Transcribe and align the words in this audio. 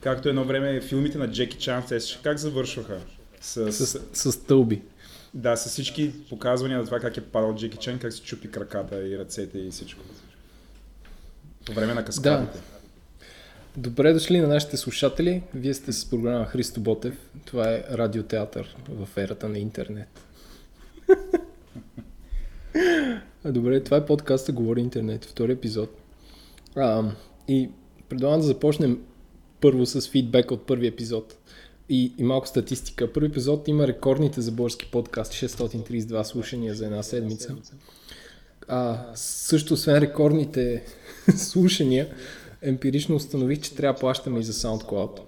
Както 0.00 0.28
едно 0.28 0.44
време 0.44 0.80
филмите 0.80 1.18
на 1.18 1.30
Джеки 1.30 1.58
Чан, 1.58 1.82
как 2.22 2.38
завършваха? 2.38 3.00
С, 3.40 3.72
с, 3.72 4.00
с 4.12 4.32
стълби. 4.32 4.82
Да, 5.34 5.56
с 5.56 5.68
всички 5.68 6.12
показвания 6.28 6.78
на 6.78 6.84
това 6.84 7.00
как 7.00 7.16
е 7.16 7.20
падал 7.20 7.54
Джеки 7.54 7.76
Чан, 7.76 7.98
как 7.98 8.12
се 8.12 8.22
чупи 8.22 8.50
краката 8.50 9.08
и 9.08 9.18
ръцете 9.18 9.58
и 9.58 9.70
всичко. 9.70 10.00
По 11.66 11.72
време 11.72 11.94
на 11.94 12.04
каскадите. 12.04 12.58
Да. 12.58 12.62
Добре 13.76 14.12
дошли 14.12 14.40
на 14.40 14.48
нашите 14.48 14.76
слушатели. 14.76 15.42
Вие 15.54 15.74
сте 15.74 15.92
с 15.92 16.10
програма 16.10 16.44
Христо 16.44 16.80
Ботев. 16.80 17.14
Това 17.44 17.70
е 17.70 17.84
радиотеатър 17.92 18.76
в 18.88 19.08
ерата 19.16 19.48
на 19.48 19.58
интернет. 19.58 20.08
Добре, 23.44 23.82
това 23.82 23.96
е 23.96 24.06
подкаста 24.06 24.52
Говори 24.52 24.80
интернет, 24.80 25.24
втори 25.24 25.52
епизод. 25.52 25.98
А, 26.76 27.04
и 27.48 27.70
предлагам 28.08 28.40
да 28.40 28.46
започнем 28.46 29.00
първо 29.60 29.86
с 29.86 30.08
фидбек 30.08 30.50
от 30.50 30.66
първи 30.66 30.86
епизод 30.86 31.36
и, 31.88 32.12
и 32.18 32.22
малко 32.22 32.48
статистика. 32.48 33.12
Първи 33.12 33.26
епизод 33.26 33.68
има 33.68 33.86
рекордните 33.86 34.40
за 34.40 34.52
български 34.52 34.86
подкаст, 34.86 35.32
632 35.32 36.22
слушания 36.22 36.74
за 36.74 36.86
една 36.86 37.02
седмица. 37.02 37.56
А, 38.68 39.06
също, 39.14 39.74
освен 39.74 39.98
рекордните 39.98 40.84
слушания, 41.36 42.08
емпирично 42.62 43.16
установих, 43.16 43.60
че 43.60 43.74
трябва 43.74 43.94
да 43.94 44.00
плащаме 44.00 44.40
и 44.40 44.42
за 44.42 44.52
SoundCloud. 44.52 45.20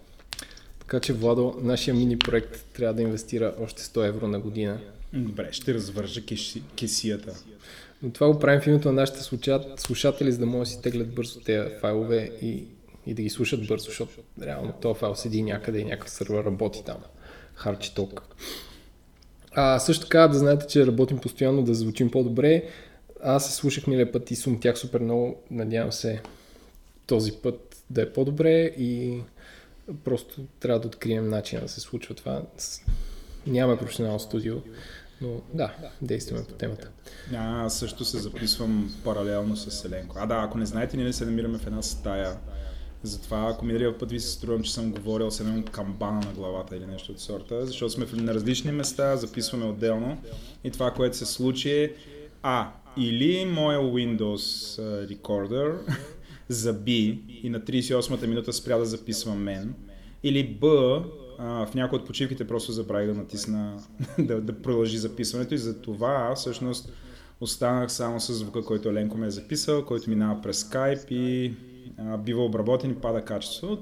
Така 0.79 1.01
че, 1.01 1.13
Владо, 1.13 1.55
нашия 1.63 1.95
мини 1.95 2.19
проект 2.19 2.65
трябва 2.73 2.95
да 2.95 3.03
инвестира 3.03 3.55
още 3.61 3.83
100 3.83 4.09
евро 4.09 4.29
на 4.29 4.41
година. 4.41 4.79
Добре, 5.13 5.49
ще 5.53 5.75
развържа 5.75 6.21
кесията. 6.77 7.35
Но 8.03 8.11
това 8.11 8.33
го 8.33 8.39
правим 8.39 8.61
в 8.61 8.67
името 8.67 8.89
на 8.89 8.95
нашите 8.95 9.21
слушатели, 9.77 10.33
за 10.33 10.39
да 10.39 10.47
могат 10.47 10.69
да 10.69 10.71
си 10.71 10.83
теглят 10.83 11.15
бързо 11.15 11.41
тези 11.41 11.71
файлове 11.81 12.31
и 12.43 12.65
и 13.07 13.15
да 13.15 13.23
ги 13.23 13.31
слушат 13.31 13.67
бързо, 13.67 13.85
защото 13.85 14.13
реално 14.43 14.73
този 14.73 14.99
файл 14.99 15.15
седи 15.15 15.43
някъде 15.43 15.79
и 15.79 15.85
някакъв 15.85 16.11
сервер 16.11 16.45
работи 16.45 16.85
там. 16.85 16.99
Харчи 17.55 17.95
ток. 17.95 18.23
А 19.55 19.79
също 19.79 20.03
така 20.03 20.29
да 20.29 20.39
знаете, 20.39 20.67
че 20.67 20.87
работим 20.87 21.19
постоянно 21.19 21.63
да 21.63 21.75
звучим 21.75 22.11
по-добре. 22.11 22.63
Аз 23.23 23.47
се 23.47 23.53
слушах 23.53 23.87
милия 23.87 24.13
път 24.13 24.31
и 24.31 24.37
сумтях 24.37 24.79
супер 24.79 25.01
много. 25.01 25.43
Надявам 25.51 25.93
се 25.93 26.23
този 27.07 27.33
път 27.33 27.77
да 27.91 28.03
е 28.03 28.13
по-добре 28.13 28.65
и 28.65 29.21
просто 30.05 30.45
трябва 30.61 30.81
да 30.81 30.89
открием 30.89 31.29
начин 31.29 31.61
да 31.61 31.69
се 31.69 31.81
случва 31.81 32.15
това. 32.15 32.43
Нямаме 33.47 33.79
професионално 33.79 34.21
студио, 34.21 34.57
но 35.21 35.41
да, 35.55 35.75
действаме 36.03 36.45
по 36.45 36.55
темата. 36.55 36.91
А, 37.35 37.65
аз 37.65 37.79
също 37.79 38.05
се 38.05 38.19
записвам 38.19 38.95
паралелно 39.05 39.57
с 39.57 39.71
Селенко. 39.71 40.17
А 40.19 40.27
да, 40.27 40.35
ако 40.35 40.59
не 40.59 40.67
знаете, 40.67 40.97
ние 40.97 41.13
се 41.13 41.25
намираме 41.25 41.59
в 41.59 41.67
една 41.67 41.83
стая 41.83 42.37
затова, 43.03 43.49
ако 43.51 43.65
миналия 43.65 43.99
път 43.99 44.11
ви 44.11 44.21
се 44.21 44.29
струвам, 44.29 44.63
че 44.63 44.75
съм 44.75 44.93
говорил 44.93 45.31
с 45.31 45.41
едно 45.41 45.63
камбана 45.73 46.21
на 46.21 46.33
главата 46.33 46.77
или 46.77 46.87
нещо 46.87 47.13
от 47.13 47.21
сорта, 47.21 47.67
защото 47.67 47.93
сме 47.93 48.07
на 48.23 48.35
различни 48.35 48.73
места, 48.73 49.17
записваме 49.17 49.65
отделно. 49.65 50.19
И 50.65 50.71
това, 50.71 50.91
което 50.91 51.17
се 51.17 51.27
случи 51.27 51.71
е 51.71 51.95
А, 52.43 52.73
или 52.97 53.45
моя 53.45 53.79
Windows 53.79 54.79
Recorder 55.07 55.79
заби 56.49 57.21
и 57.43 57.51
на 57.51 57.61
38-та 57.61 58.27
минута 58.27 58.53
спря 58.53 58.79
да 58.79 58.85
записвам 58.85 59.43
мен, 59.43 59.75
или 60.23 60.59
Б, 60.61 60.69
в 61.39 61.69
някои 61.75 61.99
от 61.99 62.07
почивките 62.07 62.47
просто 62.47 62.73
забравих 62.73 63.07
да 63.07 63.15
натисна 63.15 63.83
да, 64.19 64.41
да 64.41 64.63
продължи 64.63 64.99
записването. 64.99 65.55
И 65.55 65.59
за 65.59 65.83
това 65.83 66.35
всъщност 66.37 66.93
останах 67.41 67.93
само 67.93 68.21
с 68.21 68.33
звука, 68.33 68.65
който 68.65 68.89
Еленко 68.89 69.19
ме 69.19 69.27
е 69.27 69.31
записал, 69.31 69.85
който 69.85 70.11
минава 70.11 70.41
през 70.43 70.65
Skype 70.65 71.13
и 71.13 71.55
а, 71.99 72.19
бива 72.19 72.45
обработен 72.45 72.91
и 72.91 72.95
пада 72.95 73.23
качество. 73.25 73.79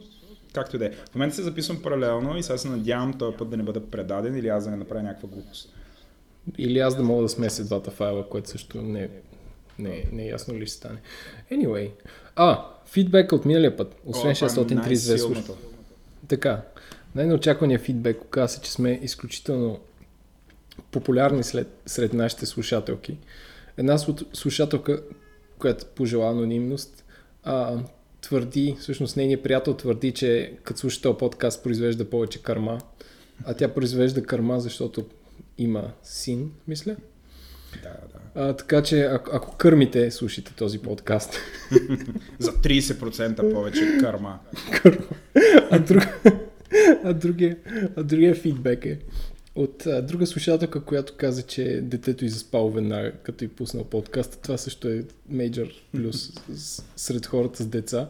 Както 0.53 0.77
и 0.77 0.79
да 0.79 0.87
е. 0.87 0.93
В 0.93 1.15
момента 1.15 1.37
се 1.37 1.43
записвам 1.43 1.83
паралелно 1.83 2.37
и 2.37 2.43
сега 2.43 2.59
се 2.59 2.69
надявам 2.69 3.19
този 3.19 3.37
път 3.37 3.51
да 3.51 3.57
не 3.57 3.63
бъда 3.63 3.87
предаден 3.87 4.37
или 4.37 4.49
аз 4.49 4.65
да 4.65 4.71
не 4.71 4.77
направя 4.77 5.03
някаква 5.03 5.29
глупост. 5.29 5.75
Или 6.59 6.79
аз 6.79 6.97
да 6.97 7.03
мога 7.03 7.23
да 7.23 7.29
смеся 7.29 7.65
двата 7.65 7.91
файла, 7.91 8.29
което 8.29 8.51
също 8.51 8.83
не, 8.83 9.09
не, 9.79 10.05
не 10.13 10.23
е 10.23 10.29
ясно 10.29 10.55
ли 10.55 10.67
ще 10.67 10.77
стане. 10.77 10.99
Anyway. 11.53 11.91
А, 12.37 12.67
фидбек 12.87 13.33
от 13.33 13.45
миналия 13.45 13.77
път, 13.77 13.97
освен 14.07 14.35
632 14.35 15.17
слушател. 15.17 15.57
Така, 16.29 16.63
най-неочаквания 17.15 17.79
фидбек 17.79 18.25
оказа 18.25 18.55
се, 18.55 18.61
че 18.61 18.73
сме 18.73 19.01
изключително 19.03 19.79
популярни 20.91 21.43
след, 21.43 21.83
сред 21.87 22.13
нашите 22.13 22.47
слушателки. 22.47 23.19
Една 23.77 23.99
слушателка, 24.33 25.03
която 25.59 25.87
пожела 25.87 26.31
анонимност, 26.31 27.05
а, 27.43 27.79
твърди, 28.21 28.77
всъщност 28.81 29.17
нейният 29.17 29.43
приятел 29.43 29.75
твърди, 29.75 30.13
че 30.13 30.53
като 30.63 30.81
слуша 30.81 31.03
този 31.03 31.19
подкаст 31.19 31.63
произвежда 31.63 32.11
повече 32.11 32.43
карма, 32.43 32.79
а 33.45 33.55
тя 33.55 33.69
произвежда 33.69 34.23
карма, 34.23 34.61
защото 34.61 35.07
има 35.59 35.93
син, 36.03 36.51
мисля. 36.69 36.97
Да, 37.83 37.89
да. 37.89 38.21
А, 38.43 38.57
така 38.57 38.83
че, 38.83 39.01
ако, 39.01 39.31
ако 39.35 39.57
кърмите, 39.57 40.11
слушайте 40.11 40.55
този 40.57 40.79
подкаст. 40.79 41.39
За 42.39 42.53
30% 42.53 43.53
повече 43.53 43.99
карма. 44.01 44.39
а, 45.71 45.79
друг, 45.79 46.03
а, 47.05 47.15
другия, 47.15 47.57
а 47.97 48.03
другия 48.03 48.35
фидбек 48.35 48.87
е, 48.87 48.99
от 49.55 49.87
а, 49.87 50.03
друга 50.03 50.27
слушателка, 50.27 50.85
която 50.85 51.15
каза, 51.17 51.43
че 51.43 51.81
детето 51.83 52.29
заспало 52.29 52.71
веднага, 52.71 53.13
като 53.13 53.45
и 53.45 53.49
пуснал 53.49 53.85
подкаста. 53.85 54.39
Това 54.39 54.59
също 54.59 54.89
е 54.89 55.05
мейджор 55.29 55.69
плюс 55.93 56.33
сред 56.97 57.27
хората 57.27 57.63
с 57.63 57.67
деца. 57.67 58.09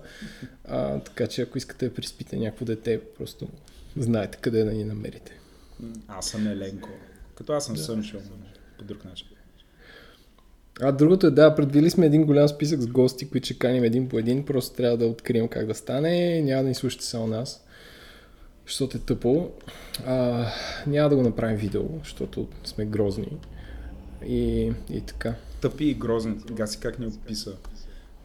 А, 0.64 1.00
така 1.00 1.26
че 1.26 1.42
ако 1.42 1.58
искате 1.58 1.88
да 1.88 1.94
приспите 1.94 2.36
някакво 2.36 2.64
дете, 2.64 3.00
просто 3.18 3.48
знаете 3.96 4.38
къде 4.40 4.64
да 4.64 4.72
ни 4.72 4.84
намерите. 4.84 5.40
Аз 6.08 6.28
съм 6.28 6.46
Еленко. 6.46 6.88
Като 7.34 7.52
аз 7.52 7.66
съм 7.66 7.74
да. 7.74 7.82
Сънчо, 7.82 8.18
по 8.78 8.84
друг 8.84 9.04
начин. 9.04 9.26
А 10.82 10.92
другото 10.92 11.26
е, 11.26 11.30
да, 11.30 11.54
предвили 11.54 11.90
сме 11.90 12.06
един 12.06 12.24
голям 12.24 12.48
списък 12.48 12.80
с 12.80 12.86
гости, 12.86 13.30
които 13.30 13.44
ще 13.44 13.58
каним 13.58 13.84
един 13.84 14.08
по 14.08 14.18
един, 14.18 14.44
просто 14.44 14.76
трябва 14.76 14.96
да 14.96 15.06
открием 15.06 15.48
как 15.48 15.66
да 15.66 15.74
стане, 15.74 16.42
няма 16.42 16.62
да 16.62 16.68
ни 16.68 16.74
слушате 16.74 17.04
само 17.04 17.26
нас 17.26 17.64
защото 18.66 18.96
е 18.96 19.00
тъпо. 19.00 19.50
А, 20.06 20.46
няма 20.86 21.08
да 21.08 21.16
го 21.16 21.22
направим 21.22 21.56
видео, 21.56 21.82
защото 21.98 22.48
сме 22.64 22.84
грозни. 22.84 23.38
И, 24.26 24.72
и 24.90 25.00
така. 25.00 25.34
Тъпи 25.60 25.84
и 25.84 25.94
грозни. 25.94 26.34
Гаси 26.52 26.80
как 26.80 26.98
ни 26.98 27.06
описа. 27.06 27.56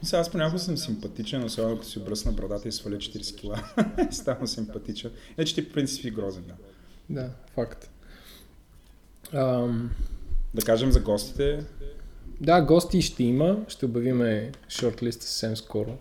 Мисля, 0.02 0.18
аз 0.18 0.32
понякога 0.32 0.60
съм 0.60 0.78
симпатичен, 0.78 1.44
особено 1.44 1.76
като 1.76 1.88
си 1.88 2.00
обръсна 2.00 2.32
брадата 2.32 2.68
и 2.68 2.72
сваля 2.72 2.96
40 2.96 3.36
кила. 3.36 3.64
Ставам 4.12 4.48
симпатичен. 4.48 5.12
Иначе 5.38 5.56
ти 5.56 5.68
по 5.68 5.74
принцип 5.74 6.02
си 6.02 6.12
грозен, 6.12 6.44
да. 6.48 6.54
Да, 7.10 7.30
факт. 7.54 7.90
Ам... 9.34 9.92
Да 10.54 10.62
кажем 10.62 10.92
за 10.92 11.00
гостите. 11.00 11.66
Да, 12.42 12.62
гости 12.62 13.02
ще 13.02 13.24
има. 13.24 13.66
Ще 13.68 13.86
обявиме 13.86 14.52
шортлист 14.70 15.22
съвсем 15.22 15.58
скоро. 15.58 15.98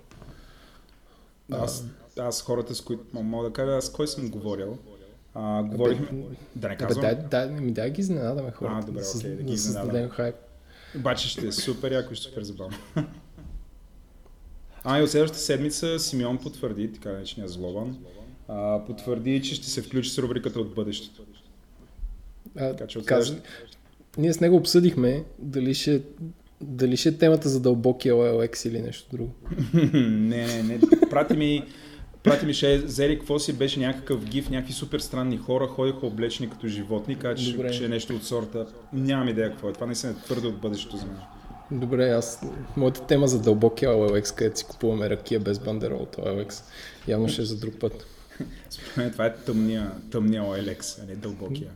Аз 1.50 1.84
аз 2.18 2.42
хората, 2.42 2.74
с 2.74 2.80
които 2.80 3.04
мога 3.12 3.48
да 3.48 3.52
кажа, 3.52 3.76
аз 3.76 3.92
кой 3.92 4.08
съм 4.08 4.30
говорил. 4.30 4.78
А, 5.34 5.62
говорихме... 5.62 6.06
Бе, 6.12 6.36
да 6.56 6.68
не 6.68 6.76
казвам. 6.76 7.02
Дай, 7.02 7.16
дай, 7.30 7.48
ми 7.48 7.72
дай 7.72 7.90
ги 7.90 8.00
изненадаме 8.00 8.50
хората. 8.50 8.78
А, 8.82 8.86
добре, 8.86 9.02
окей, 9.16 9.30
да, 9.30 9.36
да 9.36 9.42
ги 9.42 9.52
изненадаме. 9.52 10.08
хайп. 10.08 10.34
Обаче 10.96 11.28
ще 11.28 11.46
е 11.46 11.52
супер 11.52 11.92
яко 11.92 12.12
и 12.12 12.16
супер 12.16 12.42
забавно. 12.42 12.76
А, 14.86 14.98
и 14.98 15.02
от 15.02 15.10
следващата 15.10 15.42
седмица 15.42 15.98
Симеон 15.98 16.38
потвърди, 16.38 16.92
така 16.92 17.12
наречения 17.12 17.48
злобан, 17.48 17.98
а, 18.48 18.84
потвърди, 18.86 19.42
че 19.42 19.54
ще 19.54 19.70
се 19.70 19.82
включи 19.82 20.10
с 20.10 20.18
рубриката 20.18 20.60
от 20.60 20.74
бъдещето. 20.74 21.24
А, 22.56 22.70
така, 22.70 22.86
че 22.86 22.98
от 22.98 23.04
следващата... 23.04 23.42
Ние 24.18 24.32
с 24.32 24.40
него 24.40 24.56
обсъдихме 24.56 25.24
дали 25.38 25.74
ще 25.74 26.02
дали 26.60 26.96
ще 26.96 27.08
е 27.08 27.18
темата 27.18 27.48
за 27.48 27.60
дълбокия 27.60 28.14
OLX 28.14 28.68
или 28.68 28.82
нещо 28.82 29.08
друго? 29.12 29.30
не, 29.94 30.46
не, 30.46 30.62
не. 30.62 30.80
Прати 31.10 31.36
ми, 31.36 31.62
прати 32.24 32.46
ми 32.46 32.54
ще 32.54 32.78
зели 32.78 33.18
какво 33.18 33.38
си 33.38 33.52
беше 33.52 33.80
някакъв 33.80 34.24
гиф, 34.24 34.50
някакви 34.50 34.72
супер 34.72 34.98
странни 34.98 35.38
хора, 35.38 35.66
ходиха 35.66 36.06
облечени 36.06 36.50
като 36.50 36.68
животни, 36.68 37.18
каза, 37.18 37.36
че, 37.36 37.70
че 37.72 37.84
е 37.84 37.88
нещо 37.88 38.14
от 38.14 38.24
сорта. 38.24 38.66
Нямам 38.92 39.28
идея 39.28 39.50
какво 39.50 39.68
е. 39.68 39.72
Това 39.72 39.86
не 39.86 39.94
се 39.94 40.08
е 40.08 40.14
твърде 40.14 40.46
от 40.46 40.58
бъдещето 40.58 40.96
за 40.96 41.06
мен. 41.06 41.16
Добре, 41.70 42.10
аз... 42.10 42.42
Моята 42.76 43.06
тема 43.06 43.28
за 43.28 43.42
дълбокия 43.42 43.90
OLX, 43.90 44.34
където 44.34 44.58
си 44.58 44.64
купуваме 44.64 45.10
ракия 45.10 45.40
без 45.40 45.58
бандерол 45.58 45.98
от 45.98 46.16
OLX, 46.16 46.62
явно 47.08 47.28
ще 47.28 47.42
е 47.42 47.44
за 47.44 47.56
друг 47.56 47.74
път. 47.80 48.06
Според 48.70 48.96
мен 48.96 49.12
това 49.12 49.26
е 49.26 49.34
тъмния, 49.36 49.90
тъмния 50.10 50.42
OLX, 50.42 51.02
а 51.02 51.06
не 51.06 51.14
дълбокия. 51.14 51.68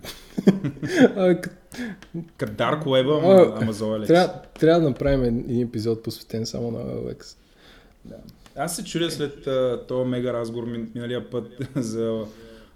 Като 2.37 2.53
Dark 2.53 2.85
Web, 2.85 3.61
ама, 3.63 3.73
за 3.73 3.85
OLX. 3.85 4.07
Трябва, 4.07 4.35
трябва 4.61 4.81
да 4.81 4.89
направим 4.89 5.25
един 5.25 5.63
епизод 5.63 6.03
посветен 6.03 6.47
само 6.47 6.71
на 6.71 6.79
OLX. 6.79 7.37
Да. 8.05 8.17
Аз 8.59 8.77
се 8.77 8.85
чудя 8.85 9.11
след 9.11 9.49
този 9.89 10.09
мега 10.09 10.33
разговор 10.33 10.65
миналия 10.95 11.31
път 11.31 11.53
за 11.77 12.25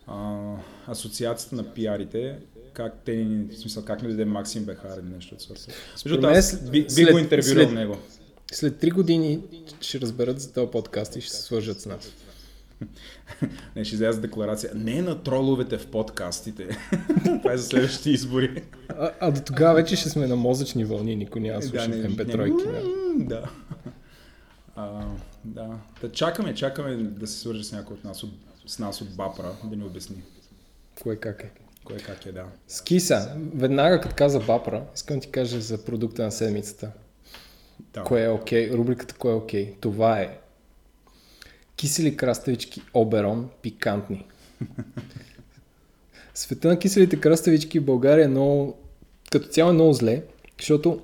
а, 0.06 0.40
асоциацията 0.86 1.56
на 1.56 1.74
пиарите, 1.74 2.38
как 2.72 2.94
те 3.04 3.16
ни, 3.16 3.48
в 3.54 3.58
смисъл, 3.58 3.84
как 3.84 4.02
ни 4.02 4.08
даде 4.08 4.24
Максим 4.24 4.64
Бехар 4.64 4.98
или 4.98 5.14
нещо 5.14 5.34
от 5.34 5.40
сорта. 5.40 5.72
Защото 5.92 6.26
аз 6.26 6.70
би, 6.70 6.86
би 6.96 7.04
го 7.04 7.18
интервюрал 7.18 7.70
него. 7.70 7.96
След 8.52 8.78
три 8.78 8.90
години 8.90 9.40
ще 9.80 10.00
разберат 10.00 10.40
за 10.40 10.52
този 10.52 10.70
подкаст 10.70 11.16
и 11.16 11.20
ще 11.20 11.30
се 11.36 11.42
свържат 11.42 11.80
с 11.80 11.86
нас. 11.86 12.12
Не, 13.76 13.84
ще 13.84 13.94
изляза 13.94 14.20
декларация. 14.20 14.70
Не 14.74 15.02
на 15.02 15.22
троловете 15.22 15.78
в 15.78 15.86
подкастите. 15.86 16.68
Това 17.24 17.52
е 17.52 17.56
за 17.56 17.66
следващите 17.66 18.10
избори. 18.10 18.62
А, 18.88 19.10
а 19.20 19.30
до 19.30 19.40
тогава 19.40 19.74
вече 19.74 19.96
ще 19.96 20.08
сме 20.08 20.26
на 20.26 20.36
мозъчни 20.36 20.84
вълни, 20.84 21.16
никой 21.16 21.40
няма 21.40 21.60
да 21.60 21.66
слуша 21.66 21.88
да, 21.88 22.08
MP3. 22.08 22.66
Да. 23.18 23.40
да. 23.40 23.50
А, 24.76 25.04
да. 25.44 25.78
да. 26.00 26.12
чакаме, 26.12 26.54
чакаме 26.54 26.96
да 26.96 27.26
се 27.26 27.38
свържи 27.38 27.64
с 27.64 27.72
някой 27.72 27.96
от 27.96 28.04
нас, 28.04 28.22
от, 28.22 28.30
с 28.66 28.78
нас 28.78 29.00
от 29.00 29.16
Бапра, 29.16 29.52
да 29.64 29.76
ни 29.76 29.84
обясни. 29.84 30.22
Кое 31.02 31.16
как 31.16 31.44
е? 31.44 31.50
Кое 31.84 31.96
как 31.96 32.26
е, 32.26 32.32
да. 32.32 32.44
Скиса, 32.68 33.36
веднага 33.54 34.00
като 34.00 34.14
каза 34.14 34.40
Бапра, 34.40 34.84
искам 34.94 35.20
ти 35.20 35.30
кажа 35.30 35.60
за 35.60 35.84
продукта 35.84 36.22
на 36.22 36.32
седмицата. 36.32 36.92
Да. 37.92 38.04
Кое 38.04 38.24
е 38.24 38.28
окей? 38.28 38.70
Okay? 38.70 38.74
Рубриката 38.74 39.14
Кое 39.14 39.32
е 39.32 39.34
окей? 39.34 39.66
Okay? 39.66 39.80
Това 39.80 40.20
е 40.20 40.38
кисели 41.76 42.16
краставички 42.16 42.82
Оберон 42.94 43.50
пикантни. 43.62 44.26
Света 46.34 46.68
на 46.68 46.78
киселите 46.78 47.20
краставички 47.20 47.78
в 47.78 47.84
България 47.84 48.24
е 48.24 48.28
много, 48.28 48.78
като 49.32 49.48
цяло 49.48 49.70
е 49.70 49.74
много 49.74 49.92
зле, 49.92 50.22
защото 50.58 51.02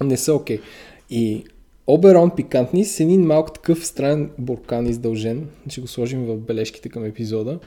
не 0.00 0.16
са 0.16 0.34
окей. 0.34 0.58
Okay. 0.58 0.62
И 1.10 1.44
Оберон 1.90 2.30
пикантни 2.36 2.84
с 2.84 3.00
един 3.00 3.26
малко 3.26 3.52
такъв 3.52 3.86
странен 3.86 4.30
буркан 4.38 4.86
издължен, 4.86 5.48
ще 5.68 5.80
го 5.80 5.86
сложим 5.86 6.26
в 6.26 6.36
бележките 6.36 6.88
към 6.88 7.04
епизода, 7.04 7.58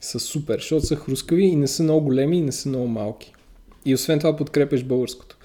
са 0.00 0.20
супер, 0.20 0.58
защото 0.58 0.86
са 0.86 0.96
хрускави 0.96 1.44
и 1.44 1.56
не 1.56 1.66
са 1.66 1.82
много 1.82 2.04
големи 2.04 2.38
и 2.38 2.40
не 2.42 2.52
са 2.52 2.68
много 2.68 2.86
малки. 2.86 3.32
И 3.84 3.94
освен 3.94 4.18
това 4.18 4.36
подкрепяш 4.36 4.84
българското. 4.84 5.36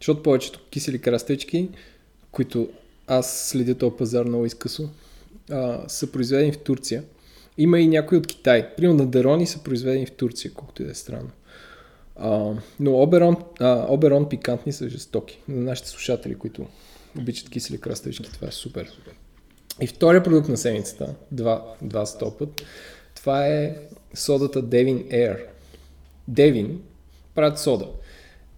Защото 0.00 0.22
повечето 0.22 0.60
кисели 0.70 0.98
крастечки, 0.98 1.68
които 2.32 2.68
аз 3.06 3.48
следя 3.48 3.74
този 3.74 3.96
пазар 3.96 4.24
много 4.24 4.46
изкъсо, 4.46 4.88
а, 5.50 5.88
са 5.88 6.12
произведени 6.12 6.52
в 6.52 6.58
Турция. 6.58 7.04
Има 7.58 7.80
и 7.80 7.88
някои 7.88 8.18
от 8.18 8.26
Китай. 8.26 8.74
Примерно 8.76 8.98
на 8.98 9.06
Дерони 9.06 9.46
са 9.46 9.62
произведени 9.62 10.06
в 10.06 10.12
Турция, 10.12 10.52
колкото 10.54 10.82
и 10.82 10.84
да 10.84 10.90
е 10.90 10.94
странно. 10.94 11.30
А, 12.16 12.52
но 12.80 13.02
Оберон, 13.02 13.36
а, 13.60 13.86
Оберон 13.88 14.28
пикантни 14.28 14.72
са 14.72 14.88
жестоки. 14.88 15.40
На 15.48 15.60
нашите 15.60 15.88
слушатели, 15.88 16.34
които 16.34 16.66
обичат 17.18 17.50
кисели 17.50 17.80
краставички, 17.80 18.32
това 18.32 18.48
е 18.48 18.52
супер. 18.52 18.92
И 19.80 19.86
втория 19.86 20.22
продукт 20.22 20.48
на 20.48 20.56
седмицата, 20.56 21.14
два, 21.32 21.74
два 21.82 22.06
стопът, 22.06 22.62
това 23.14 23.46
е 23.46 23.76
содата 24.14 24.62
Devin 24.62 25.12
Air. 25.12 25.40
Devin 26.30 26.76
правят 27.34 27.58
сода. 27.58 27.88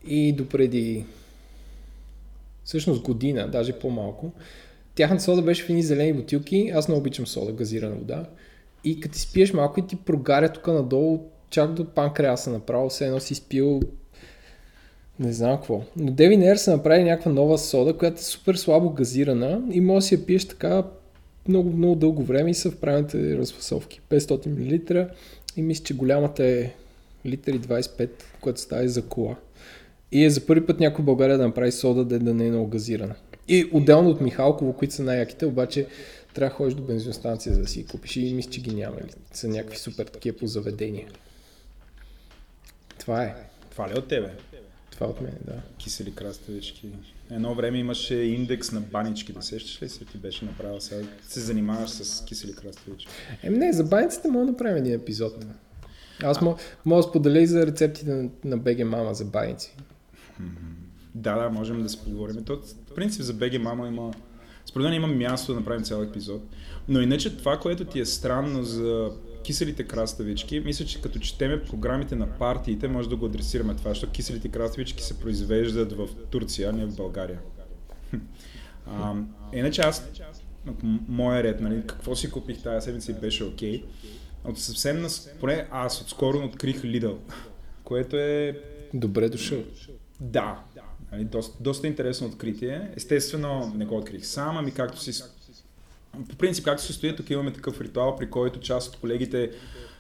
И 0.07 0.33
допреди 0.33 1.05
всъщност 2.65 3.03
година, 3.03 3.51
даже 3.51 3.79
по-малко, 3.79 4.33
Тяхната 4.99 5.23
сода 5.23 5.43
беше 5.43 5.65
в 5.65 5.69
едни 5.69 5.83
зелени 5.83 6.13
бутилки. 6.13 6.73
Аз 6.75 6.89
не 6.89 6.95
обичам 6.95 7.27
сода, 7.27 7.53
газирана 7.53 7.95
вода. 7.95 8.25
И 8.85 9.01
като 9.01 9.19
спиеш 9.19 9.53
малко 9.53 9.81
и 9.81 9.87
ти 9.87 9.97
прогаря 9.97 10.53
тук 10.53 10.67
надолу, 10.67 11.31
чак 11.51 11.73
до 11.73 11.85
панкреаса 11.85 12.51
направо, 12.51 12.89
все 12.89 13.07
едно 13.07 13.21
си 13.21 13.35
спил 13.35 13.81
не 15.21 15.33
знам 15.33 15.57
какво. 15.57 15.83
Но 15.97 16.11
Девин 16.11 16.41
Air 16.41 16.55
са 16.55 16.77
направили 16.77 17.05
някаква 17.05 17.33
нова 17.33 17.59
сода, 17.59 17.97
която 17.97 18.21
е 18.21 18.23
супер 18.23 18.55
слабо 18.55 18.91
газирана 18.91 19.63
и 19.71 19.81
може 19.81 20.05
да 20.05 20.07
си 20.07 20.15
я 20.15 20.27
пиеш 20.27 20.45
така 20.45 20.85
много, 21.49 21.71
много 21.71 21.95
дълго 21.95 22.23
време 22.23 22.51
и 22.51 22.55
са 22.55 22.71
в 22.71 22.77
правилните 22.77 23.39
разфасовки. 23.39 24.01
500 24.11 24.47
мл 24.47 25.07
и 25.57 25.63
мисля, 25.63 25.85
че 25.85 25.95
голямата 25.95 26.45
е 26.45 26.73
литри 27.27 27.61
25, 27.61 28.11
което 28.41 28.61
става 28.61 28.89
за 28.89 29.03
кола. 29.03 29.37
И 30.13 30.25
е 30.25 30.31
за 30.31 30.47
първи 30.47 30.67
път 30.67 30.81
някой 30.81 31.03
в 31.03 31.07
България 31.07 31.39
да 31.39 31.47
направи 31.47 31.73
сода, 31.73 32.05
да, 32.05 32.19
да 32.19 32.35
не 32.35 32.47
е 32.47 32.51
много 32.51 32.67
газирана. 32.67 33.15
И 33.49 33.71
отделно 33.73 34.11
от 34.11 34.21
Михалково, 34.21 34.73
които 34.73 34.95
са 34.95 35.03
най-яките, 35.03 35.47
обаче 35.47 35.87
трябва 36.35 36.51
да 36.51 36.57
ходиш 36.57 36.75
до 36.75 36.83
бензиностанция 36.83 37.55
за 37.55 37.61
да 37.61 37.69
си 37.69 37.87
купиш 37.87 38.17
и 38.17 38.35
мисля, 38.35 38.51
че 38.51 38.61
ги 38.61 38.75
няма. 38.75 38.97
Или 39.01 39.11
са 39.33 39.49
някакви 39.49 39.79
супер 39.79 40.07
такива 40.07 40.39
по 40.39 40.47
заведения. 40.47 41.09
Това 42.99 43.25
е. 43.25 43.35
Това 43.71 43.89
ли 43.89 43.93
е 43.93 43.99
от 43.99 44.09
тебе? 44.09 44.31
Това 44.99 45.11
от 45.11 45.21
мен, 45.21 45.35
да. 45.47 45.55
Кисели 45.77 46.15
краставички. 46.15 46.89
Едно 47.31 47.55
време 47.55 47.79
имаше 47.79 48.15
индекс 48.15 48.73
на 48.73 48.81
банички, 48.81 49.33
да 49.33 49.43
сещаш 49.43 49.83
ли 49.83 49.89
се 49.89 50.05
ти 50.05 50.19
беше 50.19 50.45
направил 50.45 50.81
сега? 50.81 51.07
Се 51.29 51.41
занимаваш 51.41 51.91
с 51.91 52.25
кисели 52.25 52.55
краставички. 52.55 53.09
Еми 53.43 53.59
не, 53.59 53.73
за 53.73 53.85
баниците 53.85 54.29
мога 54.29 54.45
да 54.45 54.53
направим 54.53 54.77
един 54.77 54.95
епизод. 54.95 55.47
Аз 56.23 56.41
мога, 56.41 56.57
мога 56.85 57.03
да 57.03 57.09
споделя 57.09 57.39
и 57.39 57.47
за 57.47 57.67
рецептите 57.67 58.11
на, 58.11 58.31
на 58.45 58.59
BG 58.59 58.83
Мама 58.83 59.15
за 59.15 59.25
баници. 59.25 59.77
Да, 61.15 61.37
да, 61.37 61.51
можем 61.51 61.83
да 61.83 61.89
се 61.89 62.05
поговорим. 62.05 62.45
То, 62.45 62.57
в 62.91 62.95
принцип 62.95 63.23
за 63.23 63.35
BG 63.35 63.59
Мама 63.59 63.89
има... 63.89 64.13
Според 64.67 64.85
мен 64.85 64.95
има 64.95 65.07
място 65.07 65.53
да 65.53 65.61
направим 65.61 65.85
цял 65.85 66.03
епизод. 66.03 66.43
Но 66.89 67.01
иначе 67.01 67.37
това, 67.37 67.59
което 67.59 67.85
ти 67.85 68.01
е 68.01 68.05
странно 68.05 68.65
за 68.65 69.11
киселите 69.43 69.85
краставички, 69.85 70.61
мисля, 70.61 70.85
че 70.85 71.03
като 71.03 71.19
четеме 71.19 71.63
програмите 71.63 72.17
на 72.17 72.27
партиите, 72.27 72.89
може 72.89 73.09
да 73.09 73.17
го 73.17 73.27
адресираме 73.27 73.75
това, 73.75 73.91
защото 73.91 74.13
киселите 74.13 74.49
краставички 74.49 75.03
се 75.03 75.21
произвеждат 75.21 75.93
в 75.93 76.09
Турция, 76.31 76.69
а 76.69 76.73
не 76.73 76.87
в 76.87 76.97
България. 76.97 77.39
а, 78.87 79.15
иначе 79.53 79.83
аз, 79.83 80.09
моя 81.09 81.43
ред, 81.43 81.61
нали, 81.61 81.83
какво 81.87 82.17
си 82.17 82.31
купих 82.31 82.63
тази 82.63 82.85
седмица 82.85 83.13
и 83.13 83.15
беше 83.15 83.45
окей. 83.45 83.83
Okay. 83.83 83.85
От 84.45 84.59
съвсем, 84.59 85.07
поне 85.41 85.69
аз 85.71 86.01
отскоро 86.01 86.39
открих 86.39 86.83
Lidl, 86.83 87.17
което 87.85 88.17
е... 88.17 88.61
Добре 88.95 89.29
дошъл. 89.29 89.59
Да, 90.21 90.65
Нали, 91.13 91.25
доста, 91.25 91.63
доста 91.63 91.87
интересно 91.87 92.27
откритие. 92.27 92.91
Естествено, 92.97 93.73
не 93.77 93.85
го 93.85 93.97
открих 93.97 94.27
сам, 94.27 94.57
ами 94.57 94.73
както 94.73 95.01
си... 95.01 95.23
По 96.29 96.37
принцип, 96.37 96.65
както 96.65 96.83
се 96.83 96.93
стои, 96.93 97.17
тук 97.17 97.31
имаме 97.31 97.53
такъв 97.53 97.81
ритуал, 97.81 98.17
при 98.17 98.31
който 98.31 98.61
част 98.61 98.95
от 98.95 99.01
колегите, 99.01 99.51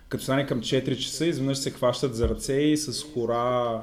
като 0.09 0.25
стане 0.25 0.47
към 0.47 0.61
4 0.61 0.97
часа, 0.97 1.27
изведнъж 1.27 1.59
се 1.59 1.71
хващат 1.71 2.15
за 2.15 2.29
ръце 2.29 2.55
и 2.55 2.77
с 2.77 3.03
хора 3.15 3.83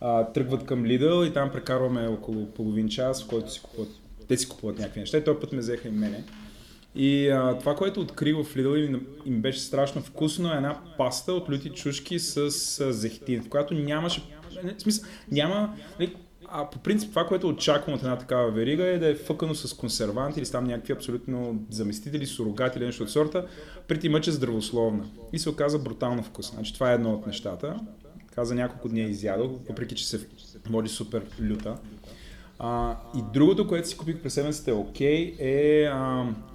а, 0.00 0.24
тръгват 0.24 0.66
към 0.66 0.84
Lidl 0.84 1.28
и 1.28 1.32
там 1.32 1.50
прекарваме 1.50 2.06
около 2.06 2.46
половин 2.46 2.88
час, 2.88 3.24
в 3.24 3.26
който 3.26 3.52
си 3.52 3.60
купуват, 3.62 3.90
те 4.28 4.36
си 4.36 4.48
купуват 4.48 4.78
някакви 4.78 5.00
неща 5.00 5.18
и 5.18 5.24
този 5.24 5.40
път 5.40 5.52
ме 5.52 5.58
взеха 5.58 5.88
и 5.88 5.90
мене. 5.90 6.24
И 6.94 7.28
а, 7.28 7.58
това, 7.58 7.76
което 7.76 8.00
открих 8.00 8.36
в 8.36 8.54
Lidl 8.54 9.00
им, 9.26 9.42
беше 9.42 9.60
страшно 9.60 10.02
вкусно, 10.02 10.52
е 10.52 10.56
една 10.56 10.80
паста 10.98 11.32
от 11.32 11.48
люти 11.48 11.70
чушки 11.70 12.18
с, 12.18 12.50
с 12.50 12.92
зехтин, 12.92 13.42
в 13.42 13.48
която 13.48 13.74
нямаше, 13.74 14.22
в 14.78 14.82
смисъл, 14.82 15.08
няма, 15.30 15.76
нали, 16.00 16.16
а 16.52 16.70
по 16.70 16.78
принцип 16.78 17.10
това, 17.10 17.26
което 17.26 17.48
очаквам 17.48 17.94
от 17.94 18.02
една 18.02 18.18
такава 18.18 18.50
верига 18.50 18.86
е 18.86 18.98
да 18.98 19.08
е 19.08 19.14
фъкано 19.14 19.54
с 19.54 19.74
консерванти 19.74 20.40
или 20.40 20.50
там 20.50 20.64
някакви 20.64 20.92
абсолютно 20.92 21.62
заместители, 21.70 22.26
сурогати 22.26 22.78
или 22.78 22.86
нещо 22.86 23.02
от 23.02 23.10
сорта, 23.10 23.46
преди 23.88 24.08
мъче 24.08 24.32
здравословна. 24.32 25.04
И 25.32 25.38
се 25.38 25.50
оказа 25.50 25.78
брутално 25.78 26.22
вкусно. 26.22 26.54
Значи 26.54 26.74
това 26.74 26.90
е 26.90 26.94
едно 26.94 27.12
от 27.12 27.26
нещата. 27.26 27.80
Каза 28.34 28.54
няколко 28.54 28.88
дни 28.88 29.00
изядох, 29.00 29.50
въпреки 29.68 29.94
че 29.94 30.08
се 30.08 30.26
води 30.70 30.88
супер 30.88 31.22
люта. 31.40 31.76
А, 32.58 32.96
и 33.18 33.22
другото, 33.32 33.68
което 33.68 33.88
си 33.88 33.96
купих 33.96 34.22
през 34.22 34.34
седмицата 34.34 34.70
е 34.70 34.74
окей, 34.74 35.36
okay, 35.36 35.40
е 35.40 35.92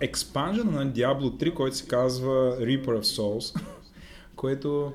експанжен 0.02 0.72
на 0.72 0.88
Diablo 0.88 1.44
3, 1.44 1.54
който 1.54 1.76
се 1.76 1.88
казва 1.88 2.58
Reaper 2.60 2.86
of 2.86 3.02
Souls, 3.02 3.62
което 4.36 4.94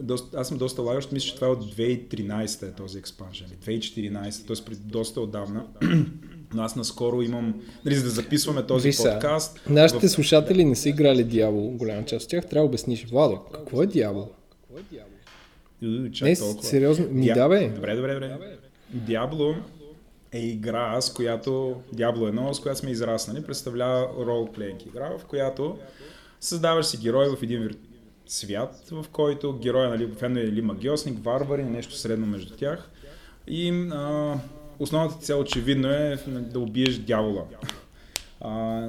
доста, 0.00 0.40
аз 0.40 0.48
съм 0.48 0.58
доста 0.58 0.82
лагащ, 0.82 1.12
мисля, 1.12 1.28
че 1.28 1.34
това 1.34 1.46
е 1.46 1.50
от 1.50 1.76
2013 1.76 2.68
е 2.68 2.72
този 2.72 2.98
експанжен, 2.98 3.48
2014, 3.66 4.46
т.е. 4.46 4.64
преди 4.64 4.82
доста 4.84 5.20
отдавна. 5.20 5.66
Но 6.54 6.62
аз 6.62 6.76
наскоро 6.76 7.22
имам, 7.22 7.62
нали, 7.84 7.94
за 7.94 8.02
да 8.02 8.10
записваме 8.10 8.66
този 8.66 8.88
Виса, 8.88 9.12
подкаст. 9.12 9.60
Нашите 9.68 10.08
в... 10.08 10.10
слушатели 10.10 10.64
не 10.64 10.76
са 10.76 10.88
играли 10.88 11.24
Дявол, 11.24 11.70
голяма 11.70 12.04
част 12.04 12.24
от 12.24 12.30
тях. 12.30 12.46
Трябва 12.46 12.64
да 12.64 12.68
обясниш, 12.68 13.06
Владо, 13.06 13.40
какво 13.52 13.82
е 13.82 13.86
Дявол? 13.86 14.28
не, 16.22 16.36
сериозно, 16.36 17.06
ми 17.10 17.26
Дя... 17.26 17.34
да 17.34 17.48
бе. 17.48 17.68
Добре, 17.68 17.96
добре, 17.96 18.14
добре. 18.14 18.58
Дябло 18.90 19.54
е 20.32 20.38
игра, 20.38 21.00
с 21.00 21.12
която, 21.12 21.80
Дябло 21.92 22.26
едно, 22.26 22.54
с 22.54 22.60
която 22.60 22.80
сме 22.80 22.90
израснали, 22.90 23.42
представлява 23.42 24.08
ролплейнг 24.26 24.86
игра, 24.86 25.10
в 25.18 25.24
която 25.24 25.78
създаваш 26.40 26.86
си 26.86 26.98
герой 26.98 27.36
в 27.36 27.42
един 27.42 27.70
свят, 28.26 28.88
в 28.90 29.04
който 29.12 29.58
героя, 29.58 29.88
нали, 29.88 30.04
обикновено 30.04 30.40
е 30.40 30.42
или 30.42 30.62
магиосник, 30.62 31.24
варвари, 31.24 31.64
нещо 31.64 31.94
средно 31.94 32.26
между 32.26 32.56
тях. 32.56 32.90
И 33.48 33.88
а, 33.92 34.34
основната 34.78 35.18
цел 35.18 35.40
очевидно 35.40 35.88
е 35.88 36.18
да 36.26 36.58
убиеш 36.58 36.98
дявола. 36.98 37.44
А, 38.40 38.88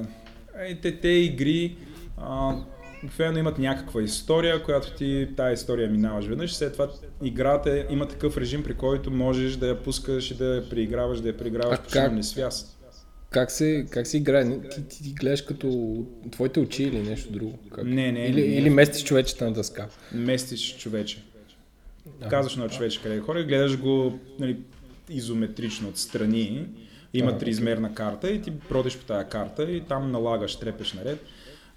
е, 0.58 0.80
те, 0.80 1.00
те 1.00 1.08
игри 1.08 1.76
а, 2.18 2.56
обикновено 3.04 3.38
имат 3.38 3.58
някаква 3.58 4.02
история, 4.02 4.62
която 4.62 4.90
ти 4.90 5.28
тази 5.36 5.54
история 5.54 5.90
минаваш 5.90 6.26
веднъж. 6.26 6.54
След 6.54 6.72
това 6.72 6.88
играта 7.22 7.86
има 7.90 8.08
такъв 8.08 8.36
режим, 8.36 8.62
при 8.62 8.74
който 8.74 9.10
можеш 9.10 9.56
да 9.56 9.68
я 9.68 9.82
пускаш 9.82 10.30
и 10.30 10.34
да 10.34 10.44
я 10.44 10.68
преиграваш, 10.68 11.20
да 11.20 11.28
я 11.28 11.36
преиграваш 11.36 11.80
по 11.80 11.90
как? 11.90 12.24
связ. 12.24 12.73
Как 13.34 13.50
се, 13.50 13.86
как 13.90 14.06
се 14.06 14.16
играе? 14.16 14.60
Ти, 14.60 14.88
ти, 14.88 15.02
ти 15.02 15.10
гледаш 15.10 15.42
като 15.42 15.96
твоите 16.30 16.60
очи 16.60 16.82
или 16.82 17.02
нещо 17.02 17.32
друго? 17.32 17.58
Как? 17.74 17.84
Не, 17.84 18.12
не. 18.12 18.26
Или, 18.26 18.48
не, 18.48 18.54
или 18.54 18.70
местиш 18.70 19.04
човечета 19.04 19.44
на 19.44 19.52
дъска? 19.52 19.88
Местиш 20.12 20.76
човече. 20.76 21.22
А. 22.20 22.28
Казваш 22.28 22.56
на 22.56 22.68
човече 22.68 23.02
къде 23.02 23.14
е 23.14 23.20
хора, 23.20 23.44
гледаш 23.44 23.78
го 23.78 24.18
нали, 24.38 24.56
изометрично 25.10 25.88
отстрани. 25.88 26.66
Има 27.14 27.38
триизмерна 27.38 27.94
карта 27.94 28.30
и 28.30 28.42
ти 28.42 28.50
бродиш 28.50 28.96
по 28.96 29.04
тази 29.04 29.28
карта 29.28 29.70
и 29.70 29.80
там 29.80 30.12
налагаш, 30.12 30.56
трепеш 30.56 30.92
наред. 30.92 31.26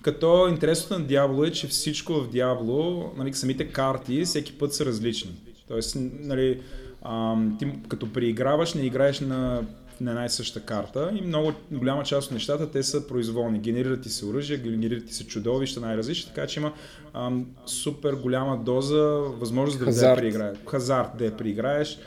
Като 0.01 0.47
интересното 0.47 0.99
на 0.99 1.05
Diablo 1.05 1.47
е, 1.47 1.51
че 1.51 1.67
всичко 1.67 2.13
в 2.13 2.29
Diablo, 2.29 3.09
нали, 3.17 3.33
самите 3.33 3.67
карти, 3.67 4.25
всеки 4.25 4.53
път 4.53 4.73
са 4.73 4.85
различни. 4.85 5.31
Тоест, 5.67 5.97
нали, 6.19 6.61
ам, 7.05 7.55
ти 7.59 7.67
като 7.87 8.13
преиграваш, 8.13 8.73
не 8.73 8.81
играеш 8.81 9.19
на, 9.19 9.63
на 10.01 10.11
една 10.11 10.25
и 10.25 10.29
съща 10.29 10.61
карта 10.61 11.11
и 11.15 11.21
много 11.21 11.53
голяма 11.71 12.03
част 12.03 12.27
от 12.27 12.33
нещата 12.33 12.71
те 12.71 12.83
са 12.83 13.07
произволни. 13.07 13.59
Генерират 13.59 14.01
ти 14.01 14.09
се 14.09 14.25
оръжия, 14.25 14.59
генерират 14.59 15.05
ти 15.05 15.13
се 15.13 15.27
чудовища, 15.27 15.79
най-различни, 15.79 16.31
така 16.35 16.47
че 16.47 16.59
има 16.59 16.73
ам, 17.13 17.45
супер 17.65 18.13
голяма 18.13 18.57
доза 18.57 19.03
възможност 19.39 19.79
да, 19.79 19.85
да 19.85 20.15
преиграеш. 20.15 20.57
Хазарт 20.67 21.09
да 21.17 21.25
я 21.25 21.37
преиграеш. 21.37 21.99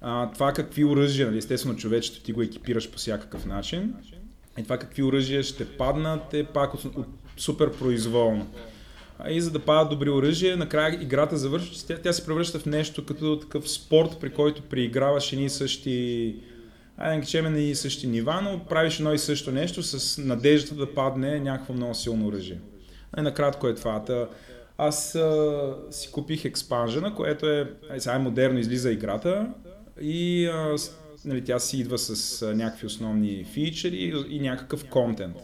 А, 0.00 0.30
това 0.30 0.52
какви 0.52 0.84
оръжия, 0.84 1.26
нали, 1.26 1.38
естествено 1.38 1.76
човечето 1.76 2.20
ти 2.20 2.32
го 2.32 2.42
екипираш 2.42 2.90
по 2.90 2.96
всякакъв 2.98 3.46
начин. 3.46 3.94
И 4.58 4.62
това 4.62 4.78
какви 4.78 5.02
оръжия 5.02 5.42
ще 5.42 5.64
паднат 5.64 6.34
е 6.34 6.44
пак 6.44 6.74
от, 6.74 6.84
от 6.84 7.06
супер 7.36 7.72
произволно. 7.72 8.46
И 9.30 9.40
за 9.40 9.50
да 9.50 9.58
падат 9.58 9.90
добри 9.90 10.10
оръжия, 10.10 10.56
накрая 10.56 11.02
играта 11.02 11.36
завършва, 11.36 11.86
тя, 11.86 11.98
тя 12.02 12.12
се 12.12 12.26
превръща 12.26 12.58
в 12.58 12.66
нещо 12.66 13.06
като 13.06 13.38
такъв 13.38 13.70
спорт, 13.70 14.16
при 14.20 14.30
който 14.30 14.62
преиграваш 14.62 15.32
едни 15.32 15.50
същи 15.50 16.36
айде 16.98 17.16
да 17.16 17.20
кажем 17.20 17.52
на 17.52 17.60
и 17.60 17.74
същи 17.74 18.06
нива, 18.06 18.40
но 18.42 18.64
правиш 18.64 18.98
едно 18.98 19.12
и 19.12 19.18
също 19.18 19.52
нещо 19.52 19.82
с 19.82 20.22
надеждата 20.22 20.74
да 20.74 20.94
падне 20.94 21.40
някакво 21.40 21.72
много 21.72 21.94
силно 21.94 22.26
оръжие. 22.26 22.58
И 23.18 23.20
накратко 23.20 23.68
е 23.68 23.74
това. 23.74 24.26
Аз 24.78 25.14
а, 25.14 25.74
си 25.90 26.10
купих 26.12 26.44
експанжена, 26.44 27.14
което 27.14 27.50
е, 27.50 27.70
сега 27.98 28.14
е 28.14 28.18
модерно, 28.18 28.58
излиза 28.58 28.92
играта 28.92 29.48
и 30.00 30.46
а, 30.46 30.76
нали, 31.24 31.44
тя 31.44 31.58
си 31.58 31.80
идва 31.80 31.98
с 31.98 32.42
а, 32.42 32.54
някакви 32.54 32.86
основни 32.86 33.44
фичери 33.44 33.96
и, 33.96 34.36
и 34.36 34.40
някакъв 34.40 34.88
контент. 34.88 35.36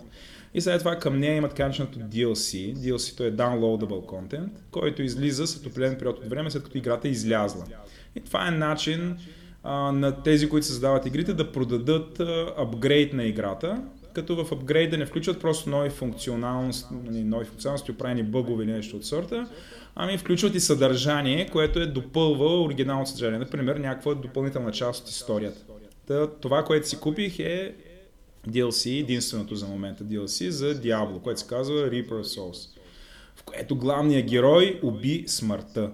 И 0.55 0.61
след 0.61 0.79
това 0.79 0.97
към 0.97 1.19
нея 1.19 1.37
има 1.37 1.49
така 1.49 1.71
DLC. 1.71 2.77
DLC-то 2.77 3.25
е 3.25 3.33
Downloadable 3.33 4.07
Content, 4.07 4.51
който 4.71 5.03
излиза 5.03 5.47
след 5.47 5.67
определен 5.67 5.99
период 5.99 6.19
от 6.19 6.31
време, 6.31 6.51
след 6.51 6.63
като 6.65 6.79
играта 6.79 7.09
е 7.09 7.11
излязла. 7.11 7.65
И 8.15 8.21
това 8.21 8.49
е 8.49 8.51
начин 8.51 9.17
а, 9.63 9.93
на 9.93 10.23
тези, 10.23 10.49
които 10.49 10.67
създават 10.67 11.07
игрите, 11.07 11.35
да 11.35 11.53
продадат 11.53 12.21
апгрейд 12.57 13.13
на 13.13 13.25
играта, 13.25 13.83
като 14.13 14.45
в 14.45 14.53
апгрейда 14.53 14.99
не 14.99 15.07
включват 15.07 15.41
просто 15.41 15.71
нови 15.71 15.91
функционалности, 15.91 16.95
нали, 17.05 17.25
нови 17.25 17.45
функционалности, 17.45 17.91
оправени 17.91 18.23
бъгове 18.23 18.65
или 18.65 18.73
нещо 18.73 18.97
от 18.97 19.05
сорта, 19.05 19.49
ами 19.95 20.19
включват 20.19 20.55
и 20.55 20.61
съдържание, 20.61 21.49
което 21.49 21.81
е 21.81 21.87
допълва 21.87 22.63
оригиналното 22.63 23.11
съдържание. 23.11 23.39
Например, 23.39 23.77
някаква 23.77 24.15
допълнителна 24.15 24.73
част 24.73 25.03
от 25.03 25.11
историята. 25.11 25.61
Та, 26.07 26.31
това, 26.31 26.65
което 26.65 26.89
си 26.89 27.01
купих 27.01 27.39
е 27.39 27.75
DLC, 28.49 29.01
единственото 29.01 29.57
за 29.57 29.67
момента 29.67 30.05
DLC 30.05 30.49
за 30.49 30.75
Diablo, 30.75 31.21
което 31.21 31.41
се 31.41 31.47
казва 31.47 31.91
Reaper 31.91 32.11
of 32.11 32.39
Souls, 32.39 32.79
в 33.37 33.43
което 33.43 33.77
главният 33.77 34.27
герой 34.27 34.81
уби 34.83 35.25
смъртта. 35.27 35.91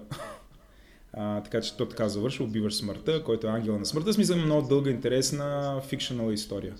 А, 1.13 1.43
така 1.43 1.61
че 1.61 1.77
то 1.77 1.85
така 1.85 2.09
завършва, 2.09 2.45
убиваш 2.45 2.75
смъртта, 2.75 3.23
който 3.23 3.47
е 3.47 3.49
ангела 3.49 3.79
на 3.79 3.85
смъртта. 3.85 4.13
Смисъл 4.13 4.37
много 4.37 4.67
дълга, 4.67 4.89
интересна 4.89 5.81
фикшнала 5.87 6.33
история. 6.33 6.75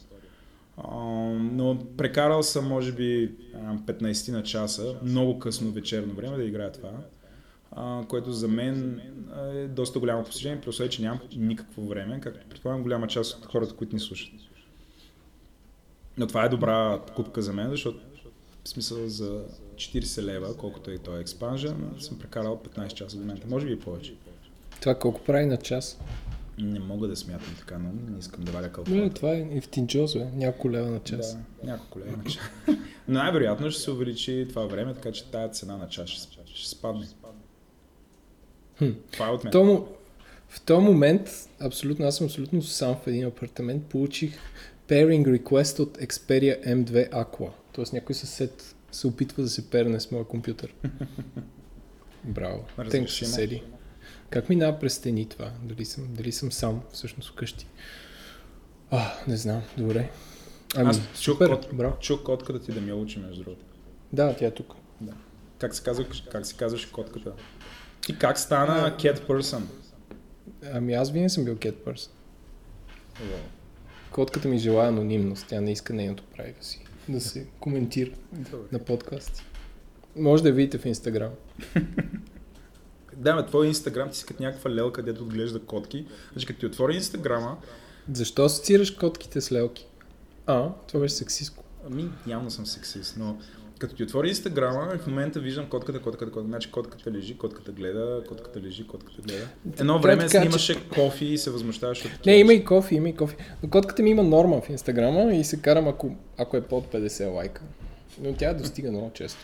А, 0.78 0.98
но 1.40 1.80
прекарал 1.98 2.44
съм, 2.44 2.68
може 2.68 2.92
би, 2.92 3.32
15 3.56 4.32
на 4.32 4.44
часа, 4.44 4.96
много 5.04 5.40
късно 5.40 5.72
вечерно 5.72 6.14
време 6.14 6.38
да 6.38 6.44
играя 6.44 6.72
това, 6.72 6.92
а, 7.72 8.04
което 8.08 8.32
за 8.32 8.48
мен 8.48 9.02
е 9.54 9.68
доста 9.68 10.00
голямо 10.00 10.24
постижение, 10.24 10.62
при 10.62 10.70
условие, 10.70 10.90
че 10.90 11.02
нямам 11.02 11.20
никакво 11.36 11.82
време, 11.82 12.20
както 12.22 12.40
предполагам 12.50 12.84
голяма 12.84 13.08
част 13.08 13.38
от 13.38 13.46
хората, 13.46 13.76
които 13.76 13.96
ни 13.96 14.00
слушат. 14.00 14.30
Но 16.18 16.28
това 16.28 16.46
е 16.46 16.50
добра 16.50 17.00
покупка 17.08 17.42
за 17.42 17.54
мен, 17.54 17.70
защото 17.70 18.00
в 18.64 18.70
смисъл 18.70 19.08
за 19.08 19.44
40 19.80 20.22
лева, 20.22 20.58
колкото 20.58 20.92
е 20.92 20.98
този 20.98 21.22
експанжен, 21.22 21.92
съм 22.00 22.20
прекарал 22.20 22.62
15 22.76 22.94
часа 22.94 23.16
до 23.16 23.22
момента. 23.22 23.48
Може 23.48 23.66
би 23.66 23.72
и 23.72 23.80
повече. 23.80 24.14
Това 24.82 24.96
колко 24.96 25.22
прави 25.22 25.46
на 25.46 25.58
час? 25.58 26.00
Не 26.58 26.80
мога 26.80 27.08
да 27.08 27.16
смятам 27.16 27.56
така, 27.60 27.78
но 27.78 28.12
не 28.12 28.20
искам 28.20 28.44
да 28.44 28.52
валя 28.52 28.70
калкулатор. 28.72 29.04
Не, 29.04 29.10
това 29.10 29.32
е 29.32 29.48
ефтинчозо, 29.52 30.20
е. 30.20 30.32
няколко 30.34 30.72
лева 30.72 30.88
на 30.88 31.00
час. 31.00 31.34
Да, 31.36 31.72
няколко 31.72 32.00
лева 32.00 32.18
на 32.18 32.24
час. 32.24 32.44
но 32.68 32.74
най-вероятно 33.08 33.72
ще 33.72 33.82
се 33.82 33.92
увеличи 33.92 34.46
това 34.50 34.66
време, 34.66 34.94
така 34.94 35.12
че 35.12 35.32
тая 35.32 35.50
цена 35.50 35.78
на 35.78 35.90
час 35.90 36.10
ще, 36.10 36.38
ще 36.54 36.70
спадне. 36.70 37.08
Хм. 38.78 38.90
Това 39.12 39.28
е 39.28 39.32
от 39.32 39.44
мен. 39.44 39.52
Тому, 39.52 39.88
в 40.48 40.62
този 40.62 40.86
момент, 40.86 41.30
абсолютно, 41.60 42.06
аз 42.06 42.16
съм 42.18 42.26
абсолютно 42.26 42.62
сам 42.62 42.96
в 42.96 43.08
един 43.08 43.26
апартамент, 43.26 43.86
получих 43.86 44.40
pairing 44.88 45.40
request 45.40 45.80
от 45.80 45.98
Xperia 45.98 46.68
M2 46.68 47.10
Aqua. 47.10 47.50
Тоест 47.72 47.94
някой 47.94 48.16
съсед 48.16 48.76
се 48.92 49.08
опитва 49.08 49.44
да 49.44 49.50
се 49.50 49.70
перне 49.70 50.00
с 50.00 50.12
моя 50.12 50.26
компютър. 50.26 50.74
Браво. 52.24 52.66
Тенк 52.92 53.10
съседи. 53.10 53.64
Как 54.30 54.50
минава 54.50 54.80
през 54.80 54.94
стени 54.94 55.26
това? 55.30 55.52
Дали 55.64 55.86
съм, 55.86 56.08
дали 56.10 56.32
съм 56.32 56.52
сам 56.52 56.82
всъщност 56.94 57.30
вкъщи? 57.32 57.68
А, 58.92 59.12
не 59.28 59.38
знам. 59.38 59.62
Добре. 59.78 60.10
Ами, 60.76 60.90
Аз 60.90 60.98
чух, 60.98 61.16
супер, 61.16 61.50
код, 61.50 61.68
браво. 61.74 61.98
чух 62.00 62.24
котката 62.24 62.62
ти 62.62 62.72
да 62.72 62.82
ми 62.82 62.90
я 62.90 62.96
учи, 62.96 63.20
между 63.20 63.44
другото. 63.44 63.66
Да, 64.14 64.36
тя 64.36 64.46
е 64.46 64.52
тук. 64.52 64.74
Да. 65.02 65.14
Как 65.60 65.76
се, 65.76 65.84
казва, 65.84 66.06
как 66.32 66.46
се 66.46 66.56
казваш 66.56 66.86
котката? 66.86 67.34
И 68.10 68.18
как 68.18 68.40
стана 68.40 68.74
а, 68.74 68.98
cat 68.98 69.28
person? 69.28 69.62
Ами 70.74 70.94
аз 70.94 71.12
винаги 71.12 71.30
съм 71.30 71.46
бил 71.46 71.56
cat 71.56 71.74
person. 71.74 72.10
Котката 74.12 74.48
ми 74.48 74.58
желая 74.58 74.90
анонимност, 74.90 75.46
тя 75.48 75.62
не 75.62 75.72
иска 75.72 75.94
нейното 75.94 76.24
прави 76.36 76.54
да 76.60 76.66
си 76.66 76.79
да 77.10 77.22
се 77.22 77.48
коментира 77.60 78.12
Добре. 78.32 78.68
на 78.72 78.80
подкасти. 78.80 79.44
Може 80.16 80.44
да 80.44 80.52
видите 80.52 80.78
в 80.78 80.86
Инстаграм. 80.86 81.32
да, 83.18 83.36
ме, 83.36 83.46
твой 83.46 83.68
Инстаграм 83.68 84.10
ти 84.10 84.18
си 84.18 84.26
като 84.26 84.44
някаква 84.44 84.72
лелка, 84.72 85.02
където 85.02 85.24
отглежда 85.24 85.60
котки. 85.60 86.06
Значи 86.32 86.46
като 86.46 86.60
ти 86.60 86.66
отвори 86.66 86.96
Инстаграма... 86.96 87.58
Защо 88.14 88.46
асоциираш 88.46 88.92
котките 88.92 89.42
с 89.42 89.52
лелки? 89.52 89.88
А, 90.46 90.70
това 90.88 91.00
беше 91.00 91.16
сексистко. 91.16 91.64
Ами, 91.86 92.10
явно 92.28 92.52
съм 92.52 92.66
сексист, 92.66 93.16
но 93.18 93.38
като 93.80 93.96
ти 93.96 94.04
отвори 94.04 94.28
Инстаграма, 94.30 94.98
в 94.98 95.08
момента 95.08 95.40
виждам 95.40 95.70
котката, 95.70 96.02
котката, 96.02 96.32
котката. 96.32 96.48
Значи 96.48 96.72
котката 96.72 97.12
лежи, 97.12 97.38
котката 97.38 97.72
гледа, 97.72 98.24
котката 98.28 98.62
лежи, 98.62 98.88
котката 98.88 99.22
гледа. 99.22 99.48
Едно 99.80 100.00
време 100.00 100.28
така, 100.28 100.42
снимаше 100.42 100.74
че... 100.74 100.90
кофи 100.90 101.26
и 101.26 101.38
се 101.38 101.52
възмущаваше 101.52 102.08
от 102.08 102.26
Не, 102.26 102.36
има 102.36 102.54
и 102.54 102.66
кофи, 102.66 102.96
има 102.96 103.10
и 103.10 103.16
кофи. 103.16 103.36
Но 103.64 103.70
котката 103.70 104.04
ми 104.04 104.10
има 104.10 104.24
норма 104.24 104.62
в 104.62 104.70
Инстаграма 104.70 105.34
и 105.34 105.44
се 105.44 105.62
карам, 105.62 105.88
ако, 105.88 106.16
ако 106.38 106.58
е 106.58 106.62
под 106.62 106.94
50 106.94 107.34
лайка. 107.34 107.62
Но 108.22 108.34
тя 108.34 108.54
достига 108.54 108.92
много 108.92 109.12
често. 109.14 109.40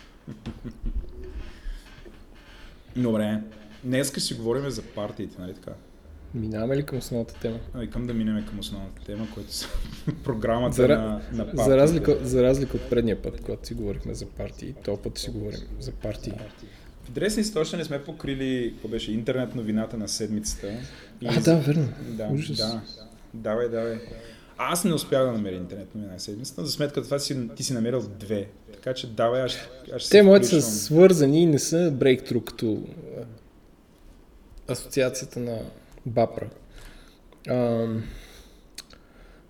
Добре. 2.95 3.41
Днес 3.83 4.13
си 4.17 4.33
говорим 4.33 4.69
за 4.69 4.81
партиите, 4.81 5.35
нали 5.41 5.53
така? 5.53 5.71
Минаваме 6.35 6.77
ли 6.77 6.83
към 6.83 6.97
основната 6.97 7.33
тема? 7.39 7.59
А, 7.73 7.79
викам 7.79 8.07
да 8.07 8.13
минем 8.13 8.45
към 8.45 8.59
основната 8.59 9.05
тема, 9.05 9.27
която 9.33 9.53
са 9.53 9.67
програмата 10.23 10.75
за, 10.75 10.87
на, 10.87 11.21
на 11.31 11.45
партиите. 11.45 11.63
За 11.63 11.77
разлика, 11.77 12.17
за 12.21 12.43
разлика 12.43 12.77
от 12.77 12.89
предния 12.89 13.21
път, 13.21 13.41
когато 13.41 13.67
си 13.67 13.73
говорихме 13.73 14.13
за 14.13 14.25
партии, 14.25 14.73
то 14.85 14.97
път 14.97 15.17
си 15.17 15.29
говорим 15.29 15.59
за 15.79 15.91
партии. 15.91 16.33
В 17.03 17.07
интересни 17.07 17.43
си 17.43 17.53
точно 17.53 17.77
не 17.77 17.85
сме 17.85 18.03
покрили, 18.03 18.71
какво 18.73 18.87
беше, 18.87 19.11
интернет 19.11 19.55
новината 19.55 19.97
на 19.97 20.07
седмицата. 20.07 20.67
И... 21.21 21.27
А, 21.27 21.41
да, 21.41 21.55
верно. 21.55 21.87
Да, 22.09 22.27
Ужас. 22.27 22.57
да. 22.57 22.81
Давай, 23.33 23.69
давай. 23.69 23.99
Аз 24.57 24.83
не 24.83 24.93
успях 24.93 25.25
да 25.25 25.31
намеря 25.31 25.55
интернет 25.55 25.95
новина 25.95 26.13
на 26.13 26.19
седмицата, 26.19 26.65
за 26.65 26.71
сметка 26.71 27.03
това 27.03 27.19
си, 27.19 27.49
ти 27.55 27.63
си 27.63 27.73
намерил 27.73 28.09
две. 28.19 28.47
Така 28.73 28.93
че 28.93 29.07
давай, 29.07 29.41
аз, 29.41 29.57
аз 29.95 30.01
ще 30.01 30.11
Те 30.11 30.23
моите 30.23 30.45
са 30.45 30.61
свързани 30.61 31.43
и 31.43 31.45
не 31.45 31.59
са 31.59 31.91
брейктру 31.91 32.41
като 32.41 32.83
асоциацията 34.67 35.39
на 35.39 35.59
Бапра. 36.05 36.49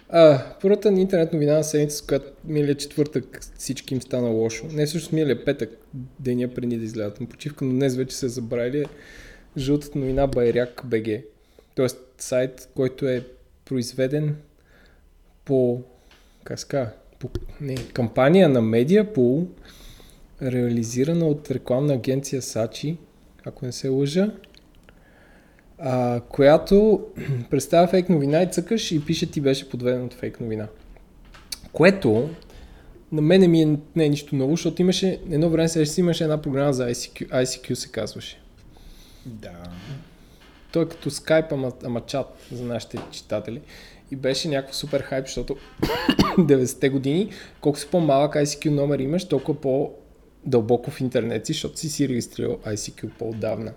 А, 0.09 0.43
първата 0.61 0.91
ни 0.91 1.01
интернет 1.01 1.33
новина 1.33 1.53
на 1.53 1.63
седмица, 1.63 1.97
с 1.97 2.01
която 2.01 2.31
миналия 2.45 2.75
четвъртък 2.75 3.41
всички 3.57 3.93
им 3.93 4.01
стана 4.01 4.27
лошо. 4.27 4.65
Не 4.71 4.85
всъщност 4.85 5.13
миналия 5.13 5.45
петък, 5.45 5.69
деня 6.19 6.47
преди 6.47 6.77
да 6.77 6.83
излязат 6.83 7.21
на 7.21 7.27
почивка, 7.27 7.65
но 7.65 7.71
днес 7.71 7.95
вече 7.95 8.15
се 8.15 8.27
забравили 8.27 8.85
жълтата 9.57 9.99
новина 9.99 10.27
Байряк 10.27 10.81
БГ. 10.85 11.07
Тоест 11.75 11.97
сайт, 12.17 12.69
който 12.75 13.07
е 13.07 13.27
произведен 13.65 14.35
по, 15.45 15.81
как 16.43 16.59
ска, 16.59 16.93
по 17.19 17.29
не, 17.61 17.75
кампания 17.75 18.49
на 18.49 18.61
Медиапул, 18.61 19.47
реализирана 20.41 21.27
от 21.27 21.51
рекламна 21.51 21.93
агенция 21.93 22.41
Сачи, 22.41 22.97
ако 23.45 23.65
не 23.65 23.71
се 23.71 23.89
лъжа, 23.89 24.31
а, 25.79 26.21
която 26.29 27.05
представя 27.49 27.87
фейк 27.87 28.09
новина 28.09 28.41
и 28.41 28.51
цъкаш 28.51 28.91
и 28.91 29.05
пише 29.05 29.31
ти 29.31 29.41
беше 29.41 29.69
подведен 29.69 30.05
от 30.05 30.13
фейк 30.13 30.41
новина. 30.41 30.67
Което 31.71 32.29
на 33.11 33.21
мене 33.21 33.47
ми 33.47 33.61
е, 33.61 33.77
не 33.95 34.05
е 34.05 34.09
нищо 34.09 34.35
ново, 34.35 34.51
защото 34.51 34.81
имаше, 34.81 35.19
едно 35.31 35.49
време 35.49 35.69
сега 35.69 35.85
си 35.85 35.99
имаше 35.99 36.23
една 36.23 36.41
програма 36.41 36.73
за 36.73 36.89
ICQ, 36.89 37.29
ICQ 37.29 37.73
се 37.73 37.91
казваше. 37.91 38.41
Да. 39.25 39.63
Той 40.71 40.83
е 40.83 40.87
като 40.87 41.09
Skype, 41.09 41.51
ама, 41.51 41.71
ама 41.83 42.01
чат 42.01 42.27
за 42.51 42.63
нашите 42.63 42.97
читатели. 43.11 43.61
И 44.11 44.15
беше 44.15 44.47
някакво 44.47 44.73
супер 44.73 45.01
хайп, 45.01 45.25
защото 45.25 45.55
90-те 46.37 46.89
години, 46.89 47.29
колко 47.61 47.79
си 47.79 47.87
по-малък 47.91 48.33
ICQ 48.33 48.69
номер 48.69 48.99
имаш, 48.99 49.27
толкова 49.27 49.61
по 49.61 49.91
дълбоко 50.45 50.91
в 50.91 51.01
интернет 51.01 51.45
си, 51.45 51.53
защото 51.53 51.79
си 51.79 51.89
си 51.89 52.09
регистрирал 52.09 52.57
ICQ 52.57 53.09
по-отдавна. 53.19 53.73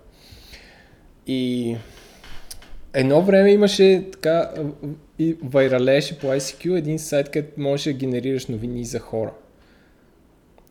И 1.28 1.76
едно 2.94 3.23
време 3.23 3.50
имаше 3.50 4.04
така 4.12 4.50
и 5.18 5.37
вайралеше 5.42 6.18
по 6.18 6.26
ICQ 6.26 6.78
един 6.78 6.99
сайт, 6.99 7.28
където 7.28 7.61
можеш 7.61 7.85
да 7.85 7.92
генерираш 7.92 8.47
новини 8.47 8.85
за 8.85 8.99
хора. 8.99 9.32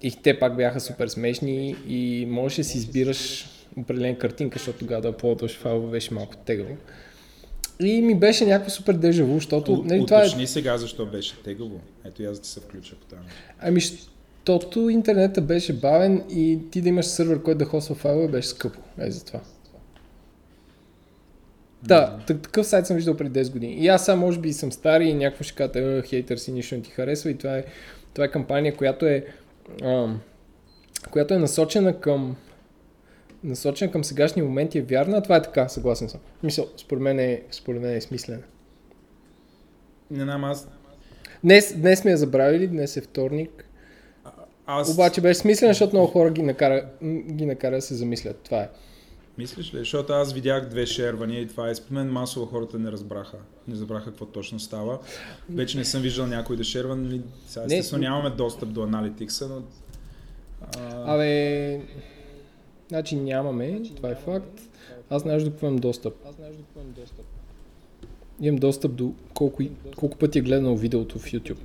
И 0.01 0.11
те 0.11 0.39
пак 0.39 0.57
бяха 0.57 0.79
супер 0.79 1.07
смешни 1.07 1.75
и 1.87 2.25
можеш 2.29 2.57
да 2.57 2.63
си 2.63 2.77
избираш 2.77 3.49
определена 3.77 4.17
картинка, 4.17 4.59
защото 4.59 4.79
тогава 4.79 5.01
да 5.01 5.07
аплодваш 5.07 5.57
файлове 5.57 5.91
беше 5.91 6.13
малко 6.13 6.37
тегаво. 6.37 6.77
И 7.79 8.01
ми 8.01 8.15
беше 8.15 8.45
някакво 8.45 8.69
супер 8.69 8.93
дежаво, 8.93 9.33
защото... 9.33 9.73
У, 9.73 9.83
нали, 9.83 10.05
това 10.05 10.23
е... 10.23 10.47
сега 10.47 10.77
защо 10.77 11.05
беше 11.05 11.43
тегаво. 11.43 11.79
Ето 12.05 12.23
аз 12.23 12.39
да 12.39 12.47
се 12.47 12.59
включа 12.59 12.95
по 12.95 13.05
тази. 13.05 13.21
Ами, 13.59 13.81
защото 13.81 14.89
интернета 14.89 15.41
беше 15.41 15.73
бавен 15.73 16.23
и 16.29 16.59
ти 16.71 16.81
да 16.81 16.89
имаш 16.89 17.05
сървър, 17.05 17.43
който 17.43 17.57
да 17.57 17.65
хосва 17.65 17.95
файлове, 17.95 18.27
беше 18.27 18.47
скъпо. 18.47 18.79
Е, 18.99 19.11
за 19.11 19.25
това. 19.25 19.39
Да, 21.84 22.19
такъв 22.27 22.67
сайт 22.67 22.88
съм 22.88 22.96
виждал 22.96 23.17
преди 23.17 23.39
10 23.39 23.51
години. 23.51 23.74
И 23.74 23.88
аз 23.88 24.05
сега 24.05 24.15
може 24.15 24.39
би 24.39 24.53
съм 24.53 24.72
стар 24.72 25.01
и 25.01 25.13
някакво 25.13 25.43
ще 25.43 25.55
кажа, 25.55 26.01
хейтър 26.01 26.38
си 26.38 26.51
нищо 26.51 26.75
не 26.75 26.81
ти 26.81 26.91
харесва 26.91 27.31
и 27.31 27.38
това 27.38 27.57
е, 27.57 27.63
това 28.13 28.25
е 28.25 28.31
кампания, 28.31 28.75
която 28.75 29.05
е, 29.05 29.25
а, 29.84 30.07
която 31.12 31.34
е 31.34 31.38
насочена 31.38 32.00
към 32.00 32.36
насочена 33.43 33.91
към 33.91 34.03
сегашния 34.03 34.46
момент 34.46 34.75
и 34.75 34.77
е 34.77 34.81
вярна, 34.81 35.24
това 35.24 35.36
е 35.36 35.41
така, 35.41 35.69
съгласен 35.69 36.10
съм. 36.10 36.19
Мисъл, 36.43 36.67
според 36.77 37.03
мен 37.03 37.19
е, 37.19 37.41
според 37.51 37.81
мен 37.81 37.96
е 37.96 38.01
смислена. 38.01 38.41
Не 40.12 40.24
знам, 40.24 40.43
аз... 40.43 40.67
Днес, 41.43 41.74
днес 41.77 42.00
сме 42.00 42.12
я 42.12 42.17
забравили, 42.17 42.67
днес 42.67 42.98
е 42.98 43.01
вторник. 43.01 43.69
Аз... 44.65 44.93
Обаче 44.93 45.22
беше 45.22 45.39
смислена, 45.39 45.74
защото 45.74 45.96
много 45.96 46.07
хора 46.07 46.31
ги 46.31 46.43
накара, 46.43 46.86
ги 47.31 47.46
накара 47.46 47.75
да 47.75 47.81
се 47.81 47.96
замислят. 47.96 48.38
Това 48.38 48.62
е. 48.62 48.69
Мислиш 49.38 49.74
ли? 49.74 49.77
Защото 49.77 50.13
аз 50.13 50.34
видях 50.34 50.70
две 50.70 50.86
шервания 50.86 51.41
и 51.41 51.48
това 51.48 51.70
е. 51.70 51.75
Според 51.75 51.91
мен 51.91 52.12
масово 52.12 52.46
хората 52.46 52.79
не 52.79 52.91
разбраха. 52.91 53.38
Не 53.67 53.74
разбраха 53.74 54.06
какво 54.06 54.25
точно 54.25 54.60
става. 54.60 55.00
Вече 55.50 55.77
не 55.77 55.86
съм 55.86 56.01
виждал 56.01 56.27
някой 56.27 56.58
да 56.58 56.63
шерва. 56.63 56.96
Нали? 56.96 57.22
Сега 57.48 57.65
естествено 57.65 58.01
не... 58.01 58.10
нямаме 58.10 58.29
достъп 58.29 58.70
до 58.70 58.84
аналитикса, 58.84 59.48
но... 59.48 59.63
А... 60.77 61.13
Абе... 61.13 61.82
Значи 62.88 63.15
нямаме, 63.15 63.82
това 63.96 64.10
е 64.10 64.15
факт. 64.15 64.62
Аз 65.10 65.22
знаеш 65.22 65.44
какво 65.44 65.67
имам 65.67 65.79
достъп. 65.79 66.13
Аз 66.29 66.36
знаеш 66.36 66.56
до 66.56 66.63
какво 66.63 66.79
имам 66.79 66.94
достъп. 66.94 67.25
Имам 68.41 68.60
достъп 68.60 68.96
до 68.96 69.13
колко, 69.34 69.63
колко 69.96 70.17
пъти 70.17 70.39
е 70.39 70.41
гледано 70.41 70.75
видеото 70.75 71.20
в 71.20 71.25
YouTube. 71.25 71.58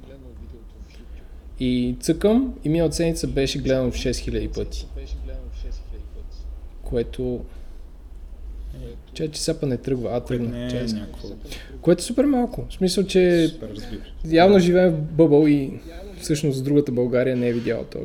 И 1.61 1.97
цъкам 2.01 2.55
и 2.65 2.69
миналата 2.69 2.97
седмица 2.97 3.29
беше 3.29 3.59
гледано 3.59 3.91
в 3.91 3.95
6000 3.95 4.55
пъти. 4.55 4.87
Което 6.83 7.45
че, 9.15 9.29
че 9.29 9.43
сега 9.43 9.67
не 9.67 9.77
тръгва, 9.77 10.11
а 10.13 10.21
тръгна. 10.21 10.49
Не 10.49 10.67
е 10.67 10.85
някакво... 10.85 11.29
Което 11.81 12.01
е 12.01 12.03
супер 12.03 12.25
малко. 12.25 12.67
В 12.71 12.75
смисъл, 12.75 13.05
че 13.05 13.51
явно 14.25 14.59
живеем 14.59 14.91
в 14.91 15.01
бъбъл 15.01 15.47
и 15.47 15.71
всъщност 16.21 16.65
другата 16.65 16.93
България 16.93 17.37
не 17.37 17.49
е 17.49 17.53
видяла 17.53 17.85
това. 17.85 18.05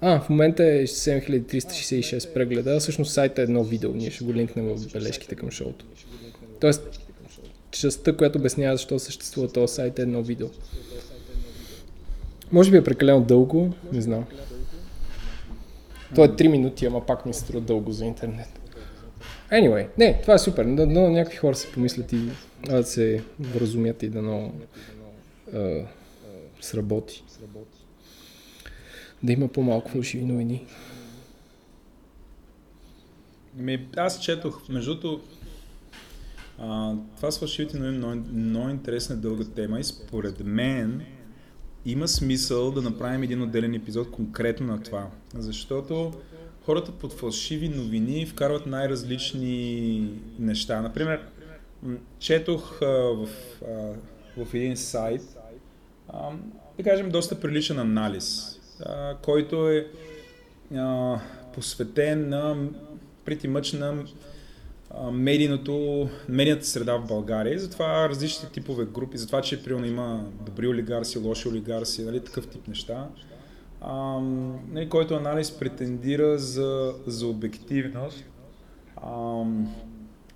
А, 0.00 0.20
в 0.20 0.28
момента 0.30 0.64
е 0.64 0.86
7366 0.86 2.32
прегледа, 2.32 2.80
всъщност 2.80 3.12
сайта 3.12 3.40
е 3.40 3.44
едно 3.44 3.64
видео. 3.64 3.92
Ние 3.94 4.10
ще 4.10 4.24
го 4.24 4.34
линкнем 4.34 4.64
в 4.66 4.92
бележките 4.92 5.34
към 5.34 5.50
шоуто. 5.50 5.84
Тоест, 6.60 7.00
частта, 7.70 8.16
която 8.16 8.38
обяснява 8.38 8.76
защо 8.76 8.98
съществува 8.98 9.48
този 9.48 9.74
сайт 9.74 9.98
е 9.98 10.02
едно 10.02 10.22
видео. 10.22 10.48
Може 12.52 12.70
би 12.70 12.76
е 12.76 12.84
прекалено 12.84 13.20
дълго, 13.20 13.72
не 13.92 14.00
знам. 14.00 14.24
То 16.14 16.24
е 16.24 16.28
3 16.28 16.48
минути, 16.48 16.86
ама 16.86 17.06
пак 17.06 17.26
ми 17.26 17.34
се 17.34 17.40
струва 17.40 17.60
дълго 17.60 17.92
за 17.92 18.04
интернет. 18.04 18.59
Anyway, 19.52 19.88
не, 19.98 20.20
това 20.22 20.34
е 20.34 20.38
супер. 20.38 20.64
Но, 20.64 20.86
но 20.86 21.08
някакви 21.08 21.38
хора 21.38 21.54
се 21.54 21.72
помислят 21.72 22.12
и 22.12 22.20
да 22.66 22.84
се 22.84 23.24
вразумят 23.40 24.02
и 24.02 24.08
да 24.08 24.22
но 24.22 24.52
сработи. 26.60 27.24
Да 29.22 29.32
има 29.32 29.48
по-малко 29.48 29.90
фалшиви 29.90 30.24
новини. 30.24 30.66
Ми, 33.56 33.88
аз 33.96 34.20
четох, 34.20 34.68
между 34.68 34.94
другото, 34.94 35.20
това 37.16 37.30
с 37.30 37.38
фалшивите 37.38 37.78
новини 37.78 37.96
е 37.96 37.98
много, 37.98 38.28
много 38.32 38.68
интересна 38.68 39.16
дълга 39.16 39.44
тема 39.44 39.80
и 39.80 39.84
според 39.84 40.44
мен 40.44 41.04
има 41.86 42.08
смисъл 42.08 42.70
да 42.70 42.82
направим 42.82 43.22
един 43.22 43.42
отделен 43.42 43.74
епизод 43.74 44.10
конкретно 44.10 44.66
на 44.66 44.82
това. 44.82 45.10
Защото 45.34 46.12
хората 46.64 46.92
под 46.92 47.12
фалшиви 47.12 47.68
новини 47.68 48.26
вкарват 48.26 48.66
най-различни 48.66 50.08
неща. 50.38 50.80
Например, 50.80 51.20
четох 52.18 52.82
а, 52.82 52.86
в, 52.86 53.28
а, 53.68 54.44
в 54.44 54.54
един 54.54 54.76
сайт, 54.76 55.22
а, 56.08 56.30
да 56.76 56.82
кажем, 56.84 57.10
доста 57.10 57.40
приличен 57.40 57.78
анализ, 57.78 58.58
а, 58.86 59.16
който 59.22 59.68
е 59.68 59.86
а, 60.76 61.20
посветен 61.54 62.28
на 62.28 62.56
мъч 63.48 63.72
на 63.72 64.04
медийното, 65.12 66.08
медийната 66.28 66.66
среда 66.66 66.96
в 66.96 67.06
България. 67.06 67.58
Затова 67.58 68.08
различните 68.08 68.52
типове 68.52 68.84
групи, 68.84 69.18
затова, 69.18 69.42
че 69.42 69.62
примерно 69.62 69.86
има 69.86 70.24
добри 70.46 70.68
олигарси, 70.68 71.18
лоши 71.18 71.48
олигарси, 71.48 72.04
нали, 72.04 72.24
такъв 72.24 72.48
тип 72.48 72.68
неща 72.68 73.08
а, 73.80 74.20
нали, 74.72 74.88
който 74.88 75.14
анализ 75.14 75.50
претендира 75.50 76.38
за, 76.38 76.94
за 77.06 77.26
обективност. 77.26 78.24
А, 78.96 79.42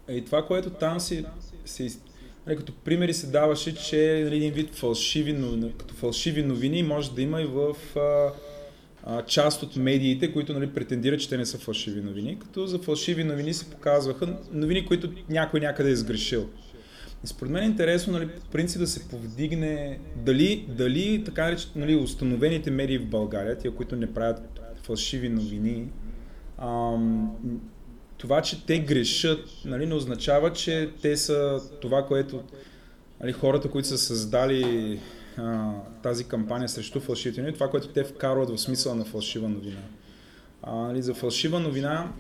и 0.09 0.24
това, 0.24 0.46
което 0.46 0.70
там 0.70 1.00
си, 1.00 1.24
си 1.64 1.98
нали, 2.46 2.57
като 2.57 2.72
примери 2.72 3.14
се 3.14 3.26
даваше, 3.26 3.74
че 3.74 4.20
нали, 4.24 4.37
един 4.37 4.52
вид 4.52 4.74
фалшиви, 4.74 5.33
новини, 5.33 5.72
като 5.78 5.94
фалшиви 5.94 6.42
новини 6.42 6.83
може 6.83 7.14
да 7.14 7.22
има 7.22 7.42
и 7.42 7.46
в 7.46 7.76
а, 7.96 8.33
а, 9.04 9.22
част 9.22 9.62
от 9.62 9.76
медиите, 9.76 10.33
които 10.33 10.52
нали, 10.52 10.72
претендират, 10.72 11.20
че 11.20 11.28
те 11.28 11.37
не 11.37 11.46
са 11.46 11.59
фалшиви 11.59 12.00
новини, 12.00 12.38
като 12.38 12.66
за 12.66 12.78
фалшиви 12.78 13.24
новини 13.24 13.54
се 13.54 13.70
показваха 13.70 14.37
новини, 14.52 14.87
които 14.87 15.12
някой 15.28 15.61
някъде 15.61 15.90
е 15.90 15.96
сгрешил. 15.96 16.48
И 17.24 17.26
според 17.26 17.52
мен 17.52 17.62
е 17.62 17.66
интересно, 17.66 18.12
нали, 18.12 18.28
по 18.28 18.46
принцип 18.50 18.80
да 18.80 18.87
се 18.87 19.08
повдигне 19.08 19.98
дали, 20.16 20.66
дали 20.68 21.24
така 21.24 21.50
реч, 21.50 21.68
нали, 21.76 21.96
установените 21.96 22.70
медии 22.70 22.98
в 22.98 23.06
България, 23.06 23.58
тия, 23.58 23.74
които 23.74 23.96
не 23.96 24.14
правят 24.14 24.60
фалшиви 24.82 25.28
новини, 25.28 25.88
ам, 26.58 27.37
това, 28.16 28.42
че 28.42 28.66
те 28.66 28.78
грешат, 28.78 29.40
нали, 29.64 29.87
не 29.87 29.94
означава, 29.94 30.52
че 30.52 30.90
те 31.02 31.16
са 31.16 31.60
това, 31.80 32.06
което 32.06 32.42
нали, 33.20 33.32
хората, 33.32 33.70
които 33.70 33.88
са 33.88 33.98
създали 33.98 35.00
а, 35.37 35.72
тази 36.02 36.24
кампания 36.24 36.68
срещу 36.68 37.00
фалшивите 37.00 37.40
новини, 37.40 37.54
това, 37.54 37.70
което 37.70 37.88
те 37.88 38.04
вкарват 38.04 38.50
в 38.50 38.58
смисъла 38.58 38.94
на 38.94 39.04
фалшива 39.04 39.48
новина. 39.48 39.80
А, 40.62 40.74
нали, 40.74 41.02
за 41.02 41.14
фалшива 41.14 41.60
новина 41.60 42.12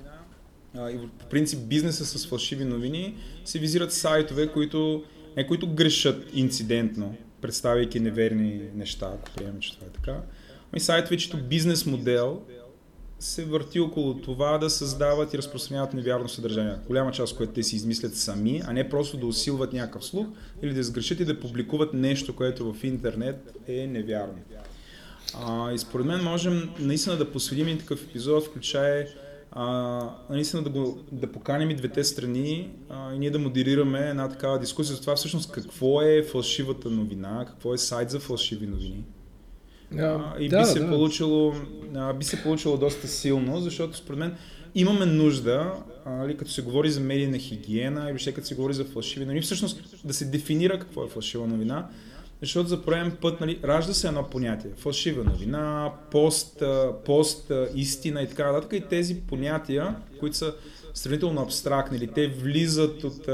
и 0.74 1.08
по 1.18 1.26
принцип 1.26 1.68
бизнеса 1.68 2.04
с 2.04 2.26
фалшиви 2.26 2.64
новини 2.64 3.16
се 3.44 3.58
визират 3.58 3.92
сайтове, 3.92 4.52
които, 4.52 5.04
не, 5.36 5.46
които 5.46 5.74
грешат 5.74 6.26
инцидентно, 6.34 7.16
представяйки 7.40 8.00
неверни 8.00 8.60
неща, 8.74 9.10
ако 9.14 9.30
приемем, 9.30 9.60
че 9.60 9.74
това 9.74 9.86
е 9.86 9.90
така. 9.90 10.22
Ами 10.72 10.80
сайтове, 10.80 11.16
чето 11.16 11.36
бизнес 11.36 11.86
модел 11.86 12.42
се 13.18 13.44
върти 13.44 13.80
около 13.80 14.14
това 14.14 14.58
да 14.58 14.70
създават 14.70 15.34
и 15.34 15.38
разпространяват 15.38 15.94
невярно 15.94 16.28
съдържание. 16.28 16.74
Голяма 16.86 17.12
част, 17.12 17.32
от 17.32 17.36
което 17.36 17.52
те 17.52 17.62
си 17.62 17.76
измислят 17.76 18.16
сами, 18.16 18.62
а 18.66 18.72
не 18.72 18.88
просто 18.88 19.16
да 19.16 19.26
усилват 19.26 19.72
някакъв 19.72 20.04
слух 20.04 20.26
или 20.62 20.74
да 20.74 20.82
сгрешат 20.82 21.20
и 21.20 21.24
да 21.24 21.40
публикуват 21.40 21.94
нещо, 21.94 22.36
което 22.36 22.72
в 22.72 22.84
интернет 22.84 23.54
е 23.68 23.86
невярно. 23.86 24.38
А, 25.34 25.72
и 25.72 25.78
според 25.78 26.06
мен 26.06 26.22
можем 26.22 26.70
наистина 26.78 27.16
да 27.16 27.32
посветим 27.32 27.68
и 27.68 27.78
такъв 27.78 28.02
епизод, 28.02 28.44
включая 28.44 29.08
а, 29.54 30.00
наистина 30.30 30.62
да, 30.62 30.70
го, 30.70 30.98
да 31.12 31.32
поканим 31.32 31.70
и 31.70 31.74
двете 31.74 32.04
страни 32.04 32.70
а, 32.90 33.14
и 33.14 33.18
ние 33.18 33.30
да 33.30 33.38
модерираме 33.38 33.98
една 33.98 34.28
такава 34.28 34.58
дискусия 34.58 34.96
за 34.96 35.00
това 35.00 35.16
всъщност 35.16 35.52
какво 35.52 36.02
е 36.02 36.22
фалшивата 36.22 36.90
новина, 36.90 37.44
какво 37.48 37.74
е 37.74 37.78
сайт 37.78 38.10
за 38.10 38.20
фалшиви 38.20 38.66
новини. 38.66 39.04
А, 39.98 40.38
и 40.38 40.48
да, 40.48 40.60
би, 40.60 40.64
се 40.64 40.80
да. 40.80 40.88
получило, 40.88 41.54
а, 41.96 42.12
би 42.12 42.24
се 42.24 42.42
получило 42.42 42.76
доста 42.76 43.08
силно, 43.08 43.60
защото 43.60 43.96
според 43.96 44.18
мен 44.18 44.36
имаме 44.74 45.06
нужда, 45.06 45.72
а, 46.04 46.36
като 46.36 46.50
се 46.50 46.62
говори 46.62 46.90
за 46.90 47.00
медийна 47.00 47.38
хигиена 47.38 48.00
и 48.00 48.12
въобще 48.12 48.32
като 48.32 48.46
се 48.46 48.54
говори 48.54 48.74
за 48.74 48.84
фалшиви 48.84 49.24
новини, 49.24 49.40
всъщност 49.40 50.00
да 50.04 50.14
се 50.14 50.24
дефинира 50.24 50.78
какво 50.78 51.04
е 51.04 51.08
фалшива 51.08 51.46
новина, 51.46 51.88
защото 52.44 52.68
за 52.68 52.82
пореден 52.82 53.16
път 53.20 53.40
нали, 53.40 53.58
ражда 53.64 53.94
се 53.94 54.08
едно 54.08 54.30
понятие. 54.30 54.70
Фалшива 54.76 55.24
новина, 55.24 55.92
пост, 56.10 56.62
пост, 57.04 57.52
истина 57.74 58.22
и 58.22 58.28
така 58.28 58.52
нататък. 58.52 58.72
И 58.72 58.88
тези 58.88 59.20
понятия, 59.20 59.96
които 60.20 60.36
са 60.36 60.54
сравнително 60.94 61.42
абстрактни, 61.42 61.96
или 61.96 62.06
те 62.06 62.28
влизат 62.28 63.04
от, 63.04 63.28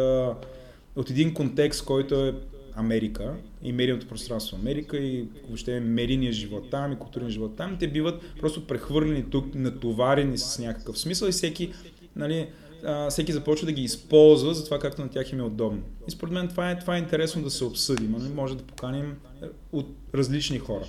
от 0.97 1.11
един 1.11 1.35
контекст, 1.35 1.85
който 1.85 2.15
е 2.15 2.35
Америка 2.75 3.35
и 3.63 3.73
медийното 3.73 4.07
пространство 4.07 4.57
Америка 4.57 4.99
и 4.99 5.29
въобще 5.47 5.81
медийния 5.81 6.33
живот 6.33 6.71
там 6.71 6.93
и 6.93 6.97
културния 6.99 7.31
живот 7.31 7.57
там, 7.57 7.77
те 7.81 7.89
биват 7.89 8.23
просто 8.41 8.67
прехвърлени 8.67 9.31
тук, 9.31 9.55
натоварени 9.55 10.39
с 10.39 10.59
някакъв 10.59 10.99
смисъл 10.99 11.29
и 11.29 11.33
всеки, 11.33 11.73
нали, 12.17 12.49
а, 12.85 13.11
всеки 13.11 13.33
започва 13.33 13.67
да 13.67 13.73
ги 13.73 13.83
използва 13.83 14.55
за 14.55 14.65
това 14.65 14.79
както 14.79 15.03
на 15.03 15.09
тях 15.09 15.33
им 15.33 15.41
е 15.41 15.43
удобно. 15.43 15.83
И 16.09 16.11
според 16.11 16.35
мен 16.35 16.49
това 16.49 16.71
е, 16.71 16.79
това 16.79 16.97
е 16.97 16.99
интересно 16.99 17.43
да 17.43 17.51
се 17.51 17.65
обсъди. 17.65 18.09
Нали? 18.09 18.29
Може 18.29 18.57
да 18.57 18.63
поканим 18.63 19.17
от 19.73 19.89
различни 20.15 20.59
хора, 20.59 20.85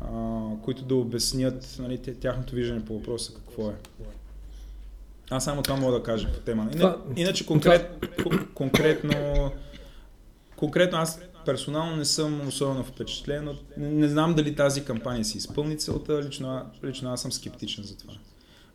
а, 0.00 0.08
които 0.62 0.84
да 0.84 0.94
обяснят 0.94 1.76
нали, 1.78 1.98
тяхното 1.98 2.54
виждане 2.54 2.84
по 2.84 2.94
въпроса 2.94 3.34
какво 3.34 3.70
е. 3.70 3.74
Аз 5.30 5.44
само 5.44 5.62
това 5.62 5.76
мога 5.76 5.92
да 5.92 6.02
кажа 6.02 6.32
по 6.32 6.40
тема. 6.40 6.70
Иначе 7.16 7.46
конкрет, 7.46 8.06
конкретно, 8.54 9.50
конкретно 10.56 10.98
аз 10.98 11.20
персонално 11.44 11.96
не 11.96 12.04
съм 12.04 12.48
особено 12.48 12.84
впечатлен, 12.84 13.44
но 13.44 13.54
не 13.76 14.08
знам 14.08 14.34
дали 14.34 14.54
тази 14.54 14.84
кампания 14.84 15.24
си 15.24 15.38
изпълни 15.38 15.78
целта, 15.78 16.22
лично, 16.22 16.62
лично 16.84 17.12
аз 17.12 17.22
съм 17.22 17.32
скептичен 17.32 17.84
за 17.84 17.96
това. 17.96 18.12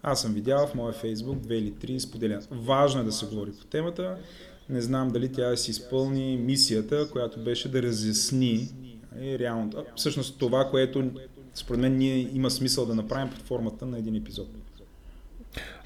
Аз 0.03 0.21
съм 0.21 0.33
видял 0.33 0.67
в 0.67 0.75
моя 0.75 0.93
фейсбук 0.93 1.39
две 1.39 1.57
или 1.57 1.71
три 1.71 1.99
споделя. 1.99 2.39
Важно 2.51 3.01
е 3.01 3.03
да 3.03 3.11
се 3.11 3.25
говори 3.25 3.51
по 3.51 3.65
темата. 3.65 4.17
Не 4.69 4.81
знам 4.81 5.09
дали 5.09 5.31
тя 5.31 5.55
си 5.55 5.71
изпълни 5.71 6.37
мисията, 6.37 7.09
която 7.11 7.43
беше 7.43 7.71
да 7.71 7.81
разясни 7.81 8.69
е, 9.21 9.39
реално. 9.39 9.71
Всъщност 9.95 10.39
това, 10.39 10.69
което 10.69 11.11
според 11.53 11.81
мен 11.81 11.97
ние 11.97 12.29
има 12.33 12.51
смисъл 12.51 12.85
да 12.85 12.95
направим 12.95 13.29
под 13.29 13.41
формата 13.41 13.85
на 13.85 13.97
един 13.97 14.15
епизод. 14.15 14.47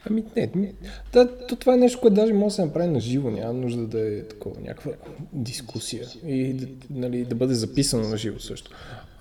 Ами 0.09 0.23
не, 0.35 0.73
да, 1.13 1.37
то 1.47 1.55
това 1.55 1.73
е 1.73 1.77
нещо, 1.77 1.99
което 1.99 2.15
даже 2.15 2.33
може 2.33 2.51
да 2.51 2.55
се 2.55 2.65
направи 2.65 2.87
на 2.87 2.99
живо, 2.99 3.29
няма 3.29 3.53
нужда 3.53 3.87
да 3.87 4.17
е 4.17 4.23
такова, 4.23 4.61
някаква 4.61 4.91
дискусия 5.33 6.07
и 6.25 6.53
да, 6.53 6.67
нали, 6.89 7.25
да 7.25 7.35
бъде 7.35 7.53
записано 7.53 8.07
на 8.07 8.17
живо 8.17 8.39
също. 8.39 8.71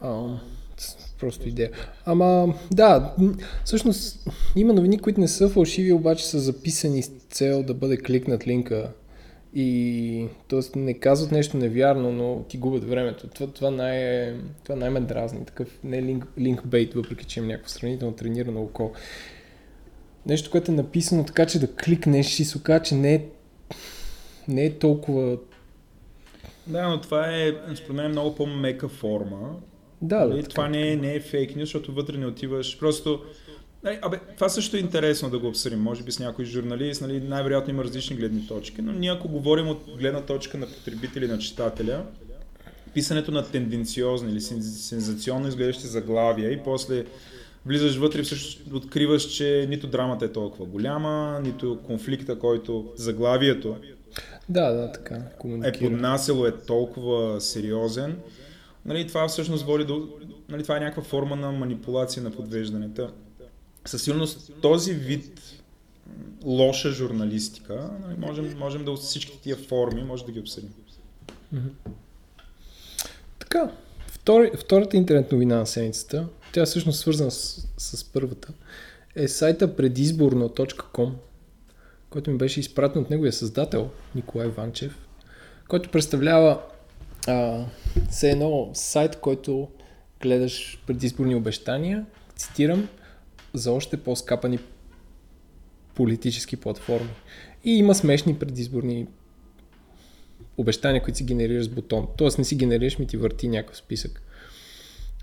А, 0.00 0.38
просто 1.22 1.48
идея. 1.48 1.70
Ама, 2.06 2.54
да, 2.72 3.14
всъщност 3.64 4.28
има 4.56 4.72
новини, 4.72 4.98
които 4.98 5.20
не 5.20 5.28
са 5.28 5.48
фалшиви, 5.48 5.92
обаче 5.92 6.26
са 6.26 6.38
записани 6.38 7.02
с 7.02 7.10
цел 7.30 7.62
да 7.62 7.74
бъде 7.74 7.96
кликнат 7.96 8.46
линка 8.46 8.92
и 9.54 10.26
т.е. 10.48 10.78
не 10.78 10.94
казват 10.94 11.32
нещо 11.32 11.56
невярно, 11.56 12.12
но 12.12 12.42
ти 12.42 12.58
губят 12.58 12.84
времето. 12.84 13.28
Това, 13.28 13.46
това, 13.52 13.70
най- 13.70 14.34
това 14.64 14.76
най-ме 14.76 15.00
дразни. 15.00 15.44
Такъв 15.44 15.78
не 15.84 15.98
е 15.98 16.02
линк, 16.02 16.26
линкбейт, 16.38 16.94
въпреки 16.94 17.24
че 17.24 17.40
има 17.40 17.46
някакво 17.46 17.68
сравнително 17.68 18.14
тренирано 18.14 18.62
око. 18.62 18.92
Нещо, 20.26 20.50
което 20.50 20.72
е 20.72 20.74
написано 20.74 21.24
така, 21.24 21.46
че 21.46 21.60
да 21.60 21.74
кликнеш 21.74 22.40
и 22.40 22.44
се 22.44 22.58
че 22.82 22.94
не 22.94 23.14
е, 23.14 23.24
не 24.48 24.64
е 24.64 24.78
толкова... 24.78 25.38
Да, 26.66 26.88
но 26.88 27.00
това 27.00 27.36
е, 27.36 27.52
според 27.76 27.96
мен, 27.96 28.10
много 28.10 28.34
по-мека 28.34 28.88
форма. 28.88 29.56
Да, 30.02 30.26
да. 30.26 30.42
Това 30.42 30.68
не 30.68 30.92
е, 30.92 30.96
не 30.96 31.14
е 31.14 31.20
фейк 31.20 31.56
нюс, 31.56 31.64
защото 31.64 31.92
вътре 31.92 32.18
не 32.18 32.26
отиваш. 32.26 32.78
Просто 32.78 33.20
Нали, 33.84 33.98
абе, 34.02 34.18
това 34.34 34.48
също 34.48 34.76
е 34.76 34.80
интересно 34.80 35.30
да 35.30 35.38
го 35.38 35.48
обсъдим, 35.48 35.80
може 35.80 36.02
би 36.02 36.12
с 36.12 36.18
някой 36.18 36.44
журналист, 36.44 37.00
нали, 37.00 37.20
най-вероятно 37.20 37.74
има 37.74 37.84
различни 37.84 38.16
гледни 38.16 38.46
точки, 38.46 38.82
но 38.82 38.92
ние 38.92 39.10
ако 39.10 39.28
говорим 39.28 39.68
от 39.68 39.78
гледна 39.98 40.20
точка 40.20 40.58
на 40.58 40.66
потребители, 40.66 41.28
на 41.28 41.38
читателя, 41.38 42.04
писането 42.94 43.30
на 43.30 43.44
тенденциозни 43.44 44.32
или 44.32 44.40
сензационно 44.40 45.48
изглеждащи 45.48 45.86
заглавия 45.86 46.52
и 46.52 46.62
после 46.64 47.04
влизаш 47.66 47.96
вътре 47.96 48.20
и 48.20 48.22
всъщност 48.22 48.72
откриваш, 48.72 49.22
че 49.22 49.66
нито 49.68 49.86
драмата 49.86 50.24
е 50.24 50.32
толкова 50.32 50.66
голяма, 50.66 51.40
нито 51.44 51.78
конфликта, 51.86 52.38
който 52.38 52.92
заглавието 52.96 53.76
да, 54.48 54.72
да, 54.72 54.92
така, 54.92 55.22
е 55.64 55.72
поднасяло 55.72 56.46
е 56.46 56.56
толкова 56.56 57.40
сериозен. 57.40 58.16
Нали, 58.84 59.06
това 59.06 59.28
всъщност 59.28 59.64
води 59.64 59.84
до... 59.84 60.08
Нали, 60.48 60.62
това 60.62 60.76
е 60.76 60.80
някаква 60.80 61.02
форма 61.02 61.36
на 61.36 61.52
манипулация 61.52 62.22
на 62.22 62.30
подвеждането 62.30 63.08
със 63.84 64.02
сигурност 64.02 64.52
този 64.62 64.94
вид 64.94 65.40
лоша 66.44 66.90
журналистика, 66.90 67.90
нали, 68.06 68.18
можем, 68.18 68.58
можем 68.58 68.84
да 68.84 68.94
всички 68.94 69.40
тия 69.40 69.56
форми, 69.56 70.02
може 70.02 70.24
да 70.24 70.32
ги 70.32 70.40
обсъдим. 70.40 70.70
Така, 73.38 73.70
втори, 74.06 74.50
втората 74.58 74.96
интернет 74.96 75.32
новина 75.32 75.56
на 75.56 75.66
седмицата, 75.66 76.26
тя 76.52 76.62
е 76.62 76.66
всъщност 76.66 77.00
свързана 77.00 77.30
с, 77.30 77.66
с 77.78 78.04
първата, 78.04 78.52
е 79.14 79.28
сайта 79.28 79.76
предизборно.com, 79.76 81.12
който 82.10 82.30
ми 82.30 82.38
беше 82.38 82.60
изпратен 82.60 83.02
от 83.02 83.10
неговия 83.10 83.32
създател, 83.32 83.90
Николай 84.14 84.48
Ванчев, 84.48 84.98
който 85.68 85.90
представлява 85.90 86.62
а, 87.28 87.64
все 88.10 88.30
едно 88.30 88.70
сайт, 88.74 89.16
който 89.16 89.68
гледаш 90.22 90.82
предизборни 90.86 91.34
обещания, 91.34 92.06
цитирам, 92.36 92.88
за 93.54 93.72
още 93.72 93.96
по-скапани 93.96 94.58
политически 95.94 96.56
платформи. 96.56 97.10
И 97.64 97.78
има 97.78 97.94
смешни 97.94 98.38
предизборни 98.38 99.06
обещания, 100.56 101.02
които 101.02 101.18
си 101.18 101.24
генерираш 101.24 101.64
с 101.64 101.68
бутон. 101.68 102.08
Тоест 102.16 102.38
не 102.38 102.44
си 102.44 102.56
генерираш, 102.56 102.98
ми 102.98 103.06
ти 103.06 103.16
върти 103.16 103.48
някакъв 103.48 103.76
списък. 103.76 104.22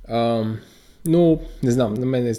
А, 0.07 0.45
но, 1.05 1.39
не 1.63 1.71
знам, 1.71 1.93
на 1.93 2.05
мен 2.05 2.27
е... 2.27 2.33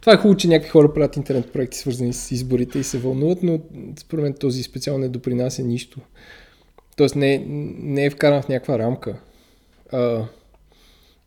Това 0.00 0.12
е 0.12 0.16
хубаво, 0.16 0.36
че 0.36 0.48
някакви 0.48 0.70
хора 0.70 0.94
правят 0.94 1.16
интернет 1.16 1.52
проекти, 1.52 1.78
свързани 1.78 2.12
с 2.12 2.30
изборите 2.30 2.78
и 2.78 2.84
се 2.84 2.98
вълнуват, 2.98 3.42
но 3.42 3.60
според 3.98 4.22
мен 4.22 4.34
този 4.34 4.62
специално 4.62 5.00
не 5.00 5.08
допринася 5.08 5.62
нищо. 5.62 6.00
Тоест 6.96 7.16
не, 7.16 7.44
не 7.78 8.04
е 8.04 8.10
вкаран 8.10 8.42
в 8.42 8.48
някаква 8.48 8.78
рамка. 8.78 9.20
А, 9.92 10.24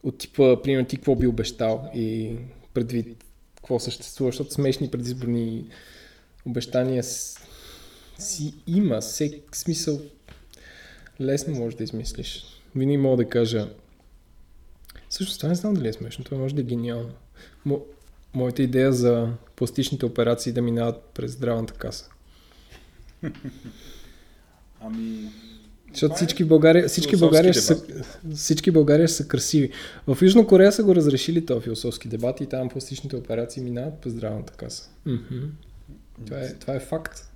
от 0.03 0.17
типа, 0.17 0.61
примерно 0.61 0.87
ти 0.87 0.95
какво 0.95 1.15
би 1.15 1.27
обещал 1.27 1.89
и 1.95 2.35
предвид 2.73 3.23
какво 3.55 3.79
съществува, 3.79 4.31
защото 4.31 4.53
смешни 4.53 4.91
предизборни 4.91 5.65
обещания 6.45 7.03
си 8.17 8.53
има. 8.67 9.01
Всек 9.01 9.55
смисъл 9.55 9.99
лесно 11.21 11.55
може 11.55 11.77
да 11.77 11.83
измислиш. 11.83 12.43
Винаги 12.75 12.97
мога 12.97 13.17
да 13.17 13.29
кажа 13.29 13.67
също 15.09 15.37
това 15.37 15.49
не 15.49 15.55
знам 15.55 15.73
дали 15.73 15.87
е 15.87 15.93
смешно, 15.93 16.23
това 16.23 16.37
може 16.37 16.55
да 16.55 16.61
е 16.61 16.65
гениално. 16.65 17.11
Мо, 17.65 17.81
моята 18.33 18.63
идея 18.63 18.93
за 18.93 19.29
пластичните 19.55 20.05
операции 20.05 20.51
да 20.51 20.61
минават 20.61 21.03
през 21.13 21.31
здравната 21.31 21.73
каса. 21.73 22.09
Ами, 24.81 25.31
защото 25.95 26.15
всички 26.15 26.43
България, 26.43 26.87
всички, 26.87 27.17
България 27.17 27.53
са, 27.53 27.83
всички 28.35 28.71
България 28.71 29.09
са 29.09 29.27
красиви. 29.27 29.71
В 30.07 30.17
Южна 30.21 30.47
Корея 30.47 30.71
са 30.71 30.83
го 30.83 30.95
разрешили 30.95 31.45
този 31.45 31.61
философски 31.61 32.07
дебат 32.07 32.41
и 32.41 32.45
там 32.45 32.69
пластичните 32.69 33.15
операции 33.15 33.63
минават 33.63 33.93
по 33.93 34.09
здравната 34.09 34.53
каса. 34.53 34.89
Mm-hmm. 35.07 35.47
Това, 36.25 36.39
е, 36.39 36.53
това 36.53 36.75
е 36.75 36.79
факт. 36.79 37.31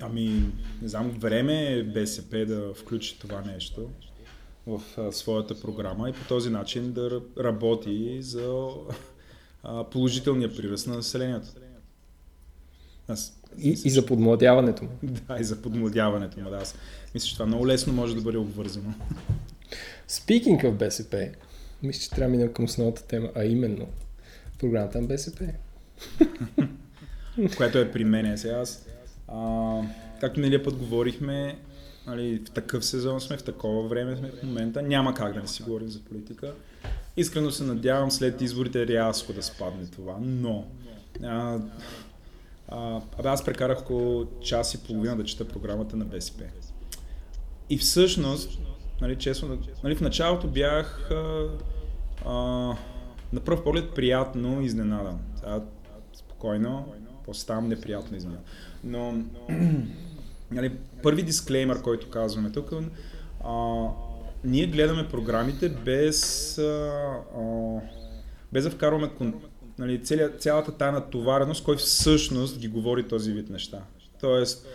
Ами, 0.00 0.42
не 0.82 0.88
знам, 0.88 1.10
време 1.10 1.72
е 1.72 1.82
БСП 1.82 2.46
да 2.46 2.74
включи 2.74 3.18
това 3.18 3.40
нещо 3.40 3.88
в 4.66 4.82
а, 4.98 5.12
своята 5.12 5.60
програма 5.60 6.10
и 6.10 6.12
по 6.12 6.28
този 6.28 6.50
начин 6.50 6.92
да 6.92 7.20
работи 7.38 8.22
за 8.22 8.68
а, 9.62 9.84
положителния 9.84 10.56
приръст 10.56 10.86
на 10.86 10.96
населението. 10.96 11.48
Аз 13.08 13.38
и, 13.58 13.80
и 13.84 13.90
за 13.90 14.06
подмладяването 14.06 14.84
му. 14.84 14.90
Да, 15.02 15.36
и 15.40 15.44
за 15.44 15.62
подмладяването 15.62 16.40
му, 16.40 16.50
да. 16.50 16.56
Аз 16.56 16.74
мисля, 17.14 17.28
че 17.28 17.34
това 17.34 17.46
много 17.46 17.66
лесно 17.66 17.92
може 17.92 18.14
да 18.14 18.20
бъде 18.20 18.38
обвързано. 18.38 18.94
Speaking 20.08 20.64
of 20.64 20.72
БСП, 20.72 21.28
мисля, 21.82 22.00
че 22.00 22.10
трябва 22.10 22.30
да 22.30 22.36
минем 22.36 22.52
към 22.52 22.64
основната 22.64 23.02
тема, 23.02 23.28
а 23.34 23.44
именно 23.44 23.86
програмата 24.58 25.00
на 25.00 25.06
БСП. 25.06 25.48
Което 27.56 27.78
е 27.78 27.90
при 27.90 28.04
мен 28.04 28.38
сега. 28.38 28.54
Аз, 28.54 28.86
а, 29.28 29.80
както 30.20 30.40
миналия 30.40 30.62
път 30.62 30.76
говорихме, 30.76 31.58
нали, 32.06 32.42
в 32.46 32.50
такъв 32.50 32.84
сезон 32.84 33.20
сме, 33.20 33.36
в 33.36 33.42
такова 33.42 33.88
време 33.88 34.16
сме 34.16 34.30
в 34.30 34.42
момента, 34.42 34.82
няма 34.82 35.14
как 35.14 35.34
да 35.34 35.40
не 35.40 35.48
си 35.48 35.62
говорим 35.62 35.88
за 35.88 36.00
политика. 36.00 36.54
Искрено 37.16 37.50
се 37.50 37.64
надявам 37.64 38.10
след 38.10 38.40
изборите 38.40 38.86
рязко 38.86 39.32
да 39.32 39.42
спадне 39.42 39.86
това, 39.86 40.16
но 40.20 40.64
а, 41.22 41.58
а, 42.72 43.00
абе 43.18 43.28
аз 43.28 43.44
прекарах 43.44 43.80
около 43.80 44.26
час 44.40 44.74
и 44.74 44.84
половина 44.84 45.16
да 45.16 45.24
чета 45.24 45.48
програмата 45.48 45.96
на 45.96 46.04
БСП. 46.04 46.44
И 47.70 47.78
всъщност, 47.78 48.58
нали, 49.00 49.16
честно, 49.16 49.58
нали, 49.84 49.94
в 49.94 50.00
началото 50.00 50.48
бях 50.48 51.10
а, 51.10 51.48
а, 52.24 52.32
на 53.32 53.40
пръв 53.44 53.64
поглед 53.64 53.94
приятно 53.94 54.62
изненадан. 54.62 55.18
Сега, 55.36 55.60
спокойно, 56.14 56.94
после 57.24 57.40
ставам 57.40 57.68
неприятно 57.68 58.16
изненадан. 58.16 58.44
Но, 58.84 59.14
нали, 60.50 60.76
първи 61.02 61.22
дисклеймер, 61.22 61.82
който 61.82 62.10
казваме 62.10 62.52
тук, 62.52 62.72
а, 63.44 63.86
ние 64.44 64.66
гледаме 64.66 65.08
програмите 65.08 65.68
без, 65.68 66.58
а, 66.58 66.92
а, 67.36 67.80
без 68.52 68.64
да 68.64 68.70
вкарваме 68.70 69.10
нали, 69.78 70.04
цялата, 70.04 70.38
цялата 70.38 70.72
тая 70.72 70.92
натовареност, 70.92 71.64
кой 71.64 71.76
всъщност 71.76 72.58
ги 72.58 72.68
говори 72.68 73.08
този 73.08 73.32
вид 73.32 73.50
неща. 73.50 73.82
Тоест, 74.20 74.66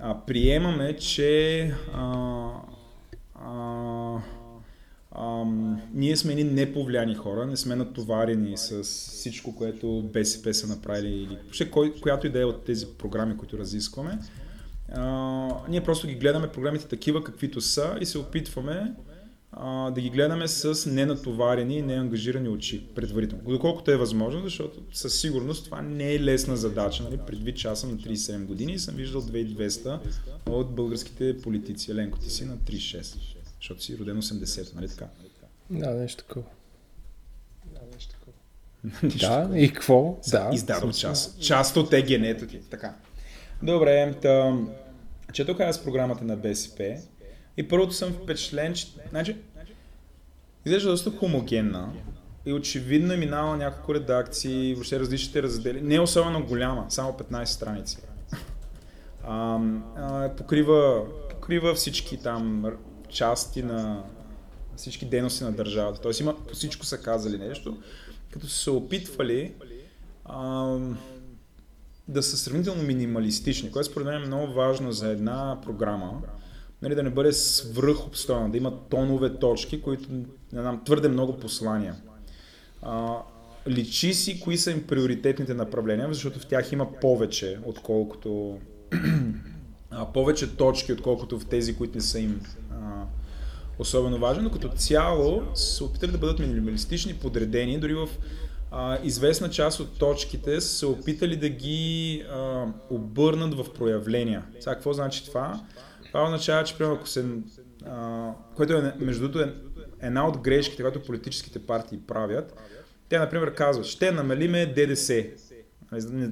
а, 0.00 0.20
приемаме, 0.26 0.96
че 0.96 1.60
а, 1.94 2.50
а, 3.34 4.18
а, 5.10 5.44
ние 5.94 6.16
сме 6.16 6.34
ни 6.34 6.44
неповлияни 6.44 7.14
хора, 7.14 7.46
не 7.46 7.56
сме 7.56 7.76
натоварени 7.76 8.56
с 8.56 8.82
всичко, 8.82 9.54
което 9.54 10.02
БСП 10.02 10.54
са 10.54 10.66
направили 10.66 11.16
или 11.16 11.38
въобще 11.42 11.70
кой, 11.70 11.94
която 12.00 12.26
идея 12.26 12.48
от 12.48 12.64
тези 12.64 12.86
програми, 12.98 13.36
които 13.36 13.58
разискваме. 13.58 14.18
А, 14.94 15.48
ние 15.68 15.80
просто 15.84 16.06
ги 16.06 16.14
гледаме 16.14 16.48
програмите 16.48 16.88
такива 16.88 17.24
каквито 17.24 17.60
са 17.60 17.98
и 18.00 18.06
се 18.06 18.18
опитваме 18.18 18.92
а, 19.52 19.90
да 19.90 20.00
ги 20.00 20.10
гледаме 20.10 20.48
с 20.48 20.90
ненатоварени 20.90 21.76
и 21.76 21.82
неангажирани 21.82 22.48
очи 22.48 22.86
предварително. 22.94 23.44
Доколкото 23.44 23.90
е 23.90 23.96
възможно, 23.96 24.42
защото 24.42 24.82
със 24.92 25.20
сигурност 25.20 25.64
това 25.64 25.82
не 25.82 26.14
е 26.14 26.20
лесна 26.20 26.56
задача. 26.56 27.02
Нали? 27.02 27.18
Предвид, 27.26 27.56
че 27.56 27.68
аз 27.68 27.80
съм 27.80 27.90
на 27.90 27.96
37 27.96 28.44
години 28.44 28.72
и 28.72 28.78
съм 28.78 28.94
виждал 28.94 29.22
2200 29.22 29.98
от 30.46 30.74
българските 30.74 31.38
политици. 31.42 31.90
Еленко, 31.90 32.18
ти 32.18 32.30
си 32.30 32.44
на 32.44 32.56
36, 32.56 33.16
защото 33.60 33.82
си 33.82 33.98
роден 33.98 34.22
80, 34.22 34.74
нали 34.74 34.88
така? 34.88 35.06
Да, 35.70 35.94
нещо 35.94 36.24
такова. 36.24 36.46
Да, 37.74 37.80
нещо 37.94 38.12
такова. 38.12 38.32
да, 39.48 39.58
и 39.58 39.72
какво? 39.72 40.18
Да. 40.30 40.50
Издадох 40.52 40.94
част. 40.94 41.40
Част 41.40 41.76
от 41.76 41.92
егенето 41.92 42.46
ти. 42.46 42.60
Така. 42.70 42.94
Добре, 43.62 44.14
та, 44.22 44.58
четох 45.32 45.60
аз 45.60 45.84
програмата 45.84 46.24
на 46.24 46.36
БСП 46.36 46.96
и 47.56 47.68
първото 47.68 47.92
съм 47.92 48.12
впечатлен, 48.12 48.74
че 48.74 48.86
значи, 49.10 49.36
изглежда 50.66 50.90
доста 50.90 51.10
хомогенна 51.10 51.92
и 52.46 52.52
очевидно 52.52 53.12
е 53.12 53.16
минала 53.16 53.56
няколко 53.56 53.94
редакции, 53.94 54.74
въобще 54.74 55.00
различните 55.00 55.42
раздели. 55.42 55.80
Не 55.80 55.94
е 55.94 56.00
особено 56.00 56.46
голяма, 56.46 56.86
само 56.88 57.12
15 57.12 57.44
страници. 57.44 57.98
А, 59.24 59.60
а, 59.96 60.30
покрива, 60.36 61.06
покрива 61.30 61.74
всички 61.74 62.16
там 62.16 62.64
части 63.08 63.62
на 63.62 64.02
всички 64.76 65.06
дейности 65.06 65.44
на 65.44 65.52
държавата. 65.52 66.00
Тоест 66.00 66.20
има, 66.20 66.36
по 66.46 66.54
всичко 66.54 66.86
са 66.86 66.98
казали 66.98 67.38
нещо, 67.38 67.78
като 68.30 68.48
са 68.48 68.58
се 68.58 68.70
опитвали 68.70 69.52
а, 70.24 70.76
да 72.08 72.22
са 72.22 72.36
сравнително 72.36 72.82
минималистични, 72.82 73.70
което 73.70 73.90
според 73.90 74.06
мен 74.06 74.22
е 74.22 74.26
много 74.26 74.52
важно 74.52 74.92
за 74.92 75.08
една 75.08 75.58
програма, 75.64 76.22
нали, 76.82 76.94
да 76.94 77.02
не 77.02 77.10
бъде 77.10 77.32
свръхобстойна, 77.32 78.50
да 78.50 78.56
има 78.56 78.78
тонове 78.88 79.34
точки, 79.38 79.82
които 79.82 80.12
не 80.52 80.60
знам, 80.60 80.82
твърде 80.84 81.08
много 81.08 81.36
послания. 81.36 81.94
А, 82.82 83.16
личи 83.68 84.14
си 84.14 84.40
кои 84.40 84.58
са 84.58 84.70
им 84.70 84.86
приоритетните 84.86 85.54
направления, 85.54 86.08
защото 86.08 86.38
в 86.38 86.46
тях 86.46 86.72
има 86.72 86.92
повече, 87.00 87.58
отколкото 87.64 88.58
повече 90.14 90.56
точки, 90.56 90.92
отколкото 90.92 91.38
в 91.38 91.46
тези, 91.46 91.76
които 91.76 91.94
не 91.94 92.00
са 92.00 92.20
им 92.20 92.40
а, 92.72 93.04
особено 93.78 94.18
важни, 94.18 94.42
но 94.42 94.50
като 94.50 94.68
цяло 94.68 95.42
се 95.54 95.84
опитали 95.84 96.12
да 96.12 96.18
бъдат 96.18 96.38
минималистични, 96.38 97.14
подредени, 97.14 97.80
дори 97.80 97.94
в 97.94 98.08
а, 98.70 98.98
известна 99.04 99.50
част 99.50 99.80
от 99.80 99.98
точките 99.98 100.60
са 100.60 100.68
се 100.68 100.86
опитали 100.86 101.36
да 101.36 101.48
ги 101.48 102.22
а, 102.30 102.66
обърнат 102.90 103.54
в 103.54 103.72
проявления. 103.72 104.44
Сега 104.60 104.74
какво 104.74 104.92
значи 104.92 105.24
това? 105.24 105.60
Това 106.12 106.24
означава, 106.24 106.64
че 106.64 106.78
примерно 106.78 106.96
ако 106.96 107.08
се... 107.08 107.24
А, 107.86 108.30
което 108.56 108.72
е, 108.72 108.94
между 108.98 109.28
другото 109.28 109.40
е 109.40 109.54
една 110.00 110.28
от 110.28 110.38
грешките, 110.38 110.82
които 110.82 111.02
политическите 111.02 111.66
партии 111.66 112.00
правят. 112.06 112.54
Те, 113.08 113.18
например, 113.18 113.54
казват, 113.54 113.86
ще 113.86 114.12
намалиме 114.12 114.66
ДДС. 114.66 115.26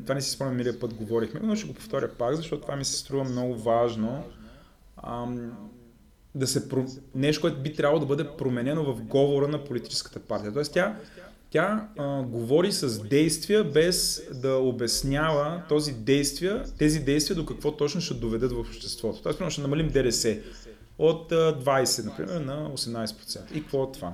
Това 0.03 0.15
не 0.15 0.21
си 0.21 0.31
спомням, 0.31 0.57
милия 0.57 0.81
път 0.81 0.95
говорихме, 0.95 1.41
но 1.43 1.57
ще 1.57 1.69
го 1.69 1.75
повторя 1.75 2.09
пак, 2.09 2.35
защото 2.35 2.63
това 2.63 2.77
ми 2.77 2.85
се 2.85 2.99
струва 2.99 3.25
много 3.25 3.57
важно. 3.57 4.25
Ам, 5.03 5.53
да 6.35 6.47
се 6.47 6.69
нещо, 7.15 7.41
което 7.41 7.63
би 7.63 7.75
трябвало 7.75 8.01
да 8.01 8.07
бъде 8.07 8.29
променено 8.39 8.95
в 8.95 9.03
говора 9.03 9.49
на 9.49 9.65
политическата 9.65 10.21
партия. 10.21 10.53
Тоест 10.53 10.73
тя, 10.73 10.97
тя 11.51 11.89
а, 11.99 12.23
говори 12.23 12.73
с 12.73 13.03
действия, 13.03 13.65
без 13.65 14.23
да 14.35 14.55
обяснява 14.55 15.63
този 15.69 15.93
действия, 15.93 16.65
тези 16.79 17.01
действия 17.01 17.37
до 17.37 17.47
какво 17.47 17.73
точно 17.77 18.01
ще 18.01 18.15
доведат 18.15 18.53
в 18.53 18.59
обществото. 18.59 19.23
Тоест, 19.23 19.51
ще 19.51 19.61
намалим 19.61 19.89
ДДС 19.89 20.39
от 20.99 21.33
20, 21.33 22.05
например, 22.05 22.41
на 22.41 22.71
18%. 22.71 23.53
И 23.55 23.63
какво 23.63 23.85
е 23.85 23.93
това? 23.93 24.13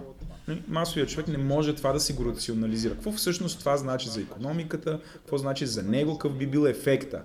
Нали, 0.49 0.62
масовият 0.68 1.09
човек 1.09 1.29
не 1.29 1.38
може 1.38 1.75
това 1.75 1.92
да 1.92 2.01
си 2.01 2.12
го 2.12 2.25
рационализира. 2.25 2.94
Какво 2.94 3.12
всъщност 3.12 3.59
това 3.59 3.77
значи 3.77 4.09
за 4.09 4.20
економиката, 4.20 5.01
какво 5.12 5.38
значи 5.38 5.66
за 5.66 5.83
него, 5.83 6.18
какъв 6.18 6.38
би 6.38 6.46
бил 6.46 6.66
ефекта. 6.66 7.22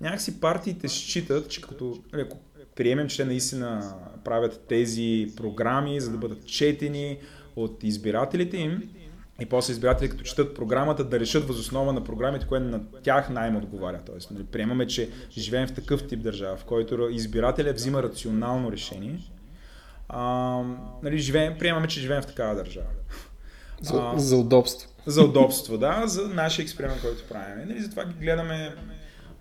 Някакси 0.00 0.40
партиите 0.40 0.88
считат, 0.88 1.48
че 1.48 1.60
като, 1.60 1.98
нали, 2.12 2.22
ако 2.22 2.38
приемем, 2.76 3.08
че 3.08 3.24
наистина 3.24 3.94
правят 4.24 4.64
тези 4.68 5.32
програми, 5.36 6.00
за 6.00 6.10
да 6.10 6.18
бъдат 6.18 6.46
четени 6.46 7.18
от 7.56 7.84
избирателите 7.84 8.56
им, 8.56 8.82
и 9.40 9.46
после 9.46 9.72
избиратели, 9.72 10.10
като 10.10 10.22
четат 10.22 10.54
програмата, 10.54 11.04
да 11.04 11.20
решат 11.20 11.48
възоснова 11.48 11.92
на 11.92 12.04
програмите, 12.04 12.46
което 12.46 12.66
на 12.66 12.80
тях 13.02 13.30
най-мо 13.30 13.58
отговаря. 13.58 14.00
Тоест, 14.06 14.30
нали, 14.30 14.44
приемаме, 14.44 14.86
че 14.86 15.10
живеем 15.38 15.68
в 15.68 15.74
такъв 15.74 16.06
тип 16.06 16.22
държава, 16.22 16.56
в 16.56 16.64
който 16.64 17.08
избирателят 17.10 17.76
взима 17.76 18.02
рационално 18.02 18.72
решение. 18.72 19.18
А, 20.08 20.62
нали, 21.02 21.18
живеем, 21.18 21.58
приемаме, 21.58 21.88
че 21.88 22.00
живеем 22.00 22.22
в 22.22 22.26
такава 22.26 22.54
държава. 22.54 22.86
За, 23.80 24.12
а, 24.14 24.18
за 24.18 24.36
удобство. 24.36 24.88
За 25.06 25.22
удобство, 25.22 25.78
да, 25.78 26.02
за 26.06 26.28
нашия 26.28 26.62
експеримент, 26.62 27.00
който 27.00 27.28
правим. 27.28 27.68
Нали, 27.68 27.82
затова 27.82 28.04
ги 28.04 28.14
гледаме. 28.20 28.74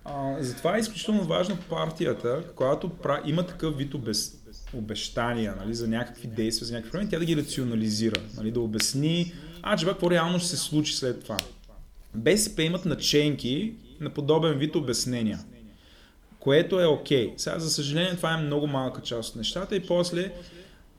А, 0.06 0.36
затова 0.40 0.78
е 0.78 0.80
изключително 0.80 1.24
важно 1.24 1.58
партията, 1.70 2.44
която 2.56 2.90
пра... 2.90 3.22
има 3.26 3.46
такъв 3.46 3.78
вид 3.78 3.94
обез... 3.94 4.36
обещания 4.74 5.56
нали, 5.60 5.74
за 5.74 5.88
някакви 5.88 6.28
действия, 6.28 6.68
за 6.68 6.74
някакви 6.74 6.92
проблеми, 6.92 7.10
тя 7.10 7.20
да 7.20 7.26
ги 7.26 7.38
рационализира, 7.38 8.22
нали, 8.38 8.52
да 8.52 8.60
обясни 8.60 9.34
а, 9.62 9.78
че 9.78 9.86
какво 9.86 10.12
реално 10.12 10.40
ще 10.40 10.48
се 10.48 10.58
случи 10.58 10.94
след 10.94 11.24
това. 11.24 11.38
БСП 12.16 12.64
имат 12.64 12.86
наченки 12.86 13.74
на 14.00 14.10
подобен 14.10 14.58
вид 14.58 14.76
обяснения, 14.76 15.40
което 16.40 16.80
е 16.80 16.86
окей. 16.86 17.28
Okay. 17.28 17.38
Сега, 17.38 17.60
за 17.60 17.70
съжаление, 17.70 18.16
това 18.16 18.34
е 18.34 18.42
много 18.42 18.68
малка 18.68 19.02
част 19.02 19.30
от 19.30 19.36
нещата 19.36 19.76
и 19.76 19.80
после 19.88 20.32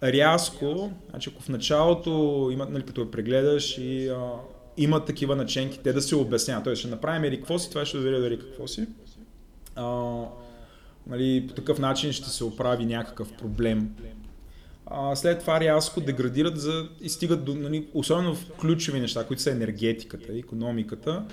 рязко, 0.02 0.92
значи 1.10 1.30
ако 1.32 1.42
в 1.42 1.48
началото 1.48 2.48
имат, 2.52 2.70
нали, 2.70 2.82
като 2.82 3.00
я 3.00 3.10
прегледаш 3.10 3.78
и 3.78 4.08
а, 4.08 4.30
имат 4.76 5.06
такива 5.06 5.36
наченки, 5.36 5.78
те 5.78 5.92
да 5.92 6.02
се 6.02 6.16
обясняват. 6.16 6.64
Тоест, 6.64 6.80
ще 6.80 6.88
направим 6.88 7.24
или 7.24 7.36
какво 7.36 7.58
си, 7.58 7.70
това 7.70 7.84
ще 7.84 7.96
доведе 7.96 8.36
до 8.36 8.38
какво 8.38 8.66
си. 8.66 8.86
А, 9.76 10.14
нали, 11.06 11.46
по 11.48 11.54
такъв 11.54 11.78
начин 11.78 12.12
ще 12.12 12.28
се 12.28 12.44
оправи 12.44 12.86
някакъв 12.86 13.32
проблем 13.32 13.90
а, 14.90 15.16
след 15.16 15.40
това 15.40 15.60
рязко 15.60 16.00
деградират 16.00 16.60
за, 16.60 16.88
и 17.00 17.08
стигат 17.08 17.44
до, 17.44 17.54
нали, 17.54 17.88
особено 17.94 18.34
в 18.34 18.50
ключови 18.60 19.00
неща, 19.00 19.24
които 19.24 19.42
са 19.42 19.50
енергетиката, 19.50 20.38
економиката, 20.38 21.24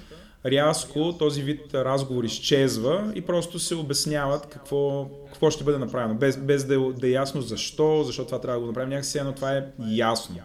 рязко 0.45 1.15
този 1.19 1.43
вид 1.43 1.73
разговор 1.73 2.23
изчезва 2.23 3.11
и 3.15 3.21
просто 3.21 3.59
се 3.59 3.75
обясняват 3.75 4.45
какво, 4.45 5.09
какво 5.27 5.51
ще 5.51 5.63
бъде 5.63 5.77
направено, 5.77 6.15
без, 6.15 6.37
без 6.37 6.65
да, 6.65 6.75
е, 6.75 6.77
да 6.77 7.07
е 7.07 7.11
ясно 7.11 7.41
защо, 7.41 8.03
защо 8.03 8.25
това 8.25 8.41
трябва 8.41 8.59
да 8.59 8.61
го 8.61 8.67
направим, 8.67 8.89
някакси 8.89 9.17
едно 9.17 9.33
това 9.33 9.57
е 9.57 9.65
ясно, 9.89 10.35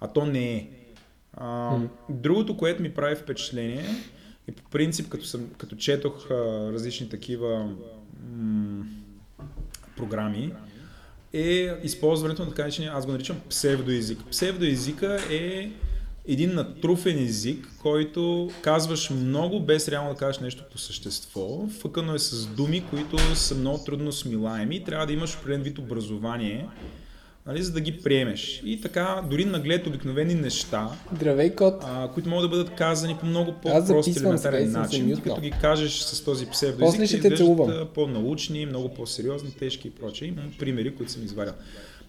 а 0.00 0.08
то 0.08 0.26
не 0.26 0.54
е. 0.54 0.68
А, 1.36 1.78
другото, 2.08 2.56
което 2.56 2.82
ми 2.82 2.94
прави 2.94 3.16
впечатление, 3.16 3.84
и 4.48 4.52
по 4.52 4.62
принцип, 4.70 5.08
като, 5.08 5.24
съм, 5.24 5.48
като 5.58 5.76
четох 5.76 6.30
а, 6.30 6.34
различни 6.72 7.08
такива 7.08 7.70
м- 8.36 8.84
програми, 9.96 10.52
е 11.34 11.74
използването 11.82 12.42
на 12.42 12.48
така 12.48 12.62
наречения, 12.62 12.92
аз 12.94 13.06
го 13.06 13.12
наричам 13.12 13.40
псевдоезик. 13.50 14.18
Псевдоезика 14.30 15.18
е 15.30 15.70
един 16.28 16.54
натруфен 16.54 17.24
език, 17.24 17.68
който 17.82 18.50
казваш 18.62 19.10
много 19.10 19.60
без 19.60 19.88
реално 19.88 20.10
да 20.10 20.16
кажеш 20.16 20.40
нещо 20.40 20.64
по 20.72 20.78
същество. 20.78 21.68
Фъкано 21.80 22.14
е 22.14 22.18
с 22.18 22.46
думи, 22.46 22.84
които 22.90 23.18
са 23.36 23.54
много 23.54 23.84
трудно 23.84 24.12
смилаеми 24.12 24.84
трябва 24.84 25.06
да 25.06 25.12
имаш 25.12 25.34
определен 25.34 25.62
вид 25.62 25.78
образование, 25.78 26.68
нали, 27.46 27.62
за 27.62 27.72
да 27.72 27.80
ги 27.80 27.98
приемеш. 28.02 28.62
И 28.64 28.80
така, 28.80 29.22
дори 29.30 29.44
наглед 29.44 29.86
обикновени 29.86 30.34
неща, 30.34 30.88
Здравей, 31.14 31.54
кот. 31.54 31.74
А, 31.86 32.08
които 32.14 32.28
могат 32.28 32.50
да 32.50 32.56
бъдат 32.56 32.74
казани 32.74 33.16
по 33.20 33.26
много 33.26 33.52
по-прост 33.52 34.16
елементарен 34.16 34.72
начин, 34.72 35.20
като 35.20 35.40
ги 35.40 35.52
кажеш 35.60 36.00
с 36.00 36.24
този 36.24 36.46
псевдоязик, 36.46 37.06
ще 37.06 37.16
изглеждат 37.16 37.90
по-научни, 37.90 38.66
много 38.66 38.94
по-сериозни, 38.94 39.50
тежки 39.50 39.88
и 39.88 39.90
прочее. 39.90 40.28
Имам 40.28 40.52
примери, 40.58 40.94
които 40.94 41.12
съм 41.12 41.24
изварял. 41.24 41.54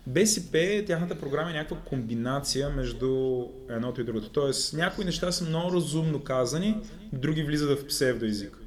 БСП, 0.08 0.84
тяхната 0.88 1.16
програма 1.16 1.50
е 1.50 1.54
някаква 1.54 1.78
комбинация 1.78 2.70
между 2.70 3.44
едното 3.70 4.02
и 4.02 4.04
другото. 4.04 4.30
Тоест, 4.30 4.74
някои 4.74 5.06
неща 5.06 5.32
са 5.32 5.46
много 5.46 5.74
разумно 5.74 6.20
казани, 6.20 6.78
други 7.14 7.44
влизат 7.44 7.80
в 7.80 7.88
псевдоязик. 7.88 8.58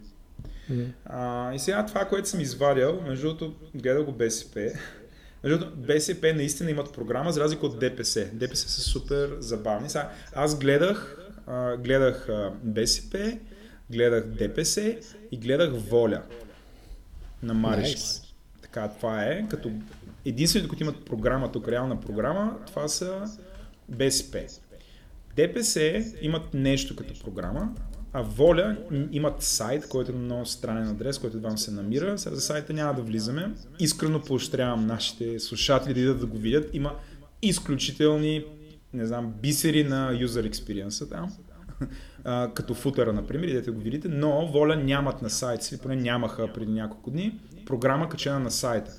Mm. 0.73 0.87
А, 1.05 1.55
и 1.55 1.59
сега 1.59 1.87
това, 1.87 2.05
което 2.05 2.29
съм 2.29 2.41
извадил, 2.41 3.01
между 3.09 3.27
другото, 3.27 3.55
гледал 3.75 4.05
го 4.05 4.13
БСП, 4.13 4.71
между 5.45 5.67
БСП 5.77 6.35
наистина 6.35 6.71
имат 6.71 6.93
програма, 6.93 7.33
за 7.33 7.41
разлика 7.41 7.67
от 7.67 7.79
ДПС. 7.79 8.31
ДПС 8.33 8.69
са 8.69 8.81
супер 8.81 9.37
забавни. 9.39 9.91
Сега, 9.91 10.13
аз 10.35 10.59
гледах, 10.59 11.19
а, 11.47 11.77
гледах 11.77 12.29
а, 12.29 12.53
БСП, 12.63 13.39
гледах 13.91 14.27
ДПС 14.27 14.97
и 15.33 15.37
гледах 15.37 15.71
Воля 15.73 16.23
на 17.43 17.55
Марешки. 17.55 18.01
Nice. 18.01 18.25
така, 18.63 18.89
това 18.89 19.25
е, 19.25 19.49
като 19.49 19.71
единствените, 20.25 20.69
които 20.69 20.83
имат 20.83 21.05
програма, 21.05 21.53
тук 21.53 21.69
реална 21.69 22.01
програма, 22.01 22.57
това 22.67 22.89
са 22.89 23.39
БСП. 23.89 24.43
ДПС 25.37 26.05
имат 26.21 26.55
нещо 26.55 26.97
като 26.97 27.21
програма, 27.25 27.75
а 28.13 28.23
Воля 28.23 28.77
имат 29.13 29.43
сайт, 29.43 29.89
който 29.89 30.13
е 30.13 30.15
на 30.15 30.21
много 30.21 30.47
странен 30.47 30.89
адрес, 30.89 31.19
който 31.19 31.37
едва 31.37 31.57
се 31.57 31.71
намира. 31.71 32.19
Сега 32.19 32.35
за 32.35 32.41
сайта 32.41 32.73
няма 32.73 32.95
да 32.95 33.03
влизаме. 33.03 33.55
Искрено 33.79 34.23
поощрявам 34.23 34.87
нашите 34.87 35.41
слушатели 35.41 35.95
да 35.95 36.01
идат 36.01 36.21
да 36.21 36.27
го 36.27 36.39
видят. 36.39 36.71
Има 36.73 36.95
изключителни, 37.43 38.45
не 38.93 39.07
знам, 39.07 39.35
бисери 39.43 39.85
на 39.85 40.13
user 40.13 40.51
experience 40.51 41.11
там. 41.11 41.33
Като 42.55 42.75
футера, 42.75 43.13
например, 43.13 43.49
идете 43.49 43.71
го 43.71 43.81
видите, 43.81 44.09
но 44.09 44.47
Воля 44.47 44.77
нямат 44.77 45.23
на 45.23 45.31
сайта 45.31 45.65
си, 45.65 45.79
поне 45.79 45.97
нямаха 45.97 46.53
преди 46.53 46.73
няколко 46.73 47.11
дни, 47.11 47.41
програма 47.67 48.09
качена 48.09 48.39
на 48.39 48.51
сайта. 48.51 48.91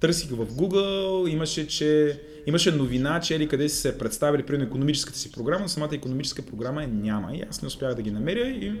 Търсих 0.00 0.30
в 0.30 0.46
Google, 0.46 1.28
имаше, 1.28 1.66
че, 1.66 2.20
имаше 2.46 2.70
новина, 2.70 3.20
че 3.20 3.34
или 3.34 3.48
къде 3.48 3.68
си 3.68 3.76
се 3.76 3.98
представили 3.98 4.42
при 4.42 4.62
економическата 4.62 5.18
си 5.18 5.32
програма, 5.32 5.60
но 5.62 5.68
самата 5.68 5.90
економическа 5.92 6.42
програма 6.42 6.84
е 6.84 6.86
няма 6.86 7.34
и 7.34 7.42
аз 7.50 7.62
не 7.62 7.66
успях 7.66 7.94
да 7.94 8.02
ги 8.02 8.10
намеря 8.10 8.48
и, 8.48 8.80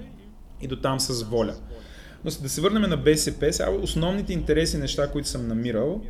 и 0.60 0.66
до 0.66 0.76
там 0.76 1.00
с 1.00 1.22
воля. 1.22 1.54
Но 2.24 2.30
да 2.30 2.48
се 2.48 2.60
върнем 2.60 2.82
на 2.82 2.96
БСП, 2.96 3.52
сега 3.52 3.70
основните 3.70 4.32
интереси 4.32 4.78
неща, 4.78 5.10
които 5.10 5.28
съм 5.28 5.48
намирал 5.48 6.02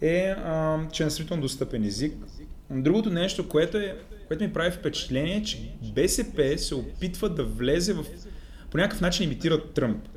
е, 0.00 0.34
а, 0.44 0.80
че 0.92 1.02
е 1.02 1.06
насрително 1.06 1.42
достъпен 1.42 1.84
език. 1.84 2.14
Другото 2.70 3.10
нещо, 3.10 3.48
което, 3.48 3.76
е, 3.78 3.96
което 4.28 4.44
ми 4.44 4.52
прави 4.52 4.70
впечатление 4.70 5.36
е, 5.36 5.42
че 5.42 5.74
БСП 5.94 6.58
се 6.58 6.74
опитва 6.74 7.28
да 7.28 7.44
влезе 7.44 7.92
в... 7.92 8.04
по 8.70 8.78
някакъв 8.78 9.00
начин 9.00 9.24
имитира 9.24 9.72
Тръмп. 9.72 10.08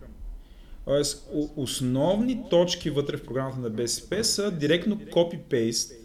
Тоест, 0.86 1.30
основни 1.56 2.44
точки 2.50 2.90
вътре 2.90 3.18
в 3.18 3.26
програмата 3.26 3.60
на 3.60 3.70
БСП 3.70 4.24
са 4.24 4.52
директно 4.52 5.00
копи-пейст. 5.00 6.05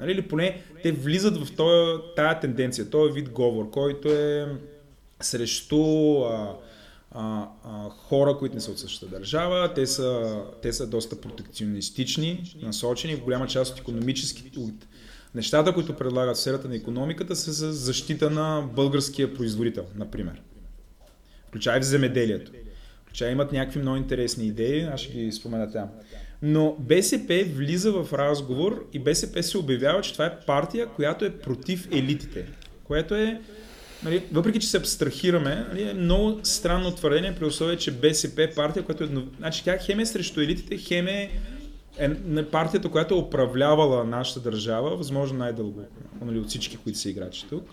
Нали, 0.00 0.12
или 0.12 0.22
поне 0.22 0.62
те 0.82 0.92
влизат 0.92 1.46
в 1.46 1.56
този, 1.56 2.02
тая 2.16 2.40
тенденция, 2.40 2.90
този 2.90 3.12
вид 3.12 3.28
говор, 3.28 3.70
който 3.70 4.08
е 4.08 4.46
срещу 5.20 6.22
а, 6.22 6.56
а, 7.10 7.48
а, 7.64 7.90
хора, 7.90 8.36
които 8.38 8.54
не 8.54 8.60
са 8.60 8.70
от 8.70 8.78
същата 8.78 9.18
държава. 9.18 9.74
Те 9.74 9.86
са, 9.86 10.40
те 10.62 10.72
са 10.72 10.86
доста 10.86 11.20
протекционистични, 11.20 12.54
насочени. 12.62 13.14
В 13.14 13.24
голяма 13.24 13.46
част 13.46 13.72
от 13.72 13.80
економически, 13.80 14.50
от 14.58 14.86
нещата, 15.34 15.74
които 15.74 15.96
предлагат 15.96 16.36
в 16.36 16.40
сферата 16.40 16.68
на 16.68 16.76
економиката, 16.76 17.36
са 17.36 17.52
за 17.52 17.72
защита 17.72 18.30
на 18.30 18.68
българския 18.74 19.34
производител, 19.34 19.84
например. 19.96 20.42
Включая 21.48 21.80
в 21.80 21.84
земеделието 21.84 22.52
че 23.12 23.28
имат 23.28 23.52
някакви 23.52 23.80
много 23.80 23.96
интересни 23.96 24.46
идеи, 24.46 24.80
аз 24.80 25.00
ще 25.00 25.12
ги 25.12 25.32
спомена 25.32 25.72
там. 25.72 25.88
Но 26.42 26.76
БСП 26.78 27.44
влиза 27.54 27.92
в 27.92 28.12
разговор 28.12 28.86
и 28.92 28.98
БСП 28.98 29.42
се 29.42 29.58
обявява, 29.58 30.00
че 30.00 30.12
това 30.12 30.26
е 30.26 30.40
партия, 30.46 30.86
която 30.86 31.24
е 31.24 31.38
против 31.38 31.88
елитите. 31.92 32.46
Което 32.84 33.14
е, 33.14 33.40
нали, 34.04 34.22
въпреки 34.32 34.60
че 34.60 34.68
се 34.68 34.76
абстрахираме, 34.76 35.66
нали, 35.68 35.82
е 35.82 35.94
много 35.94 36.40
странно 36.42 36.94
твърдение 36.94 37.34
при 37.34 37.44
условие, 37.44 37.76
че 37.76 37.90
БСП 37.90 38.42
е 38.42 38.54
партия, 38.54 38.82
която 38.82 39.04
е... 39.04 39.08
Значи 39.38 39.64
тя 39.64 39.78
хем 39.78 40.00
е 40.00 40.06
срещу 40.06 40.40
елитите, 40.40 40.76
хем 40.76 41.08
е, 41.08 41.30
е 41.98 42.44
партията, 42.44 42.88
която 42.88 43.14
е 43.14 43.18
управлявала 43.18 44.04
нашата 44.04 44.40
държава, 44.40 44.96
възможно 44.96 45.38
най-дълго 45.38 45.82
нали, 46.24 46.38
от 46.38 46.48
всички, 46.48 46.76
които 46.76 46.98
са 46.98 47.10
играчи 47.10 47.46
тук. 47.48 47.68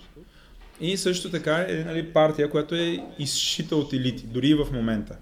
И 0.82 0.98
също 0.98 1.32
така 1.32 1.66
е 1.70 1.84
нали, 1.88 2.14
партия, 2.14 2.50
която 2.50 2.76
е 2.76 3.00
изшита 3.20 3.76
от 3.76 3.94
елити, 3.94 4.24
дори 4.26 4.48
и 4.48 4.54
в 4.54 4.68
момента. 4.74 5.16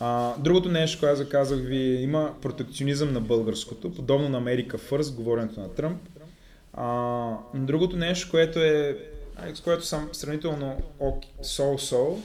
А, 0.00 0.34
другото 0.38 0.68
нещо, 0.68 1.00
което 1.00 1.22
аз 1.22 1.28
казах 1.28 1.60
ви, 1.60 2.02
има 2.02 2.34
протекционизъм 2.42 3.12
на 3.12 3.20
българското, 3.20 3.94
подобно 3.94 4.28
на 4.28 4.38
Америка 4.38 4.78
Фърст, 4.78 5.14
говоренето 5.14 5.60
на 5.60 5.74
Тръмп. 5.74 5.98
А, 6.72 7.30
другото 7.54 7.96
нещо, 7.96 8.30
което 8.30 8.58
е, 8.58 8.98
с 9.54 9.60
което 9.60 9.84
съм 9.84 10.08
сравнително 10.12 10.76
so-so, 11.42 12.16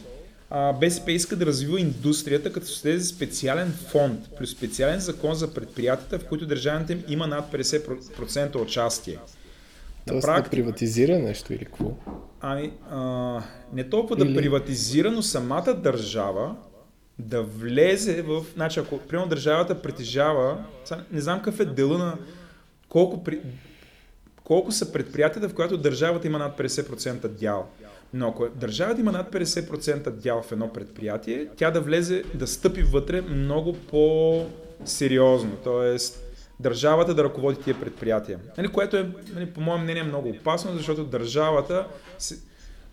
БСП 0.80 1.12
иска 1.12 1.36
да 1.36 1.46
развива 1.46 1.80
индустрията, 1.80 2.54
като 2.54 2.68
се 2.68 3.00
специален 3.00 3.72
фонд, 3.72 4.20
плюс 4.38 4.52
специален 4.52 5.00
закон 5.00 5.36
за 5.36 5.54
предприятията, 5.54 6.20
в 6.20 6.26
които 6.26 6.46
държавните 6.46 6.94
им 6.94 7.04
има 7.08 7.28
над 7.28 7.52
50% 7.52 8.62
участие. 8.62 9.18
Тоест 10.08 10.26
практика, 10.26 10.44
да 10.44 10.50
приватизира 10.50 11.20
нещо 11.20 11.54
или 11.54 11.66
какво? 11.66 11.92
Ами, 12.42 12.72
а, 12.92 13.42
не 13.74 13.90
толкова 13.90 14.26
или... 14.26 14.34
да 14.34 14.40
приватизира, 14.40 15.12
но 15.12 15.22
самата 15.22 15.74
държава 15.74 16.56
да 17.20 17.44
влезе 17.44 18.22
в... 18.22 18.46
Значи, 18.56 18.80
ако, 18.80 19.00
примерно, 19.00 19.30
държавата 19.30 19.82
притежава... 19.82 20.64
Не 21.12 21.22
знам 21.22 21.40
какъв 21.40 21.60
е 21.60 21.66
дела 21.66 21.98
на... 21.98 22.18
Колко, 22.90 23.24
при, 23.24 23.40
колко 24.44 24.72
са 24.72 24.92
предприятията, 24.92 25.50
в 25.50 25.54
която 25.54 25.78
държавата 25.78 26.28
има 26.28 26.38
над 26.38 26.58
50% 26.58 27.28
дял. 27.28 27.70
Но 28.14 28.28
ако 28.28 28.48
държавата 28.56 29.02
има 29.02 29.12
над 29.12 29.32
50% 29.32 30.10
дял 30.10 30.42
в 30.42 30.52
едно 30.52 30.74
предприятие, 30.74 31.48
тя 31.58 31.72
да 31.72 31.82
влезе, 31.82 32.24
да 32.34 32.48
стъпи 32.48 32.82
вътре 32.82 33.22
много 33.22 33.74
по-сериозно. 33.74 35.52
Тоест, 35.64 36.24
държавата 36.60 37.14
да 37.14 37.24
ръководи 37.24 37.60
тия 37.60 37.80
предприятия. 37.80 38.40
Нали, 38.58 38.68
което 38.68 38.98
е, 38.98 39.10
нали, 39.34 39.46
по 39.46 39.62
мое 39.62 39.82
мнение, 39.82 40.04
много 40.04 40.30
опасно, 40.30 40.78
защото 40.78 41.04
държавата 41.04 41.88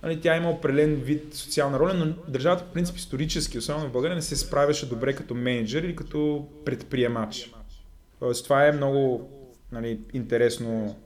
Нали, 0.03 0.21
тя 0.21 0.37
има 0.37 0.51
определен 0.51 0.95
вид 0.95 1.35
социална 1.35 1.79
роля, 1.79 1.95
но 1.95 2.33
държавата 2.33 2.65
по 2.65 2.73
принцип 2.73 2.97
исторически, 2.97 3.59
особено 3.59 3.89
в 3.89 3.93
България, 3.93 4.17
не 4.17 4.23
се 4.23 4.37
справяше 4.37 4.89
добре 4.89 5.13
като 5.13 5.35
менеджер 5.35 5.83
или 5.83 5.97
като 5.97 6.49
предприемач. 6.65 7.51
Тоест, 8.21 8.45
това 8.45 8.67
е 8.67 8.73
много 8.73 9.31
нали, 9.73 10.01
интересно 10.15 10.97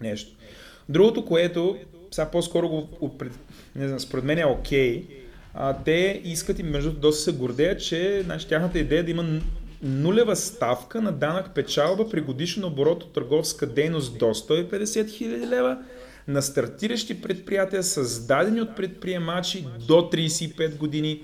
нещо. 0.00 0.36
Другото, 0.88 1.24
което 1.24 1.78
сега 2.10 2.30
по-скоро 2.30 2.68
го, 2.68 2.88
не 3.76 3.88
знам, 3.88 4.00
според 4.00 4.24
мен 4.24 4.38
е 4.38 4.46
окей, 4.46 5.06
okay, 5.56 5.84
те 5.84 6.20
искат 6.24 6.58
и 6.58 6.62
между 6.62 6.92
доста 6.92 7.22
се 7.22 7.32
гордеят, 7.32 7.80
че 7.80 8.22
значи, 8.24 8.48
тяхната 8.48 8.78
идея 8.78 9.00
е 9.00 9.02
да 9.02 9.10
има 9.10 9.40
нулева 9.82 10.36
ставка 10.36 11.00
на 11.00 11.12
данък 11.12 11.54
печалба 11.54 12.10
при 12.10 12.20
годишен 12.20 12.64
оборот 12.64 13.02
от 13.02 13.12
търговска 13.12 13.66
дейност 13.66 14.18
до 14.18 14.24
150 14.24 14.84
000 14.84 15.48
лева 15.48 15.78
на 16.28 16.42
стартиращи 16.42 17.22
предприятия, 17.22 17.82
създадени 17.82 18.60
от 18.60 18.76
предприемачи 18.76 19.66
до 19.86 19.94
35 19.94 20.76
години, 20.76 21.22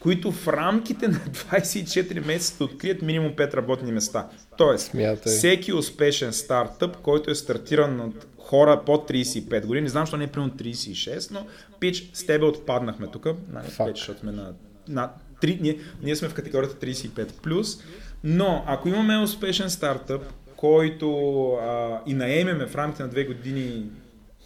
които 0.00 0.32
в 0.32 0.48
рамките 0.48 1.08
на 1.08 1.14
24 1.14 2.26
месеца 2.26 2.64
открият 2.64 3.02
минимум 3.02 3.32
5 3.32 3.54
работни 3.54 3.92
места. 3.92 4.28
Тоест, 4.56 4.90
Смятай. 4.90 5.32
всеки 5.32 5.72
успешен 5.72 6.32
стартъп, 6.32 6.96
който 6.96 7.30
е 7.30 7.34
стартиран 7.34 8.00
от 8.00 8.26
хора 8.38 8.82
под 8.86 9.10
35 9.10 9.66
години, 9.66 9.82
не 9.82 9.88
знам, 9.88 10.02
защо 10.02 10.16
не 10.16 10.24
е 10.24 10.26
примерно 10.26 10.52
36, 10.52 11.30
но 11.30 11.46
пич, 11.80 12.10
с 12.12 12.26
тебе 12.26 12.44
отпаднахме 12.44 13.06
тук, 13.06 13.26
нали, 13.52 13.66
защото 13.94 14.20
сме 14.20 14.32
на, 14.32 14.52
на 14.88 15.10
3, 15.42 15.60
ние, 15.60 15.78
ние 16.02 16.16
сме 16.16 16.28
в 16.28 16.34
категорията 16.34 16.86
35+, 16.86 17.32
плюс, 17.32 17.78
но 18.24 18.64
ако 18.66 18.88
имаме 18.88 19.18
успешен 19.18 19.70
стартъп, 19.70 20.22
който 20.56 21.48
а, 21.52 22.00
и 22.06 22.14
наемеме 22.14 22.66
в 22.66 22.76
рамките 22.76 23.02
на 23.02 23.08
2 23.08 23.26
години 23.26 23.86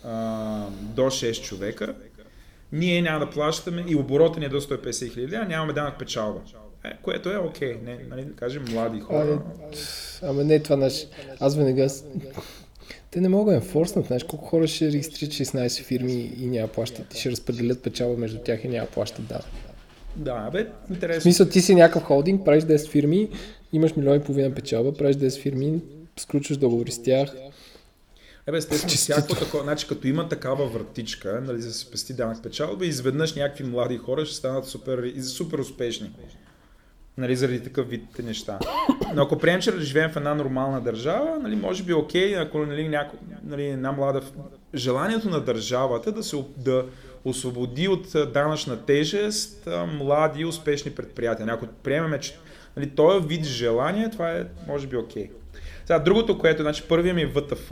а, 0.05 0.67
до 0.71 1.03
6 1.03 1.43
човека, 1.43 1.95
ние 2.73 3.03
няма 3.03 3.27
да 3.27 3.31
плащаме 3.31 3.85
и 3.89 3.97
оборота 3.97 4.41
ни 4.41 4.47
е 4.47 4.49
до 4.49 4.61
150 4.61 5.13
хиляди, 5.13 5.35
а 5.35 5.45
нямаме 5.45 5.73
данък 5.73 5.99
печалба. 5.99 6.41
Е, 6.85 6.97
което 7.03 7.31
е 7.31 7.37
окей, 7.37 7.75
okay, 7.75 7.85
не, 7.85 7.99
нали, 8.09 8.25
да 8.25 8.33
кажем 8.33 8.65
млади 8.71 9.01
хора. 9.01 9.43
А, 10.23 10.29
ама 10.29 10.45
не 10.45 10.63
това, 10.63 10.77
наш... 10.77 11.07
аз 11.41 11.57
винаги 11.57 11.89
те 13.11 13.21
не 13.21 13.29
могат 13.29 13.55
да 13.55 13.61
форснат, 13.61 14.07
знаеш 14.07 14.25
колко 14.25 14.45
хора 14.45 14.67
ще 14.67 14.87
регистрират 14.87 15.35
16 15.35 15.85
фирми 15.85 16.33
и 16.41 16.47
няма 16.47 16.69
плащат 16.69 17.15
и 17.15 17.19
ще 17.21 17.31
разпределят 17.31 17.83
печалба 17.83 18.17
между 18.17 18.39
тях 18.39 18.65
и 18.65 18.69
няма 18.69 18.87
плащат 18.87 19.27
да. 19.27 19.41
Да, 20.17 20.51
бе, 20.51 20.67
интересно. 20.91 21.21
В 21.21 21.23
смисъл, 21.23 21.49
ти 21.49 21.61
си 21.61 21.75
някакъв 21.75 22.03
холдинг, 22.03 22.45
правиш 22.45 22.65
10 22.65 22.91
фирми, 22.91 23.29
имаш 23.73 23.97
милион 23.97 24.17
и 24.17 24.23
половина 24.23 24.55
печалба, 24.55 24.95
правиш 24.95 25.17
10 25.17 25.41
фирми, 25.41 25.81
сключваш 26.19 26.59
договори 26.59 26.91
с 26.91 27.03
тях, 27.03 27.35
Ебе, 28.47 28.59
естествено, 28.59 28.95
всяко 28.95 29.35
такова, 29.35 29.63
значи 29.63 29.87
като 29.87 30.07
има 30.07 30.29
такава 30.29 30.67
вратичка, 30.67 31.43
нали, 31.47 31.61
за 31.61 31.69
да 31.69 31.75
се 31.75 31.81
спести 31.81 32.15
данък 32.15 32.43
печалба, 32.43 32.87
изведнъж 32.87 33.35
някакви 33.35 33.65
млади 33.65 33.99
хора 33.99 34.27
ще 34.27 34.35
станат 34.35 34.67
супер, 34.67 35.13
супер 35.23 35.59
успешни. 35.59 36.11
Нали, 37.19 37.37
заради 37.37 37.63
такъв 37.63 37.89
вид 37.89 38.19
неща. 38.23 38.59
Но 39.15 39.23
ако 39.23 39.39
приемем, 39.39 39.61
че 39.63 39.81
живеем 39.81 40.11
в 40.11 40.17
една 40.17 40.35
нормална 40.35 40.81
държава, 40.81 41.39
нали, 41.43 41.57
може 41.57 41.83
би 41.83 41.93
окей, 41.93 42.37
ако 42.37 42.59
нали, 42.59 42.89
няко, 42.89 43.17
нали, 43.45 43.67
една 43.67 43.93
млада... 43.93 44.23
Желанието 44.75 45.29
на 45.29 45.41
държавата 45.41 46.13
да 46.13 46.23
се 46.23 46.45
да 46.57 46.85
освободи 47.25 47.89
от 47.89 48.33
данъчна 48.33 48.87
тежест 48.87 49.69
млади 49.87 50.45
успешни 50.45 50.91
предприятия. 50.91 51.47
Ако 51.51 51.67
приемем, 51.67 52.21
че 52.21 52.39
нали, 52.77 52.91
този 52.91 53.27
вид 53.27 53.45
желание, 53.45 54.11
това 54.11 54.31
е 54.31 54.47
може 54.67 54.87
би 54.87 54.97
окей. 54.97 55.31
Сега, 55.85 55.99
другото, 55.99 56.39
което, 56.39 56.63
значи, 56.63 56.83
първият 56.89 57.17
ми 57.17 57.27
ВТФ, 57.27 57.71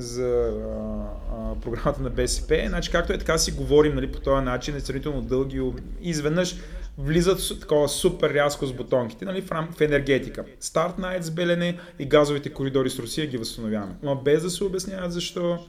за 0.00 0.52
а, 0.52 1.36
а, 1.36 1.60
програмата 1.60 2.02
на 2.02 2.10
БСП. 2.10 2.64
Значи, 2.68 2.90
както 2.90 3.12
е 3.12 3.18
така 3.18 3.38
си 3.38 3.52
говорим 3.52 3.94
нали, 3.94 4.12
по 4.12 4.20
този 4.20 4.44
начин, 4.44 4.76
е 4.76 4.80
сравнително 4.80 5.22
дълги 5.22 5.62
изведнъж 6.02 6.56
влизат 6.98 7.60
такова 7.60 7.88
супер 7.88 8.34
рязко 8.34 8.66
с 8.66 8.72
бутонките 8.72 9.24
нали, 9.24 9.42
в, 9.42 9.52
рам, 9.52 9.68
в 9.76 9.80
енергетика. 9.80 10.44
Старт 10.60 10.94
Night 10.98 11.20
с 11.20 11.30
Белене 11.30 11.78
и 11.98 12.06
газовите 12.06 12.52
коридори 12.52 12.90
с 12.90 12.98
Русия 12.98 13.26
ги 13.26 13.36
възстановяваме. 13.36 13.94
Но 14.02 14.16
без 14.16 14.42
да 14.42 14.50
се 14.50 14.64
обясняват 14.64 15.12
защо. 15.12 15.66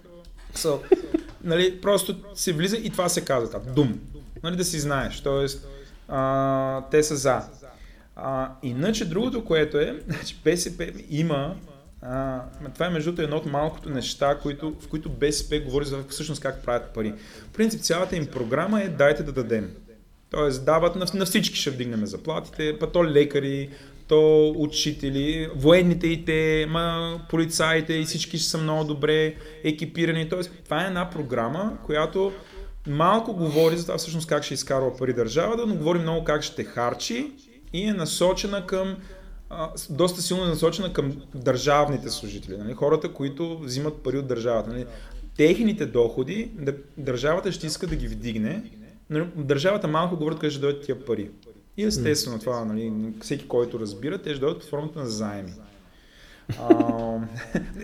So, 0.56 0.80
нали, 1.44 1.82
просто 1.82 2.16
се 2.34 2.54
влиза 2.54 2.78
и 2.78 2.90
това 2.90 3.10
се 3.10 3.26
казва. 3.26 3.50
Так, 3.50 3.74
дум. 3.74 4.00
Нали, 4.44 4.56
да 4.56 4.64
си 4.64 4.80
знаеш. 4.80 5.22
Тоест, 5.22 5.68
а, 6.08 6.82
те 6.92 7.04
са 7.04 7.16
за. 7.16 7.42
А, 8.16 8.52
иначе 8.64 9.06
другото, 9.06 9.46
което 9.46 9.78
е, 9.78 10.00
значи 10.08 10.38
БСП 10.44 10.92
има 11.10 11.56
а, 12.02 12.42
това 12.74 12.86
е 12.86 12.90
между 12.90 13.12
другото 13.12 13.22
едно 13.22 13.36
от 13.38 13.46
малкото 13.46 13.90
неща, 13.90 14.38
които, 14.42 14.74
в 14.82 14.88
които 14.88 15.10
БСП 15.10 15.60
говори 15.60 15.86
за 15.86 16.04
всъщност 16.10 16.42
как 16.42 16.64
правят 16.64 16.94
пари. 16.94 17.14
В 17.52 17.54
принцип 17.54 17.82
цялата 17.82 18.16
им 18.16 18.28
програма 18.28 18.82
е 18.82 18.88
дайте 18.88 19.24
да 19.24 19.32
дадем. 19.32 19.72
Тоест 20.30 20.66
дават 20.66 20.96
на, 20.96 21.06
на 21.14 21.26
всички 21.26 21.56
ще 21.56 21.70
вдигнем 21.70 22.06
заплатите, 22.06 22.80
па 22.80 22.92
то 22.92 23.06
лекари, 23.06 23.70
то 24.08 24.54
учители, 24.58 25.50
военните 25.56 26.08
и 26.08 26.26
те, 26.26 26.66
ма, 26.70 27.20
полицаите 27.30 27.94
и 27.94 28.04
всички 28.04 28.38
ще 28.38 28.50
са 28.50 28.58
много 28.58 28.84
добре 28.84 29.36
екипирани. 29.64 30.30
Тоест, 30.30 30.52
това 30.64 30.84
е 30.84 30.88
една 30.88 31.10
програма, 31.10 31.78
която 31.86 32.32
малко 32.88 33.34
говори 33.34 33.78
за 33.78 33.86
това 33.86 33.98
всъщност 33.98 34.28
как 34.28 34.44
ще 34.44 34.54
изкарва 34.54 34.98
пари 34.98 35.14
държавата, 35.14 35.66
но 35.66 35.76
говори 35.76 36.00
много 36.00 36.24
как 36.24 36.42
ще 36.42 36.64
харчи 36.64 37.32
и 37.74 37.84
е 37.84 37.94
насочена 37.94 38.68
към 38.68 38.98
доста 39.90 40.22
силно 40.22 40.46
насочена 40.46 40.94
към 40.94 41.22
държавните 41.36 42.10
служители, 42.10 42.58
нали? 42.58 42.74
хората, 42.74 43.14
които 43.14 43.60
взимат 43.60 44.04
пари 44.04 44.18
от 44.18 44.28
държавата. 44.28 44.70
Нали? 44.70 44.86
Техните 45.38 45.86
доходи, 45.86 46.52
държавата 46.98 47.52
ще 47.52 47.68
иска 47.68 47.88
да 47.88 47.96
ги 47.96 48.08
вдигне, 48.08 48.64
но 49.10 49.26
държавата 49.36 49.88
малко 49.88 50.18
говорят 50.18 50.40
къде 50.40 50.52
ще 50.52 50.62
дойдат 50.62 50.86
тия 50.86 51.06
пари. 51.06 51.30
И 51.78 51.84
естествено 51.84 52.40
това, 52.40 52.66
нали, 52.66 52.94
всеки, 53.22 53.48
който 53.48 53.80
разбира, 53.80 54.18
те 54.18 54.30
ще 54.30 54.40
дойдат 54.40 54.60
под 54.60 54.70
формата 54.70 55.00
на 55.00 55.06
заеми. 55.06 55.54
А, 56.60 56.76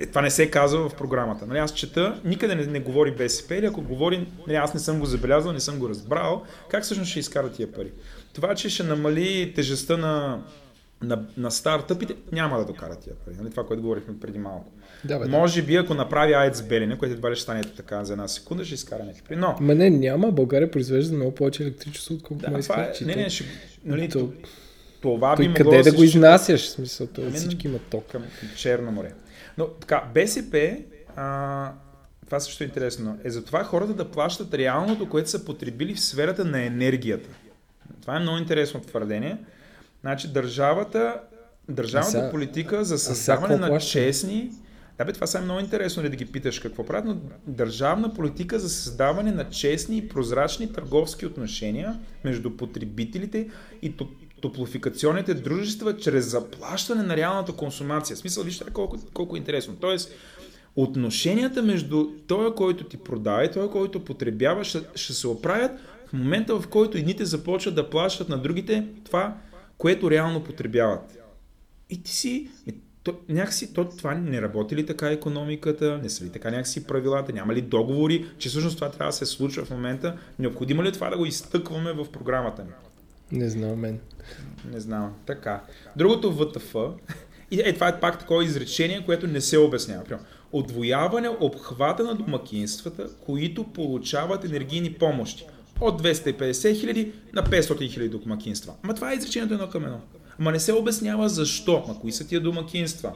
това 0.07 0.21
не 0.21 0.29
се 0.29 0.51
казва 0.51 0.89
в 0.89 0.95
програмата. 0.95 1.45
Нали, 1.45 1.59
аз 1.59 1.73
чета, 1.73 2.21
никъде 2.25 2.55
не, 2.55 2.65
не 2.65 2.79
говори 2.79 3.11
БСП 3.11 3.55
или 3.55 3.65
ако 3.65 3.81
говори, 3.81 4.27
нали, 4.47 4.57
аз 4.57 4.73
не 4.73 4.79
съм 4.79 4.99
го 4.99 5.05
забелязал, 5.05 5.53
не 5.53 5.59
съм 5.59 5.79
го 5.79 5.89
разбрал, 5.89 6.43
как 6.69 6.83
всъщност 6.83 7.11
ще 7.11 7.19
изкарат 7.19 7.53
тия 7.53 7.71
пари. 7.71 7.91
Това, 8.33 8.55
че 8.55 8.69
ще 8.69 8.83
намали 8.83 9.53
тежестта 9.55 9.97
на 9.97 10.43
на, 11.01 11.25
на 11.37 11.51
стартъпите 11.51 12.15
няма 12.31 12.57
да 12.57 12.65
докарат 12.65 12.99
тия 12.99 13.15
пари. 13.15 13.35
Нали? 13.39 13.51
Това, 13.51 13.65
което 13.65 13.81
говорихме 13.81 14.19
преди 14.19 14.39
малко. 14.39 14.71
Да, 15.03 15.19
бе, 15.19 15.27
Може 15.27 15.61
би, 15.61 15.75
ако 15.75 15.93
направи 15.93 16.33
АЕЦ 16.33 16.61
Белене, 16.61 16.97
което 16.97 17.13
едва 17.13 17.31
ли 17.31 17.35
ще 17.35 17.43
стане 17.43 17.63
така 17.63 18.03
за 18.03 18.13
една 18.13 18.27
секунда, 18.27 18.65
ще 18.65 18.73
изкара 18.73 19.03
някакви 19.03 19.21
пари. 19.21 19.37
Но... 19.37 19.55
Ма 19.59 19.75
не, 19.75 19.89
няма. 19.89 20.31
България 20.31 20.71
произвежда 20.71 21.15
много 21.15 21.35
повече 21.35 21.63
електричество, 21.63 22.15
отколкото 22.15 22.51
да, 22.51 22.59
това 22.59 22.83
е, 22.83 23.05
не, 23.05 23.15
не, 23.15 23.29
ще, 23.29 23.45
нали, 23.85 24.09
то, 24.09 24.31
това 25.01 25.35
би 25.35 25.47
могло 25.47 25.63
къде 25.63 25.77
да, 25.77 25.83
да 25.83 25.97
го 25.97 26.03
изнасяш? 26.03 26.67
В 26.67 26.69
смисъл, 26.69 27.07
това 27.07 27.31
всички 27.31 27.67
имат 27.67 27.81
ток. 27.81 28.07
Към 28.07 28.23
Черно 28.55 28.91
море. 28.91 29.13
Но 29.57 29.67
така, 29.67 30.03
БСП, 30.13 30.77
а, 31.15 31.71
това 32.25 32.39
също 32.39 32.63
е 32.63 32.67
интересно, 32.67 33.19
е 33.23 33.29
за 33.29 33.45
това 33.45 33.63
хората 33.63 33.93
да 33.93 34.11
плащат 34.11 34.53
реалното, 34.53 35.09
което 35.09 35.29
са 35.29 35.45
потребили 35.45 35.95
в 35.95 35.99
сферата 35.99 36.45
на 36.45 36.61
енергията. 36.61 37.29
Това 38.01 38.15
е 38.15 38.19
много 38.19 38.37
интересно 38.37 38.79
твърдение. 38.79 39.37
Значи 40.07 40.27
държавата, 40.27 41.21
държавната 41.69 42.27
а 42.27 42.31
политика 42.31 42.85
за 42.85 42.97
създаване 42.97 43.55
на 43.55 43.67
плаща? 43.67 43.89
честни... 43.89 44.51
Да 44.97 45.05
бе, 45.05 45.13
това 45.13 45.27
са 45.27 45.37
е 45.37 45.41
много 45.41 45.59
интересно 45.59 46.03
ли 46.03 46.09
да 46.09 46.15
ги 46.15 46.25
питаш 46.25 46.59
какво 46.59 46.85
правят, 46.85 47.05
но 47.05 47.17
държавна 47.47 48.13
политика 48.13 48.59
за 48.59 48.69
създаване 48.69 49.31
на 49.31 49.49
честни 49.49 49.97
и 49.97 50.07
прозрачни 50.07 50.73
търговски 50.73 51.25
отношения 51.25 51.99
между 52.23 52.57
потребителите 52.57 53.49
и 53.81 53.93
топлофикационните 54.41 55.33
дружества 55.33 55.97
чрез 55.97 56.25
заплащане 56.25 57.03
на 57.03 57.17
реалната 57.17 57.53
консумация. 57.53 58.15
В 58.15 58.19
смисъл, 58.19 58.43
вижте 58.43 58.65
колко, 58.73 58.97
колко 59.13 59.35
е 59.35 59.39
интересно. 59.39 59.75
Тоест, 59.81 60.11
отношенията 60.75 61.63
между 61.63 62.07
този, 62.27 62.55
който 62.55 62.83
ти 62.83 62.97
продава 62.97 63.45
и 63.45 63.51
този, 63.51 63.69
който 63.69 64.05
потребява, 64.05 64.63
ще, 64.63 64.79
ще 64.95 65.13
се 65.13 65.27
оправят 65.27 65.71
в 66.07 66.13
момента, 66.13 66.59
в 66.59 66.67
който 66.67 66.97
едните 66.97 67.25
започват 67.25 67.75
да 67.75 67.89
плащат 67.89 68.29
на 68.29 68.37
другите 68.37 68.87
това, 69.05 69.37
което 69.77 70.11
реално 70.11 70.43
потребяват. 70.43 71.17
И 71.89 72.03
ти 72.03 72.11
си, 72.11 72.49
то, 73.03 73.15
някакси, 73.29 73.73
то, 73.73 73.85
това 73.85 74.13
не 74.13 74.41
работи 74.41 74.75
ли 74.75 74.85
така 74.85 75.11
економиката, 75.11 75.99
не 76.03 76.09
са 76.09 76.25
ли 76.25 76.29
така 76.29 76.51
някакси 76.51 76.87
правилата, 76.87 77.33
няма 77.33 77.53
ли 77.53 77.61
договори, 77.61 78.25
че 78.37 78.49
всъщност 78.49 78.75
това 78.75 78.91
трябва 78.91 79.09
да 79.09 79.17
се 79.17 79.25
случва 79.25 79.65
в 79.65 79.69
момента, 79.69 80.17
необходимо 80.39 80.83
ли 80.83 80.87
е 80.87 80.91
това 80.91 81.09
да 81.09 81.17
го 81.17 81.25
изтъкваме 81.25 81.93
в 81.93 82.05
програмата 82.11 82.63
ни? 82.63 82.69
Не 83.31 83.49
знам, 83.49 83.79
мен. 83.79 83.99
Не 84.71 84.79
знам, 84.79 85.13
така. 85.25 85.63
Другото 85.95 86.33
ВТФ, 86.33 86.75
е, 87.51 87.73
това 87.73 87.87
е 87.87 87.99
пак 87.99 88.19
такова 88.19 88.43
изречение, 88.43 89.05
което 89.05 89.27
не 89.27 89.41
се 89.41 89.57
обяснява. 89.57 90.03
Примерно, 90.03 90.25
отвояване 90.51 91.29
обхвата 91.39 92.03
на 92.03 92.15
домакинствата, 92.15 93.09
които 93.25 93.63
получават 93.63 94.45
енергийни 94.45 94.93
помощи 94.93 95.45
от 95.81 96.01
250 96.01 96.79
хиляди 96.79 97.11
на 97.33 97.43
500 97.43 97.89
хиляди 97.89 98.09
домакинства. 98.09 98.73
Ама 98.83 98.93
това 98.93 99.11
е 99.11 99.15
изречението 99.15 99.53
едно 99.53 99.69
към 99.69 99.85
едно. 99.85 99.99
Ама 100.39 100.51
не 100.51 100.59
се 100.59 100.73
обяснява 100.73 101.29
защо. 101.29 101.83
Ама 101.85 101.99
кои 101.99 102.11
са 102.11 102.27
тия 102.27 102.41
домакинства? 102.41 103.13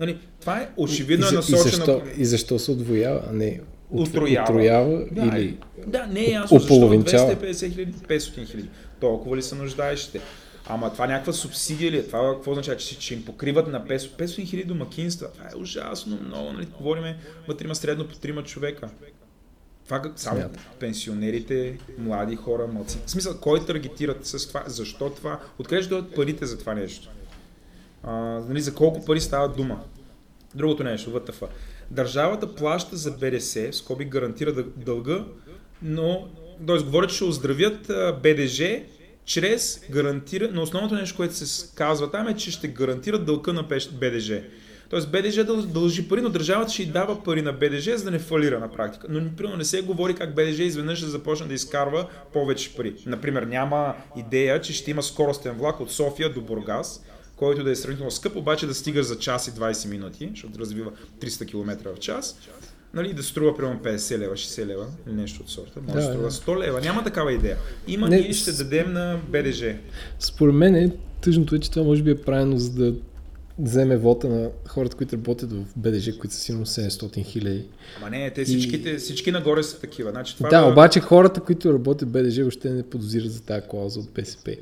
Нали, 0.00 0.18
това 0.40 0.60
е 0.60 0.68
очевидно 0.76 1.26
и, 1.26 1.28
е 1.28 1.32
насочено. 1.32 1.66
И 1.66 1.70
защо, 1.70 2.02
и 2.16 2.24
защо 2.24 2.58
се 2.58 2.70
отвоява, 2.70 3.22
не 3.32 3.60
утроява, 3.90 4.44
утроява 4.44 5.04
да, 5.12 5.38
или 5.38 5.58
Да, 5.86 6.06
не 6.06 6.20
е 6.20 6.30
ясно 6.30 6.58
защо 6.58 6.74
250 6.74 7.72
хиляди, 7.74 7.92
500 7.92 8.46
хиляди. 8.50 8.68
Толкова 9.00 9.36
ли 9.36 9.42
са 9.42 9.54
нуждаещите? 9.54 10.20
Ама 10.68 10.92
това 10.92 11.06
някаква 11.06 11.32
субсидия 11.32 11.92
ли 11.92 11.96
е? 11.96 12.06
Това 12.06 12.34
какво 12.34 12.50
означава, 12.50 12.76
че, 12.76 12.98
че 12.98 13.14
им 13.14 13.24
покриват 13.24 13.68
на 13.68 13.84
500, 13.84 13.98
500 13.98 14.46
хиляди 14.46 14.68
домакинства? 14.68 15.32
Това 15.32 15.44
е 15.44 15.56
ужасно 15.56 16.18
много. 16.28 16.52
Нали? 16.52 16.66
Говориме, 16.78 17.18
вътре 17.48 17.64
има 17.64 17.74
средно 17.74 18.08
по 18.08 18.14
трима 18.14 18.42
човека. 18.42 18.88
Това 19.86 20.02
само 20.16 20.40
Смята. 20.40 20.60
пенсионерите, 20.80 21.78
млади 21.98 22.36
хора, 22.36 22.66
млади. 22.66 22.94
В 23.06 23.10
смисъл, 23.10 23.38
кой 23.40 23.66
таргетират 23.66 24.26
с 24.26 24.48
това? 24.48 24.62
Защо 24.66 25.10
това? 25.10 25.40
Откъде 25.58 25.82
ще 25.82 25.88
дойдат 25.88 26.14
парите 26.14 26.46
за 26.46 26.58
това 26.58 26.74
нещо? 26.74 27.08
А, 28.02 28.12
нали, 28.48 28.60
за 28.60 28.74
колко 28.74 29.04
пари 29.04 29.20
става 29.20 29.48
дума? 29.48 29.80
Другото 30.54 30.84
нещо, 30.84 31.10
ВТФ. 31.10 31.42
Държавата 31.90 32.54
плаща 32.54 32.96
за 32.96 33.10
БДС, 33.10 33.72
скоби 33.72 34.04
гарантира 34.04 34.52
дълга, 34.76 35.24
но 35.82 36.28
т.е. 36.66 36.78
говорят, 36.78 37.10
че 37.10 37.16
ще 37.16 37.24
оздравят 37.24 37.86
БДЖ 38.22 38.82
чрез 39.24 39.80
гарантира, 39.90 40.50
но 40.52 40.62
основното 40.62 40.94
нещо, 40.94 41.16
което 41.16 41.34
се 41.34 41.68
казва 41.74 42.10
там 42.10 42.28
е, 42.28 42.36
че 42.36 42.50
ще 42.50 42.68
гарантират 42.68 43.24
дълга 43.24 43.52
на 43.52 43.62
БДЖ. 43.92 44.42
Тоест 44.90 45.10
БДЖ 45.10 45.44
дължи 45.44 46.08
пари, 46.08 46.20
но 46.20 46.28
държавата 46.28 46.72
ще 46.72 46.82
й 46.82 46.86
дава 46.86 47.22
пари 47.22 47.42
на 47.42 47.52
БДЖ, 47.52 47.98
за 47.98 48.04
да 48.04 48.10
не 48.10 48.18
фалира 48.18 48.60
на 48.60 48.72
практика. 48.72 49.06
Но 49.10 49.36
примерно 49.36 49.56
не 49.56 49.64
се 49.64 49.82
говори 49.82 50.14
как 50.14 50.34
БДЖ 50.34 50.62
изведнъж 50.62 50.98
ще 50.98 51.08
започне 51.08 51.46
да 51.46 51.54
изкарва 51.54 52.06
повече 52.32 52.76
пари. 52.76 52.94
Например, 53.06 53.42
няма 53.42 53.94
идея, 54.16 54.60
че 54.60 54.72
ще 54.72 54.90
има 54.90 55.02
скоростен 55.02 55.52
влак 55.52 55.80
от 55.80 55.92
София 55.92 56.32
до 56.32 56.40
Бургас, 56.40 57.04
който 57.36 57.64
да 57.64 57.70
е 57.70 57.76
сравнително 57.76 58.10
скъп, 58.10 58.36
обаче 58.36 58.66
да 58.66 58.74
стига 58.74 59.02
за 59.02 59.18
час 59.18 59.48
и 59.48 59.50
20 59.50 59.88
минути, 59.88 60.28
защото 60.30 60.58
развива 60.58 60.90
300 61.20 61.46
км 61.46 61.94
в 61.96 61.98
час. 61.98 62.38
Нали, 62.94 63.12
да 63.12 63.22
струва 63.22 63.56
примерно 63.56 63.80
50 63.80 64.18
лева, 64.18 64.34
60 64.34 64.66
лева 64.66 64.86
или 65.06 65.14
нещо 65.14 65.42
от 65.42 65.50
сорта. 65.50 65.80
Може 65.80 66.06
да, 66.06 66.18
да 66.18 66.30
струва 66.30 66.58
100 66.60 66.66
лева. 66.66 66.80
Няма 66.80 67.04
такава 67.04 67.32
идея. 67.32 67.56
Има 67.88 68.08
не, 68.08 68.16
и 68.16 68.34
ще 68.34 68.52
дадем 68.52 68.92
на 68.92 69.20
БДЖ. 69.28 69.76
Според 70.18 70.54
мен 70.54 70.74
е, 70.74 70.92
тъжното 71.20 71.54
е, 71.54 71.58
че 71.58 71.70
това 71.70 71.86
може 71.86 72.02
би 72.02 72.10
е 72.10 72.22
правилно 72.22 72.58
за 72.58 72.70
да 72.70 72.94
вземе 73.58 73.96
вота 73.96 74.28
на 74.28 74.50
хората, 74.68 74.96
които 74.96 75.16
работят 75.16 75.52
в 75.52 75.64
БДЖ, 75.76 76.18
които 76.18 76.34
са 76.34 76.40
сигурно 76.40 76.66
700 76.66 77.24
хиляди. 77.24 77.64
Ама 77.98 78.10
не, 78.10 78.30
те 78.30 78.44
всичките, 78.44 78.90
и... 78.90 78.96
всички 78.96 79.32
нагоре 79.32 79.62
са 79.62 79.80
такива. 79.80 80.10
Значи, 80.10 80.36
това 80.36 80.48
да, 80.48 80.60
да, 80.60 80.72
обаче 80.72 81.00
хората, 81.00 81.40
които 81.40 81.72
работят 81.72 82.08
в 82.08 82.12
БДЖ, 82.12 82.42
въобще 82.42 82.70
не 82.70 82.82
подозират 82.82 83.32
за 83.32 83.42
тази 83.42 83.66
клауза 83.68 84.00
от 84.00 84.10
БСП. 84.14 84.56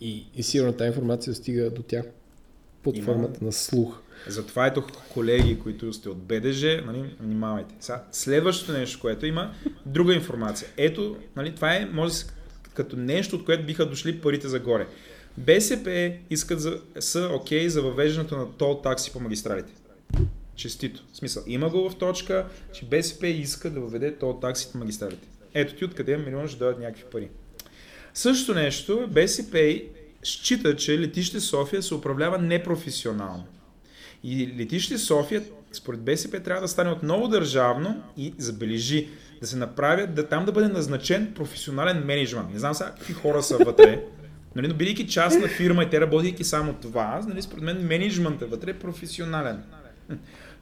И, 0.00 0.26
и 0.34 0.42
сигурно 0.42 0.72
тази 0.72 0.88
информация 0.88 1.34
стига 1.34 1.70
до 1.70 1.82
тях 1.82 2.04
под 2.82 2.96
Има... 2.96 3.04
формата 3.04 3.44
на 3.44 3.52
слух. 3.52 3.98
Затова 4.28 4.66
ето 4.66 4.84
колеги, 5.12 5.58
които 5.58 5.92
сте 5.92 6.08
от 6.08 6.18
БДЖ, 6.18 6.82
нали, 6.86 7.16
внимавайте. 7.20 7.74
Сега, 7.80 8.04
следващото 8.12 8.72
нещо, 8.72 9.00
което 9.00 9.26
има, 9.26 9.54
друга 9.86 10.14
информация. 10.14 10.68
Ето, 10.76 11.16
нали, 11.36 11.54
това 11.54 11.74
е, 11.74 11.88
може 11.92 12.14
като 12.74 12.96
нещо, 12.96 13.36
от 13.36 13.44
което 13.44 13.66
биха 13.66 13.86
дошли 13.86 14.20
парите 14.20 14.48
загоре. 14.48 14.86
БСП 15.38 16.12
искат 16.30 16.60
за, 16.60 16.80
са 17.00 17.30
окей 17.34 17.64
okay 17.64 17.68
за 17.68 17.82
въвеждането 17.82 18.36
на 18.36 18.52
тол 18.52 18.80
такси 18.82 19.12
по 19.12 19.20
магистралите. 19.20 19.72
Честито. 20.56 21.04
В 21.12 21.16
смисъл, 21.16 21.42
има 21.46 21.70
го 21.70 21.90
в 21.90 21.96
точка, 21.96 22.46
че 22.72 22.84
БСП 22.84 23.26
иска 23.26 23.70
да 23.70 23.80
въведе 23.80 24.14
тол 24.14 24.38
такси 24.40 24.72
по 24.72 24.78
магистралите. 24.78 25.28
Ето 25.54 25.74
ти 25.74 25.84
откъде 25.84 26.16
милион 26.16 26.48
ще 26.48 26.58
дойдат 26.58 26.80
някакви 26.80 27.04
пари. 27.04 27.28
Същото 28.14 28.58
нещо, 28.58 29.06
БСП 29.10 29.82
счита, 30.22 30.76
че 30.76 30.98
летище 30.98 31.40
София 31.40 31.82
се 31.82 31.94
управлява 31.94 32.38
непрофесионално. 32.38 33.44
И 34.24 34.54
летище 34.58 34.98
София, 34.98 35.42
според 35.72 36.00
БСП, 36.00 36.40
трябва 36.40 36.62
да 36.62 36.68
стане 36.68 36.90
отново 36.90 37.28
държавно 37.28 38.02
и 38.16 38.34
забележи, 38.38 39.08
да 39.40 39.46
се 39.46 39.56
направят, 39.56 40.14
да 40.14 40.28
там 40.28 40.44
да 40.44 40.52
бъде 40.52 40.68
назначен 40.68 41.32
професионален 41.34 42.04
менеджмент. 42.04 42.52
Не 42.52 42.58
знам 42.58 42.74
сега 42.74 42.90
какви 42.90 43.12
хора 43.12 43.42
са 43.42 43.56
вътре, 43.56 44.04
Нали, 44.58 44.68
но 44.68 44.74
бидейки 44.74 45.08
частна 45.08 45.48
фирма 45.48 45.82
и 45.82 45.90
те 45.90 46.00
работейки 46.00 46.44
само 46.44 46.72
това, 46.72 47.20
нали, 47.28 47.42
според 47.42 47.64
мен 47.64 47.86
менеджментът 47.86 48.50
вътре 48.50 48.70
е 48.70 48.74
професионален. 48.74 49.62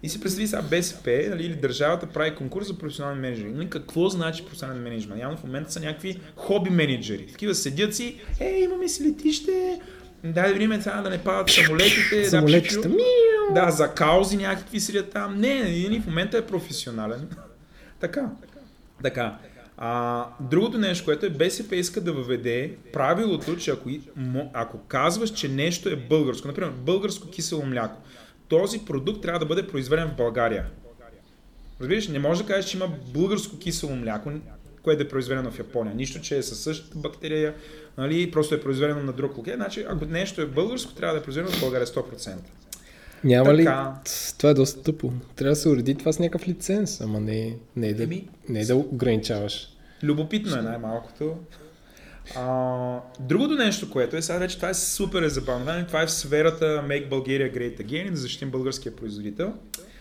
И 0.02 0.08
си 0.08 0.20
представи 0.20 0.46
сега 0.46 0.62
БСП 0.62 1.26
нали, 1.30 1.46
или 1.46 1.54
държавата 1.54 2.06
прави 2.06 2.34
конкурс 2.34 2.66
за 2.66 2.78
професионални 2.78 3.20
менеджери. 3.20 3.50
Нали, 3.50 3.70
какво 3.70 4.08
значи 4.08 4.44
професионален 4.44 4.82
менеджмент? 4.82 5.20
Явно 5.20 5.36
в 5.36 5.44
момента 5.44 5.72
са 5.72 5.80
някакви 5.80 6.20
хоби 6.36 6.70
менеджери. 6.70 7.26
Такива 7.26 7.54
седят 7.54 7.94
си, 7.94 8.16
е, 8.40 8.58
имаме 8.58 8.88
си 8.88 9.08
летище, 9.08 9.80
Дай 10.24 10.48
да 10.48 10.58
видим 10.58 10.82
сега 10.82 11.02
да 11.02 11.10
не 11.10 11.18
падат 11.18 11.50
самолетите. 11.50 12.24
Самолетите. 12.24 12.88
Да, 13.54 13.64
да, 13.64 13.70
за 13.70 13.88
каузи 13.88 14.36
някакви 14.36 14.80
седят 14.80 15.10
там. 15.10 15.40
Не, 15.40 15.88
не, 15.88 16.00
в 16.00 16.06
момента 16.06 16.38
е 16.38 16.46
професионален. 16.46 17.28
така. 18.00 18.30
Така. 19.02 19.38
А, 19.78 20.24
другото 20.40 20.78
нещо, 20.78 21.04
което 21.04 21.26
е 21.26 21.30
БСП 21.30 21.76
иска 21.76 22.00
да 22.00 22.12
въведе 22.12 22.76
правилото, 22.92 23.56
че 23.56 23.70
ако, 23.70 23.90
ако 24.52 24.78
казваш, 24.78 25.30
че 25.30 25.48
нещо 25.48 25.88
е 25.88 25.96
българско, 25.96 26.48
например 26.48 26.70
българско 26.70 27.30
кисело 27.30 27.66
мляко, 27.66 28.00
този 28.48 28.84
продукт 28.84 29.22
трябва 29.22 29.38
да 29.38 29.46
бъде 29.46 29.66
произведен 29.66 30.08
в 30.08 30.16
България. 30.16 30.66
Разбираш, 31.80 32.08
не 32.08 32.18
може 32.18 32.42
да 32.42 32.48
кажеш, 32.48 32.70
че 32.70 32.76
има 32.76 32.88
българско 33.14 33.58
кисело 33.58 33.96
мляко, 33.96 34.30
което 34.82 35.02
е 35.02 35.08
произведено 35.08 35.50
в 35.50 35.58
Япония. 35.58 35.94
Нищо, 35.94 36.20
че 36.20 36.36
е 36.36 36.42
със 36.42 36.60
същата 36.60 36.98
бактерия, 36.98 37.54
нали, 37.98 38.30
просто 38.30 38.54
е 38.54 38.60
произведено 38.60 39.02
на 39.02 39.12
друг 39.12 39.36
локе. 39.36 39.54
Значи, 39.54 39.86
ако 39.88 40.04
нещо 40.04 40.40
е 40.40 40.46
българско, 40.46 40.94
трябва 40.94 41.14
да 41.14 41.20
е 41.20 41.22
произведено 41.22 41.56
в 41.56 41.60
България 41.60 41.86
100%. 41.86 42.36
Няма 43.24 43.56
така... 43.56 43.56
ли? 43.56 44.10
Това 44.38 44.50
е 44.50 44.54
доста 44.54 44.82
тъпо. 44.82 45.12
Трябва 45.36 45.52
да 45.52 45.56
се 45.56 45.68
уреди 45.68 45.94
това 45.94 46.12
с 46.12 46.18
някакъв 46.18 46.48
лиценз, 46.48 47.00
ама 47.00 47.20
не, 47.20 47.56
не, 47.76 47.88
е 47.88 47.94
да, 47.94 48.02
Еми... 48.02 48.28
не 48.48 48.60
е 48.60 48.64
да 48.64 48.76
ограничаваш. 48.76 49.68
Любопитно 50.02 50.56
е 50.56 50.62
най-малкото. 50.62 51.36
А, 52.36 53.00
другото 53.20 53.54
нещо, 53.54 53.90
което 53.90 54.16
е, 54.16 54.22
сега 54.22 54.38
вече 54.38 54.56
това 54.56 54.68
е 54.68 54.74
супер 54.74 55.28
забавно, 55.28 55.86
това 55.86 56.02
е 56.02 56.06
в 56.06 56.10
сферата 56.10 56.64
Make 56.64 57.08
Bulgaria 57.08 57.56
Great 57.56 57.82
Again, 57.82 58.10
да 58.10 58.16
защитим 58.16 58.50
българския 58.50 58.96
производител. 58.96 59.52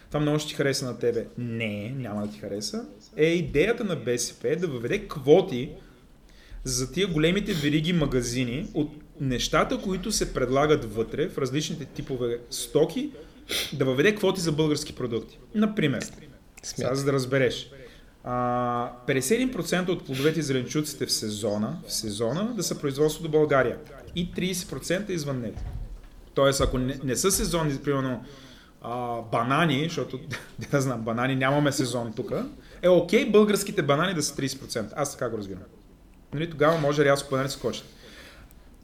Това 0.07 0.19
много 0.19 0.39
ще 0.39 0.49
ти 0.49 0.55
хареса 0.55 0.85
на 0.85 0.99
тебе. 0.99 1.25
Не, 1.37 1.93
няма 1.97 2.27
да 2.27 2.33
ти 2.33 2.39
хареса. 2.39 2.85
Е 3.17 3.25
идеята 3.25 3.83
на 3.83 3.95
БСП 3.95 4.55
да 4.55 4.67
въведе 4.67 5.07
квоти 5.07 5.69
за 6.65 6.91
тия 6.91 7.07
големите 7.07 7.53
вериги 7.53 7.93
магазини 7.93 8.67
от 8.73 8.91
нещата, 9.21 9.81
които 9.81 10.11
се 10.11 10.33
предлагат 10.33 10.93
вътре 10.93 11.29
в 11.29 11.37
различните 11.37 11.85
типове 11.85 12.39
стоки, 12.49 13.11
да 13.73 13.85
въведе 13.85 14.15
квоти 14.15 14.41
за 14.41 14.51
български 14.51 14.95
продукти. 14.95 15.39
Например, 15.55 16.05
сега 16.63 16.95
за 16.95 17.05
да 17.05 17.13
разбереш, 17.13 17.71
а, 18.23 18.91
51% 19.07 19.89
от 19.89 20.05
плодовете 20.05 20.39
и 20.39 20.43
зеленчуците 20.43 21.05
в 21.05 21.11
сезона, 21.11 21.77
в 21.87 21.93
сезона 21.93 22.53
да 22.55 22.63
са 22.63 22.79
производство 22.79 23.23
до 23.23 23.29
България 23.29 23.77
и 24.15 24.31
30% 24.31 25.09
извън 25.09 25.41
него. 25.41 25.59
Тоест, 26.33 26.61
ако 26.61 26.77
не, 26.77 26.99
не 27.03 27.15
са 27.15 27.31
сезонни, 27.31 27.77
примерно 27.83 28.23
а, 28.81 29.21
банани, 29.21 29.83
защото, 29.83 30.19
не 30.73 30.81
знам, 30.81 31.01
банани 31.01 31.35
нямаме 31.35 31.71
сезон 31.71 32.13
тук, 32.15 32.31
е 32.81 32.89
окей 32.89 33.31
българските 33.31 33.81
банани 33.81 34.13
да 34.13 34.23
са 34.23 34.35
30%. 34.35 34.93
Аз 34.95 35.11
така 35.11 35.29
го 35.29 35.37
разбирам. 35.37 35.63
Нали, 36.35 36.49
тогава 36.49 36.77
може 36.77 37.05
рязко 37.05 37.29
банани 37.29 37.49
скочат. 37.49 37.85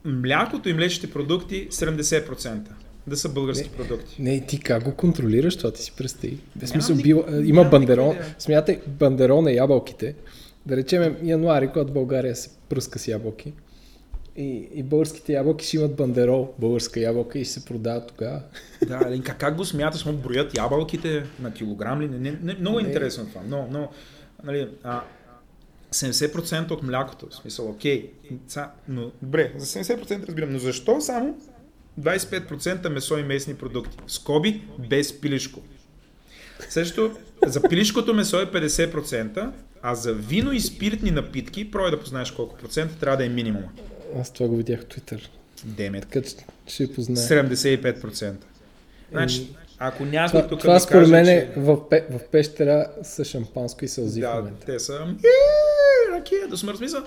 Млякото 0.04 0.68
и 0.68 0.72
млечните 0.72 1.12
продукти 1.12 1.68
70% 1.70 2.58
да 3.06 3.16
са 3.16 3.28
български 3.28 3.70
не, 3.70 3.76
продукти. 3.76 4.22
Не, 4.22 4.46
ти 4.46 4.60
как 4.60 4.84
го 4.84 4.94
контролираш, 4.94 5.56
това 5.56 5.70
ти 5.70 5.82
си 5.82 5.92
представи. 5.96 6.38
Без 6.56 6.70
смисъл, 6.70 6.96
бил, 6.96 7.24
има 7.44 7.64
бандерон, 7.64 8.16
смятай 8.38 8.80
бандерон 8.86 9.44
на 9.44 9.52
ябълките. 9.52 10.14
Да 10.66 10.76
речем 10.76 11.16
януари, 11.22 11.68
когато 11.68 11.92
България 11.92 12.36
се 12.36 12.50
пръска 12.68 12.98
с 12.98 13.08
ябълки. 13.08 13.52
И, 14.36 14.68
и 14.74 14.82
българските 14.82 15.32
ябълки 15.32 15.66
ще 15.66 15.76
имат 15.76 15.96
бандерол, 15.96 16.54
българска 16.58 17.00
ябълка 17.00 17.38
и 17.38 17.44
ще 17.44 17.52
се 17.52 17.64
продават 17.64 18.06
тогава. 18.08 18.40
Да, 18.86 19.20
как, 19.24 19.38
как 19.38 19.56
го 19.56 19.64
смяташ, 19.64 20.04
му 20.04 20.12
броят 20.12 20.58
ябълките 20.58 21.24
на 21.40 21.52
килограм 21.52 22.00
ли? 22.00 22.08
Не, 22.08 22.18
не, 22.18 22.38
не, 22.42 22.54
много 22.54 22.78
е 22.78 22.82
интересно 22.82 23.26
това. 23.26 23.40
Но, 23.48 23.68
но, 23.70 23.88
нали, 24.44 24.68
а, 24.82 25.02
70% 25.92 26.70
от 26.70 26.82
млякото, 26.82 27.26
в 27.30 27.34
смисъл, 27.34 27.70
окей, 27.70 28.10
но 28.88 29.10
добре, 29.22 29.52
за 29.56 29.66
70% 29.66 30.26
разбирам, 30.26 30.52
но 30.52 30.58
защо 30.58 31.00
само 31.00 31.38
25% 32.00 32.88
месо 32.88 33.18
и 33.18 33.22
месни 33.22 33.54
продукти. 33.54 33.98
Скоби 34.06 34.62
без 34.88 35.20
пилишко. 35.20 35.60
Също 36.68 37.16
за 37.46 37.62
пилишкото 37.68 38.14
месо 38.14 38.40
е 38.40 38.46
50%, 38.46 39.50
а 39.82 39.94
за 39.94 40.14
вино 40.14 40.52
и 40.52 40.60
спиртни 40.60 41.10
напитки, 41.10 41.70
пробай 41.70 41.90
да 41.90 42.00
познаеш 42.00 42.30
колко 42.30 42.56
процента 42.56 42.98
трябва 42.98 43.16
да 43.16 43.24
е 43.24 43.28
минимум. 43.28 43.64
Аз 44.20 44.32
това 44.32 44.48
го 44.48 44.56
видях 44.56 44.80
в 44.80 44.84
Twitter. 44.84 45.28
Демет. 45.64 46.02
Така 46.02 46.28
че 46.28 46.34
ще 46.66 46.94
познае. 46.94 47.16
75%. 47.16 48.34
Значи, 49.10 49.48
ако 49.78 50.04
някой 50.04 50.40
това, 50.40 50.48
тук 50.48 50.60
това 50.60 50.80
според 50.80 51.08
мен 51.08 51.26
е 51.28 51.50
че... 51.54 51.60
в, 51.60 51.76
в 51.90 52.20
пещера 52.32 52.86
с 53.02 53.24
шампанско 53.24 53.84
и 53.84 53.88
сълзи 53.88 54.20
да, 54.20 54.50
те 54.66 54.78
са 54.78 55.14
е, 56.16 56.48
да 56.48 56.56
смърт 56.56 56.78
смисъл. 56.78 57.02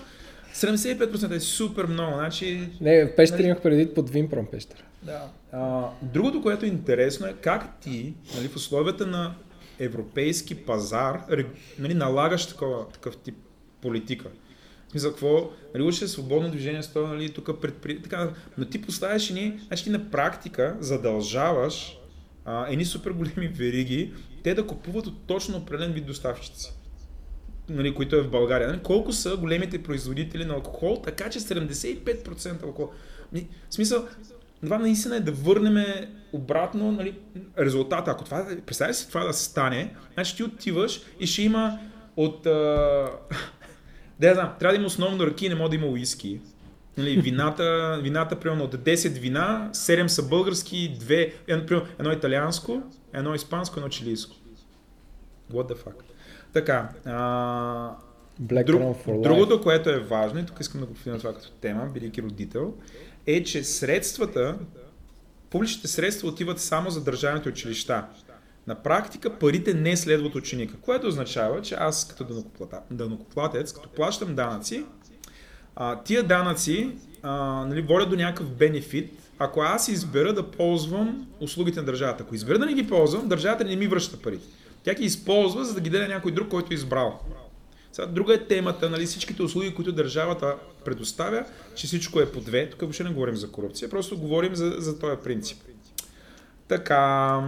75% 0.56 1.36
е 1.36 1.40
супер 1.40 1.86
много. 1.86 2.14
Значи, 2.14 2.70
не, 2.82 3.06
в 3.06 3.16
пещера 3.16 3.38
нали... 3.38 3.48
имах 3.48 3.62
преди 3.62 3.94
под 3.94 4.10
Винпром 4.10 4.46
пещера. 4.46 4.84
Да. 5.04 5.30
А, 5.52 5.90
другото, 6.02 6.42
което 6.42 6.66
е 6.66 6.70
интересно 6.70 7.28
е 7.28 7.34
как 7.42 7.80
ти 7.80 8.14
нали, 8.36 8.48
в 8.48 8.56
условията 8.56 9.08
на 9.08 9.36
европейски 9.80 10.56
пазар 10.56 11.22
нали, 11.80 11.94
налагаш 11.94 12.48
такова, 12.48 12.90
такъв 12.90 13.18
тип 13.18 13.36
политика. 13.82 14.30
За 14.96 15.10
какво? 15.10 15.52
Нали, 15.76 15.88
е 15.88 15.94
свободно 15.94 16.50
движение 16.50 16.84
с 16.84 16.94
това, 16.94 17.08
нали, 17.08 17.30
тук 17.30 17.62
предпри... 17.62 18.02
така, 18.02 18.34
но 18.58 18.66
ти 18.66 18.82
поставяш 18.82 19.30
ни, 19.30 19.60
значи 19.68 19.84
ти 19.84 19.90
на 19.90 20.12
практика 20.12 20.78
задължаваш 20.80 21.98
а, 22.46 22.68
едни 22.70 22.86
супер 22.86 23.12
големи 23.12 23.48
вериги, 23.48 24.14
те 24.44 24.54
да 24.54 24.68
купуват 24.68 25.08
от 25.08 25.28
точно 25.28 25.58
определен 25.58 25.94
вид 25.94 26.06
доставчици 26.06 26.74
нали, 27.70 27.94
които 27.94 28.16
е 28.16 28.22
в 28.22 28.30
България. 28.30 28.68
Нали, 28.68 28.80
колко 28.84 29.14
са 29.14 29.38
големите 29.38 29.84
производители 29.84 30.46
на 30.46 30.54
алкохол, 30.54 31.02
така 31.04 31.30
че 31.30 31.40
75% 31.40 32.64
алкохол. 32.64 32.92
Нали, 33.34 33.48
в 33.70 33.74
смисъл, 33.74 34.08
това 34.64 34.78
наистина 34.78 35.16
е 35.16 35.20
да 35.20 35.32
върнем 35.32 35.86
обратно 36.34 36.92
нали, 36.92 37.16
резултата. 37.60 38.12
Ако 38.12 38.24
това, 38.24 38.48
представя 38.66 38.94
си 38.94 39.08
това 39.08 39.24
да 39.24 39.34
стане, 39.34 39.96
значи 40.14 40.36
ти 40.36 40.44
отиваш 40.44 41.02
и 41.20 41.28
ще 41.28 41.42
има 41.42 41.80
от... 42.18 42.46
А... 42.46 43.10
Да, 44.20 44.34
знам, 44.34 44.52
трябва 44.60 44.74
да 44.74 44.78
има 44.78 44.88
основно 44.88 45.26
ръки, 45.26 45.50
не 45.50 45.56
може 45.56 45.70
да 45.70 45.76
има 45.76 45.88
уиски. 45.88 46.42
Нали, 46.98 47.22
вината, 47.22 48.00
вината, 48.04 48.40
примерно 48.40 48.64
от 48.64 48.76
10 48.76 49.20
вина, 49.20 49.70
7 49.74 50.08
са 50.08 50.28
български, 50.28 50.98
2, 51.02 51.34
едно, 51.48 51.82
едно 52.00 52.12
италианско, 52.12 52.82
едно 53.14 53.36
испанско, 53.36 53.80
едно 53.80 53.90
чилийско. 53.90 54.36
What 55.52 55.72
the 55.72 55.78
fuck? 55.78 56.05
Така. 56.56 56.90
А, 57.06 57.96
Black 58.42 58.66
друг, 58.66 58.82
for 58.82 59.22
другото, 59.22 59.62
което 59.62 59.90
е 59.90 60.00
важно, 60.00 60.40
и 60.40 60.46
тук 60.46 60.58
искам 60.60 60.82
да 60.82 60.88
го 60.88 60.94
повторя 60.94 61.18
това 61.18 61.34
като 61.34 61.52
тема, 61.52 61.86
бидейки 61.94 62.22
родител, 62.22 62.74
е, 63.28 63.44
че 63.44 63.64
средствата, 63.64 64.58
публичните 65.50 65.88
средства 65.88 66.28
отиват 66.28 66.60
само 66.60 66.90
за 66.90 67.04
държавните 67.04 67.50
училища. 67.50 68.06
На 68.68 68.76
практика 68.76 69.40
парите 69.40 69.74
не 69.74 69.98
следват 69.98 70.36
ученика, 70.36 70.74
което 70.82 71.08
означава, 71.08 71.62
че 71.62 71.76
аз 71.76 72.08
като 72.08 72.44
данокоплатец, 72.92 73.74
като 73.74 73.90
плащам 73.90 74.36
данъци, 74.36 74.86
а, 75.76 76.04
тия 76.04 76.24
данъци 76.24 76.92
а, 77.24 77.66
нали, 77.66 77.82
водят 77.82 78.10
до 78.10 78.16
някакъв 78.16 78.50
бенефит, 78.50 79.14
ако 79.40 79.62
аз 79.62 79.88
избера 79.88 80.34
да 80.34 80.52
ползвам 80.52 81.28
услугите 81.40 81.80
на 81.80 81.86
държавата. 81.86 82.24
Ако 82.24 82.36
избера 82.36 82.60
да 82.60 82.66
не 82.66 82.74
ги 82.74 82.88
ползвам, 82.88 83.28
държавата 83.28 83.64
не 83.64 83.76
ми 83.76 83.88
връща 83.88 84.22
парите. 84.22 84.46
Тя 84.86 84.94
ги 84.94 85.06
използва, 85.06 85.66
за 85.66 85.74
да 85.74 85.82
ги 85.82 85.90
даде 85.90 86.08
някой 86.08 86.32
друг, 86.32 86.48
който 86.48 86.74
е 86.74 86.76
избрал. 86.76 87.20
Сега, 87.92 88.08
друга 88.08 88.34
е 88.34 88.48
темата, 88.48 88.90
нали, 88.90 89.06
всичките 89.06 89.44
услуги, 89.44 89.76
които 89.76 89.92
държавата 89.92 90.56
предоставя, 90.86 91.46
че 91.76 91.88
всичко 91.88 92.20
е 92.20 92.32
по 92.32 92.42
две. 92.42 92.70
Тук 92.70 92.82
въобще 92.82 93.04
не 93.04 93.10
говорим 93.10 93.36
за 93.36 93.52
корупция, 93.52 93.90
просто 93.90 94.18
говорим 94.18 94.56
за, 94.56 94.76
за 94.78 95.00
този 95.00 95.18
принцип. 95.24 95.58
Така, 96.68 97.42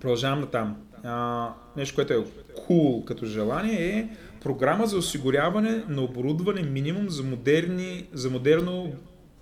продължавам 0.00 0.40
на 0.40 0.46
там. 0.46 0.76
А, 1.04 1.48
нещо, 1.76 1.94
което 1.94 2.12
е 2.12 2.24
cool 2.56 3.04
като 3.04 3.26
желание 3.26 3.98
е 3.98 4.08
програма 4.42 4.86
за 4.86 4.96
осигуряване 4.96 5.84
на 5.88 6.02
оборудване 6.02 6.62
минимум 6.62 7.10
за, 7.10 7.22
модерни, 7.22 8.06
за 8.12 8.30
модерно 8.30 8.92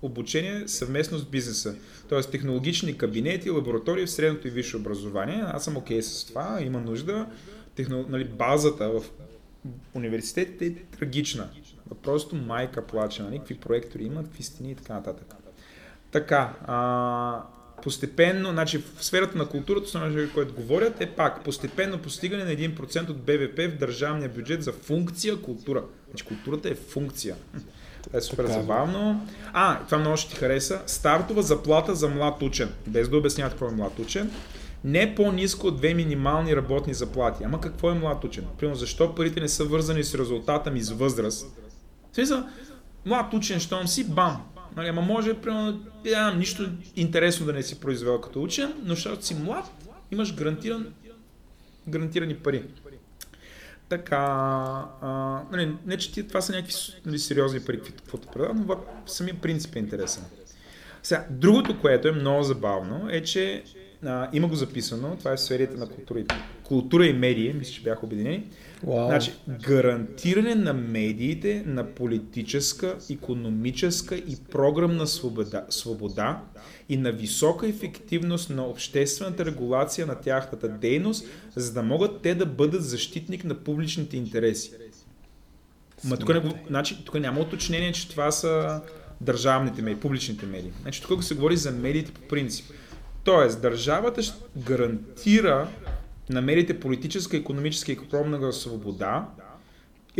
обучение 0.03 0.67
съвместно 0.67 1.17
с 1.17 1.25
бизнеса. 1.25 1.75
Тоест 2.09 2.31
технологични 2.31 2.97
кабинети, 2.97 3.49
лаборатории 3.49 4.05
в 4.05 4.11
средното 4.11 4.47
и 4.47 4.51
висше 4.51 4.77
образование. 4.77 5.43
Аз 5.47 5.63
съм 5.63 5.77
окей 5.77 5.99
okay 5.99 6.01
с 6.01 6.25
това, 6.25 6.59
има 6.61 6.79
нужда. 6.79 7.27
Техно, 7.75 8.05
нали, 8.09 8.23
базата 8.23 8.89
в 8.89 9.03
университетите 9.93 10.65
е 10.65 10.97
трагична. 10.97 11.49
Просто 12.03 12.35
майка 12.35 12.87
плаче, 12.87 13.23
нали, 13.23 13.37
какви 13.39 13.55
проектори 13.55 14.03
имат, 14.03 14.25
какви 14.25 14.43
стени 14.43 14.71
и 14.71 14.75
така 14.75 14.93
нататък. 14.93 15.35
Така, 16.11 16.53
а, 16.65 17.43
постепенно, 17.83 18.49
значи 18.49 18.77
в 18.77 19.05
сферата 19.05 19.37
на 19.37 19.49
културата, 19.49 19.85
основно, 19.85 20.29
което 20.33 20.53
говорят, 20.53 21.01
е 21.01 21.09
пак 21.09 21.43
постепенно 21.43 21.99
постигане 21.99 22.43
на 22.43 22.51
1% 22.51 23.09
от 23.09 23.17
БВП 23.17 23.57
в 23.57 23.77
държавния 23.79 24.29
бюджет 24.29 24.63
за 24.63 24.71
функция 24.71 25.41
култура. 25.41 25.83
Значи 26.09 26.25
културата 26.25 26.69
е 26.69 26.75
функция. 26.75 27.35
Това 28.03 28.19
е 28.19 28.21
супер 28.21 28.43
така, 28.43 28.61
забавно. 28.61 29.27
А, 29.53 29.85
това 29.85 29.97
много 29.97 30.17
ще 30.17 30.33
ти 30.33 30.35
хареса. 30.35 30.81
Стартова 30.87 31.41
заплата 31.41 31.95
за 31.95 32.09
млад 32.09 32.41
учен. 32.41 32.69
Без 32.87 33.09
да 33.09 33.17
обясняват 33.17 33.53
какво 33.53 33.67
е 33.67 33.71
млад 33.71 33.99
учен. 33.99 34.31
Не 34.83 35.15
по-низко 35.15 35.67
от 35.67 35.77
две 35.77 35.93
минимални 35.93 36.55
работни 36.55 36.93
заплати. 36.93 37.43
Ама 37.43 37.61
какво 37.61 37.91
е 37.91 37.93
млад 37.93 38.23
учен? 38.23 38.45
Примерно, 38.57 38.79
защо 38.79 39.15
парите 39.15 39.39
не 39.39 39.49
са 39.49 39.65
вързани 39.65 40.03
с 40.03 40.15
резултата 40.15 40.71
ми 40.71 40.81
с 40.81 40.91
възраст? 40.91 41.47
Смисъл, 42.13 42.43
млад 43.05 43.33
учен, 43.33 43.59
щом 43.59 43.87
си, 43.87 44.03
бам, 44.03 44.41
Нали, 44.75 44.87
ама 44.87 45.01
може, 45.01 45.33
примерно, 45.33 45.79
да, 46.03 46.33
нищо 46.33 46.69
интересно 46.95 47.45
да 47.45 47.53
не 47.53 47.63
си 47.63 47.79
произвел 47.79 48.21
като 48.21 48.43
учен, 48.43 48.73
но 48.83 48.95
защото 48.95 49.25
си 49.25 49.35
млад, 49.35 49.65
имаш 50.11 50.35
гарантиран, 50.35 50.87
гарантирани 51.87 52.35
пари. 52.35 52.63
Така, 53.89 54.17
а, 55.01 55.41
нали, 55.51 55.75
не 55.85 55.97
че 55.97 56.27
това 56.27 56.41
са 56.41 56.51
някакви 56.51 56.73
нали, 57.05 57.19
сериозни 57.19 57.59
пари, 57.59 57.81
каквото 57.81 58.27
предавам, 58.27 58.65
но 58.67 58.75
самия 59.05 59.35
принцип 59.41 59.75
е 59.75 59.79
интересен. 59.79 60.23
Сега, 61.03 61.25
другото, 61.29 61.81
което 61.81 62.07
е 62.07 62.11
много 62.11 62.43
забавно, 62.43 63.07
е, 63.09 63.23
че 63.23 63.63
а, 64.05 64.29
има 64.33 64.47
го 64.47 64.55
записано, 64.55 65.15
това 65.17 65.31
е 65.31 65.35
в 65.35 65.41
сферията 65.41 65.77
на 65.77 65.89
култура 65.89 66.19
и, 66.19 66.25
култура 66.63 67.05
и 67.07 67.13
медии, 67.13 67.53
мисля, 67.53 67.73
че 67.73 67.83
бяха 67.83 68.05
обединени. 68.05 68.49
Wow. 68.85 69.07
Значи, 69.07 69.33
гарантиране 69.67 70.55
на 70.55 70.73
медиите 70.73 71.63
на 71.65 71.93
политическа, 71.93 72.97
економическа 73.09 74.15
и 74.15 74.37
програмна 74.51 75.07
свобода, 75.07 75.65
свобода 75.69 76.41
и 76.89 76.97
на 76.97 77.11
висока 77.11 77.67
ефективност 77.67 78.49
на 78.49 78.65
обществената 78.65 79.45
регулация 79.45 80.07
на 80.07 80.15
тяхната 80.15 80.69
дейност, 80.69 81.25
за 81.55 81.73
да 81.73 81.83
могат 81.83 82.21
те 82.21 82.35
да 82.35 82.45
бъдат 82.45 82.83
защитник 82.83 83.43
на 83.43 83.55
публичните 83.55 84.17
интереси. 84.17 84.71
Ма 86.03 86.17
тук, 86.17 86.29
не, 86.29 86.63
значи, 86.67 87.05
тук 87.05 87.19
няма 87.19 87.39
уточнение, 87.39 87.91
че 87.91 88.09
това 88.09 88.31
са 88.31 88.81
държавните 89.21 89.81
медии, 89.81 89.99
публичните 89.99 90.45
медии. 90.45 90.71
Значи 90.81 91.01
тук 91.01 91.23
се 91.23 91.35
говори 91.35 91.57
за 91.57 91.71
медиите 91.71 92.11
по 92.11 92.21
принцип. 92.21 92.65
Тоест, 93.23 93.61
държавата 93.61 94.21
гарантира 94.57 95.67
на 96.29 96.41
медиите 96.41 96.79
политическа, 96.79 97.37
економическа 97.37 97.91
и 97.91 97.93
економна 97.93 98.53
свобода, 98.53 99.27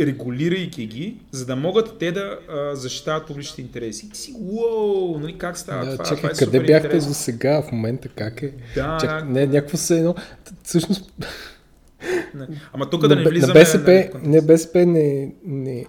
регулирайки 0.00 0.86
ги, 0.86 1.16
за 1.30 1.46
да 1.46 1.56
могат 1.56 1.98
те 1.98 2.12
да 2.12 2.38
а, 2.48 2.76
защитават 2.76 3.26
публичните 3.26 3.62
интереси. 3.62 4.08
И 4.12 4.16
си, 4.16 4.34
уоу, 4.38 5.18
нали, 5.18 5.38
как 5.38 5.58
става 5.58 5.84
да, 5.84 5.92
това? 5.92 6.04
Чакай, 6.04 6.16
това 6.16 6.30
е 6.30 6.32
къде 6.32 6.60
бяхте 6.60 7.00
за 7.00 7.14
сега, 7.14 7.62
в 7.62 7.72
момента, 7.72 8.08
как 8.08 8.42
е? 8.42 8.52
Да. 8.74 8.98
Чак, 9.00 9.28
не, 9.28 9.46
някакво 9.46 9.76
се 9.76 9.98
едно, 9.98 10.14
всъщност... 10.62 11.12
Не. 12.34 12.46
Ама 12.72 12.90
тук 12.90 13.08
да 13.08 13.16
не 13.16 13.28
влизаме... 13.28 13.54
На 13.54 13.60
БСП, 13.60 14.10
не, 14.22 14.40
БСП 14.40 14.86
не, 14.86 15.34
не, 15.44 15.86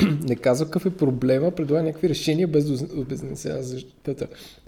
не 0.22 0.36
казва 0.36 0.66
какъв 0.66 0.86
е 0.86 0.96
проблема, 0.96 1.50
предлага 1.50 1.82
някакви 1.82 2.08
решения 2.08 2.48
без 2.48 2.64
да 2.64 3.00
обяснява 3.00 3.62
защо. 3.62 4.14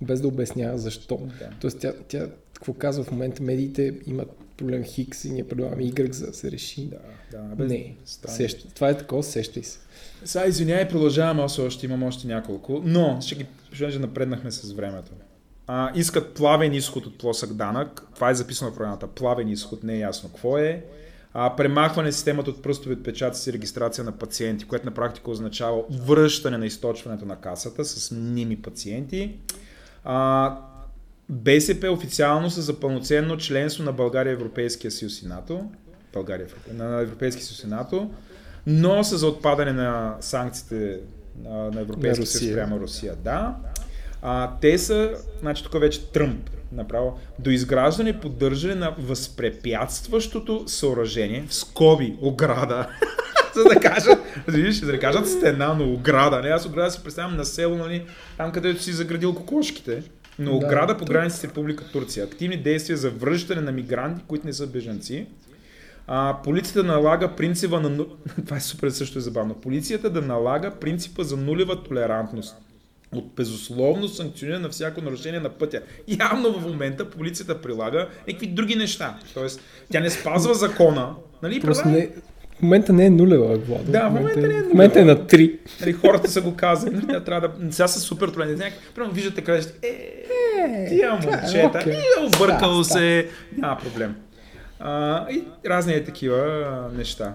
Без 0.03 0.21
да 0.21 0.29
обяснява 0.29 0.79
защо. 0.79 1.21
Да. 1.39 1.51
Тоест 1.61 1.79
тя, 1.79 1.93
тя, 2.09 2.27
какво 2.55 2.73
казва 2.73 3.05
в 3.05 3.11
момента, 3.11 3.43
медиите 3.43 3.95
имат 4.07 4.44
проблем 4.57 4.85
Хикс 4.85 5.25
и 5.25 5.31
ние 5.31 5.49
предлагаме 5.49 5.83
Y 5.83 6.13
за 6.13 6.27
да 6.27 6.35
се 6.35 6.51
реши. 6.51 6.87
Да, 6.87 6.99
да. 7.39 7.55
Без... 7.57 7.71
Не, 7.71 7.97
сеща, 8.27 8.69
това 8.75 8.89
е 8.89 8.99
такова, 8.99 9.23
сещай 9.23 9.63
се. 9.63 9.79
Сега 10.25 10.47
извинявай, 10.47 10.89
продължаваме, 10.89 11.43
аз 11.43 11.59
още 11.59 11.87
имам 11.87 12.03
още 12.03 12.27
няколко, 12.27 12.83
но 12.85 13.21
ще 13.21 13.35
ги, 13.35 13.47
ще 13.73 13.99
напреднахме 13.99 14.51
с 14.51 14.73
времето. 14.73 15.13
А, 15.67 15.93
искат 15.95 16.35
плавен 16.35 16.75
изход 16.75 17.07
от 17.07 17.19
плосък 17.19 17.53
данък. 17.53 18.03
Това 18.15 18.31
е 18.31 18.35
записано 18.35 18.71
в 18.71 18.75
програмата. 18.75 19.07
Плавен 19.07 19.49
изход, 19.49 19.83
не 19.83 19.95
е 19.95 19.99
ясно 19.99 20.29
какво 20.29 20.59
е. 20.59 20.85
А, 21.35 21.57
премахване 21.57 22.13
системата 22.13 22.51
от 22.51 22.63
пръстови 22.63 22.95
отпечатъци 22.95 23.51
и 23.51 23.53
регистрация 23.53 24.05
на 24.05 24.13
пациенти, 24.13 24.65
което 24.65 24.87
на 24.87 24.95
практика 24.95 25.31
означава 25.31 25.83
връщане 25.91 26.59
на 26.59 26.67
източването 26.67 27.27
на 27.27 27.37
касата 27.37 27.85
с 27.85 28.11
мними 28.11 28.63
пациенти. 28.63 29.37
А, 30.05 30.59
БСП 31.29 31.91
официално 31.91 32.51
са 32.51 32.63
за 32.63 32.81
пълноценно 32.81 33.37
членство 33.37 33.85
на 33.85 33.93
България, 33.93 34.33
Европейския 34.33 34.91
съюз 34.91 35.23
и 35.23 35.27
НАТО. 35.27 35.71
България, 36.13 36.47
на 36.73 37.01
Европейския 37.01 37.45
съюз 37.45 37.63
и 37.63 37.67
НАТО, 37.67 38.11
но 38.67 39.05
са 39.05 39.19
за 39.19 39.27
отпадане 39.27 39.73
на 39.73 40.17
санкциите 40.21 41.01
на 41.45 41.81
Европейския 41.81 42.27
съюз 42.27 42.55
прямо 42.55 42.81
Русия. 42.81 43.15
Да. 43.25 43.57
А, 44.23 44.51
те 44.61 44.79
са, 44.79 45.11
значи 45.41 45.65
тук 45.65 45.81
вече 45.81 46.11
Тръмп 46.11 46.51
направо, 46.73 47.19
до 47.39 47.51
изграждане 47.51 48.11
и 48.11 48.21
поддържане 48.21 48.75
на 48.75 48.95
възпрепятстващото 48.99 50.65
съоръжение, 50.67 51.45
в 51.49 51.55
скоби, 51.55 52.17
ограда, 52.21 52.89
за 53.55 53.65
да 53.65 53.81
кажат, 53.81 54.19
за 54.81 54.87
да 54.87 54.99
кажат 55.01 55.29
стена, 55.29 55.75
но 55.75 55.93
ограда. 55.93 56.43
Не, 56.43 56.49
аз 56.49 56.67
ограда 56.67 56.91
си 56.91 57.03
представям 57.03 57.37
на 57.37 57.45
село, 57.45 57.77
нали, 57.77 58.07
там 58.37 58.53
където 58.53 58.83
си 58.83 58.93
заградил 58.93 59.35
кокошките. 59.35 60.03
Но 60.39 60.57
ограда 60.57 60.95
да, 60.95 60.99
по 60.99 61.05
границите 61.05 61.41
с 61.41 61.45
Република 61.45 61.85
Турция. 61.85 62.25
Активни 62.25 62.57
действия 62.57 62.97
за 62.97 63.11
връщане 63.11 63.61
на 63.61 63.73
мигранти, 63.73 64.25
които 64.27 64.47
не 64.47 64.53
са 64.53 64.67
бежанци. 64.67 65.27
А, 66.07 66.37
полицията 66.45 66.85
налага 66.85 67.37
принципа 67.37 67.81
на... 67.81 67.97
Това 68.45 68.57
е 68.57 68.61
супер 68.61 68.91
също 68.91 69.19
е 69.19 69.23
забавно. 69.23 69.55
Полицията 69.55 70.11
да 70.11 70.23
налага 70.23 70.71
принципа 70.71 71.23
за 71.23 71.37
нулева 71.37 71.83
толерантност 71.83 72.57
от 73.13 73.35
безусловно 73.37 74.09
санкциониране 74.09 74.63
на 74.63 74.69
всяко 74.69 75.01
нарушение 75.01 75.41
на 75.41 75.49
пътя. 75.49 75.83
Явно 76.21 76.53
в 76.53 76.67
момента 76.69 77.11
полицията 77.11 77.63
прилага 77.63 78.09
някакви 78.29 78.47
други 78.47 78.77
неща. 78.77 79.19
Тоест, 79.35 79.61
тя 79.93 80.01
не 80.01 80.11
спазва 80.11 80.55
закона. 80.55 81.15
Нали? 81.43 81.61
Просто 81.61 81.89
не, 81.89 82.11
момента 82.65 82.93
не 82.93 83.07
е 83.07 83.11
нулева, 83.11 83.57
Владо. 83.57 83.93
Да, 83.93 84.09
в 84.09 84.13
момента, 84.13 84.41
не 84.41 84.47
е 84.47 84.49
нулева. 84.49 84.65
В 84.65 84.69
момента 84.69 85.01
е 85.01 85.05
на 85.05 85.17
3. 85.17 85.59
Нали, 85.81 85.93
хората 85.93 86.31
са 86.31 86.41
го 86.41 86.57
казали. 86.57 86.95
Нали, 86.95 87.25
трябва 87.25 87.49
да... 87.49 87.73
Сега 87.73 87.89
са 87.89 88.01
супер 88.01 88.29
толерантни. 88.29 88.73
Примерно 88.95 89.15
виждате 89.15 89.45
къде. 89.45 89.63
Е, 89.83 89.87
е, 89.87 90.89
тия 90.89 91.13
момчета. 91.13 91.79
Okay. 91.79 91.97
И 91.97 92.27
объркал 92.27 92.79
да, 92.79 92.85
се. 92.85 93.29
Няма 93.57 93.79
проблем. 93.79 94.15
А, 94.81 95.27
и 95.31 95.45
разни 95.67 95.95
е 95.95 96.05
такива 96.05 96.91
неща. 96.97 97.35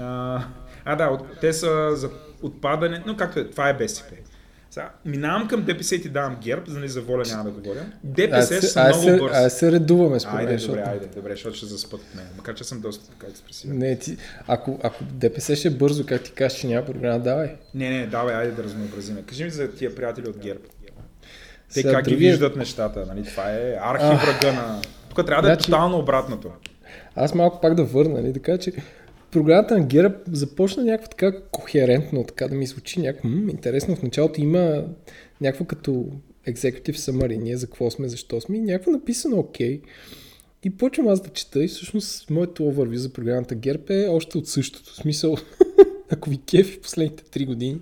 А, 0.00 0.40
а 0.84 0.96
да, 0.96 1.18
те 1.40 1.52
са 1.52 1.96
за 1.96 2.10
отпадане, 2.42 3.02
но 3.06 3.16
както 3.16 3.40
е, 3.40 3.44
това 3.44 3.68
е 3.68 3.74
БСП. 3.74 4.14
Сега, 4.78 4.90
минавам 5.04 5.48
към 5.48 5.62
ДПС 5.62 5.94
и 5.94 6.02
ти 6.02 6.08
давам 6.08 6.36
герб, 6.42 6.68
за 6.68 6.78
нали 6.78 6.88
за 6.88 7.00
воля 7.00 7.22
няма 7.28 7.44
да 7.44 7.50
говоря. 7.50 7.86
ДПС 8.04 8.56
а, 8.56 8.62
са 8.62 8.98
много 8.98 9.18
бързи. 9.18 9.36
Айде 9.36 9.50
се 9.50 9.72
редуваме 9.72 10.20
според 10.20 10.48
Айде, 10.48 10.66
добре, 10.66 10.82
айде, 10.86 11.06
добре, 11.16 11.30
защото 11.30 11.56
ще 11.56 11.66
заспът 11.66 12.00
от 12.00 12.14
мен. 12.14 12.24
Макар, 12.36 12.54
че 12.54 12.64
съм 12.64 12.80
доста 12.80 13.10
така 13.10 13.26
експресивен. 13.30 13.78
Не, 13.78 13.96
ти, 13.96 14.16
ако, 14.46 14.80
ако 14.82 15.04
ДПС 15.04 15.56
ще 15.56 15.68
е 15.68 15.70
бързо, 15.70 16.06
как 16.06 16.22
ти 16.22 16.32
кажеш, 16.32 16.58
че 16.58 16.66
няма 16.66 16.86
програма, 16.86 17.18
давай. 17.18 17.56
Не, 17.74 17.90
не, 17.90 18.06
давай, 18.06 18.34
айде 18.34 18.52
да 18.52 18.62
разнообразиме. 18.62 19.22
Кажи 19.22 19.44
ми 19.44 19.50
за 19.50 19.70
тия 19.70 19.94
приятели 19.94 20.28
от 20.28 20.38
герб. 20.38 20.62
Те 20.62 20.94
Сега, 21.68 21.92
как 21.92 22.04
ги 22.04 22.16
виждат 22.16 22.56
нещата, 22.56 23.06
нали? 23.06 23.24
Това 23.24 23.52
е 23.52 23.76
архиврага 23.80 24.52
на... 24.52 24.80
Тук 25.08 25.26
трябва 25.26 25.42
да 25.42 25.48
е 25.48 25.54
значи, 25.54 25.70
тотално 25.70 25.98
обратното. 25.98 26.50
Аз 27.16 27.34
малко 27.34 27.60
пак 27.60 27.74
да 27.74 27.84
върна, 27.84 28.20
нали? 28.20 28.32
Така 28.32 28.58
че 28.58 28.72
програмата 29.30 29.78
на 29.78 29.86
ГЕРБ 29.86 30.14
започна 30.32 30.84
някакво 30.84 31.10
така 31.10 31.40
кохерентно, 31.50 32.24
така 32.24 32.48
да 32.48 32.54
ми 32.54 32.66
звучи 32.66 33.00
някакво 33.00 33.28
интересно. 33.28 33.96
В 33.96 34.02
началото 34.02 34.40
има 34.40 34.84
някакво 35.40 35.64
като 35.64 36.06
executive 36.46 36.96
summary, 36.96 37.42
ние 37.42 37.56
за 37.56 37.66
какво 37.66 37.90
сме, 37.90 38.08
защо 38.08 38.40
сме 38.40 38.56
и 38.56 38.60
някакво 38.60 38.90
написано 38.90 39.38
окей. 39.38 39.80
Okay. 39.80 39.84
И 40.64 40.70
почвам 40.70 41.08
аз 41.08 41.20
да 41.20 41.28
чета 41.28 41.64
и 41.64 41.68
всъщност 41.68 42.30
моето 42.30 42.62
overview 42.62 42.94
за 42.94 43.12
програмата 43.12 43.54
ГЕРБ 43.54 43.94
е 43.94 44.08
още 44.08 44.38
от 44.38 44.48
същото. 44.48 44.92
В 44.92 44.96
смисъл, 44.96 45.36
ако 46.10 46.30
ви 46.30 46.40
кефи 46.50 46.80
последните 46.80 47.24
3 47.24 47.46
години, 47.46 47.80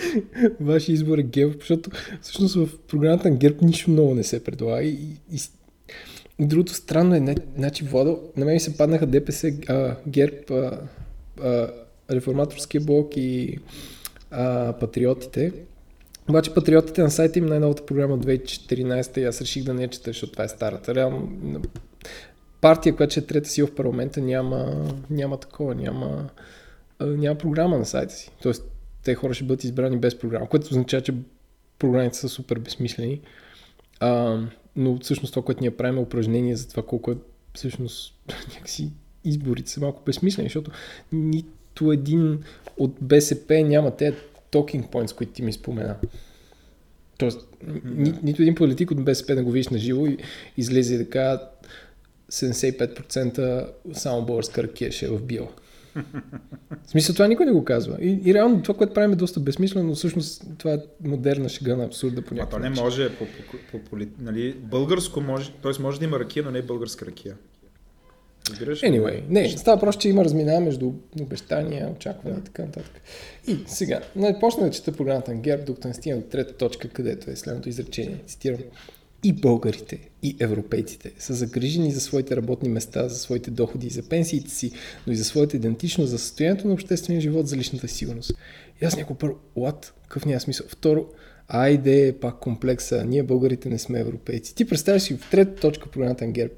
вашия 0.60 0.94
избор 0.94 1.18
е 1.18 1.22
ГЕРБ, 1.22 1.54
защото 1.60 1.90
всъщност 2.22 2.54
в 2.54 2.68
програмата 2.78 3.30
на 3.30 3.36
ГЕРБ 3.36 3.58
нищо 3.62 3.90
много 3.90 4.14
не 4.14 4.24
се 4.24 4.44
предлага 4.44 4.82
и, 4.82 4.98
и, 5.32 5.38
Другото 6.40 6.74
странно 6.74 7.14
е, 7.14 7.34
значи 7.56 7.84
Владо, 7.84 8.20
на 8.36 8.44
мен 8.44 8.60
се 8.60 8.76
паднаха 8.76 9.06
ДПС, 9.06 9.52
а, 9.68 9.96
ГЕРБ, 10.06 10.36
а, 10.50 10.80
а, 11.42 11.70
реформаторския 12.10 12.80
блок 12.80 13.16
и 13.16 13.58
а, 14.30 14.72
патриотите. 14.72 15.52
Обаче 16.28 16.54
патриотите 16.54 17.02
на 17.02 17.10
сайта 17.10 17.38
им 17.38 17.46
най-новата 17.46 17.86
програма 17.86 18.14
от 18.14 18.26
2014 18.26 19.18
и 19.18 19.24
аз 19.24 19.40
реших 19.40 19.64
да 19.64 19.74
не 19.74 19.82
я 19.82 19.88
чета, 19.88 20.10
защото 20.10 20.32
това 20.32 20.44
е 20.44 20.48
старата. 20.48 20.94
Реално 20.94 21.30
партия, 22.60 22.96
която 22.96 23.10
ще 23.10 23.20
е 23.20 23.26
трета 23.26 23.48
сила 23.48 23.68
в 23.68 23.74
парламента, 23.74 24.20
няма, 24.20 24.84
няма 25.10 25.40
такова, 25.40 25.74
няма, 25.74 26.28
няма 27.00 27.38
програма 27.38 27.78
на 27.78 27.86
сайта 27.86 28.14
си. 28.14 28.30
Тоест, 28.42 28.70
те 29.04 29.14
хора 29.14 29.34
ще 29.34 29.44
бъдат 29.44 29.64
избрани 29.64 29.98
без 29.98 30.18
програма, 30.18 30.48
което 30.48 30.68
означава, 30.70 31.02
че 31.02 31.14
програмите 31.78 32.16
са 32.16 32.28
супер 32.28 32.58
безсмислени. 32.58 33.20
А, 34.00 34.40
но 34.78 34.98
всъщност 34.98 35.32
това, 35.32 35.44
което 35.44 35.60
ние 35.60 35.76
правим 35.76 35.98
е 35.98 36.02
упражнение 36.02 36.56
за 36.56 36.68
това 36.68 36.82
колко 36.82 37.10
е 37.10 37.16
всъщност 37.54 38.14
някакси 38.54 38.90
изборите 39.24 39.70
са 39.70 39.80
малко 39.80 40.02
безсмислени, 40.06 40.48
защото 40.48 40.70
нито 41.12 41.92
един 41.92 42.42
от 42.76 42.96
БСП 43.00 43.64
няма 43.64 43.96
тези 43.96 44.16
talking 44.52 44.90
points, 44.90 45.14
които 45.14 45.32
ти 45.32 45.42
ми 45.42 45.52
спомена. 45.52 45.96
Тоест, 47.18 47.48
ни, 47.84 48.14
нито 48.22 48.42
един 48.42 48.54
политик 48.54 48.90
от 48.90 49.04
БСП 49.04 49.34
да 49.34 49.42
го 49.42 49.50
видиш 49.50 49.68
на 49.68 49.78
живо 49.78 50.06
и 50.06 50.18
излезе 50.56 50.98
така 50.98 51.40
75% 52.32 53.68
само 53.92 54.26
българска 54.26 54.62
ракия 54.62 54.92
ще 54.92 55.06
е 55.06 55.08
в 55.08 55.22
био. 55.22 55.46
В 56.86 56.90
смисъл, 56.90 57.14
това 57.14 57.26
никой 57.28 57.46
не 57.46 57.52
го 57.52 57.64
казва. 57.64 57.96
И, 58.00 58.20
и 58.24 58.34
реално 58.34 58.62
това, 58.62 58.74
което 58.74 58.94
правим 58.94 59.12
е 59.12 59.16
доста 59.16 59.40
безсмислено, 59.40 59.88
но 59.88 59.94
всъщност 59.94 60.42
това 60.58 60.74
е 60.74 60.78
модерна 61.04 61.48
шега 61.48 61.76
на 61.76 61.84
абсурда 61.84 62.22
по 62.22 62.34
някакъв 62.34 62.58
А 62.58 62.62
то 62.62 62.70
не 62.70 62.80
може, 62.82 63.08
по, 63.16 63.24
по, 63.24 63.78
по, 63.78 63.84
по, 63.90 63.96
нали, 64.18 64.52
българско 64.52 65.20
може, 65.20 65.52
т.е. 65.62 65.82
може 65.82 65.98
да 65.98 66.04
има 66.04 66.18
ракия, 66.18 66.44
но 66.44 66.50
не 66.50 66.62
българска 66.62 67.06
ракия. 67.06 67.34
Разбираш? 68.50 68.80
Anyway, 68.80 69.22
не, 69.28 69.48
става 69.48 69.80
просто, 69.80 70.02
че 70.02 70.08
има 70.08 70.24
разминава 70.24 70.60
между 70.60 70.92
обещания, 71.20 71.90
очаквания 71.96 72.40
да. 72.40 72.40
и 72.40 72.44
така 72.44 72.62
нататък. 72.62 73.02
И 73.46 73.56
сега, 73.66 74.00
почна 74.40 74.64
да 74.64 74.70
чета 74.70 74.92
програмата 74.92 75.34
на 75.34 75.40
ГЕРБ, 75.40 75.64
докато 75.64 75.88
не 75.88 75.94
стигна 75.94 76.20
до 76.20 76.26
трета 76.26 76.56
точка, 76.56 76.88
където 76.88 77.30
е 77.30 77.36
следното 77.36 77.68
изречение. 77.68 78.18
Цитирам. 78.26 78.58
И 79.22 79.32
българите, 79.32 79.98
и 80.22 80.36
европейците 80.40 81.12
са 81.18 81.34
загрижени 81.34 81.92
за 81.92 82.00
своите 82.00 82.36
работни 82.36 82.68
места, 82.68 83.08
за 83.08 83.18
своите 83.18 83.50
доходи 83.50 83.86
и 83.86 83.90
за 83.90 84.02
пенсиите 84.02 84.50
си, 84.50 84.72
но 85.06 85.12
и 85.12 85.16
за 85.16 85.24
своята 85.24 85.56
идентичност, 85.56 86.10
за 86.10 86.18
състоянието 86.18 86.68
на 86.68 86.74
обществения 86.74 87.20
живот, 87.20 87.48
за 87.48 87.56
личната 87.56 87.88
сигурност. 87.88 88.32
И 88.82 88.84
аз 88.84 88.96
някой 88.96 89.16
първо, 89.16 89.36
what? 89.56 89.90
Какъв 90.02 90.26
няма 90.26 90.40
смисъл? 90.40 90.66
Второ, 90.68 91.06
айде, 91.48 92.16
пак 92.20 92.38
комплекса, 92.38 93.04
ние 93.04 93.22
българите 93.22 93.68
не 93.68 93.78
сме 93.78 94.00
европейци. 94.00 94.54
Ти 94.54 94.64
представяш 94.64 95.02
си 95.02 95.16
в 95.16 95.30
трета 95.30 95.60
точка 95.60 95.90
програмата 95.90 96.26
на 96.26 96.32
ГЕРБ 96.32 96.54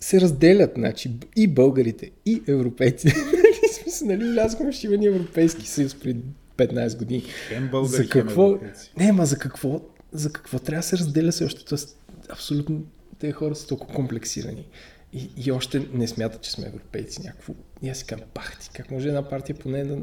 се 0.00 0.20
разделят, 0.20 0.72
значи, 0.76 1.10
и 1.36 1.46
българите, 1.46 2.10
и 2.26 2.42
европейците. 2.46 3.14
смисъл, 3.82 4.08
нали, 4.08 4.32
влязохме 4.32 4.72
в 4.72 4.74
шивани 4.74 5.06
Европейски 5.06 5.66
съюз 5.66 5.94
преди 5.94 6.20
15 6.56 6.98
години. 6.98 7.22
Хем 7.48 7.68
българи, 7.70 8.02
за 8.02 8.08
какво? 8.08 8.58
Не, 8.98 9.12
ма 9.12 9.26
за 9.26 9.38
какво? 9.38 9.80
За 10.12 10.32
какво 10.32 10.58
трябва 10.58 10.80
да 10.80 10.86
се 10.86 10.98
разделя 10.98 11.32
се 11.32 11.44
още? 11.44 11.64
Тоест, 11.64 11.98
абсолютно 12.28 12.86
тези 13.18 13.32
хора 13.32 13.54
са 13.54 13.66
толкова 13.66 13.94
комплексирани. 13.94 14.68
И, 15.12 15.30
и 15.36 15.52
още 15.52 15.88
не 15.92 16.08
смятат, 16.08 16.42
че 16.42 16.50
сме 16.50 16.66
европейци. 16.66 17.22
Някакво. 17.22 17.54
И 17.82 17.88
аз 17.88 17.98
си 17.98 18.04
казвам, 18.04 18.28
пах 18.34 18.58
ти, 18.60 18.70
как 18.74 18.90
може 18.90 19.08
една 19.08 19.28
партия 19.28 19.56
поне 19.56 19.84
да, 19.84 19.98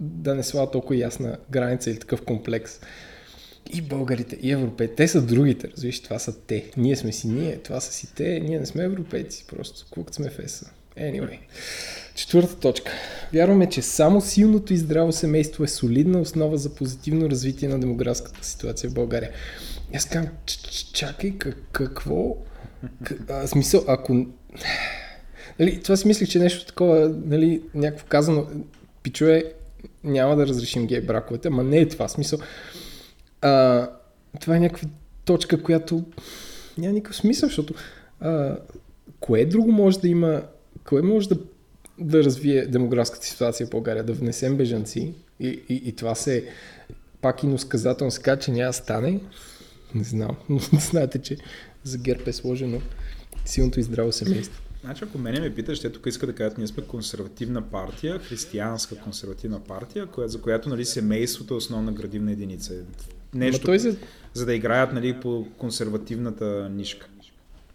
да 0.00 0.34
не 0.34 0.42
слава 0.42 0.70
толкова 0.70 0.96
ясна 0.96 1.38
граница 1.50 1.90
или 1.90 1.98
такъв 1.98 2.22
комплекс 2.22 2.80
и 3.72 3.82
българите, 3.82 4.38
и 4.42 4.52
европейците. 4.52 4.96
Те 4.96 5.08
са 5.08 5.22
другите, 5.22 5.68
разбираш, 5.68 6.02
това 6.02 6.18
са 6.18 6.40
те. 6.40 6.70
Ние 6.76 6.96
сме 6.96 7.12
си 7.12 7.28
ние, 7.28 7.58
това 7.58 7.80
са 7.80 7.92
си 7.92 8.14
те, 8.14 8.40
ние 8.40 8.60
не 8.60 8.66
сме 8.66 8.84
европейци, 8.84 9.46
просто 9.46 9.86
колкото 9.90 10.16
сме 10.16 10.30
в. 10.30 10.72
Anyway. 11.00 11.38
Четвърта 12.14 12.56
точка. 12.56 12.92
Вярваме, 13.32 13.68
че 13.68 13.82
само 13.82 14.20
силното 14.20 14.72
и 14.72 14.76
здраво 14.76 15.12
семейство 15.12 15.64
е 15.64 15.68
солидна 15.68 16.20
основа 16.20 16.56
за 16.56 16.74
позитивно 16.74 17.30
развитие 17.30 17.68
на 17.68 17.80
демографската 17.80 18.46
ситуация 18.46 18.90
в 18.90 18.94
България. 18.94 19.30
Аз 19.94 20.04
казвам, 20.04 20.32
чакай, 20.92 21.34
какво? 21.72 22.36
А, 23.28 23.46
смисъл, 23.46 23.84
ако... 23.86 24.26
Нали, 25.58 25.82
това 25.82 25.96
си 25.96 26.08
мислих, 26.08 26.28
че 26.28 26.38
нещо 26.38 26.66
такова, 26.66 27.14
нали, 27.24 27.62
някакво 27.74 28.06
казано, 28.06 28.46
пичове, 29.02 29.44
няма 30.04 30.36
да 30.36 30.46
разрешим 30.46 30.86
гей 30.86 31.00
браковете, 31.00 31.48
ама 31.48 31.64
не 31.64 31.78
е 31.78 31.88
това. 31.88 32.08
Смисъл, 32.08 32.38
а, 33.40 33.88
това 34.40 34.56
е 34.56 34.60
някаква 34.60 34.88
точка, 35.24 35.62
която 35.62 36.04
няма 36.78 36.94
никакъв 36.94 37.16
смисъл, 37.16 37.48
защото 37.48 37.74
а, 38.20 38.56
кое 39.20 39.44
друго 39.44 39.72
може 39.72 40.00
да 40.00 40.08
има, 40.08 40.42
кое 40.88 41.02
може 41.02 41.28
да, 41.28 41.36
да 41.98 42.24
развие 42.24 42.66
демографската 42.66 43.26
ситуация 43.26 43.66
в 43.66 43.70
България, 43.70 44.04
да 44.04 44.12
внесем 44.12 44.56
бежанци 44.56 45.14
и, 45.40 45.48
и, 45.68 45.82
и 45.84 45.92
това 45.92 46.14
се 46.14 46.48
пак 47.20 47.42
и 47.42 47.46
носказателно 47.46 48.10
се 48.10 48.22
казва, 48.22 48.42
че 48.42 48.50
няма 48.50 48.72
стане. 48.72 49.20
Не 49.94 50.04
знам, 50.04 50.36
но 50.48 50.58
знаете, 50.72 51.18
че 51.18 51.36
за 51.84 51.98
ГЕРБ 51.98 52.22
е 52.26 52.32
сложено 52.32 52.80
силното 53.44 53.80
и 53.80 53.82
здраво 53.82 54.12
семейство. 54.12 54.62
Значи, 54.84 55.04
ако 55.04 55.18
мене 55.18 55.40
ме 55.40 55.54
питаш, 55.54 55.80
те 55.80 55.92
тук 55.92 56.06
искат 56.06 56.28
да 56.28 56.34
кажат, 56.34 56.58
ние 56.58 56.66
сме 56.66 56.82
консервативна 56.82 57.62
партия, 57.62 58.18
християнска 58.18 58.96
консервативна 58.96 59.60
партия, 59.60 60.08
за 60.18 60.40
която 60.40 60.68
нали, 60.68 60.84
семейството 60.84 61.54
е 61.54 61.56
основна 61.56 61.92
градивна 61.92 62.32
единица 62.32 62.74
нещо, 63.34 63.66
той 63.66 63.78
за... 63.78 63.96
за 64.34 64.46
да 64.46 64.54
играят 64.54 64.92
нали, 64.92 65.20
по 65.20 65.46
консервативната 65.58 66.68
нишка. 66.72 67.08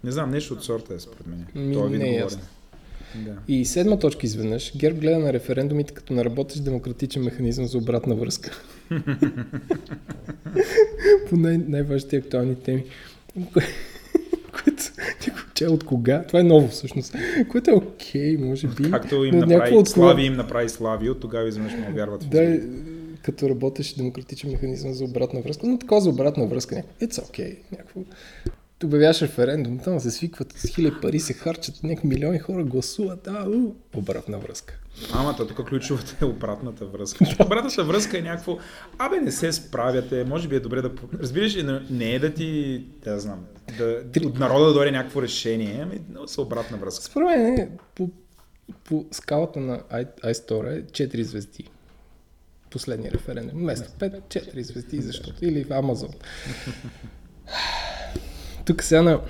Не 0.04 0.12
знам, 0.12 0.32
нещо 0.32 0.54
от 0.54 0.64
сорта 0.64 0.94
е 0.94 1.00
според 1.00 1.28
мен. 1.28 1.46
Ми, 1.56 1.74
Това 1.74 1.90
не 1.90 2.10
е 2.10 2.14
ясно. 2.14 2.42
Да. 3.16 3.32
И 3.48 3.66
седма 3.66 4.00
точка 4.00 4.26
изведнъж. 4.26 4.78
Герб 4.78 5.00
гледа 5.00 5.20
на 5.20 5.34
референдумите 5.34 5.94
като 5.94 6.14
на 6.14 6.26
работещ 6.26 6.64
демократичен 6.64 7.24
механизъм 7.24 7.66
за 7.66 7.78
обратна 7.78 8.16
връзка. 8.16 8.62
по 11.30 11.38
най- 11.38 11.58
най-важните 11.58 12.16
актуални 12.16 12.56
теми. 12.56 12.84
Което 14.52 14.84
че 15.54 15.68
от 15.68 15.84
кога? 15.84 16.24
Това 16.24 16.40
е 16.40 16.44
ново 16.44 16.68
всъщност. 16.68 17.16
Което 17.50 17.72
е 17.72 17.74
окей, 17.74 18.38
okay, 18.38 18.46
може 18.46 18.68
би. 18.68 18.92
Както 18.92 19.26
им 19.26 19.40
направи, 19.40 19.76
от 19.76 19.88
Слави 19.88 20.24
им 20.24 20.34
направи 20.34 20.70
Слави, 20.70 21.10
от 21.10 21.20
тогава 21.20 21.48
изведнъж 21.48 21.74
му 21.74 21.96
вярват. 21.96 22.30
Да, 22.30 22.60
като 23.22 23.50
работеше 23.50 23.98
демократичен 23.98 24.52
механизъм 24.52 24.94
за 24.94 25.04
обратна 25.04 25.42
връзка, 25.42 25.68
но 25.68 25.78
такова 25.78 26.02
за 26.02 26.10
обратна 26.10 26.46
връзка. 26.46 26.84
It's 27.02 27.12
okay. 27.12 27.58
Някакво... 27.72 28.00
Обявяваш 28.84 29.22
референдум, 29.22 29.80
там 29.80 30.00
се 30.00 30.12
свикват 30.12 30.54
с 30.54 30.68
хиляди 30.68 30.96
пари, 31.02 31.20
се 31.20 31.34
харчат, 31.34 31.84
някакви 31.84 32.08
милиони 32.08 32.40
хора 32.40 32.64
гласуват, 32.64 33.28
а, 33.28 33.50
у, 33.50 33.76
обратна 33.96 34.40
връзка. 34.40 34.80
Ама, 35.14 35.36
то 35.36 35.48
тук 35.48 35.70
ключовата 35.70 36.16
е 36.22 36.26
обратната 36.26 36.86
връзка. 36.86 37.26
обратната 37.46 37.84
връзка 37.84 38.18
е 38.18 38.22
някакво, 38.22 38.58
абе 38.98 39.20
не 39.20 39.32
се 39.32 39.52
справяте, 39.52 40.24
може 40.24 40.48
би 40.48 40.56
е 40.56 40.60
добре 40.60 40.82
да... 40.82 40.92
Разбираш 41.20 41.56
ли, 41.56 41.80
не 41.90 42.14
е 42.14 42.20
да 42.20 42.34
ти, 42.34 42.84
да 43.04 43.20
знам, 43.20 43.46
да, 43.78 44.04
от 44.26 44.40
народа 44.40 44.66
да 44.66 44.74
дойде 44.74 44.92
някакво 44.92 45.22
решение, 45.22 45.80
ами 45.84 46.02
са 46.28 46.42
обратна 46.42 46.78
връзка. 46.78 47.04
Според 47.04 47.28
мен 47.28 47.60
е, 47.60 47.70
по, 47.96 48.10
по 48.84 49.06
скалата 49.12 49.60
на 49.60 49.80
iStore 50.24 50.80
е 50.80 50.84
4 50.84 51.22
звезди 51.22 51.70
последния 52.72 53.12
референдум. 53.12 53.60
Вместо 53.60 53.90
5, 53.90 54.22
4 54.22 54.62
звезди, 54.62 55.02
защото. 55.02 55.46
Или 55.46 55.64
в 55.64 55.72
Амазон. 55.72 56.10
Тук 58.72 58.84
сега 58.84 59.02
на 59.02 59.22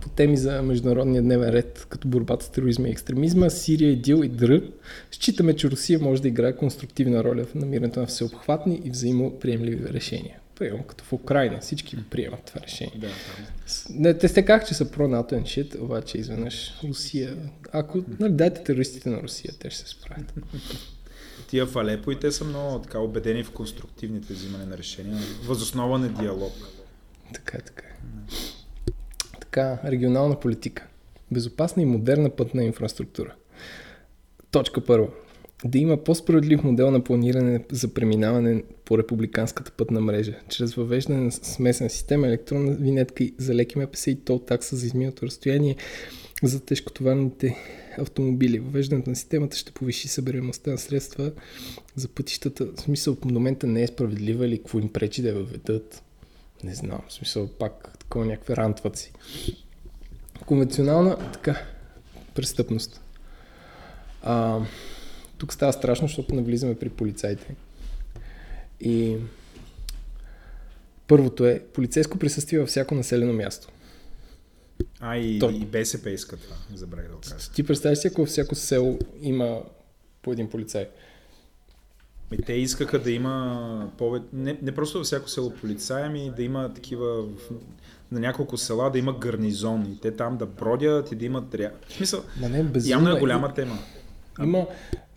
по 0.00 0.08
теми 0.08 0.36
за 0.36 0.62
международния 0.62 1.22
дневен 1.22 1.50
ред, 1.50 1.86
като 1.88 2.08
борбата 2.08 2.44
с 2.44 2.48
тероризма 2.48 2.88
и 2.88 2.90
екстремизма, 2.90 3.50
Сирия, 3.50 3.90
ИДИЛ 3.90 4.22
и 4.24 4.28
ДР, 4.28 4.62
считаме, 5.10 5.56
че 5.56 5.70
Русия 5.70 5.98
може 5.98 6.22
да 6.22 6.28
играе 6.28 6.56
конструктивна 6.56 7.24
роля 7.24 7.44
в 7.44 7.54
намирането 7.54 8.00
на 8.00 8.06
всеобхватни 8.06 8.80
и 8.84 8.90
взаимоприемливи 8.90 9.92
решения. 9.92 10.38
Приемам 10.58 10.82
като 10.82 11.04
в 11.04 11.12
Украина. 11.12 11.58
Всички 11.60 11.96
приемат 12.10 12.44
това 12.44 12.60
решение. 12.60 12.92
Да, 12.96 13.08
Не, 13.90 14.14
те 14.14 14.28
сте 14.28 14.44
как, 14.44 14.68
че 14.68 14.74
са 14.74 14.90
про 14.90 15.08
НАТО 15.08 15.42
шит, 15.46 15.74
обаче 15.80 16.18
изведнъж 16.18 16.80
Русия. 16.84 17.36
Ако 17.72 18.04
нали, 18.20 18.32
дайте 18.32 18.62
терористите 18.62 19.08
на 19.08 19.22
Русия, 19.22 19.54
те 19.58 19.70
ще 19.70 19.80
се 19.80 19.88
справят 19.88 20.32
тия 21.48 21.66
в 21.66 21.76
Алепо 21.76 22.10
и 22.10 22.18
те 22.18 22.32
са 22.32 22.44
много 22.44 22.78
така 22.78 22.98
убедени 22.98 23.44
в 23.44 23.50
конструктивните 23.50 24.32
взимане 24.32 24.66
на 24.66 24.78
решения, 24.78 25.18
възоснова 25.44 25.98
на 25.98 26.08
диалог. 26.08 26.52
Така, 27.34 27.58
така. 27.58 27.93
Така, 29.40 29.78
регионална 29.84 30.40
политика. 30.40 30.86
Безопасна 31.30 31.82
и 31.82 31.86
модерна 31.86 32.30
пътна 32.30 32.64
инфраструктура. 32.64 33.34
Точка 34.50 34.84
първа. 34.84 35.08
Да 35.64 35.78
има 35.78 36.04
по-справедлив 36.04 36.64
модел 36.64 36.90
на 36.90 37.04
планиране 37.04 37.64
за 37.70 37.94
преминаване 37.94 38.62
по 38.84 38.98
републиканската 38.98 39.70
пътна 39.70 40.00
мрежа, 40.00 40.34
чрез 40.48 40.74
въвеждане 40.74 41.20
на 41.20 41.32
смесена 41.32 41.90
система, 41.90 42.26
електронна 42.26 42.74
винетка 42.74 43.24
за 43.38 43.54
леки 43.54 43.78
МПС 43.78 44.10
и 44.10 44.20
тол 44.24 44.38
такса 44.38 44.76
за 44.76 44.86
изминалото 44.86 45.26
разстояние 45.26 45.76
за 46.42 46.60
тежкотоварните 46.60 47.56
автомобили. 47.98 48.58
Въвеждането 48.58 49.10
на 49.10 49.16
системата 49.16 49.56
ще 49.56 49.72
повиши 49.72 50.08
събираемостта 50.08 50.70
на 50.70 50.78
средства 50.78 51.32
за 51.96 52.08
пътищата. 52.08 52.66
В 52.76 52.80
смисъл, 52.80 53.14
в 53.14 53.24
момента 53.24 53.66
не 53.66 53.82
е 53.82 53.86
справедлива 53.86 54.46
или 54.46 54.58
какво 54.58 54.78
им 54.78 54.88
пречи 54.88 55.22
да 55.22 55.28
я 55.28 55.34
въведат. 55.34 56.02
Не 56.64 56.74
знам. 56.74 57.00
В 57.08 57.12
смисъл, 57.12 57.48
пак 57.58 57.93
такова 58.04 58.26
някакви 58.26 58.56
рантваци. 58.56 59.12
Конвенционална 60.46 61.32
така, 61.32 61.62
престъпност. 62.34 63.00
А, 64.22 64.60
тук 65.38 65.52
става 65.52 65.72
страшно, 65.72 66.06
защото 66.08 66.34
навлизаме 66.34 66.78
при 66.78 66.88
полицайите. 66.88 67.54
И 68.80 69.16
първото 71.06 71.46
е 71.46 71.62
полицейско 71.72 72.18
присъствие 72.18 72.58
във 72.58 72.68
всяко 72.68 72.94
населено 72.94 73.32
място. 73.32 73.68
А, 75.00 75.16
и, 75.16 75.38
То... 75.38 75.50
и 75.50 75.66
БСП 75.66 76.10
иска 76.10 76.36
това, 76.36 76.56
забравя 76.74 77.08
да 77.08 77.30
кажа. 77.30 77.50
Ти 77.52 77.62
представяш 77.62 77.98
си, 77.98 78.08
ако 78.08 78.26
всяко 78.26 78.54
село 78.54 78.98
има 79.20 79.62
по 80.22 80.32
един 80.32 80.50
полицай? 80.50 80.88
И 82.32 82.42
те 82.42 82.52
искаха 82.52 82.98
да 82.98 83.10
има 83.10 83.92
повече, 83.98 84.24
не, 84.32 84.58
не 84.62 84.74
просто 84.74 84.98
във 84.98 85.06
всяко 85.06 85.28
село 85.28 85.50
полицай, 85.50 86.02
ами 86.02 86.32
да 86.36 86.42
има 86.42 86.74
такива 86.74 87.24
на 88.14 88.20
няколко 88.20 88.56
села 88.56 88.90
да 88.90 88.98
има 88.98 89.18
гарнизон 89.18 89.86
и 89.92 90.00
те 90.00 90.10
там 90.10 90.36
да 90.36 90.46
бродят 90.46 91.12
и 91.12 91.14
да 91.14 91.24
имат 91.24 91.54
ря... 91.54 91.70
В 91.88 91.92
смисъл, 91.92 92.22
Ма 92.40 92.48
не, 92.48 92.66
явно 92.84 93.16
е 93.16 93.20
голяма 93.20 93.48
и... 93.52 93.54
тема. 93.54 93.78
Има, 94.42 94.66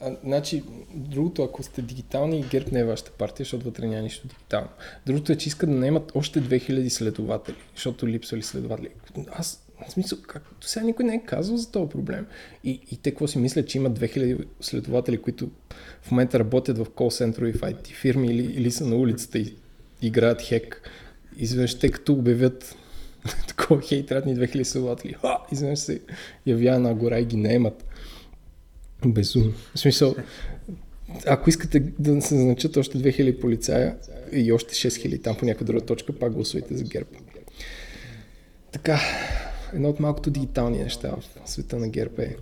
а, 0.01 0.15
значи, 0.23 0.63
другото, 0.95 1.43
ако 1.43 1.63
сте 1.63 1.81
дигитални, 1.81 2.45
ГЕРБ 2.51 2.69
не 2.71 2.79
е 2.79 2.83
вашата 2.83 3.11
партия, 3.11 3.43
защото 3.43 3.65
вътре 3.65 3.87
няма 3.87 4.01
нищо 4.01 4.27
дигитално. 4.27 4.67
Другото 5.05 5.31
е, 5.31 5.35
че 5.35 5.47
искат 5.47 5.69
да 5.69 5.75
наемат 5.75 6.11
още 6.15 6.41
2000 6.41 6.89
следователи, 6.89 7.55
защото 7.75 8.07
липсвали 8.07 8.43
следователи. 8.43 8.89
Аз 9.31 9.67
В 9.87 9.91
смисъл, 9.91 10.19
как, 10.27 10.43
сега 10.61 10.85
никой 10.85 11.05
не 11.05 11.15
е 11.15 11.23
казал 11.25 11.57
за 11.57 11.71
този 11.71 11.89
проблем. 11.89 12.25
И, 12.63 12.81
и 12.91 12.97
те 12.97 13.11
какво 13.11 13.27
си 13.27 13.37
мислят, 13.37 13.67
че 13.67 13.77
има 13.77 13.91
2000 13.91 14.45
следователи, 14.61 15.21
които 15.21 15.49
в 16.01 16.11
момента 16.11 16.39
работят 16.39 16.77
в 16.77 16.85
кол-центрови 16.89 17.53
в 17.53 17.61
IT 17.61 17.87
фирми 17.87 18.27
или, 18.27 18.43
или 18.43 18.71
са 18.71 18.85
на 18.85 18.95
улицата 18.95 19.39
и 19.39 19.55
играят 20.01 20.41
хек. 20.41 20.89
Изведнъж 21.37 21.79
те 21.79 21.91
като 21.91 22.13
обявят 22.13 22.75
такова 23.47 23.81
хей, 23.81 24.05
трябва 24.05 24.31
ни 24.31 24.37
2000 24.37 24.63
следователи. 24.63 25.13
Ха! 25.13 25.37
Изведнъж 25.51 25.79
се 25.79 26.01
явява 26.45 26.79
на 26.79 26.93
гора 26.93 27.19
и 27.19 27.25
ги 27.25 27.37
наемат. 27.37 27.85
Безумно. 29.05 29.53
В 29.75 29.79
смисъл, 29.79 30.15
ако 31.27 31.49
искате 31.49 31.79
да 31.79 32.21
се 32.21 32.35
назначат 32.35 32.77
още 32.77 32.97
2000 32.97 33.39
полицая 33.39 33.97
и 34.31 34.51
още 34.51 34.73
6000 34.73 35.23
там 35.23 35.35
по 35.37 35.45
някаква 35.45 35.65
друга 35.65 35.85
точка, 35.85 36.13
пак 36.13 36.33
гласувайте 36.33 36.77
за 36.77 36.83
ГЕРБ. 36.83 37.09
Така, 38.71 38.99
едно 39.73 39.89
от 39.89 39.99
малкото 39.99 40.29
дигитални 40.29 40.77
неща 40.77 41.15
в 41.45 41.49
света 41.49 41.77
на 41.79 41.89
ГЕРБ 41.89 42.23
е 42.23 42.35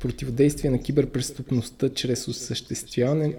противодействие 0.00 0.70
на 0.70 0.82
киберпреступността 0.82 1.88
чрез 1.88 2.28
осъществяване 2.28 3.34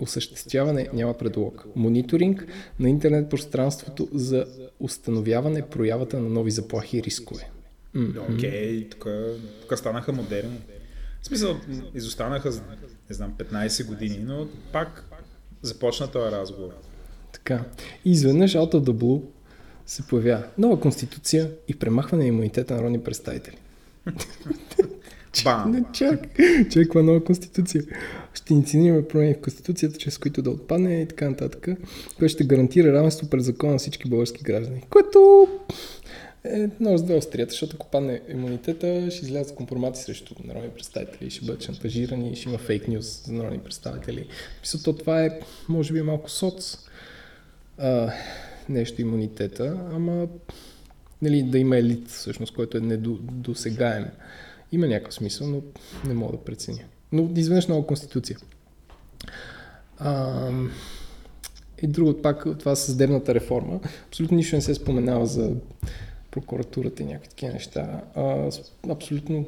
осъществяване 0.00 0.88
няма 0.92 1.14
предлог. 1.14 1.66
Мониторинг 1.76 2.46
на 2.80 2.88
интернет 2.90 3.30
пространството 3.30 4.08
за 4.12 4.46
установяване 4.80 5.62
проявата 5.62 6.20
на 6.20 6.28
нови 6.28 6.50
заплахи 6.50 6.98
и 6.98 7.02
рискове. 7.02 7.50
Окей, 7.96 8.50
okay, 8.50 8.90
тук, 8.90 9.06
тук 9.60 9.78
станаха 9.78 10.12
модерни. 10.12 10.58
В 11.22 11.26
смисъл, 11.26 11.56
изостанаха, 11.94 12.50
не 13.10 13.14
знам, 13.16 13.34
15 13.38 13.86
години, 13.86 14.18
но 14.18 14.48
пак 14.72 15.04
започна 15.62 16.06
този 16.06 16.32
разговор. 16.32 16.70
Така. 17.32 17.64
И 18.04 18.10
изведнъж 18.10 18.52
out 18.52 18.74
of 18.74 18.80
the 18.80 18.92
blue 18.92 19.22
се 19.86 20.06
появява 20.06 20.44
нова 20.58 20.80
конституция 20.80 21.50
и 21.68 21.78
премахване 21.78 22.22
на 22.22 22.28
имунитета 22.28 22.74
на 22.74 22.80
народни 22.80 23.00
представители. 23.00 23.56
Бам! 25.44 25.84
Чак, 25.92 26.20
чак, 26.70 26.84
каква 26.84 27.02
нова 27.02 27.24
конституция. 27.24 27.82
Ще 28.36 28.54
инициираме 28.54 29.08
промени 29.08 29.34
в 29.34 29.40
конституцията, 29.40 29.98
чрез 29.98 30.18
които 30.18 30.42
да 30.42 30.50
отпадне 30.50 31.02
и 31.02 31.06
така 31.06 31.30
нататък, 31.30 31.68
което 32.18 32.32
ще 32.32 32.44
гарантира 32.44 32.92
равенство 32.92 33.28
пред 33.30 33.44
закона 33.44 33.72
на 33.72 33.78
всички 33.78 34.08
български 34.08 34.42
граждани. 34.42 34.84
Което 34.90 35.48
е 36.44 36.70
много 36.80 36.98
с 36.98 37.02
две 37.02 37.14
острията, 37.14 37.50
защото 37.50 37.76
ако 37.76 37.90
падне 37.90 38.22
имунитета, 38.28 39.10
ще 39.10 39.26
излязат 39.26 39.56
компромати 39.56 40.00
срещу 40.00 40.34
народни 40.44 40.70
представители, 40.70 41.30
ще 41.30 41.44
бъдат 41.44 41.62
шантажирани, 41.62 42.36
ще 42.36 42.48
има 42.48 42.58
фейк 42.58 42.88
нюз 42.88 43.26
за 43.26 43.32
народни 43.32 43.58
представители. 43.58 44.26
Мисля, 44.60 44.94
това 44.94 45.24
е, 45.24 45.40
може 45.68 45.92
би, 45.92 46.02
малко 46.02 46.30
соц 46.30 46.76
а, 47.78 48.12
нещо 48.68 49.00
имунитета, 49.00 49.80
ама 49.92 50.28
нали, 51.22 51.42
да 51.42 51.58
има 51.58 51.76
елит, 51.76 52.08
всъщност, 52.08 52.54
който 52.54 52.78
е 52.78 52.80
недосегаем. 52.80 54.06
Има 54.72 54.86
някакъв 54.86 55.14
смисъл, 55.14 55.46
но 55.46 55.62
не 56.08 56.14
мога 56.14 56.32
да 56.32 56.44
преценя. 56.44 56.82
Но 57.12 57.30
изведнъж 57.36 57.66
нова 57.66 57.86
конституция. 57.86 58.38
А, 59.98 60.50
и 61.82 61.86
друго 61.86 62.22
пак, 62.22 62.46
това 62.58 62.76
съдебната 62.76 63.34
реформа. 63.34 63.80
Абсолютно 64.08 64.36
нищо 64.36 64.56
не 64.56 64.62
се 64.62 64.74
споменава 64.74 65.26
за 65.26 65.52
прокуратурата 66.30 67.02
и 67.02 67.06
някакви 67.06 67.28
такива 67.28 67.52
неща. 67.52 68.02
А, 68.14 68.50
абсолютно 68.90 69.46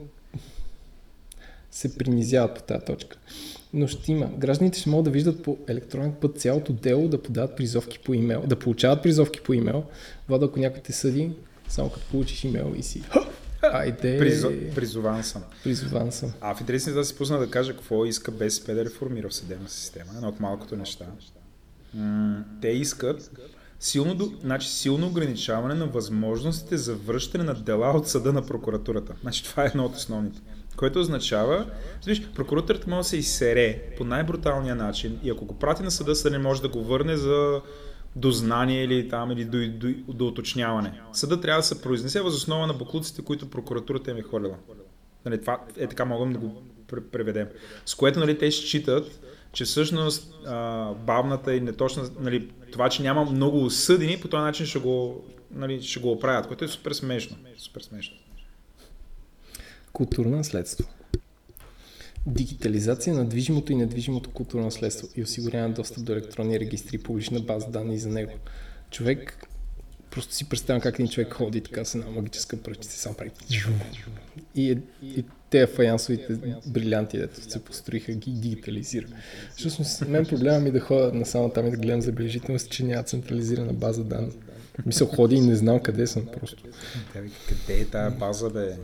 се 1.70 1.98
принизяват 1.98 2.54
по 2.54 2.62
тази 2.62 2.84
точка. 2.84 3.18
Но 3.74 3.86
ще 3.86 4.12
има. 4.12 4.26
Гражданите 4.26 4.78
ще 4.78 4.90
могат 4.90 5.04
да 5.04 5.10
виждат 5.10 5.42
по 5.42 5.56
електронен 5.68 6.12
път 6.20 6.40
цялото 6.40 6.72
дело, 6.72 7.08
да 7.08 7.22
подават 7.22 7.56
призовки 7.56 7.98
по 7.98 8.14
имейл, 8.14 8.42
да 8.46 8.58
получават 8.58 9.02
призовки 9.02 9.40
по 9.40 9.52
имейл. 9.52 9.84
Вода, 10.28 10.46
ако 10.46 10.58
някой 10.58 10.82
те 10.82 10.92
съди, 10.92 11.30
само 11.68 11.90
като 11.90 12.06
получиш 12.06 12.44
имейл 12.44 12.74
и 12.76 12.82
си 12.82 13.02
Айде. 13.62 14.18
Призо, 14.18 14.52
призован 14.74 15.24
съм. 15.24 15.42
Призован 15.64 16.12
съм. 16.12 16.32
А 16.40 16.54
в 16.54 16.60
интересни 16.60 16.92
да 16.92 17.04
се 17.04 17.16
пусна 17.16 17.38
да 17.38 17.50
кажа 17.50 17.72
какво 17.72 18.04
иска 18.04 18.30
БСП 18.30 18.74
да 18.74 18.84
реформира 18.84 19.28
в 19.28 19.34
съдебна 19.34 19.68
система. 19.68 20.10
Едно 20.16 20.28
от 20.28 20.40
малкото 20.40 20.76
неща. 20.76 21.04
М- 21.94 22.44
те 22.62 22.68
искат 22.68 23.30
силно, 23.80 24.32
значи, 24.42 24.68
силно 24.68 25.06
ограничаване 25.06 25.74
на 25.74 25.86
възможностите 25.86 26.76
за 26.76 26.94
връщане 26.94 27.44
на 27.44 27.54
дела 27.54 27.90
от 27.96 28.08
съда 28.08 28.32
на 28.32 28.46
прокуратурата. 28.46 29.14
Значи 29.20 29.44
това 29.44 29.62
е 29.64 29.66
едно 29.66 29.84
от 29.84 29.96
основните. 29.96 30.40
Което 30.76 31.00
означава, 31.00 31.66
виж, 32.06 32.28
прокуратурата 32.34 32.90
може 32.90 32.98
да 32.98 33.08
се 33.08 33.16
изсере 33.16 33.82
по 33.96 34.04
най-бруталния 34.04 34.74
начин 34.74 35.18
и 35.22 35.30
ако 35.30 35.44
го 35.44 35.58
прати 35.58 35.82
на 35.82 35.90
съда, 35.90 36.14
съда 36.14 36.30
не 36.30 36.38
може 36.38 36.62
да 36.62 36.68
го 36.68 36.84
върне 36.84 37.16
за 37.16 37.60
до 38.16 38.30
знание 38.30 38.84
или 38.84 39.08
там 39.08 39.30
или 39.30 39.44
до, 39.44 39.68
до, 39.68 40.12
до 40.12 40.26
уточняване. 40.26 41.00
Съда 41.12 41.40
трябва 41.40 41.58
да 41.58 41.66
се 41.66 41.82
произнесе 41.82 42.20
въз 42.20 42.34
основа 42.34 42.66
на 42.66 42.74
буклуците, 42.74 43.22
които 43.22 43.50
прокуратурата 43.50 44.10
им 44.10 44.16
е 44.16 44.22
хвърлила. 44.22 44.56
Нали, 45.24 45.40
това 45.40 45.60
е 45.76 45.86
така 45.86 46.04
можем 46.04 46.32
да 46.32 46.38
го 46.38 46.62
преведем. 47.12 47.48
С 47.86 47.94
което 47.94 48.20
нали, 48.20 48.38
те 48.38 48.50
считат, 48.50 49.20
че 49.52 49.64
всъщност 49.64 50.34
а, 50.46 50.92
бавната 50.94 51.54
и 51.54 51.60
неточна, 51.60 52.10
нали, 52.20 52.50
това, 52.72 52.88
че 52.88 53.02
няма 53.02 53.24
много 53.24 53.64
осъдени, 53.64 54.20
по 54.20 54.28
този 54.28 54.40
начин 54.40 54.66
ще 54.66 54.78
го, 54.78 55.24
нали, 55.50 55.82
ще 55.82 56.00
го 56.00 56.12
оправят, 56.12 56.46
което 56.46 56.64
е 56.64 56.68
супер 56.68 56.92
смешно. 56.92 57.36
Супер 57.56 57.80
смешно. 57.80 58.16
Културно 59.92 60.36
наследство. 60.36 60.97
Дигитализация 62.26 63.14
на 63.14 63.24
движимото 63.24 63.72
и 63.72 63.76
недвижимото 63.76 64.30
културно 64.30 64.64
наследство 64.64 65.08
и 65.16 65.22
осигуряване 65.22 65.74
достъп 65.74 66.04
до 66.04 66.12
електронни 66.12 66.60
регистри 66.60 66.96
и 66.96 66.98
публична 66.98 67.40
база 67.40 67.66
данни 67.70 67.98
за 67.98 68.08
него. 68.08 68.32
Човек, 68.90 69.46
просто 70.10 70.34
си 70.34 70.48
представям 70.48 70.80
как 70.80 70.94
един 70.94 71.08
човек 71.08 71.32
ходи 71.32 71.60
така 71.60 71.84
с 71.84 71.94
една 71.94 72.10
магическа 72.10 72.56
пръчица 72.56 72.94
и 72.94 72.98
сам 72.98 73.14
прави. 73.14 73.30
И, 74.54 74.70
е, 74.70 74.78
и 75.02 75.24
те 75.50 75.66
фаянсовите 75.66 76.38
брилянти, 76.66 77.18
дето 77.18 77.50
се 77.50 77.64
построиха, 77.64 78.12
ги 78.12 78.30
дигитализира. 78.30 79.06
Всъщност, 79.56 80.08
мен 80.08 80.26
проблема 80.26 80.58
ми 80.58 80.68
е 80.68 80.72
да 80.72 80.80
ходя 80.80 81.12
на 81.12 81.26
само 81.26 81.50
там 81.50 81.66
и 81.66 81.70
да 81.70 81.76
гледам 81.76 82.02
забележителност, 82.02 82.70
че 82.70 82.84
няма 82.84 83.02
централизирана 83.02 83.72
база 83.72 84.04
данни. 84.04 84.32
Мисля, 84.86 85.06
ходи 85.06 85.36
и 85.36 85.40
не 85.40 85.56
знам 85.56 85.80
къде 85.80 86.06
съм 86.06 86.26
просто. 86.26 86.64
Къде 87.48 87.80
е 87.80 87.84
тази 87.84 88.16
база, 88.16 88.50
бе? 88.50 88.76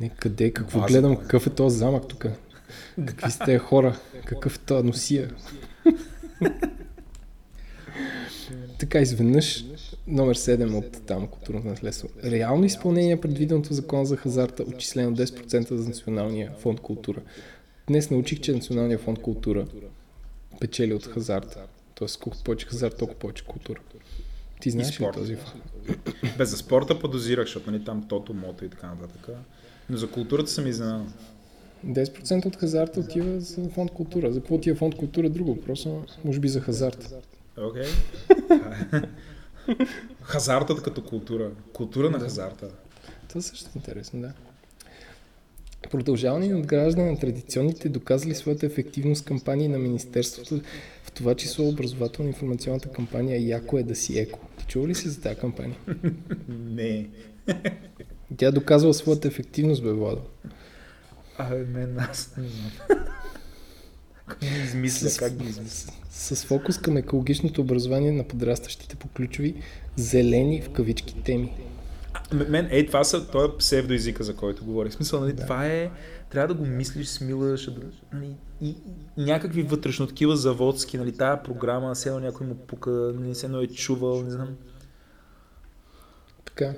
Не, 0.00 0.08
къде, 0.08 0.50
какво 0.50 0.80
база, 0.80 0.92
гледам, 0.92 1.16
какъв 1.16 1.46
е 1.46 1.50
този 1.50 1.78
замък 1.78 2.08
тук? 2.08 2.26
Какви 3.06 3.30
сте 3.30 3.58
хора? 3.58 3.98
Какъв 4.24 4.58
този 4.58 4.86
носия? 4.86 5.30
така 8.78 9.00
изведнъж 9.00 9.64
номер 10.06 10.36
7 10.36 10.74
от 10.74 11.06
там 11.06 11.26
културното 11.26 11.68
наследство. 11.68 12.08
Реално 12.24 12.64
изпълнение 12.64 13.20
предвиденото 13.20 13.74
закон 13.74 14.04
за 14.04 14.16
хазарта, 14.16 14.62
отчислено 14.62 15.16
10% 15.16 15.74
за 15.74 15.88
Националния 15.88 16.52
фонд 16.58 16.80
култура. 16.80 17.20
Днес 17.86 18.10
научих, 18.10 18.40
че 18.40 18.52
Националния 18.52 18.98
фонд 18.98 19.22
култура 19.22 19.66
печели 20.60 20.94
от 20.94 21.06
хазарта. 21.06 21.60
Тоест, 21.94 22.20
колкото 22.20 22.44
повече 22.44 22.66
хазарт, 22.66 22.98
толкова 22.98 23.18
повече 23.18 23.44
култура. 23.44 23.80
Ти 24.60 24.70
знаеш 24.70 25.00
ли 25.00 25.06
този 25.14 25.36
факт? 25.36 25.56
Без 26.38 26.50
за 26.50 26.56
спорта 26.56 26.98
подозирах, 26.98 27.46
защото 27.46 27.70
нали, 27.70 27.84
там 27.84 28.08
тото, 28.08 28.34
мото 28.34 28.64
и 28.64 28.68
така 28.68 28.86
нататък. 28.86 29.28
Но 29.90 29.96
за 29.96 30.10
културата 30.10 30.50
съм 30.50 30.66
изненадан. 30.66 31.12
10% 31.84 32.46
от 32.46 32.56
хазарта 32.56 33.00
отива 33.00 33.40
за 33.40 33.68
фонд 33.68 33.90
култура. 33.90 34.32
За 34.32 34.40
какво 34.40 34.54
отива 34.54 34.76
фонд 34.76 34.94
култура? 34.94 35.30
Друго 35.30 35.54
въпрос, 35.54 35.86
може 36.24 36.40
би 36.40 36.48
за 36.48 36.60
хазарт. 36.60 37.14
Окей. 37.58 37.82
Okay. 37.82 39.06
Хазартът 40.22 40.82
като 40.82 41.04
култура. 41.04 41.50
Култура 41.72 42.10
на 42.10 42.18
да. 42.18 42.24
хазарта. 42.24 42.68
Това 43.28 43.42
също 43.42 43.68
е 43.68 43.78
интересно, 43.78 44.20
да. 44.20 44.32
Продължаване 45.90 46.46
и 46.46 46.48
надграждане 46.48 47.10
на 47.10 47.18
традиционните 47.18 47.88
доказали 47.88 48.34
своята 48.34 48.66
ефективност 48.66 49.24
кампании 49.24 49.68
на 49.68 49.78
Министерството, 49.78 50.60
в 51.02 51.12
това 51.12 51.34
число 51.34 51.68
образователно 51.68 52.28
информационната 52.28 52.88
кампания 52.88 53.48
Яко 53.48 53.78
е 53.78 53.82
да 53.82 53.94
си 53.94 54.18
еко. 54.18 54.38
Ти 54.58 54.66
чува 54.66 54.88
ли 54.88 54.94
си 54.94 55.08
за 55.08 55.20
тази 55.20 55.36
кампания? 55.36 55.76
Не. 56.48 57.08
Тя 58.36 58.50
доказва 58.50 58.94
своята 58.94 59.28
ефективност, 59.28 59.82
бе, 59.82 59.92
Владо. 59.92 60.22
А, 61.38 61.54
мен 61.54 61.98
аз 61.98 62.34
не 62.36 62.48
знам. 62.48 63.04
Как 64.26 64.38
ги 64.40 64.60
измисля, 64.64 65.10
с, 65.10 65.18
как 65.18 65.32
ги 65.32 65.48
измисля? 65.48 65.92
С, 66.10 66.36
с 66.36 66.44
фокус 66.44 66.78
към 66.78 66.96
екологичното 66.96 67.60
образование 67.60 68.12
на 68.12 68.24
подрастващите 68.24 68.96
по 68.96 69.08
ключови 69.08 69.62
зелени 69.96 70.62
в 70.62 70.70
кавички 70.70 71.22
теми. 71.22 71.52
А, 72.12 72.34
мен, 72.34 72.68
ей, 72.70 72.86
това 72.86 73.04
са, 73.04 73.26
това 73.26 73.44
е 73.44 73.56
псевдоязика, 73.58 74.24
за 74.24 74.36
който 74.36 74.64
говорих. 74.64 74.92
В 74.92 74.94
смисъл, 74.94 75.20
нали, 75.20 75.32
да. 75.32 75.42
това 75.42 75.66
е, 75.66 75.90
трябва 76.30 76.54
да 76.54 76.60
го 76.60 76.66
мислиш, 76.66 77.06
смилаш, 77.06 77.64
да, 77.64 77.80
нали, 78.12 78.36
и, 78.60 78.68
и, 78.68 79.24
някакви 79.24 79.62
вътрешно 79.62 80.06
такива 80.06 80.36
заводски, 80.36 80.98
нали, 80.98 81.16
тая 81.16 81.42
програма, 81.42 81.94
все 81.94 82.10
някой 82.10 82.46
му 82.46 82.54
пука, 82.54 82.90
нали, 82.90 83.34
се 83.34 83.46
е 83.46 83.66
чувал, 83.66 84.22
не 84.22 84.30
знам 84.30 84.48
така. 86.56 86.74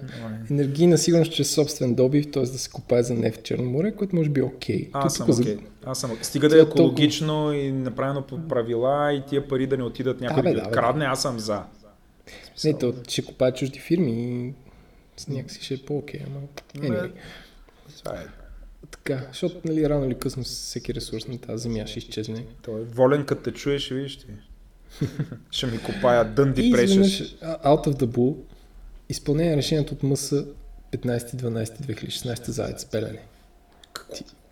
Енергийна 0.51 0.99
сигурност 0.99 1.33
чрез 1.33 1.51
собствен 1.51 1.95
добив, 1.95 2.31
т.е. 2.31 2.43
да 2.43 2.59
се 2.59 2.71
копае 2.71 3.03
за 3.03 3.15
нефт 3.15 3.41
в 3.41 3.43
Черно 3.43 3.71
море, 3.71 3.93
което 3.93 4.17
може 4.17 4.31
би 4.31 4.41
е 4.41 4.45
окей. 4.45 4.89
Аз 4.93 5.15
съм 5.15 5.31
окей. 5.31 5.57
Okay. 5.57 5.61
Аз 5.85 6.01
съм 6.01 6.19
Стига 6.23 6.49
да 6.49 6.59
е 6.59 6.63
екологично 6.63 7.27
толкова... 7.27 7.57
и 7.57 7.73
направено 7.73 8.23
по 8.23 8.49
правила 8.49 9.13
и 9.13 9.23
тия 9.29 9.49
пари 9.49 9.67
да 9.67 9.77
не 9.77 9.83
отидат 9.83 10.21
някой 10.21 10.43
да, 10.43 10.55
да, 10.55 10.63
да 10.63 10.71
крадне, 10.71 11.05
аз 11.05 11.23
съм 11.23 11.39
за. 11.39 11.63
Не, 12.65 12.79
то 12.79 12.95
ще 13.09 13.25
копаят 13.25 13.57
чужди 13.57 13.79
фирми 13.79 14.13
и 14.13 14.53
Някакси 15.29 15.65
ще 15.65 15.75
е 15.75 15.79
по-окей, 15.79 16.21
ама... 16.27 16.41
Anyway. 16.75 17.11
Това 17.99 18.13
е. 18.13 18.27
Така, 18.91 19.27
защото 19.29 19.61
нали, 19.65 19.89
рано 19.89 20.07
или 20.07 20.19
късно 20.19 20.43
всеки 20.43 20.95
ресурс 20.95 21.29
на 21.29 21.39
тази 21.39 21.63
земя 21.63 21.87
ще 21.87 21.99
изчезне. 21.99 22.47
Той 22.63 22.81
е 22.81 22.85
волен, 22.85 23.25
като 23.25 23.43
те 23.43 23.53
чуеш, 23.53 23.91
видиш 23.91 24.17
ти. 24.17 24.27
ще 25.51 25.67
ми 25.67 25.79
копая 25.79 26.25
дънди 26.25 26.71
прешеш. 26.73 27.37
out 27.43 27.87
of 27.87 27.93
the 27.93 28.07
blue, 28.07 28.37
изпълнение 29.09 29.51
на 29.51 29.57
решението 29.57 29.95
от 29.95 30.03
МС 30.03 30.35
15-12-2016 30.93 32.51
за 32.51 32.65
АЕЦ 32.65 32.87
Белене. 32.87 33.19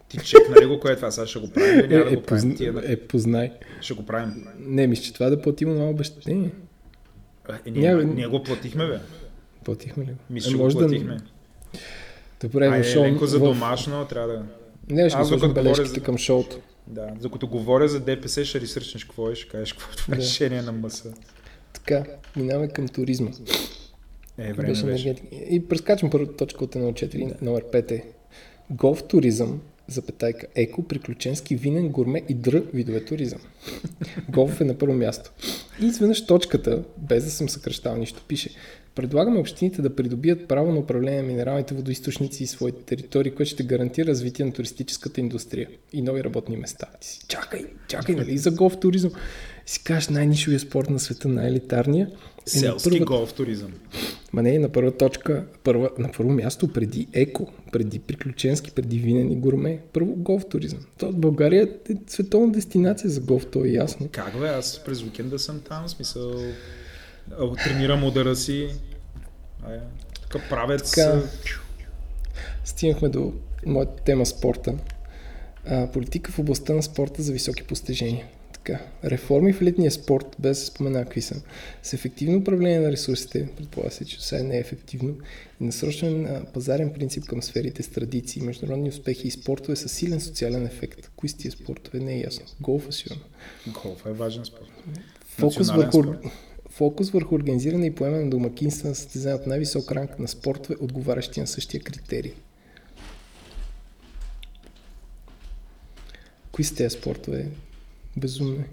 Ти 0.09 0.18
чекна 0.18 0.61
ли 0.61 0.66
го, 0.66 0.80
кое 0.80 0.92
е 0.92 0.96
това? 0.96 1.11
Сега 1.11 1.26
ще 1.26 1.38
го 1.38 1.50
правим 1.50 1.78
или 1.80 1.84
Е, 1.86 1.88
да 1.88 2.12
е, 2.12 2.16
го 2.16 2.22
правим? 2.22 2.22
позна, 2.24 2.55
Тия, 2.55 2.72
да- 2.72 2.82
е, 2.84 2.96
познай. 2.98 3.52
Ще 3.80 3.94
го 3.94 4.07
правим. 4.07 4.46
Не, 4.59 4.86
мисля, 4.86 5.02
че 5.02 5.14
това 5.14 5.26
е 5.26 5.30
да 5.30 5.42
платим 5.42 5.74
на 5.74 5.90
обещание. 5.90 6.50
Е, 7.66 7.70
ние, 7.70 7.88
Няма- 7.88 8.05
ние 8.05 8.26
го 8.26 8.42
платихме, 8.42 8.86
бе. 8.86 8.98
Платихме 9.64 10.05
ли? 10.05 10.09
го? 10.09 10.16
Мисля, 10.30 10.48
Е, 10.48 10.50
че 10.50 10.57
го 10.57 10.62
може 10.62 10.76
платихме. 10.76 11.18
Добре, 12.40 12.68
в 12.68 12.72
Айде, 12.72 12.84
шоу... 12.84 13.05
леко 13.05 13.26
за 13.26 13.38
в... 13.38 13.42
домашно, 13.42 14.05
трябва 14.05 14.28
да... 14.28 14.42
Не, 14.88 15.09
ще 15.11 15.18
Аз 15.18 15.22
го 15.22 15.38
сложим 15.38 15.55
бележките 15.55 15.88
за- 15.90 16.00
към 16.00 16.18
шоуто. 16.18 16.57
Да, 16.86 17.07
докато 17.12 17.46
говоря 17.48 17.88
за 17.88 18.00
ДПС, 18.00 18.44
ще 18.44 18.61
ресърчнеш 18.61 19.05
какво 19.05 19.30
е, 19.30 19.34
ще 19.34 19.48
кажеш 19.48 19.72
какво 19.72 19.92
е 19.92 19.96
това 19.96 20.14
Да. 20.14 20.22
решение 20.22 20.62
на 20.62 20.72
МС. 20.72 21.05
Така, 21.72 22.05
минаваме 22.36 22.68
към 22.68 22.88
туризма. 22.88 23.30
Е, 24.39 24.53
време 24.53 24.68
Беше 24.68 24.87
беше. 24.87 25.14
И 25.51 25.68
прескачам 25.68 26.11
първата 26.11 26.37
точка 26.37 26.64
от 26.64 26.74
1.4, 26.74 27.43
номер 27.43 27.64
5 27.64 27.91
е 27.91 28.05
голф 28.70 29.03
туризъм, 29.03 29.61
запетайка, 29.89 30.47
еко, 30.55 30.82
приключенски, 30.82 31.57
винен, 31.57 31.89
гурме 31.89 32.22
и 32.28 32.35
др 32.35 32.62
видове 32.74 33.05
туризъм. 33.05 33.41
Голф 34.28 34.61
е 34.61 34.64
на 34.64 34.78
първо 34.78 34.95
място. 34.95 35.32
И 35.82 35.87
изведнъж 35.87 36.26
точката, 36.26 36.82
без 36.99 37.24
да 37.24 37.30
съм 37.30 37.49
съкръщал 37.49 37.97
нищо, 37.97 38.24
пише 38.28 38.51
Предлагаме 38.95 39.39
общините 39.39 39.82
да 39.82 39.97
придобият 39.97 40.49
право 40.49 40.72
на 40.72 40.78
управление 40.78 41.22
на 41.22 41.28
минералните 41.28 41.74
водоисточници 41.74 42.43
и 42.43 42.47
своите 42.47 42.82
територии, 42.82 43.35
което 43.35 43.51
ще 43.51 43.62
гарантира 43.62 44.07
развитие 44.07 44.45
на 44.45 44.53
туристическата 44.53 45.20
индустрия 45.20 45.68
и 45.93 46.03
нови 46.03 46.24
работни 46.24 46.57
места. 46.57 46.87
Ти 47.01 47.09
си, 47.09 47.20
чакай, 47.28 47.66
чакай, 47.89 48.14
нали 48.14 48.39
за 48.39 48.51
голф 48.51 48.80
туризъм? 48.80 49.11
И 49.66 49.70
си 49.70 49.85
кажеш 49.85 50.09
най-нишовия 50.09 50.61
спорт 50.61 50.91
на 50.91 51.01
света, 51.01 51.28
най-елитарния. 51.28 52.11
Е, 52.47 52.51
Селски 52.51 52.90
първата- 52.90 53.05
голф 53.05 53.32
туризъм. 53.34 53.72
Ма 54.32 54.42
не, 54.42 54.59
на 54.59 54.68
първа 54.68 54.97
точка, 54.97 55.47
първа, 55.64 55.90
на 55.99 56.12
първо 56.16 56.32
място, 56.32 56.72
преди 56.72 57.09
еко, 57.12 57.47
преди 57.72 57.99
приключенски, 57.99 58.70
преди 58.70 58.99
винен 58.99 59.32
и 59.32 59.36
гурме, 59.36 59.80
първо 59.92 60.14
голф 60.14 60.45
туризъм. 60.49 60.78
То 60.99 61.12
България 61.12 61.68
е 61.90 61.95
световна 62.07 62.53
дестинация 62.53 63.11
за 63.11 63.20
голф, 63.20 63.47
то 63.47 63.64
е 63.64 63.68
ясно. 63.68 64.09
Как 64.12 64.38
бе, 64.40 64.49
аз 64.49 64.84
през 64.84 65.03
уикенда 65.03 65.38
съм 65.38 65.61
там, 65.61 65.88
смисъл... 65.88 66.32
Тренирам 67.64 68.05
удара 68.05 68.36
си. 68.36 68.68
Ай, 69.68 69.78
Така 70.22 70.49
правец. 70.51 70.90
Така. 70.90 71.22
Стигнахме 72.64 73.09
до 73.09 73.32
моята 73.66 74.03
тема 74.03 74.26
спорта. 74.26 74.74
А, 75.66 75.90
политика 75.90 76.32
в 76.32 76.38
областта 76.38 76.74
на 76.74 76.82
спорта 76.82 77.22
за 77.22 77.32
високи 77.32 77.62
постижения. 77.62 78.26
Така, 78.64 78.84
реформи 79.04 79.52
в 79.52 79.62
летния 79.62 79.90
спорт, 79.90 80.36
без 80.38 80.58
да 80.58 80.66
спомена 80.66 81.04
какви 81.04 81.22
са, 81.22 81.42
с 81.82 81.92
ефективно 81.92 82.38
управление 82.38 82.80
на 82.80 82.92
ресурсите, 82.92 83.48
предполага 83.56 83.90
се, 83.90 84.04
че 84.04 84.26
сега 84.26 84.42
не 84.42 84.56
е 84.56 84.60
ефективно, 84.60 85.16
и 85.60 85.64
насрочване 85.64 86.18
на 86.18 86.44
пазарен 86.44 86.92
принцип 86.92 87.24
към 87.24 87.42
сферите 87.42 87.82
с 87.82 87.88
традиции, 87.88 88.42
международни 88.42 88.88
успехи 88.88 89.28
и 89.28 89.30
спортове 89.30 89.76
с 89.76 89.88
силен 89.88 90.20
социален 90.20 90.66
ефект. 90.66 91.10
Кои 91.16 91.28
са 91.28 91.36
тия 91.36 91.52
спортове? 91.52 91.98
Не 91.98 92.14
е 92.14 92.20
ясно. 92.20 92.46
Голфа 92.60 92.92
сигурно. 92.92 93.22
Голф 93.82 94.06
е 94.06 94.12
важен 94.12 94.44
спорт. 94.44 94.70
Фокус 95.26 95.70
върху, 95.70 96.02
фокус 96.70 97.10
върху 97.10 97.34
организиране 97.34 97.86
и 97.86 97.94
поемане 97.94 98.24
на 98.24 98.30
домакинства 98.30 98.88
на 98.88 98.94
състезания 98.94 99.36
от 99.36 99.46
най-висок 99.46 99.92
ранг 99.92 100.18
на 100.18 100.28
спортове, 100.28 100.76
отговарящи 100.80 101.40
на 101.40 101.46
същия 101.46 101.80
критерий. 101.80 102.32
Кои 106.52 106.64
са 106.64 106.74
тези 106.74 106.96
спортове? 106.96 107.46
Безумно. 108.16 108.64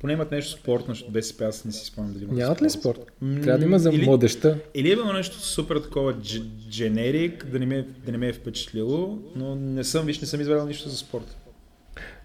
Поне 0.00 0.12
имат 0.12 0.30
нещо 0.30 0.60
спортно, 0.60 0.94
защото 0.94 1.10
БСП 1.10 1.44
аз 1.44 1.64
не 1.64 1.72
си 1.72 1.86
спомням 1.86 2.12
дали 2.12 2.24
имат 2.24 2.36
Нямат 2.36 2.62
ли 2.62 2.70
спорт? 2.70 3.12
М, 3.20 3.40
Трябва 3.40 3.58
да 3.58 3.64
има 3.64 3.78
за 3.78 3.90
или- 3.90 4.06
младеща. 4.06 4.58
Или 4.74 4.92
е 4.92 4.96
било 4.96 5.12
нещо 5.12 5.40
супер 5.40 5.76
такова 5.76 6.14
дж- 6.14 6.68
дженерик, 6.70 7.46
да 7.46 7.58
не, 7.58 7.66
ме, 7.66 7.86
да 8.06 8.12
не 8.12 8.18
ме 8.18 8.28
е 8.28 8.32
впечатлило, 8.32 9.18
но 9.36 9.54
не 9.54 9.84
съм, 9.84 10.06
виж, 10.06 10.20
не 10.20 10.26
съм 10.26 10.40
извадил 10.40 10.66
нищо 10.66 10.88
за 10.88 10.96
спорт. 10.96 11.36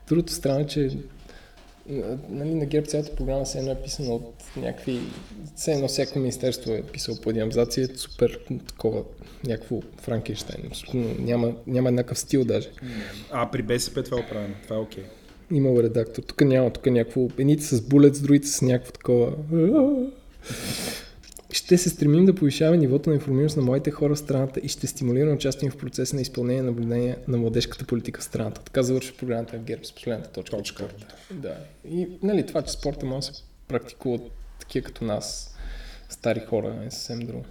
Другото 0.07 0.33
странно 0.33 0.59
е, 0.59 0.67
че 0.67 0.97
нали, 2.29 2.53
на 2.55 2.65
ГЕРБ 2.65 2.87
цялата 2.87 3.15
програма 3.15 3.45
се 3.45 3.59
е 3.59 3.75
писана 3.83 4.13
от 4.13 4.33
някакви... 4.57 4.99
Все 5.55 5.71
едно 5.71 5.87
всяко 5.87 6.19
министерство 6.19 6.71
е 6.71 6.81
писало 6.81 7.21
по 7.21 7.29
един 7.29 7.43
абзац 7.43 7.77
и 7.77 7.81
е 7.81 7.87
супер 7.87 8.39
такова, 8.67 9.03
някакво 9.43 9.81
Франкенштайн. 10.01 10.71
Няма, 11.19 11.53
няма 11.67 11.89
еднакъв 11.89 12.19
стил 12.19 12.45
даже. 12.45 12.69
А 13.31 13.51
при 13.51 13.61
БСП 13.61 14.03
това 14.03 14.17
е 14.17 14.23
оправено, 14.23 14.55
това 14.63 14.75
е 14.75 14.79
окей. 14.79 15.03
Имало 15.51 15.83
редактор. 15.83 16.21
Тук 16.23 16.41
няма, 16.41 16.69
тук 16.69 16.85
е 16.85 16.91
някакво... 16.91 17.27
Едните 17.37 17.63
с 17.63 17.81
булет, 17.81 18.15
с 18.15 18.21
другите 18.21 18.47
с 18.47 18.61
някакво 18.61 18.91
такова... 18.91 19.33
Ще 21.51 21.77
се 21.77 21.89
стремим 21.89 22.25
да 22.25 22.35
повишаваме 22.35 22.77
нивото 22.77 23.09
на 23.09 23.15
информираност 23.15 23.57
на 23.57 23.63
младите 23.63 23.91
хора 23.91 24.15
в 24.15 24.19
страната 24.19 24.59
и 24.63 24.67
ще 24.67 24.87
стимулираме 24.87 25.33
участие 25.33 25.69
в 25.69 25.77
процеса 25.77 26.15
на 26.15 26.21
изпълнение 26.21 26.61
на 26.61 26.71
наблюдение 26.71 27.17
на 27.27 27.37
младежката 27.37 27.85
политика 27.85 28.21
в 28.21 28.23
страната. 28.23 28.61
Така 28.61 28.83
завършва 28.83 29.17
програмата 29.17 29.57
на 29.57 29.63
ГЕРБ 29.63 29.83
с 29.83 29.91
последната 29.91 30.31
точка. 30.31 30.57
Точка. 30.57 30.87
Да. 31.31 31.55
И 31.89 32.07
нали, 32.23 32.45
това, 32.45 32.61
че 32.61 32.73
спорта 32.73 33.05
може 33.05 33.27
да 33.27 33.33
се 33.33 33.43
практикува 33.67 34.15
от 34.15 34.31
такива 34.59 34.85
като 34.85 35.05
нас, 35.05 35.55
стари 36.09 36.39
хора, 36.39 36.83
е 36.87 36.91
съвсем 36.91 37.19
друго. 37.19 37.45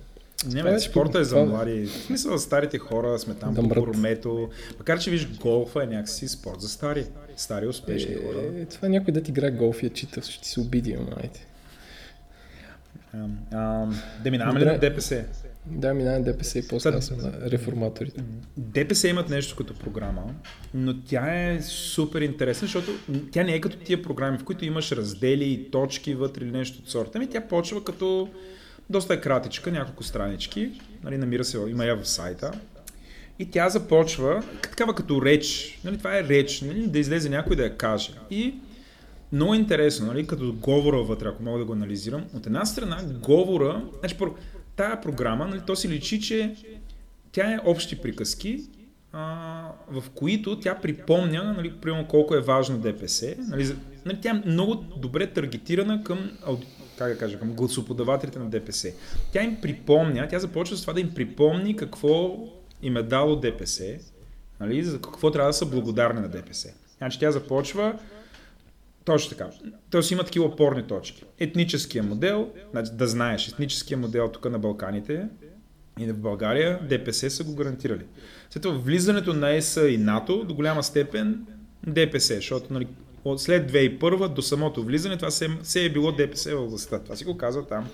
Не, 0.46 0.58
Това 0.58 0.70
е 0.70 0.72
бе, 0.72 0.80
спорта 0.80 1.20
е 1.20 1.24
за 1.24 1.44
млади. 1.44 1.86
В 1.86 1.92
смисъл, 1.92 2.38
старите 2.38 2.78
хора 2.78 3.18
сме 3.18 3.34
там 3.34 3.54
Да 3.54 3.62
по 3.62 3.68
гурмето. 3.68 4.48
Макар, 4.78 4.98
че 4.98 5.10
виж, 5.10 5.28
голфа 5.28 5.82
е 5.82 5.86
някакси 5.86 6.28
спорт 6.28 6.60
за 6.60 6.68
стари. 6.68 7.06
Стари 7.36 7.66
успешни 7.66 8.14
хора. 8.14 8.60
Е, 8.60 8.64
това 8.64 8.88
някой 8.88 9.12
да 9.14 9.22
ти 9.22 9.30
играе 9.30 9.50
голф 9.50 9.82
и 9.82 9.86
я 9.86 9.90
чита, 9.90 10.22
ще 10.22 10.42
ти 10.42 10.48
се 10.48 10.60
обиди, 10.60 10.98
ам, 13.52 14.00
Да 14.24 14.30
минаваме 14.30 14.60
ли 14.60 14.64
на 14.64 14.78
ДПС? 14.78 15.24
Да, 15.66 15.94
минаваме 15.94 16.24
ДПС 16.24 16.58
и 16.58 16.68
после 16.68 16.90
аз 16.90 17.10
на 17.10 17.32
реформаторите. 17.50 18.24
ДПС 18.56 19.08
имат 19.08 19.28
нещо 19.28 19.56
като 19.56 19.74
програма, 19.74 20.22
но 20.74 21.02
тя 21.02 21.50
е 21.50 21.62
супер 21.62 22.20
интересна, 22.20 22.66
защото 22.66 22.90
тя 23.32 23.44
не 23.44 23.54
е 23.54 23.60
като 23.60 23.76
тия 23.76 24.02
програми, 24.02 24.38
в 24.38 24.44
които 24.44 24.64
имаш 24.64 24.92
раздели 24.92 25.44
и 25.44 25.70
точки 25.70 26.14
вътре 26.14 26.44
или 26.44 26.50
нещо 26.50 26.78
от 26.82 26.90
сорта. 26.90 27.10
Ами 27.14 27.30
тя 27.30 27.40
почва 27.40 27.84
като 27.84 28.28
доста 28.92 29.14
е 29.14 29.20
кратичка, 29.20 29.72
няколко 29.72 30.02
странички, 30.02 30.80
нали, 31.04 31.18
намира 31.18 31.44
се, 31.44 31.58
има 31.68 31.84
я 31.84 31.96
в 31.96 32.08
сайта. 32.08 32.52
И 33.38 33.50
тя 33.50 33.68
започва 33.68 34.42
такава 34.62 34.94
като 34.94 35.22
реч, 35.24 35.78
нали, 35.84 35.98
това 35.98 36.18
е 36.18 36.24
реч, 36.24 36.60
нали, 36.60 36.86
да 36.86 36.98
излезе 36.98 37.28
някой 37.28 37.56
да 37.56 37.62
я 37.62 37.76
каже. 37.76 38.12
И 38.30 38.54
много 39.32 39.54
интересно, 39.54 40.06
нали, 40.06 40.26
като 40.26 40.52
говора 40.52 41.02
вътре, 41.02 41.28
ако 41.28 41.42
мога 41.42 41.58
да 41.58 41.64
го 41.64 41.72
анализирам. 41.72 42.24
От 42.34 42.46
една 42.46 42.64
страна, 42.64 43.02
говора, 43.22 43.82
значи, 43.98 44.16
тая 44.76 45.00
програма, 45.00 45.46
нали, 45.46 45.60
то 45.66 45.76
си 45.76 45.88
личи, 45.88 46.20
че 46.20 46.54
тя 47.32 47.52
е 47.52 47.58
общи 47.64 48.00
приказки, 48.00 48.64
а, 49.12 49.68
в 49.90 50.10
които 50.14 50.60
тя 50.60 50.74
припомня, 50.74 51.54
нали, 51.56 51.72
примерно 51.72 52.08
колко 52.08 52.34
е 52.34 52.40
важно 52.40 52.78
ДПС. 52.78 53.34
Нали, 53.38 53.74
нали, 54.04 54.18
тя 54.20 54.30
е 54.30 54.48
много 54.48 54.74
добре 54.74 55.26
таргетирана 55.26 56.04
към, 56.04 56.30
как 57.02 57.12
да 57.12 57.18
кажа, 57.18 57.38
към 57.38 57.52
гласоподавателите 57.52 58.38
на 58.38 58.50
ДПС. 58.50 58.92
Тя 59.32 59.42
им 59.42 59.60
припомня, 59.60 60.28
тя 60.30 60.38
започва 60.38 60.76
с 60.76 60.80
това 60.80 60.92
да 60.92 61.00
им 61.00 61.14
припомни 61.14 61.76
какво 61.76 62.48
им 62.82 62.96
е 62.96 63.02
дало 63.02 63.36
ДПС, 63.36 63.98
нали, 64.60 64.84
за 64.84 65.00
какво 65.00 65.30
трябва 65.30 65.48
да 65.48 65.54
са 65.54 65.66
благодарни 65.66 66.20
на 66.20 66.28
ДПС. 66.28 66.68
Значи 66.98 67.18
тя 67.18 67.30
започва 67.30 67.98
точно 69.04 69.36
така. 69.36 69.50
Тоест 69.90 70.10
има 70.10 70.24
такива 70.24 70.44
опорни 70.44 70.82
точки. 70.82 71.24
Етническия 71.38 72.02
модел, 72.02 72.50
значи 72.70 72.92
да 72.94 73.06
знаеш, 73.06 73.48
етническия 73.48 73.98
модел 73.98 74.28
тук 74.28 74.50
на 74.50 74.58
Балканите 74.58 75.28
и 75.98 76.06
в 76.06 76.18
България 76.18 76.80
ДПС 76.88 77.30
са 77.30 77.44
го 77.44 77.54
гарантирали. 77.54 78.04
След 78.50 78.62
това 78.62 78.78
влизането 78.78 79.34
на 79.34 79.50
ЕС 79.50 79.76
и 79.88 79.98
НАТО 79.98 80.44
до 80.44 80.54
голяма 80.54 80.82
степен 80.82 81.46
ДПС, 81.86 82.34
защото 82.34 82.72
нали, 82.72 82.86
от 83.24 83.40
след 83.40 83.72
2001 83.72 84.28
до 84.28 84.42
самото 84.42 84.82
влизане 84.82 85.16
това 85.16 85.30
се, 85.30 85.48
се 85.62 85.84
е 85.84 85.90
било 85.90 86.12
ДПС 86.12 86.56
в 86.56 86.66
властта. 86.66 86.98
Това 86.98 87.16
си 87.16 87.24
го 87.24 87.36
казва 87.36 87.66
там. 87.66 87.88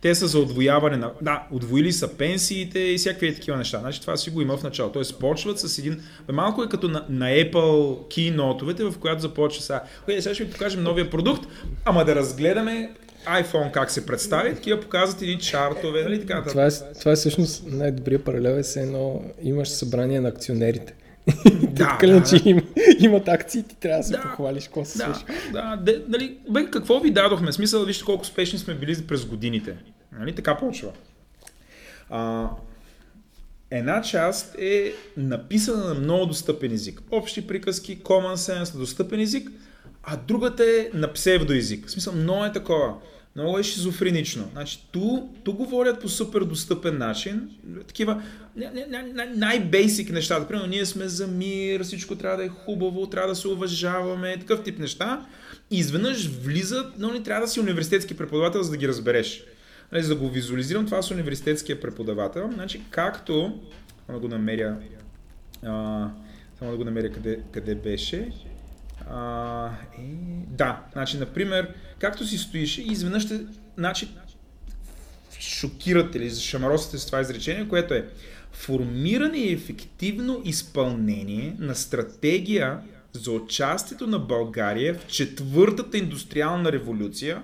Те 0.00 0.14
са 0.14 0.26
за 0.26 0.38
отвояване 0.38 0.96
на... 0.96 1.12
Да, 1.22 1.46
отвоили 1.50 1.92
са 1.92 2.16
пенсиите 2.16 2.78
и 2.78 2.98
всякакви 2.98 3.28
е 3.28 3.34
такива 3.34 3.56
неща. 3.56 3.78
Значи 3.78 4.00
това 4.00 4.16
си 4.16 4.30
го 4.30 4.40
има 4.40 4.56
в 4.56 4.62
начало. 4.62 4.92
Тоест 4.92 5.18
почват 5.18 5.58
с 5.58 5.78
един... 5.78 6.02
Малко 6.32 6.62
е 6.62 6.68
като 6.68 6.88
на, 6.88 7.06
на 7.08 7.26
Apple 7.26 7.98
keynote 8.08 8.90
в 8.90 8.98
която 8.98 9.22
започва 9.22 9.62
сега. 9.62 9.82
Окей, 10.02 10.22
сега 10.22 10.34
ще 10.34 10.44
ви 10.44 10.50
покажем 10.50 10.82
новия 10.82 11.10
продукт, 11.10 11.46
ама 11.84 12.04
да 12.04 12.14
разгледаме 12.14 12.90
iPhone 13.26 13.70
как 13.70 13.90
се 13.90 14.06
представи, 14.06 14.54
такива 14.54 14.80
показват 14.80 15.22
едни 15.22 15.38
чартове, 15.38 16.02
нали 16.02 16.20
така. 16.20 16.44
Това 16.48 16.66
е, 16.66 16.70
това 17.00 17.12
е 17.12 17.16
всъщност 17.16 17.64
най-добрият 17.66 18.24
паралел 18.24 18.62
е 18.76 18.80
едно 18.80 19.22
имаш 19.42 19.68
събрание 19.68 20.20
на 20.20 20.28
акционерите. 20.28 20.94
Да, 21.70 21.98
да, 22.02 22.22
че 22.24 22.42
да. 22.42 22.50
им, 22.50 22.60
имат 22.98 23.28
акции, 23.28 23.62
ти 23.62 23.74
трябва 23.76 23.98
да 23.98 24.04
се 24.04 24.12
Да, 24.12 24.22
похвалиш 24.22 24.64
какво 24.64 24.84
се 24.84 24.98
Да, 24.98 25.04
свърши. 25.14 25.52
да, 25.52 25.76
де, 25.82 26.02
нали, 26.08 26.38
бе, 26.50 26.66
какво 26.70 27.00
ви 27.00 27.10
дадохме? 27.10 27.52
Смисъл, 27.52 27.84
вижте 27.84 28.04
колко 28.04 28.22
успешни 28.22 28.58
сме 28.58 28.74
били 28.74 29.06
през 29.06 29.24
годините. 29.24 29.76
Нали, 30.18 30.34
така 30.34 30.56
почва. 30.56 30.90
А, 32.10 32.48
една 33.70 34.02
част 34.02 34.54
е 34.58 34.92
написана 35.16 35.84
на 35.84 35.94
много 35.94 36.26
достъпен 36.26 36.72
език. 36.72 37.00
Общи 37.10 37.46
приказки, 37.46 38.02
common 38.02 38.34
sense, 38.34 38.78
достъпен 38.78 39.20
език, 39.20 39.50
а 40.02 40.16
другата 40.16 40.64
е 40.64 40.88
на 40.94 41.12
псевдоезик. 41.12 41.86
В 41.86 41.90
смисъл, 41.90 42.14
много 42.14 42.44
е 42.44 42.52
такова. 42.52 42.94
Много 43.36 43.58
е 43.58 43.62
шизофренично. 43.62 44.48
Значи, 44.52 44.78
ту, 44.92 45.28
ту 45.44 45.52
говорят 45.52 46.00
по 46.00 46.08
супер 46.08 46.40
достъпен 46.40 46.98
начин, 46.98 47.50
такива 47.86 48.22
най-бейсик 49.36 50.10
неща. 50.10 50.48
Примерно, 50.48 50.68
ние 50.68 50.86
сме 50.86 51.08
за 51.08 51.26
мир, 51.26 51.82
всичко 51.82 52.16
трябва 52.16 52.36
да 52.36 52.44
е 52.44 52.48
хубаво, 52.48 53.06
трябва 53.06 53.28
да 53.28 53.34
се 53.34 53.48
уважаваме, 53.48 54.38
такъв 54.38 54.62
тип 54.62 54.78
неща. 54.78 55.26
И 55.70 55.78
изведнъж 55.78 56.26
влизат, 56.26 56.92
но 56.98 57.12
не 57.12 57.22
трябва 57.22 57.46
да 57.46 57.52
си 57.52 57.60
университетски 57.60 58.16
преподавател, 58.16 58.62
за 58.62 58.70
да 58.70 58.76
ги 58.76 58.88
разбереш. 58.88 59.44
Нали, 59.92 60.02
за 60.02 60.08
да 60.08 60.20
го 60.20 60.28
визуализирам, 60.28 60.86
това 60.86 61.02
с 61.02 61.10
университетския 61.10 61.80
преподавател. 61.80 62.50
Значи, 62.54 62.80
както, 62.90 63.60
само 64.06 64.20
да 64.20 64.26
го 64.26 64.28
намеря, 64.28 64.76
а, 65.62 66.08
само 66.58 66.70
да 66.70 66.76
го 66.76 66.84
намеря 66.84 67.12
къде, 67.12 67.40
къде 67.52 67.74
беше. 67.74 68.28
А, 69.10 69.70
е, 69.98 70.02
да, 70.48 70.80
значи, 70.92 71.18
например, 71.18 71.74
както 71.98 72.26
си 72.26 72.38
стоиш 72.38 72.78
и 72.78 72.82
изведнъж 72.82 73.22
ще, 73.22 73.40
значи, 73.78 74.08
шокирате 75.40 76.18
или 76.18 76.30
зашамаросите 76.30 76.98
с 76.98 77.06
това 77.06 77.20
изречение, 77.20 77.68
което 77.68 77.94
е 77.94 78.08
формиране 78.52 79.38
и 79.38 79.52
ефективно 79.52 80.42
изпълнение 80.44 81.56
на 81.58 81.74
стратегия 81.74 82.80
за 83.12 83.30
участието 83.30 84.06
на 84.06 84.18
България 84.18 84.94
в 84.94 85.06
четвъртата 85.06 85.98
индустриална 85.98 86.72
революция 86.72 87.42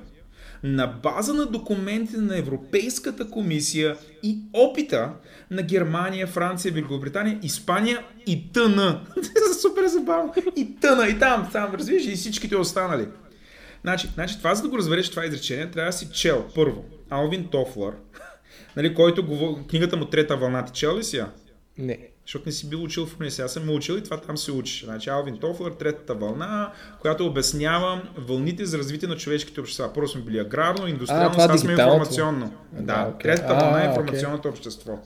на 0.63 0.87
база 0.87 1.35
на 1.35 1.47
документите 1.47 2.21
на 2.21 2.39
Европейската 2.39 3.31
комисия 3.31 3.97
и 4.23 4.39
опита 4.53 5.13
на 5.51 5.63
Германия, 5.63 6.27
Франция, 6.27 6.73
Великобритания, 6.73 7.39
Испания 7.43 8.05
и 8.27 8.53
тъна. 8.53 9.01
Супер 9.63 9.87
забавно. 9.87 10.35
И 10.57 10.77
тъна, 10.81 11.09
и 11.09 11.19
там, 11.19 11.49
там, 11.53 11.75
разбираш, 11.75 12.07
и 12.07 12.17
всичките 12.17 12.57
останали. 12.57 13.07
Значи, 13.83 14.09
значи, 14.15 14.39
това 14.39 14.55
за 14.55 14.63
да 14.63 14.69
го 14.69 14.79
разбереш 14.79 15.11
това 15.11 15.27
изречение, 15.27 15.71
трябва 15.71 15.91
да 15.91 15.97
си 15.97 16.09
чел 16.13 16.47
първо 16.55 16.85
Алвин 17.11 17.49
Тофлър, 17.51 17.95
нали, 18.77 18.95
който 18.95 19.27
го, 19.27 19.61
книгата 19.69 19.97
му 19.97 20.05
Трета 20.05 20.37
вълна, 20.37 20.65
ти 20.65 20.73
чел 20.73 20.99
ли 20.99 21.05
си 21.05 21.17
я? 21.17 21.31
Не. 21.79 21.99
Защото 22.27 22.43
не 22.47 22.53
си 22.53 22.68
бил 22.68 22.83
учил 22.83 23.07
в 23.07 23.16
университет. 23.16 23.45
Аз 23.45 23.53
съм 23.53 23.70
учил 23.70 23.95
и 23.95 24.03
това 24.03 24.20
там 24.20 24.37
се 24.37 24.53
учиш. 24.53 24.85
Значи 24.85 25.11
Алвин 25.11 25.39
Тофлър, 25.39 25.72
третата 25.72 26.14
вълна, 26.14 26.72
която 27.01 27.27
обяснява 27.27 28.03
вълните 28.16 28.64
за 28.64 28.79
развитие 28.79 29.09
на 29.09 29.16
човешките 29.16 29.61
общества. 29.61 29.93
Първо 29.95 30.09
сме 30.09 30.20
били 30.20 30.39
аграрно, 30.39 30.89
индустриално, 30.89 31.41
сега 31.41 31.59
сме 31.59 31.72
информационно. 31.72 32.53
Да, 32.72 32.83
да 32.83 32.93
okay. 32.93 33.22
третата 33.22 33.55
вълна 33.55 33.85
е 33.85 33.89
информационното 33.89 34.49
okay. 34.49 34.51
общество. 34.51 34.99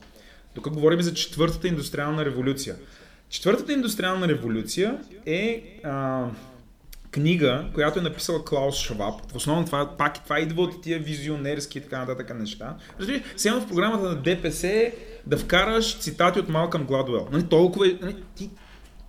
Тук 0.54 0.68
говорим 0.70 1.02
за 1.02 1.14
четвъртата 1.14 1.68
индустриална 1.68 2.24
революция. 2.24 2.76
Четвъртата 3.28 3.72
индустриална 3.72 4.28
революция 4.28 4.98
е 5.26 5.64
а, 5.84 6.26
книга, 7.10 7.64
която 7.74 7.98
е 7.98 8.02
написал 8.02 8.44
Клаус 8.44 8.76
Шваб. 8.76 9.32
В 9.32 9.36
основно 9.36 9.66
това, 9.66 9.96
пак 9.96 10.24
това 10.24 10.40
идва 10.40 10.62
от 10.62 10.82
тия 10.82 10.98
визионерски 10.98 11.78
и 11.78 11.80
така 11.80 11.98
нататък 11.98 12.38
неща. 12.38 12.76
Разбираш, 13.00 13.22
сега 13.36 13.60
в 13.60 13.68
програмата 13.68 14.04
на 14.04 14.16
ДПС 14.16 14.92
да 15.26 15.38
вкараш 15.38 15.98
цитати 15.98 16.40
от 16.40 16.48
Малкъм 16.48 16.84
Гладуел. 16.84 17.28
Нали, 17.32 17.46
толкова 17.48 17.88
е, 17.88 17.90
нали, 18.02 18.16
ти 18.36 18.50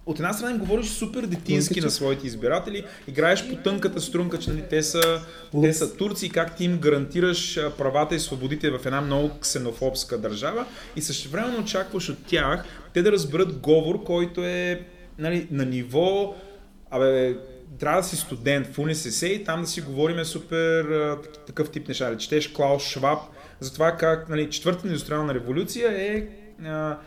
от 0.05 0.19
една 0.19 0.33
страна 0.33 0.51
им 0.51 0.57
говориш 0.57 0.87
супер 0.87 1.25
детински 1.25 1.81
на 1.81 1.89
своите 1.89 2.27
избиратели, 2.27 2.85
играеш 3.07 3.49
по 3.49 3.55
тънката 3.55 4.01
струнка, 4.01 4.39
че 4.39 4.49
нали, 4.49 4.63
те, 4.69 4.83
са, 4.83 5.21
те 5.61 5.73
са 5.73 5.97
турци, 5.97 6.29
как 6.29 6.55
ти 6.55 6.63
им 6.63 6.77
гарантираш 6.77 7.59
правата 7.77 8.15
и 8.15 8.19
свободите 8.19 8.69
в 8.69 8.79
една 8.85 9.01
много 9.01 9.39
ксенофобска 9.39 10.17
държава 10.17 10.65
и 10.95 11.01
също 11.01 11.29
време 11.29 11.57
очакваш 11.57 12.09
от 12.09 12.25
тях 12.27 12.65
те 12.93 13.01
да 13.01 13.11
разберат 13.11 13.53
говор, 13.53 14.03
който 14.03 14.43
е 14.43 14.85
нали, 15.17 15.47
на 15.51 15.65
ниво 15.65 16.35
Абе, 16.91 17.35
трябва 17.81 18.01
да 18.01 18.07
си 18.07 18.15
студент 18.15 18.67
в 18.67 18.79
УНСС 18.79 19.27
и 19.27 19.43
там 19.43 19.61
да 19.61 19.67
си 19.67 19.81
говорим 19.81 20.25
супер 20.25 20.85
такъв 21.47 21.71
тип 21.71 21.87
неща. 21.87 22.17
Четеш 22.17 22.47
Клаус 22.47 22.83
Шваб 22.83 23.19
за 23.59 23.73
това 23.73 23.97
как 23.97 24.29
нали, 24.29 24.49
четвъртата 24.49 24.87
индустриална 24.87 25.33
революция 25.33 25.91
е 25.91 26.27
а, 26.65 26.97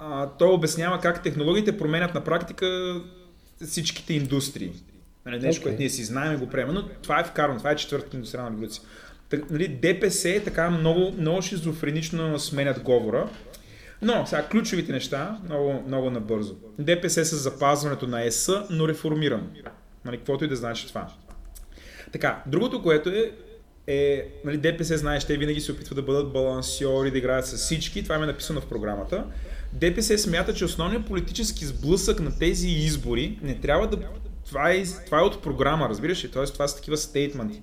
а, 0.00 0.28
той 0.38 0.48
обяснява 0.48 1.00
как 1.00 1.22
технологиите 1.22 1.78
променят 1.78 2.14
на 2.14 2.24
практика 2.24 2.94
всичките 3.66 4.14
индустрии. 4.14 4.72
Нали, 5.26 5.38
нещо, 5.40 5.60
okay. 5.60 5.62
което 5.62 5.78
ние 5.78 5.90
си 5.90 6.04
знаем 6.04 6.34
и 6.34 6.36
го 6.36 6.48
приемаме, 6.48 6.80
но 6.80 6.88
това 6.88 7.20
е 7.20 7.24
вкарано, 7.24 7.58
това 7.58 7.70
е 7.70 7.76
четвъртата 7.76 8.16
индустриална 8.16 8.50
революция. 8.50 8.82
Так, 9.28 9.50
нали, 9.50 9.68
ДПС 9.68 10.30
е 10.30 10.44
така 10.44 10.70
много, 10.70 11.12
много 11.18 11.42
шизофренично 11.42 12.38
сменят 12.38 12.80
говора. 12.80 13.28
Но, 14.02 14.26
сега 14.26 14.42
ключовите 14.42 14.92
неща, 14.92 15.38
много, 15.44 15.82
много 15.86 16.10
набързо. 16.10 16.54
ДПС 16.78 17.24
с 17.24 17.36
запазването 17.36 18.06
на 18.06 18.24
ЕС, 18.24 18.50
но 18.70 18.88
реформирано. 18.88 19.46
Нали, 20.04 20.16
каквото 20.16 20.44
и 20.44 20.48
да 20.48 20.56
значи 20.56 20.88
това. 20.88 21.08
Така, 22.12 22.42
другото, 22.46 22.82
което 22.82 23.08
е, 23.10 23.32
е 23.86 24.28
нали, 24.44 24.56
ДПС, 24.56 24.98
знаеш, 24.98 25.24
те 25.24 25.36
винаги 25.36 25.60
се 25.60 25.72
опитват 25.72 25.96
да 25.96 26.02
бъдат 26.02 26.32
балансиори, 26.32 27.10
да 27.10 27.18
играят 27.18 27.46
с 27.46 27.56
всички. 27.56 28.02
Това 28.02 28.16
е 28.16 28.18
написано 28.18 28.60
в 28.60 28.68
програмата. 28.68 29.24
ДПС 29.72 30.18
смята, 30.18 30.54
че 30.54 30.64
основният 30.64 31.06
политически 31.06 31.66
сблъсък 31.66 32.20
на 32.20 32.38
тези 32.38 32.68
избори 32.68 33.38
не 33.42 33.60
трябва 33.60 33.88
да... 33.88 33.98
Това 34.46 34.70
е, 34.70 34.84
това 35.06 35.18
е 35.18 35.22
от 35.22 35.42
програма, 35.42 35.88
разбираш 35.88 36.24
ли? 36.24 36.30
Тоест, 36.30 36.52
това 36.52 36.68
са 36.68 36.76
такива 36.76 36.96
стейтменти. 36.96 37.62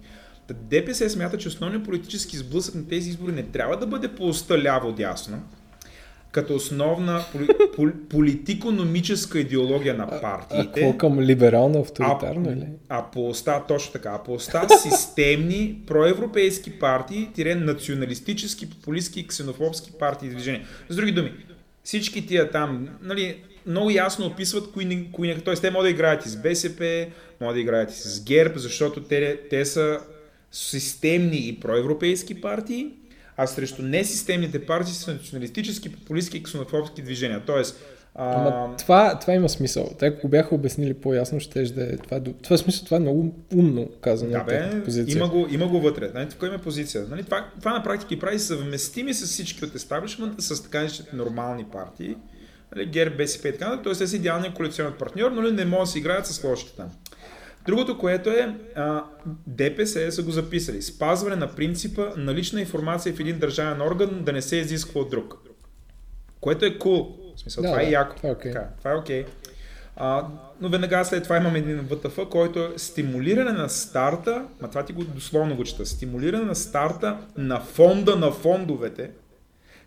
ДПС 0.54 1.10
смята, 1.10 1.38
че 1.38 1.48
основният 1.48 1.86
политически 1.86 2.38
сблъсък 2.38 2.76
на 2.76 2.88
тези 2.88 3.10
избори 3.10 3.32
не 3.32 3.44
трябва 3.44 3.78
да 3.78 3.88
бъде 3.88 4.08
по 4.08 4.28
оста 4.28 4.58
ляво-дясно, 4.58 5.38
като 6.32 6.56
основна 6.56 7.26
поли, 7.76 7.92
политико-номическа 8.10 9.40
идеология 9.40 9.94
на 9.94 10.22
партиите. 10.22 10.82
А, 10.82 10.90
а 10.90 10.98
към 10.98 11.20
либерално 11.20 11.80
авторитарно 11.80 12.50
а, 12.50 12.54
или? 12.54 12.68
А 12.90 13.04
по 13.14 13.30
оста, 13.30 13.64
точно 13.68 13.92
така, 13.92 14.10
а 14.10 14.24
по 14.24 14.34
оста 14.34 14.68
системни 14.80 15.82
проевропейски 15.88 16.80
партии, 16.80 17.30
тире 17.36 17.56
националистически, 17.56 18.70
популистски 18.70 19.20
и 19.20 19.28
ксенофобски 19.28 19.92
партии 20.00 20.28
и 20.28 20.32
движения. 20.32 20.68
С 20.90 20.96
други 20.96 21.12
думи, 21.12 21.32
всички 21.84 22.28
тия 22.28 22.52
там, 22.52 22.90
нали, 23.02 23.36
много 23.66 23.90
ясно 23.90 24.26
описват 24.26 24.72
кои, 24.72 25.08
кои 25.12 25.36
т.е. 25.36 25.54
те 25.54 25.72
могат 25.72 25.86
да 25.86 25.90
играят 25.90 26.26
и 26.26 26.30
с 26.30 26.42
БСП, 26.42 27.08
могат 27.42 27.56
да 27.56 27.60
играят 27.60 27.92
и 27.92 27.96
с 27.96 28.24
ГЕРБ, 28.24 28.60
защото 28.60 29.04
те, 29.04 29.40
те 29.50 29.66
са 29.66 30.00
системни 30.52 31.48
и 31.48 31.60
проевропейски 31.60 32.42
партии, 32.42 32.92
а 33.44 33.48
срещу 33.48 33.82
несистемните 33.82 34.66
партии 34.66 34.94
са 34.94 35.14
националистически, 35.14 35.92
популистски 35.92 36.38
и 36.38 36.44
ксенофобски 36.44 37.02
движения. 37.02 37.42
Тоест, 37.46 37.84
а... 38.16 38.36
Ама 38.36 38.76
това, 38.78 39.20
това 39.20 39.34
има 39.34 39.50
смисъл. 39.50 39.90
Те 40.00 40.06
ако 40.06 40.28
бяха 40.28 40.56
обяснили 40.56 40.94
по-ясно, 40.94 41.40
ще 41.40 41.64
да 41.64 41.84
е. 41.84 41.98
Това, 41.98 42.22
това, 42.44 42.58
смисъл, 42.58 42.86
това 42.86 42.98
е 42.98 43.00
много 43.00 43.36
умно 43.56 43.90
казано. 44.02 44.32
Да, 44.32 44.44
бе, 44.44 44.84
позиция. 44.84 45.18
Има, 45.18 45.30
го, 45.30 45.48
има 45.52 45.68
го 45.68 45.80
вътре. 45.80 46.12
Нали, 46.14 46.30
тук 46.30 46.44
има 46.44 46.58
позиция. 46.58 47.06
Нали, 47.10 47.24
това, 47.24 47.50
това 47.60 47.74
на 47.74 47.84
практика 47.84 48.14
и 48.14 48.20
прави 48.20 48.40
съвместими 48.40 49.14
с 49.14 49.26
всички 49.26 49.66
от 49.66 49.76
естаблишмента, 49.76 50.42
с 50.42 50.64
така 50.64 50.80
наречените 50.80 51.16
нормални 51.16 51.66
партии. 51.72 52.16
Нали, 52.76 52.86
ГЕРБ, 52.86 53.16
БСП 53.16 53.48
и 53.48 53.52
така. 53.52 53.80
Тоест, 53.84 54.00
те 54.00 54.08
са 54.08 54.16
идеалният 54.16 54.56
коалиционен 54.56 54.94
партньор, 55.00 55.32
но 55.32 55.42
нали, 55.42 55.54
не 55.54 55.66
могат 55.66 55.86
да 55.86 55.92
си 55.92 56.00
играят 56.00 56.28
с 56.28 56.44
лошите 56.44 56.76
там. 56.78 56.90
Другото, 57.66 57.98
което 57.98 58.30
е, 58.30 58.56
а, 58.76 59.04
ДПС 59.48 60.12
са 60.12 60.24
го 60.24 60.32
записали. 60.32 60.82
Спазване 60.82 61.36
на 61.36 61.56
принципа 61.56 62.08
на 62.18 62.34
лична 62.34 62.60
информация 62.60 63.14
в 63.16 63.20
един 63.20 63.40
държавен 63.40 63.82
орган 63.82 64.24
да 64.24 64.34
не 64.34 64.42
се 64.42 64.56
изисква 64.56 65.02
от 65.02 65.10
друг. 65.10 65.38
Което 66.42 66.66
е 66.66 66.70
cool. 66.70 67.36
В 67.36 67.40
смисъл, 67.40 67.62
да, 67.62 67.68
това 67.70 67.82
е 67.82 67.90
яко. 67.90 68.16
Това 68.16 68.30
е 68.30 68.32
окей. 68.32 68.52
Okay. 68.52 68.54
Така, 68.54 68.68
това 68.78 68.92
е. 68.92 68.96
Okay. 68.96 69.26
А, 69.96 70.28
но 70.62 70.70
веднага 70.70 71.06
след 71.06 71.24
това 71.24 71.38
имаме 71.38 71.60
един 71.60 71.88
ВТФ, 71.88 72.20
който 72.30 72.60
е 72.60 72.74
стимулиране 72.78 73.52
на 73.52 73.70
старта, 73.70 74.46
а 74.62 74.68
това 74.68 74.86
ти 74.86 74.94
го 74.94 75.04
дословно 75.04 75.56
го 75.56 75.64
чета, 75.64 75.86
стимулиране 75.86 76.46
на 76.46 76.56
старта 76.56 77.18
на 77.38 77.60
фонда 77.60 78.16
на 78.16 78.32
фондовете, 78.32 79.12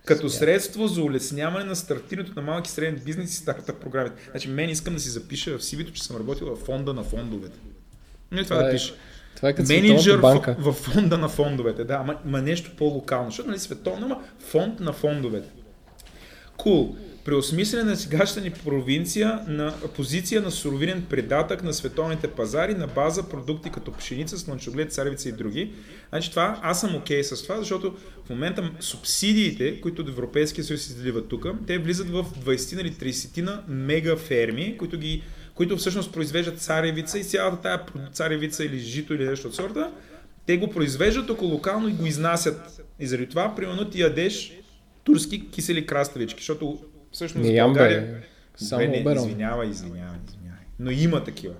като 0.04 0.28
средство 0.28 0.86
за 0.86 1.02
улесняване 1.02 1.64
на 1.64 1.76
стартирането 1.76 2.32
на 2.36 2.42
малки 2.42 2.68
и 2.68 2.72
средни 2.72 3.00
бизнес 3.00 3.32
и 3.32 3.36
стартъп 3.36 3.80
програмите. 3.80 4.30
Значи 4.30 4.48
мен 4.48 4.70
искам 4.70 4.94
да 4.94 5.00
си 5.00 5.08
запиша 5.08 5.58
в 5.58 5.62
CV-то, 5.62 5.92
че 5.92 6.02
съм 6.02 6.16
работил 6.16 6.56
в 6.56 6.64
фонда 6.64 6.94
на 6.94 7.04
фондовете. 7.04 7.58
Не 8.32 8.44
това, 8.44 8.56
това 8.56 8.62
да 8.62 8.68
е, 8.68 8.72
пише. 8.72 8.94
Това 9.36 9.48
е 9.48 9.54
като 9.54 9.68
Менеджер 9.68 10.18
банка. 10.18 10.56
В, 10.58 10.72
в 10.72 10.76
фонда 10.76 11.18
на 11.18 11.28
фондовете, 11.28 11.84
да, 11.84 11.98
ма, 11.98 12.18
ма 12.24 12.42
нещо 12.42 12.70
по-локално, 12.76 13.30
защото 13.30 13.48
нали 13.48 13.58
световно, 13.58 14.06
ама 14.06 14.22
фонд 14.38 14.80
на 14.80 14.92
фондовете. 14.92 15.48
Cool 16.58 16.94
преосмислене 17.24 17.84
на 17.84 17.96
сегашната 17.96 18.40
ни 18.40 18.50
провинция 18.50 19.40
на 19.48 19.74
позиция 19.96 20.42
на 20.42 20.50
суровинен 20.50 21.06
предатък 21.10 21.62
на 21.62 21.74
световните 21.74 22.28
пазари 22.28 22.74
на 22.74 22.86
база 22.86 23.28
продукти 23.28 23.70
като 23.70 23.92
пшеница, 23.92 24.38
слънчоглед, 24.38 24.92
царевица 24.92 25.28
и 25.28 25.32
други. 25.32 25.72
Значи 26.08 26.30
това, 26.30 26.60
аз 26.62 26.80
съм 26.80 26.96
окей 26.96 27.20
okay 27.20 27.34
с 27.34 27.42
това, 27.42 27.58
защото 27.58 27.96
в 28.26 28.30
момента 28.30 28.70
субсидиите, 28.80 29.80
които 29.80 30.02
от 30.02 30.08
Европейския 30.08 30.64
съюз 30.64 30.86
изливат 30.86 31.28
тук, 31.28 31.46
те 31.66 31.78
влизат 31.78 32.10
в 32.10 32.24
20 32.44 32.80
или 32.80 32.92
30 32.92 33.40
на 33.40 33.62
мега 33.68 34.16
ферми, 34.16 34.76
които, 34.78 34.98
ги, 34.98 35.22
които 35.54 35.76
всъщност 35.76 36.12
произвеждат 36.12 36.58
царевица 36.58 37.18
и 37.18 37.24
цялата 37.24 37.62
тая 37.62 37.80
царевица 38.12 38.64
или 38.64 38.78
жито 38.78 39.14
или 39.14 39.24
нещо 39.28 39.48
от 39.48 39.54
сорта, 39.54 39.90
те 40.46 40.56
го 40.56 40.70
произвеждат 40.70 41.30
около 41.30 41.50
локално 41.50 41.88
и 41.88 41.92
го 41.92 42.06
изнасят. 42.06 42.82
И 43.00 43.06
заради 43.06 43.28
това, 43.28 43.54
примерно, 43.54 43.90
ти 43.90 44.00
ядеш 44.00 44.52
турски 45.04 45.50
кисели 45.50 45.86
краставички, 45.86 46.40
защото 46.40 46.78
всъщност 47.14 47.48
Не 47.48 47.60
България... 47.60 48.00
бе. 48.00 48.22
Само 48.56 48.86
не, 48.86 49.00
оберон. 49.00 49.24
извинявай, 49.24 49.68
извинявай, 49.68 50.18
извинявай. 50.28 50.64
Но 50.78 50.90
има 50.90 51.24
такива. 51.24 51.54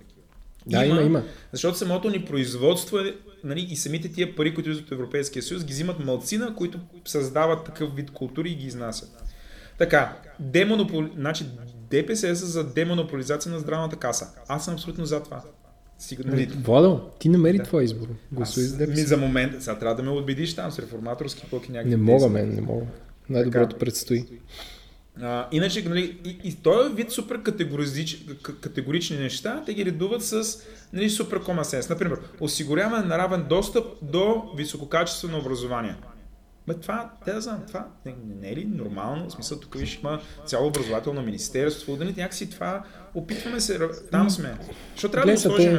Да, 0.66 0.84
има, 0.84 1.02
има. 1.02 1.22
Защото 1.52 1.78
самото 1.78 2.10
ни 2.10 2.24
производство 2.24 2.98
е, 2.98 3.14
нали, 3.44 3.66
и 3.70 3.76
самите 3.76 4.12
тия 4.12 4.36
пари, 4.36 4.54
които 4.54 4.70
идват 4.70 4.86
от 4.86 4.92
Европейския 4.92 5.42
съюз, 5.42 5.64
ги 5.64 5.72
взимат 5.72 6.04
малцина, 6.04 6.54
които 6.56 6.78
създават 7.04 7.64
такъв 7.64 7.96
вид 7.96 8.10
култури 8.10 8.50
и 8.50 8.54
ги 8.54 8.66
изнасят. 8.66 9.22
Така, 9.78 10.16
демонопол... 10.40 11.04
значи 11.16 11.46
ДПС 11.90 12.28
е 12.28 12.34
за 12.34 12.72
демонополизация 12.72 13.52
на 13.52 13.58
здравната 13.58 13.96
каса. 13.96 14.28
Аз 14.48 14.64
съм 14.64 14.74
абсолютно 14.74 15.06
за 15.06 15.22
това. 15.22 15.42
Нали, 16.24 16.46
Владо, 16.46 17.10
ти 17.18 17.28
намери 17.28 17.58
Да. 17.58 17.64
твой 17.64 17.84
избор. 17.84 18.08
Гласуй 18.32 18.62
за 18.62 18.78
ми 18.78 18.86
ДПС. 18.86 19.06
за 19.06 19.16
момент, 19.16 19.62
сега 19.62 19.78
трябва 19.78 19.96
да 19.96 20.02
ме 20.02 20.10
убедиш 20.10 20.54
там 20.54 20.70
с 20.70 20.78
реформаторски 20.78 21.46
блок 21.50 21.68
и 21.68 21.72
някакви 21.72 21.90
Не 21.90 21.96
мога, 21.96 22.28
мен, 22.28 22.54
не 22.54 22.60
мога. 22.60 22.86
Най-доброто 23.28 23.76
предстои. 23.78 24.24
А, 25.22 25.48
иначе, 25.52 25.82
нали, 25.82 26.18
и, 26.24 26.38
и 26.44 26.54
този 26.54 26.94
вид 26.94 27.10
супер 27.10 27.42
категорич, 27.42 28.24
категорични 28.60 29.16
неща, 29.16 29.62
те 29.66 29.74
ги 29.74 29.84
редуват 29.84 30.22
с 30.22 30.58
нали, 30.92 31.10
супер 31.10 31.40
common 31.40 31.62
sense. 31.62 31.90
Например, 31.90 32.18
осигуряване 32.40 33.06
на 33.06 33.18
равен 33.18 33.44
достъп 33.48 33.86
до 34.02 34.42
висококачествено 34.56 35.38
образование. 35.38 35.94
Бе, 36.66 36.74
това, 36.74 37.10
те 37.24 37.32
да 37.32 37.40
знам, 37.40 37.62
това 37.66 37.88
не, 38.06 38.14
не 38.40 38.50
е 38.50 38.56
ли 38.56 38.64
нормално? 38.64 39.28
В 39.28 39.32
смисъл, 39.32 39.60
тук 39.60 39.74
виж, 39.74 39.98
има 40.02 40.20
цяло 40.46 40.66
образователно 40.68 41.22
министерство, 41.22 41.96
да 41.96 42.04
ни 42.04 42.14
някакси 42.16 42.50
това, 42.50 42.84
опитваме 43.14 43.60
се, 43.60 43.78
там 44.10 44.30
сме. 44.30 44.54
Що 44.96 45.08
трябва 45.08 45.26
да 45.26 45.32
го 45.32 45.38
сложим? 45.40 45.72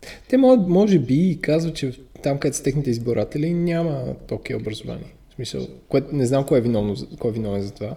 те- 0.00 0.20
Те 0.28 0.36
могат, 0.36 0.68
може 0.68 0.98
би 0.98 1.38
казват, 1.42 1.76
че 1.76 1.92
там, 2.22 2.38
където 2.38 2.56
са 2.56 2.62
техните 2.62 2.90
избиратели, 2.90 3.54
няма 3.54 4.14
токи 4.28 4.54
образование. 4.54 5.14
В 5.30 5.34
смисъл, 5.34 5.66
което, 5.88 6.08
не 6.12 6.26
знам 6.26 6.44
кой 6.44 6.58
е, 6.58 6.62
виновно, 6.62 6.96
кой 7.18 7.30
е 7.30 7.34
виновен 7.34 7.62
за 7.62 7.70
това. 7.72 7.94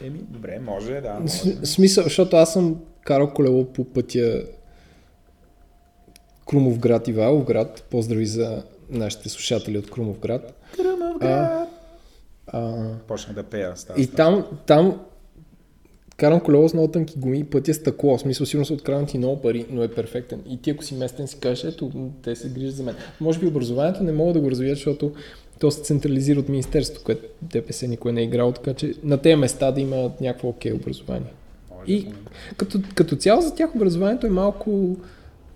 Еми, 0.00 0.18
добре, 0.28 0.58
може, 0.58 1.00
да. 1.00 1.20
Може. 1.20 1.66
Смисъл, 1.66 2.04
защото 2.04 2.36
аз 2.36 2.52
съм 2.52 2.80
карал 3.02 3.30
колело 3.30 3.64
по 3.64 3.84
пътя 3.84 4.44
Крумовград 6.46 7.08
и 7.08 7.12
Валовград. 7.12 7.86
Поздрави 7.90 8.26
за 8.26 8.62
нашите 8.90 9.28
слушатели 9.28 9.78
от 9.78 9.90
Крумовград. 9.90 10.64
А, 11.20 11.66
а, 12.46 12.88
Почна 13.08 13.34
да 13.34 13.42
пея. 13.42 13.72
Става, 13.76 14.00
и 14.00 14.06
там, 14.06 14.46
там 14.66 15.00
карам 16.16 16.40
колело 16.40 16.68
с 16.68 16.74
много 16.74 16.88
тънки 16.88 17.18
гуми 17.18 17.38
и 17.38 17.44
пътя 17.44 17.70
е 17.70 17.74
стъкло. 17.74 18.16
В 18.16 18.20
смисъл, 18.20 18.46
сигурно 18.46 18.66
са 18.66 18.74
откраднати 18.74 19.18
много 19.18 19.42
пари, 19.42 19.66
но 19.70 19.82
е 19.82 19.88
перфектен. 19.88 20.42
И 20.48 20.62
ти, 20.62 20.70
ако 20.70 20.84
си 20.84 20.94
местен, 20.94 21.28
си 21.28 21.38
кажеш, 21.38 21.64
ето, 21.64 22.10
те 22.22 22.36
се 22.36 22.48
грижат 22.48 22.76
за 22.76 22.82
мен. 22.82 22.94
Може 23.20 23.38
би 23.38 23.46
образованието 23.46 24.02
не 24.02 24.12
могат 24.12 24.34
да 24.34 24.40
го 24.40 24.50
развият, 24.50 24.76
защото 24.76 25.12
то 25.58 25.70
се 25.70 25.82
централизира 25.82 26.40
от 26.40 26.48
Министерството, 26.48 27.04
което 27.04 27.26
ДПС 27.42 27.88
никой 27.88 28.12
не 28.12 28.20
е 28.20 28.24
играл, 28.24 28.52
така 28.52 28.74
че 28.74 28.94
на 29.02 29.18
тези 29.18 29.36
места 29.36 29.70
да 29.70 29.80
има 29.80 30.10
някакво 30.20 30.48
окей 30.48 30.72
образование. 30.72 31.32
Може 31.70 31.92
И 31.92 32.08
като, 32.56 32.80
като 32.94 33.16
цяло 33.16 33.40
за 33.40 33.54
тях 33.54 33.74
образованието 33.74 34.26
е 34.26 34.30
малко 34.30 34.96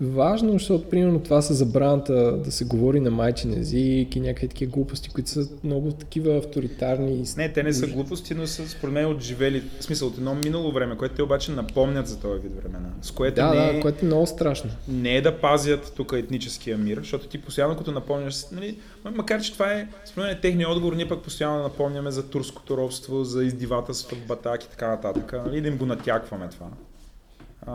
важно, 0.00 0.52
защото 0.52 0.88
примерно 0.88 1.20
това 1.20 1.42
са 1.42 1.54
забраната 1.54 2.36
да 2.44 2.52
се 2.52 2.64
говори 2.64 3.00
на 3.00 3.10
майчин 3.10 3.58
език 3.58 4.16
и 4.16 4.20
някакви 4.20 4.48
такива 4.48 4.70
глупости, 4.70 5.08
които 5.08 5.30
са 5.30 5.48
много 5.64 5.92
такива 5.92 6.36
авторитарни. 6.36 7.24
Не, 7.36 7.52
те 7.52 7.62
не 7.62 7.72
са 7.72 7.86
глупости, 7.86 8.34
но 8.34 8.46
са 8.46 8.68
според 8.68 8.94
мен 8.94 9.06
отживели, 9.06 9.62
в 9.80 9.84
смисъл 9.84 10.08
от 10.08 10.18
едно 10.18 10.34
минало 10.34 10.72
време, 10.72 10.96
което 10.96 11.14
те 11.14 11.22
обаче 11.22 11.52
напомнят 11.52 12.06
за 12.06 12.20
този 12.20 12.42
вид 12.42 12.52
времена. 12.62 12.88
С 13.02 13.10
което 13.10 13.34
Да, 13.34 13.50
не, 13.50 13.56
да, 13.56 13.78
е, 13.78 13.80
което 13.80 14.04
е 14.04 14.06
много 14.06 14.26
страшно. 14.26 14.70
не 14.88 15.16
е 15.16 15.20
да 15.20 15.40
пазят 15.40 15.92
тук 15.96 16.12
етническия 16.16 16.78
мир, 16.78 16.98
защото 16.98 17.28
ти 17.28 17.38
постоянно 17.38 17.76
като 17.76 17.92
напомняш, 17.92 18.44
нали, 18.52 18.78
макар 19.14 19.40
че 19.40 19.52
това 19.52 19.72
е, 19.72 19.88
според 20.04 20.26
мен 20.26 20.36
е 20.36 20.40
техния 20.40 20.70
отговор, 20.70 20.92
ние 20.92 21.08
пък 21.08 21.22
постоянно 21.22 21.62
напомняме 21.62 22.10
за 22.10 22.28
турското 22.28 22.76
робство, 22.76 23.24
за 23.24 23.44
издивателства 23.44 24.16
в 24.16 24.26
Батак 24.26 24.64
и 24.64 24.70
така 24.70 24.88
нататък, 24.88 25.34
нали, 25.46 25.60
да 25.60 25.68
им 25.68 25.76
го 25.76 25.86
натякваме 25.86 26.48
това. 26.48 26.66
А, 27.66 27.72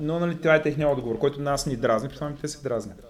но 0.00 0.20
нали, 0.20 0.36
това 0.38 0.54
е 0.54 0.62
техния 0.62 0.88
отговор, 0.88 1.18
който 1.18 1.40
нас 1.40 1.66
ни 1.66 1.76
дразни, 1.76 2.08
това 2.08 2.32
те 2.40 2.48
се 2.48 2.62
дразнят. 2.62 3.04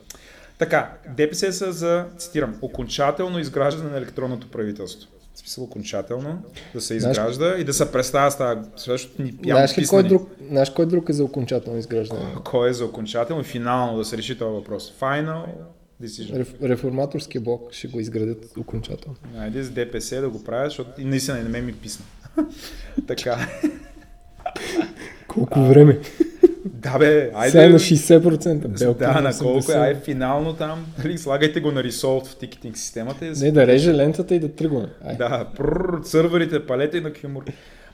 Така, 0.59 0.93
ДПС 1.17 1.53
са 1.53 1.73
за, 1.73 2.07
цитирам, 2.19 2.55
окончателно 2.63 3.39
изграждане 3.39 3.91
на 3.91 3.97
електронното 3.97 4.51
правителство. 4.51 5.11
В 5.35 5.39
смисъл 5.39 5.65
окончателно, 5.65 6.43
да 6.75 6.81
се 6.81 7.01
Знаеш- 7.01 7.17
изгражда 7.17 7.57
и 7.59 7.65
да 7.65 7.73
се 7.73 7.93
представя 7.93 8.31
с 8.31 8.39
тази, 8.39 8.61
защото 8.77 9.23
ни 9.23 9.35
Знаеш 9.45 9.79
ли 9.79 9.87
кой 9.87 10.03
друг, 10.03 10.31
знаеш 10.51 10.71
кой 10.71 10.87
друг 10.87 11.09
е 11.09 11.13
за 11.13 11.25
окончателно 11.25 11.79
изграждане? 11.79 12.35
Кой 12.45 12.71
е 12.71 12.73
за 12.73 12.85
окончателно 12.85 13.43
и 13.43 13.45
финално 13.45 13.99
да 13.99 14.05
се 14.05 14.19
реши 14.19 14.39
този 14.39 14.53
въпрос? 14.53 14.95
Final 15.01 15.45
decision. 16.03 16.37
Реф, 16.37 16.55
реформаторския 16.63 17.41
блок 17.41 17.73
ще 17.73 17.89
го 17.89 18.01
изградят 18.01 18.57
окончателно. 18.59 19.17
Айде 19.39 19.63
с 19.63 19.71
ДПС 19.71 20.21
да 20.21 20.29
го 20.29 20.45
правят, 20.45 20.71
защото 20.71 21.01
и 21.01 21.05
наистина 21.05 21.43
на 21.43 21.49
мен 21.49 21.65
ми 21.65 21.73
писна. 21.73 22.05
така. 23.07 23.49
Колко 25.37 25.61
време? 25.61 25.99
Да 26.69 26.99
бе, 26.99 27.31
айде. 27.35 27.51
Сега 27.51 27.65
е 27.65 27.69
на 27.69 27.79
60%. 27.79 28.79
Белко 28.79 28.99
да, 28.99 29.21
на 29.21 29.33
80. 29.33 29.43
колко 29.43 29.73
е, 29.73 29.75
ай 29.75 29.95
финално 29.95 30.53
там, 30.53 30.87
нали, 30.99 31.19
слагайте 31.19 31.61
го 31.61 31.73
на 31.73 31.83
resolve 31.83 32.27
в 32.27 32.37
тикетинг 32.37 32.79
системата 32.79 33.27
и 33.27 33.31
Не, 33.31 33.53
да 33.53 33.67
реже 33.67 33.95
лентата 33.95 34.35
и 34.35 34.39
да 34.39 34.49
тръгваме. 34.49 34.89
Ай. 35.05 35.17
Да, 35.17 35.47
прррр, 35.57 36.01
сървърите, 36.05 36.67
палете 36.67 37.01
на 37.01 37.13
хюмор. 37.21 37.45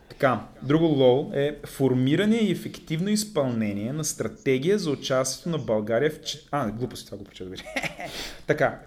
Така, 0.09 0.41
друго 0.63 0.85
лоу 0.85 1.31
е 1.35 1.57
формиране 1.67 2.37
и 2.37 2.53
ефективно 2.53 3.09
изпълнение 3.09 3.93
на 3.93 4.05
стратегия 4.05 4.79
за 4.79 4.91
участието 4.91 5.49
на 5.49 5.59
България 5.59 6.11
в... 6.11 6.15
А, 6.51 6.71
глупости, 6.71 7.07
това 7.07 7.19
го 7.19 7.25
прочетох. 7.25 7.51
вече. 7.51 7.65
така, 8.47 8.79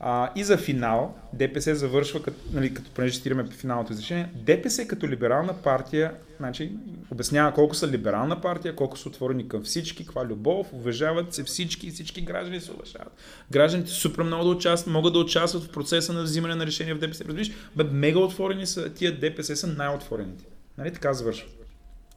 а, 0.00 0.30
и 0.36 0.44
за 0.44 0.56
финал, 0.56 1.14
ДПС 1.32 1.74
завършва, 1.74 2.22
като, 2.22 2.36
нали, 2.52 2.74
като 2.74 2.90
понеже 2.90 3.18
стираме 3.18 3.46
по 3.46 3.52
финалното 3.52 3.92
изречение, 3.92 4.28
ДПС 4.34 4.86
като 4.86 5.08
либерална 5.08 5.62
партия, 5.62 6.14
значи, 6.36 6.72
обяснява 7.10 7.54
колко 7.54 7.74
са 7.74 7.88
либерална 7.88 8.40
партия, 8.40 8.76
колко 8.76 8.98
са 8.98 9.08
отворени 9.08 9.48
към 9.48 9.62
всички, 9.62 10.06
каква 10.06 10.24
любов, 10.24 10.72
уважават 10.72 11.34
се 11.34 11.44
всички 11.44 11.86
и 11.86 11.90
всички 11.90 12.20
граждани 12.20 12.60
се 12.60 12.72
уважават. 12.72 13.12
Гражданите 13.50 13.90
супер 13.90 14.22
много 14.22 14.44
да 14.44 14.50
участват, 14.50 14.92
могат 14.92 15.12
да 15.12 15.18
участват 15.18 15.62
в 15.62 15.72
процеса 15.72 16.12
на 16.12 16.22
взимане 16.22 16.54
на 16.54 16.66
решения 16.66 16.94
в 16.94 16.98
ДПС. 16.98 17.24
Разбираш, 17.24 17.50
бе, 17.76 17.84
мега 17.84 18.18
отворени 18.18 18.66
са, 18.66 18.94
тия 18.94 19.18
ДПС 19.18 19.56
са 19.56 19.66
най-отворените. 19.66 20.44
Нали 20.78 20.92
така 20.92 21.12
завършва. 21.12 21.48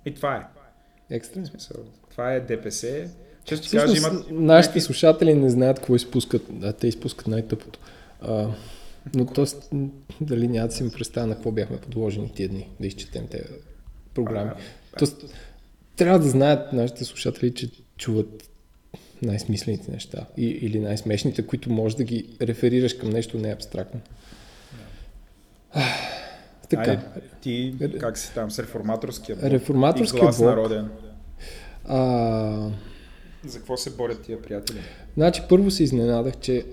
И 0.06 0.14
това 0.14 0.36
е. 0.36 0.46
Екстра. 1.16 1.46
Смисъл, 1.46 1.78
Това 2.12 2.34
е 2.34 2.40
ДПС. 2.40 3.10
Често 3.48 3.70
ти 3.70 3.78
кажа, 3.78 3.98
имат... 3.98 4.32
нашите 4.32 4.82
слушатели 4.82 5.34
не 5.34 5.50
знаят 5.50 5.78
какво 5.78 5.96
изпускат, 5.96 6.42
а 6.64 6.74
те 6.74 6.88
изпускат 6.88 7.28
най-тъпото. 7.28 7.80
А, 8.22 8.48
но 9.16 9.26
то, 9.26 9.46
дали 10.22 10.48
няма 10.48 10.68
да 10.68 10.74
си 10.74 10.84
ми 10.84 10.92
представя 10.92 11.28
на 11.28 11.36
какво 11.36 11.52
бяхме 11.52 11.78
подложени 11.78 12.32
тия 12.36 12.50
дни, 12.50 12.70
да 12.80 12.88
изчетем 12.88 13.28
тези 13.28 13.44
програми. 14.14 14.52
Тоест, 15.00 15.26
трябва 15.96 16.20
да 16.20 16.30
знаят 16.30 16.74
нашите 16.74 17.06
слушатели, 17.06 17.54
че 17.54 17.70
чуват 17.98 18.50
най-смислените 19.22 19.92
неща 19.92 20.26
и, 20.38 20.46
или 20.46 20.80
най-смешните, 20.80 21.48
които 21.48 21.72
можеш 21.72 21.96
да 21.96 22.04
ги 22.04 22.26
реферираш 22.42 22.94
към 22.94 23.10
нещо 23.10 23.38
не 23.38 23.52
абстрактно. 23.52 24.00
Така, 26.70 26.92
Айде, 26.92 27.02
ти 27.42 27.76
как 28.00 28.18
си 28.18 28.34
там 28.34 28.52
с 28.52 28.60
реформаторския 28.60 29.36
блок? 29.36 29.52
Реформаторския 29.52 30.20
и 30.20 30.22
глас 30.22 30.38
блок. 30.38 30.50
народен. 30.50 30.90
а, 31.86 32.70
За 33.48 33.58
какво 33.58 33.78
се 33.78 33.90
борят 33.90 34.22
тия 34.22 34.42
приятели? 34.42 34.78
Значи 35.18 35.42
първо 35.50 35.72
се 35.72 35.84
изненадах, 35.84 36.38
че 36.38 36.66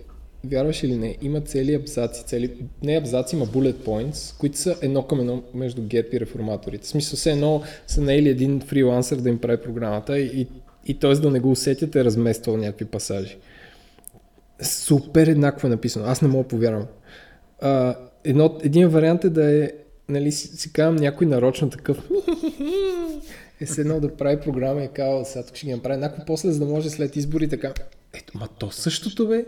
вярваш 0.45 0.83
или 0.83 0.97
не, 0.97 1.17
има 1.23 1.41
цели 1.41 1.75
абзаци, 1.75 2.25
цели, 2.25 2.51
не 2.83 2.97
абзаци, 2.97 3.37
има 3.37 3.47
bullet 3.47 3.75
points, 3.75 4.39
които 4.39 4.59
са 4.59 4.77
едно 4.83 5.03
към 5.03 5.21
едно 5.21 5.43
между 5.55 5.83
ГЕРБ 5.83 6.09
и 6.13 6.21
реформаторите. 6.21 6.85
В 6.85 6.89
смисъл 6.89 7.17
се 7.17 7.33
едно 7.33 7.63
са 7.87 8.01
наели 8.01 8.29
един 8.29 8.61
фрилансър 8.61 9.17
да 9.17 9.29
им 9.29 9.39
прави 9.39 9.63
програмата 9.63 10.19
и, 10.19 10.47
и 10.87 10.99
т.е. 10.99 11.15
да 11.15 11.31
не 11.31 11.41
го 11.41 11.51
усетят 11.51 11.97
е 11.97 12.05
размествал 12.05 12.57
някакви 12.57 12.85
пасажи. 12.85 13.37
Супер 14.63 15.27
еднакво 15.27 15.67
е 15.67 15.71
написано. 15.71 16.07
Аз 16.07 16.23
не 16.23 16.29
мога 16.29 16.49
повярвам. 16.49 16.87
А, 17.61 17.97
едно, 18.25 18.59
един 18.63 18.89
вариант 18.89 19.25
е 19.25 19.31
да 19.31 19.65
е, 19.65 19.71
нали, 20.09 20.33
си, 20.33 20.57
си 20.57 20.73
казвам 20.73 20.97
някой 20.97 21.27
нарочно 21.27 21.71
такъв 21.71 21.99
е 23.61 23.67
се 23.67 23.81
едно 23.81 24.01
да 24.01 24.17
прави 24.17 24.41
програма 24.41 24.83
и 24.83 24.89
казва, 24.89 25.25
сега 25.25 25.47
тук 25.47 25.57
ще 25.57 25.67
ги 25.67 25.75
направи 25.75 26.01
някакво 26.01 26.25
после, 26.25 26.51
за 26.51 26.59
да 26.59 26.67
може 26.67 26.91
след 26.91 27.17
избори 27.17 27.49
така, 27.49 27.73
ето, 28.13 28.39
ма 28.39 28.49
то 28.59 28.71
същото 28.71 29.29
бе, 29.29 29.45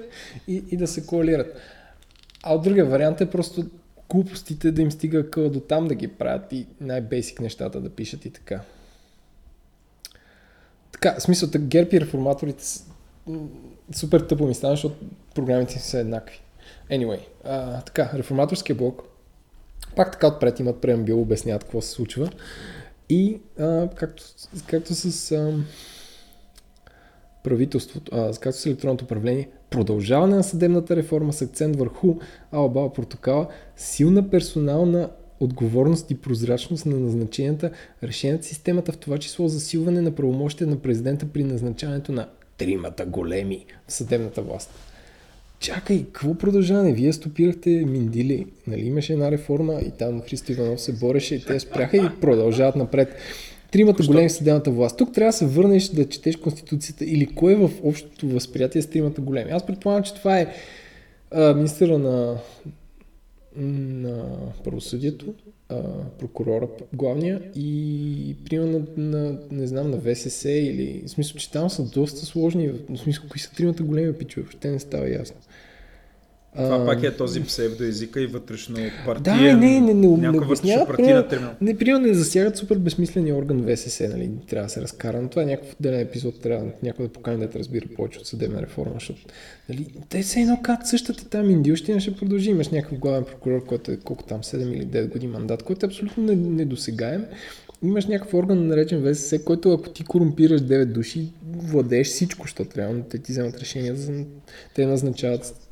и, 0.48 0.64
и 0.70 0.76
да 0.76 0.86
се 0.86 1.06
коалират. 1.06 1.56
А 2.42 2.54
от 2.54 2.62
другия 2.62 2.84
вариант 2.84 3.20
е 3.20 3.30
просто 3.30 3.64
глупостите 4.10 4.72
да 4.72 4.82
им 4.82 4.90
стига 4.90 5.30
къл 5.30 5.50
до 5.50 5.60
там 5.60 5.88
да 5.88 5.94
ги 5.94 6.08
правят 6.08 6.52
и 6.52 6.66
най-бейсик 6.80 7.40
нещата 7.40 7.80
да 7.80 7.90
пишат 7.90 8.24
и 8.24 8.30
така. 8.30 8.60
Така, 10.92 11.14
в 11.18 11.22
смисъл, 11.22 11.48
ГЕРБ 11.56 11.96
и 11.96 12.00
реформаторите 12.00 12.64
с... 12.64 12.84
супер 13.92 14.20
тъпо 14.20 14.46
ми 14.46 14.54
стана, 14.54 14.72
защото 14.72 14.96
програмите 15.34 15.78
са 15.78 15.98
еднакви. 15.98 16.40
Anyway, 16.90 17.20
а, 17.44 17.80
така, 17.80 18.10
реформаторския 18.14 18.76
блок 18.76 19.02
пак 19.96 20.12
така 20.12 20.26
отпред 20.26 20.60
имат 20.60 20.80
преамбил, 20.80 21.20
обясняват 21.20 21.64
какво 21.64 21.80
се 21.80 21.90
случва. 21.90 22.30
И 23.08 23.40
а, 23.58 23.88
както, 23.94 24.24
както 24.66 24.94
с 24.94 25.32
а, 25.32 25.54
правителството, 27.44 28.12
а, 28.14 28.32
както 28.40 28.60
с 28.60 28.66
електронното 28.66 29.04
управление, 29.04 29.48
продължаване 29.70 30.36
на 30.36 30.44
съдебната 30.44 30.96
реформа 30.96 31.32
с 31.32 31.42
акцент 31.42 31.76
върху 31.76 32.16
Албала 32.52 32.92
протокола, 32.92 33.48
силна 33.76 34.30
персонална 34.30 35.10
отговорност 35.40 36.10
и 36.10 36.20
прозрачност 36.20 36.86
на 36.86 36.96
назначенията, 36.96 37.70
решенията 38.02 38.46
системата, 38.46 38.92
в 38.92 38.96
това 38.96 39.18
число 39.18 39.48
засилване 39.48 40.00
на 40.00 40.10
правомощите 40.10 40.66
на 40.66 40.76
президента 40.76 41.26
при 41.26 41.44
назначаването 41.44 42.12
на 42.12 42.28
тримата 42.56 43.06
големи 43.06 43.66
в 43.88 43.92
съдебната 43.92 44.42
власт. 44.42 44.70
Чакай, 45.60 46.04
какво 46.12 46.34
продължаване? 46.34 46.92
Вие 46.92 47.12
стопирахте 47.12 47.70
Миндили. 47.70 48.46
Нали 48.66 48.80
имаше 48.80 49.12
една 49.12 49.30
реформа 49.30 49.80
и 49.86 49.90
там 49.90 50.22
Христо 50.22 50.52
Иванов 50.52 50.80
се 50.80 50.92
бореше 50.92 51.34
и 51.34 51.44
те 51.44 51.60
спряха 51.60 51.96
и 51.96 52.20
продължават 52.20 52.76
напред. 52.76 53.16
Тримата 53.70 53.96
Защо? 53.96 54.12
големи 54.12 54.30
съдебната 54.30 54.70
власт. 54.70 54.96
Тук 54.96 55.14
трябва 55.14 55.28
да 55.28 55.36
се 55.36 55.46
върнеш 55.46 55.88
да 55.88 56.08
четеш 56.08 56.36
Конституцията 56.36 57.04
или 57.04 57.26
кое 57.26 57.52
е 57.52 57.56
в 57.56 57.70
общото 57.82 58.28
възприятие 58.28 58.82
с 58.82 58.86
тримата 58.86 59.20
големи. 59.20 59.50
Аз 59.50 59.66
предполагам, 59.66 60.02
че 60.02 60.14
това 60.14 60.38
е 60.38 60.54
а, 61.30 61.54
министъра 61.54 61.98
на, 61.98 62.38
на 63.56 64.24
правосъдието, 64.64 65.34
прокурора 66.18 66.68
главния 66.92 67.42
и 67.56 68.36
примерно 68.44 68.86
на, 68.96 69.18
на, 69.18 69.38
не 69.50 69.66
знам, 69.66 69.90
на 69.90 70.00
ВСС 70.00 70.50
или 70.50 71.02
в 71.06 71.10
смисъл, 71.10 71.36
че 71.36 71.50
там 71.50 71.70
са 71.70 71.84
доста 71.84 72.26
сложни, 72.26 72.68
в 72.68 72.96
смисъл, 72.96 73.24
кои 73.30 73.40
са 73.40 73.52
тримата 73.52 73.82
големи 73.82 74.12
пичове, 74.12 74.42
въобще 74.42 74.70
не 74.70 74.78
става 74.78 75.10
ясно. 75.10 75.36
Това 76.56 76.82
а, 76.82 76.86
пак 76.86 77.02
е 77.02 77.16
този 77.16 77.42
псевдоезика 77.42 78.20
и 78.20 78.26
вътрешно 78.26 78.76
партия. 79.06 79.36
Да, 79.36 79.56
не, 79.56 79.80
не, 79.80 79.94
не, 79.94 80.16
не 80.16 80.30
обясняват, 80.30 80.98
не, 81.60 81.78
примерно 81.78 82.06
не 82.06 82.14
засягат 82.14 82.56
супер 82.56 82.76
безсмисления 82.76 83.36
орган 83.36 83.66
ВСС, 83.68 84.08
нали, 84.08 84.30
трябва 84.48 84.66
да 84.66 84.72
се 84.72 84.80
разкара, 84.80 85.22
но 85.22 85.28
това 85.28 85.42
е 85.42 85.46
някакъв 85.46 85.74
отделен 85.80 86.00
епизод, 86.00 86.40
трябва 86.40 86.66
някой 86.82 87.06
да 87.06 87.12
покани 87.12 87.38
да 87.38 87.50
те 87.50 87.58
разбира 87.58 87.86
повече 87.96 88.18
от 88.18 88.26
съдебна 88.26 88.62
реформа, 88.62 88.94
защото 88.94 89.20
нали, 89.68 89.86
те 90.08 90.22
са 90.22 90.40
едно 90.40 90.60
как 90.62 90.88
същата 90.88 91.28
там 91.28 91.50
индиощина 91.50 92.00
ще 92.00 92.16
продължи, 92.16 92.50
имаш 92.50 92.68
някакъв 92.68 92.98
главен 92.98 93.24
прокурор, 93.24 93.64
който 93.64 93.92
е 93.92 93.96
колко 93.96 94.24
там, 94.24 94.42
7 94.42 94.72
или 94.72 94.86
9 94.86 95.08
години 95.08 95.32
мандат, 95.32 95.62
който 95.62 95.86
е 95.86 95.88
абсолютно 95.88 96.24
недосегаем, 96.34 97.24
имаш 97.82 98.06
някакъв 98.06 98.34
орган, 98.34 98.66
наречен 98.66 99.04
ВСС, 99.04 99.44
който 99.44 99.72
ако 99.72 99.90
ти 99.90 100.04
корумпираш 100.04 100.60
9 100.60 100.84
души, 100.84 101.28
владееш 101.56 102.06
всичко, 102.06 102.42
защото 102.42 102.76
реално 102.76 103.02
те 103.02 103.18
ти 103.18 103.32
вземат 103.32 103.58
решения, 103.60 103.96
те 104.74 104.86
назначават 104.86 105.65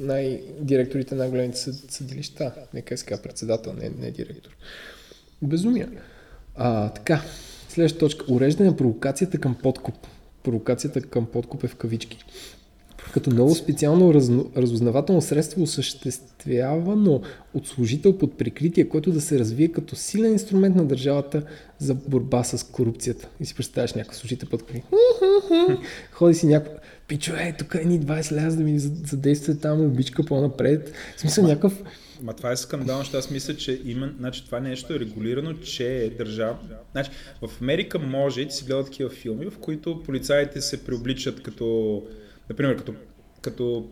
най-директорите 0.00 1.14
на 1.14 1.28
големите 1.28 1.58
съдилища. 1.88 2.52
Нека 2.74 2.96
сега 2.96 3.22
председател, 3.22 3.72
не, 3.72 3.90
не 4.00 4.10
директор. 4.10 4.50
Безумие. 5.42 5.88
А, 6.56 6.88
така, 6.88 7.22
следваща 7.68 7.98
точка. 7.98 8.24
Уреждане 8.28 8.70
на 8.70 8.76
провокацията 8.76 9.38
към 9.38 9.54
подкуп. 9.54 9.94
Провокацията 10.42 11.00
към 11.00 11.26
подкуп 11.26 11.64
е 11.64 11.68
в 11.68 11.76
кавички. 11.76 12.24
Като 13.12 13.30
ново 13.30 13.54
специално 13.54 14.14
раз, 14.14 14.30
разузнавателно 14.56 15.20
средство 15.20 15.62
осъществявано 15.62 17.22
от 17.54 17.66
служител 17.66 18.18
под 18.18 18.38
прикритие, 18.38 18.88
което 18.88 19.12
да 19.12 19.20
се 19.20 19.38
развие 19.38 19.68
като 19.68 19.96
силен 19.96 20.32
инструмент 20.32 20.76
на 20.76 20.84
държавата 20.84 21.42
за 21.78 21.94
борба 21.94 22.44
с 22.44 22.66
корупцията. 22.66 23.28
И 23.40 23.46
си 23.46 23.54
представяш 23.54 23.94
някакъв 23.94 24.16
служител 24.16 24.48
под 24.48 24.66
прикритие. 24.66 24.98
Ходи 26.12 26.34
си 26.34 26.46
някакъв 26.46 26.80
пичо, 27.10 27.32
е, 27.34 27.54
тук 27.58 27.74
е 27.74 27.84
ни 27.84 28.00
20 28.00 28.32
ляз 28.36 28.56
да 28.56 28.62
ми 28.62 28.78
задейства 28.78 29.58
там 29.58 29.80
обичка 29.80 30.24
по-напред. 30.24 30.92
В 31.16 31.20
смисъл 31.20 31.46
някакъв... 31.46 31.82
Ма 32.22 32.34
това 32.34 32.52
е 32.52 32.56
скандално, 32.56 33.00
защото 33.00 33.18
аз 33.18 33.30
мисля, 33.30 33.56
че 33.56 33.80
има, 33.84 34.12
значи, 34.18 34.44
това 34.46 34.60
нещо 34.60 34.94
е 34.94 35.00
регулирано, 35.00 35.54
че 35.54 36.04
е 36.04 36.10
държава. 36.10 36.56
Значи, 36.92 37.10
в 37.42 37.50
Америка 37.60 37.98
може, 37.98 38.48
ти 38.48 38.54
си 38.54 38.64
гледал 38.64 38.84
такива 38.84 39.10
филми, 39.10 39.50
в 39.50 39.58
които 39.58 40.02
полицаите 40.02 40.60
се 40.60 40.84
преобличат 40.84 41.42
като, 41.42 42.02
например, 42.50 42.76
като, 42.76 42.94
като 43.40 43.88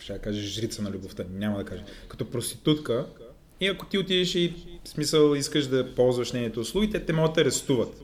ще 0.00 0.18
кажа 0.18 0.40
жрица 0.40 0.82
на 0.82 0.90
любовта, 0.90 1.24
няма 1.34 1.58
да 1.58 1.64
кажа, 1.64 1.82
като 2.08 2.30
проститутка, 2.30 3.06
и 3.60 3.66
ако 3.66 3.86
ти 3.86 3.98
отидеш 3.98 4.34
и 4.34 4.54
в 4.84 4.88
смисъл 4.88 5.34
искаш 5.34 5.66
да 5.66 5.94
ползваш 5.94 6.32
нейните 6.32 6.60
услуги, 6.60 6.90
те 6.90 7.04
те 7.04 7.12
могат 7.12 7.34
да 7.34 7.40
арестуват. 7.40 8.02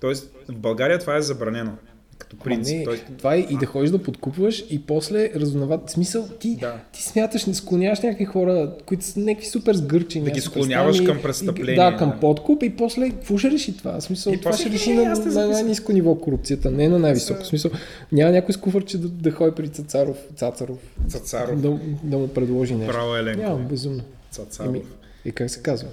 Тоест, 0.00 0.32
в 0.48 0.58
България 0.58 0.98
това 0.98 1.16
е 1.16 1.22
забранено 1.22 1.76
като 2.20 2.36
принцип. 2.36 2.78
Не, 2.78 2.84
той... 2.84 3.00
Това 3.18 3.34
е 3.34 3.38
и 3.38 3.56
да 3.60 3.66
ходиш 3.66 3.90
да 3.90 4.02
подкупваш 4.02 4.64
и 4.70 4.82
после 4.86 5.30
разузнават. 5.34 5.90
Смисъл, 5.90 6.28
ти, 6.40 6.56
да. 6.56 6.80
ти 6.92 7.02
смяташ, 7.02 7.46
не 7.46 7.54
склоняваш 7.54 8.00
някакви 8.00 8.24
хора, 8.24 8.72
които 8.86 9.04
са 9.04 9.20
някакви 9.20 9.48
супер 9.48 9.74
сгърчени. 9.74 10.24
Да 10.24 10.30
ги 10.30 10.40
склоняваш 10.40 11.00
към 11.00 11.22
престъпление. 11.22 11.74
Да, 11.74 11.96
към 11.96 12.20
подкуп 12.20 12.62
и 12.62 12.76
после 12.76 13.10
какво 13.10 13.38
ще 13.38 13.50
реши 13.50 13.76
това? 13.76 14.00
Смисъл, 14.00 14.32
и 14.32 14.40
това 14.40 14.52
ще 14.52 14.70
реши 14.70 14.92
на, 14.92 15.14
на 15.14 15.48
най-низко 15.48 15.92
ниво 15.92 16.14
корупцията, 16.14 16.70
не 16.70 16.88
на 16.88 16.98
най-високо. 16.98 17.44
Смисъл, 17.44 17.70
няма 18.12 18.32
някой 18.32 18.54
скуфърче 18.54 18.98
да, 18.98 19.08
да 19.08 19.30
ходи 19.30 19.54
при 19.54 19.68
Цацаров, 19.68 20.16
Цацаров, 20.36 20.78
Цацаров. 21.08 21.60
Да, 21.60 21.78
да 22.02 22.18
му 22.18 22.28
предложи 22.28 22.74
нещо. 22.74 22.92
Право 22.92 23.16
е 23.16 23.22
Няма, 23.22 23.58
безумно. 23.58 24.02
Цацаров. 24.30 24.68
Еми, 24.68 24.82
и 25.24 25.32
как 25.32 25.50
се 25.50 25.62
казва? 25.62 25.88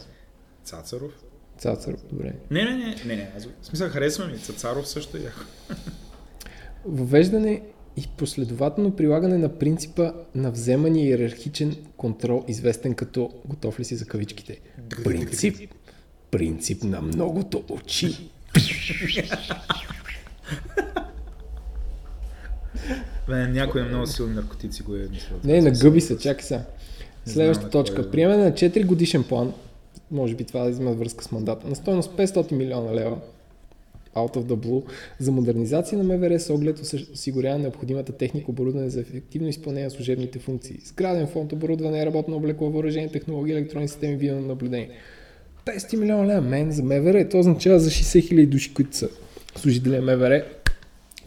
Цацаров. 0.64 1.12
Цацаров, 1.58 2.00
добре. 2.12 2.34
Не, 2.52 2.64
не, 2.64 2.72
не, 2.72 2.96
не, 3.06 3.16
не. 3.16 3.32
Аз, 3.38 3.46
в 3.62 3.66
смисъл 3.66 3.90
харесва 3.90 4.26
ми. 4.26 4.40
Цацаров 4.40 4.88
също 4.88 5.18
е 5.18 5.20
яко. 5.20 5.40
Въвеждане 6.88 7.62
и 7.98 8.08
последователно 8.18 8.96
прилагане 8.96 9.38
на 9.38 9.50
принципа 9.50 10.14
на 10.36 10.52
вземане 10.52 11.04
иерархичен 11.04 11.76
контрол, 11.98 12.44
известен 12.48 12.94
като 12.94 13.32
готов 13.46 13.80
ли 13.80 13.84
си 13.84 13.96
за 13.96 14.06
кавичките. 14.06 14.60
Принцип. 15.04 15.56
Принцип 16.32 16.84
на 16.84 17.02
многото 17.02 17.64
очи. 17.70 18.30
Бе, 23.28 23.48
някой 23.48 23.82
е 23.82 23.84
много 23.84 24.08
силни 24.08 24.36
наркотици 24.36 24.84
го 24.84 24.96
е 24.96 25.08
мислил. 25.12 25.38
Не, 25.44 25.62
на 25.62 25.72
гъби 25.72 26.02
се, 26.02 26.18
чакай 26.18 26.44
сега. 26.44 26.62
Следващата 27.26 27.70
точка. 27.70 28.02
Е... 28.02 28.12
Приемане 28.12 28.44
на 28.44 28.52
4 28.52 28.86
годишен 28.86 29.24
план, 29.24 29.54
може 30.12 30.36
би 30.36 30.44
това 30.44 30.64
да 30.64 30.82
има 30.82 30.94
връзка 30.94 31.24
с 31.24 31.32
мандата, 31.32 31.68
на 31.68 31.76
стоеност 31.76 32.12
500 32.12 32.52
милиона 32.52 32.94
лева 32.94 33.18
out 34.18 34.36
of 34.36 34.44
the 34.44 34.56
blue, 34.56 34.84
за 35.20 35.32
модернизация 35.32 35.98
на 35.98 36.04
МВР 36.04 36.40
с 36.40 36.50
оглед 36.50 36.80
осигуряване 37.14 37.58
на 37.58 37.64
необходимата 37.64 38.12
техника, 38.12 38.52
оборудване 38.52 38.90
за 38.90 39.00
ефективно 39.00 39.48
изпълнение 39.48 39.86
на 39.86 39.92
служебните 39.92 40.40
функции. 40.40 40.80
Сграден 40.86 41.28
фонд, 41.28 41.54
оборудване, 41.54 42.06
работно 42.06 42.36
облекло, 42.36 42.70
въоръжение, 42.70 43.12
технологии, 43.12 43.54
електронни 43.54 43.88
системи, 43.88 44.16
видео 44.16 44.40
наблюдение. 44.40 44.90
50 45.66 45.98
милиона 45.98 46.28
лева 46.28 46.42
мен 46.42 46.72
за 46.72 46.84
МВР, 46.84 47.30
то 47.30 47.40
означава 47.40 47.80
за 47.80 47.90
60 47.90 48.28
хиляди 48.28 48.48
души, 48.48 48.74
които 48.74 48.98
са 48.98 49.10
служители 49.56 50.00
МВР, 50.00 50.46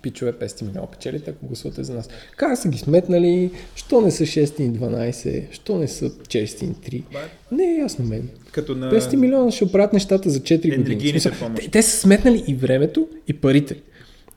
пичове 0.03 0.33
500 0.33 0.63
милиона 0.63 0.87
печелите, 0.87 1.31
ако 1.31 1.47
гласувате 1.47 1.85
за 1.85 1.95
нас. 1.95 2.09
Как 2.37 2.59
са 2.59 2.69
ги 2.69 2.79
сметнали? 2.79 3.51
Що 3.75 4.01
не 4.01 4.11
са 4.11 4.25
612? 4.25 5.53
Що 5.53 5.79
не 5.79 5.89
са 5.89 6.11
603? 6.11 7.03
Не 7.53 7.65
е 7.65 7.77
ясно 7.77 8.05
мен. 8.05 8.29
Като 8.53 8.75
на... 8.75 8.93
500 8.93 9.17
милиона 9.17 9.51
ще 9.51 9.65
оправят 9.65 9.93
нещата 9.93 10.31
за 10.31 10.41
4 10.41 10.77
години. 10.77 11.21
Смисъл, 11.21 11.33
те, 11.57 11.71
те 11.71 11.83
са 11.83 11.97
сметнали 11.97 12.45
и 12.47 12.55
времето, 12.55 13.09
и 13.29 13.33
парите. 13.33 13.81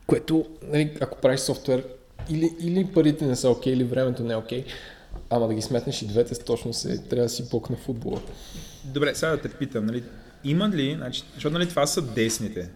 Което, 0.07 0.45
нали, 0.72 0.91
ако 1.02 1.18
правиш 1.18 1.40
софтуер, 1.40 1.84
или, 2.30 2.49
или 2.60 2.88
парите 2.94 3.26
не 3.26 3.35
са 3.35 3.49
окей, 3.49 3.73
okay, 3.73 3.76
или 3.76 3.84
времето 3.84 4.23
не 4.23 4.34
е 4.34 4.38
окей, 4.38 4.64
okay, 4.64 4.68
ама 5.30 5.48
да 5.48 5.53
ги 5.53 5.61
сметнеш 5.61 6.02
и 6.02 6.07
двете, 6.07 6.40
точно 6.40 6.73
се 6.73 6.98
трябва 6.98 7.26
да 7.26 7.30
си 7.30 7.49
бок 7.49 7.69
на 7.69 7.76
футбола. 7.76 8.22
Добре, 8.85 9.15
сега 9.15 9.31
да 9.31 9.38
те 9.38 9.49
питам, 9.49 9.85
нали, 9.85 10.03
има 10.44 10.69
ли, 10.69 10.95
значи, 10.98 11.23
защото 11.34 11.53
нали, 11.53 11.69
това 11.69 11.88
са 11.88 12.02
десните. 12.02 12.69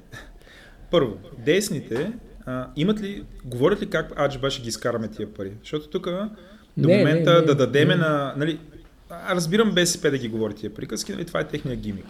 Първо, 0.92 1.14
десните 1.46 2.12
а, 2.48 2.68
имат 2.76 3.02
ли, 3.02 3.24
говорят 3.46 3.82
ли 3.82 3.90
как 3.90 4.20
Аджиба 4.20 4.50
ще 4.50 4.62
ги 4.62 4.70
изкараме 4.70 5.08
тия 5.08 5.34
пари? 5.34 5.52
Защото 5.62 5.88
тук 5.88 6.06
до 6.78 6.88
не, 6.90 6.98
момента 6.98 7.34
не, 7.34 7.40
не, 7.40 7.46
да 7.46 7.56
дадеме 7.56 7.96
не. 7.96 8.02
на... 8.02 8.34
Нали, 8.38 8.60
разбирам 9.30 9.72
БСП 9.72 10.12
да 10.12 10.18
ги 10.18 10.28
говори 10.28 10.54
тия 10.54 10.74
приказки, 10.74 11.12
нали, 11.12 11.26
това 11.26 11.40
е 11.40 11.48
техния 11.48 11.76
гимик. 11.76 12.06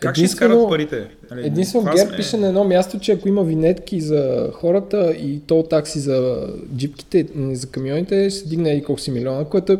Как 0.00 0.14
ще 0.14 0.24
изкарат 0.24 0.68
парите? 0.68 1.08
Нали, 1.30 1.46
единствено 1.46 1.92
Гер 1.92 2.06
сме... 2.06 2.16
пише 2.16 2.36
на 2.36 2.48
едно 2.48 2.64
място, 2.64 2.98
че 2.98 3.12
ако 3.12 3.28
има 3.28 3.44
винетки 3.44 4.00
за 4.00 4.50
хората 4.54 5.10
и 5.10 5.40
тол 5.40 5.62
такси 5.62 6.00
за 6.00 6.46
джипките, 6.76 7.26
за 7.52 7.70
камионите, 7.70 8.30
ще 8.30 8.38
се 8.38 8.48
дигне 8.48 8.70
и 8.70 8.84
колко 8.84 9.00
си 9.00 9.10
милиона, 9.10 9.44
което 9.44 9.72
е 9.72 9.78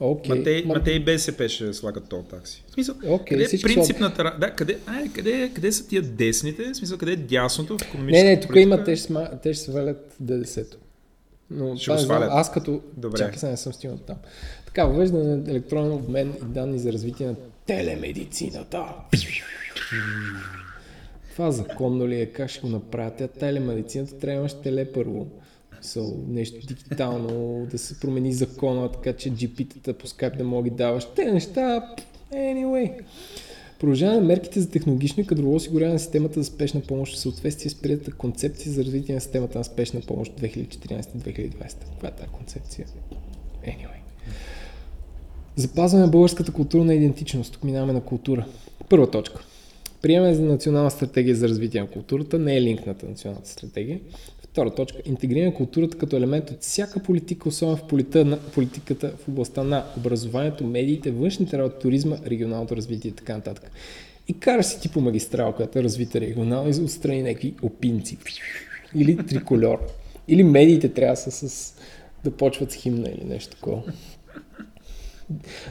Okay. 0.00 0.28
Ма, 0.28 0.42
те, 0.42 0.62
ма 0.66 0.82
те 0.82 0.90
и 0.90 1.04
БСП 1.04 1.48
ще 1.48 1.72
слагат 1.72 2.08
тол 2.08 2.22
такси. 2.22 2.64
В 2.68 2.72
смисъл, 2.72 2.94
okay, 2.94 3.28
къде 3.28 3.44
е 3.44 3.60
принципната... 3.62 4.36
Да, 4.40 4.50
къде, 4.50 4.78
ай, 4.86 5.08
къде, 5.14 5.50
къде 5.54 5.72
са 5.72 5.88
тия 5.88 6.02
десните? 6.02 6.70
В 6.72 6.76
смисъл, 6.76 6.98
къде 6.98 7.12
е 7.12 7.16
дясното 7.16 7.78
в 7.78 7.82
економическата 7.82 8.24
Не, 8.24 8.34
не, 8.34 8.40
тук 8.40 8.56
има, 8.56 8.84
те 8.84 8.96
ще, 8.96 9.14
те 9.42 9.54
ще 9.54 9.64
свалят 9.64 10.16
ДДС-то. 10.20 10.76
Но 11.50 11.76
ще 11.76 11.84
това, 11.84 11.98
свалят. 11.98 12.28
Аз 12.32 12.52
като... 12.52 12.80
Добре. 12.96 13.18
Чакай, 13.18 13.38
сега 13.38 13.50
не 13.50 13.56
съм 13.56 13.72
стигнал 13.72 13.98
там. 13.98 14.16
Така, 14.66 14.84
въвеждане 14.84 15.36
на 15.36 15.50
електронен 15.50 15.92
обмен 15.92 16.32
и 16.42 16.44
данни 16.44 16.78
за 16.78 16.92
развитие 16.92 17.26
на 17.26 17.34
телемедицината. 17.66 18.84
Това 21.32 21.50
законно 21.50 22.08
ли 22.08 22.20
е? 22.20 22.26
Как 22.26 22.50
ще 22.50 22.60
го 22.60 22.68
направят? 22.68 23.14
Тя 23.16 23.28
телемедицината 23.28 24.18
трябва 24.18 24.34
да 24.34 24.38
имаш 24.38 24.54
теле 24.54 24.92
първо 24.92 25.26
so, 25.82 26.28
нещо 26.28 26.66
дигитално, 26.66 27.66
да 27.70 27.78
се 27.78 28.00
промени 28.00 28.32
закона, 28.32 28.92
така 28.92 29.12
че 29.12 29.30
GPT-тата 29.30 29.92
по 29.92 30.06
скайп 30.06 30.38
да 30.38 30.44
мога 30.44 30.70
ги 30.70 30.76
даваш. 30.76 31.08
Те 31.16 31.24
неща, 31.24 31.94
anyway. 32.32 33.00
Продължаваме 33.78 34.20
мерките 34.20 34.60
за 34.60 34.70
технологично 34.70 35.22
и 35.22 35.26
кадрово 35.26 35.54
осигуряване 35.54 35.92
на 35.92 35.98
системата 35.98 36.42
за 36.42 36.44
спешна 36.44 36.80
помощ 36.80 37.14
в 37.14 37.18
съответствие 37.18 37.70
с 37.70 37.74
приятата 37.74 38.12
концепция 38.12 38.72
за 38.72 38.84
развитие 38.84 39.14
на 39.14 39.20
системата 39.20 39.58
на 39.58 39.64
спешна 39.64 40.00
помощ 40.00 40.32
2014-2020. 40.40 41.52
Каква 41.90 42.08
е 42.08 42.10
тази 42.10 42.28
концепция? 42.32 42.86
Anyway. 43.64 43.98
Запазваме 45.56 46.06
българската 46.06 46.52
културна 46.52 46.94
идентичност. 46.94 47.52
Тук 47.52 47.64
минаваме 47.64 47.92
на 47.92 48.00
култура. 48.00 48.46
Първа 48.88 49.10
точка. 49.10 49.44
Приемане 50.02 50.34
за 50.34 50.42
национална 50.42 50.90
стратегия 50.90 51.36
за 51.36 51.48
развитие 51.48 51.80
на 51.80 51.86
културата 51.86 52.38
не 52.38 52.56
е 52.56 52.62
линкната 52.62 53.06
националната 53.06 53.50
стратегия. 53.50 54.00
Втора 54.58 54.70
точка. 54.70 54.98
Интегриране 55.04 55.54
културата 55.54 55.98
като 55.98 56.16
елемент 56.16 56.50
от 56.50 56.62
всяка 56.62 57.02
политика, 57.02 57.48
особено 57.48 57.76
в 57.76 58.50
политиката 58.54 59.12
в 59.24 59.28
областта 59.28 59.62
на 59.62 59.84
образованието, 59.96 60.64
медиите, 60.64 61.10
външните 61.10 61.58
работи, 61.58 61.76
туризма, 61.80 62.16
регионалното 62.26 62.76
развитие 62.76 63.08
и 63.08 63.14
така 63.14 63.36
нататък. 63.36 63.70
И 64.28 64.32
кара 64.32 64.62
си 64.62 64.80
ти 64.80 64.88
по 64.88 65.00
магистрал, 65.00 65.52
която 65.52 65.78
е 65.78 65.82
развита 65.82 66.20
регионално 66.20 66.70
и 66.70 66.84
отстрани 66.84 67.22
някакви 67.22 67.54
опинци. 67.62 68.18
Или 68.94 69.26
трикольор. 69.26 69.78
Или 70.28 70.42
медиите 70.44 70.88
трябва 70.88 71.14
да 71.14 71.20
са 71.20 71.48
с... 71.48 71.74
да 72.24 72.30
почват 72.30 72.72
с 72.72 72.74
химна 72.74 73.08
или 73.08 73.24
нещо 73.24 73.56
такова. 73.56 73.82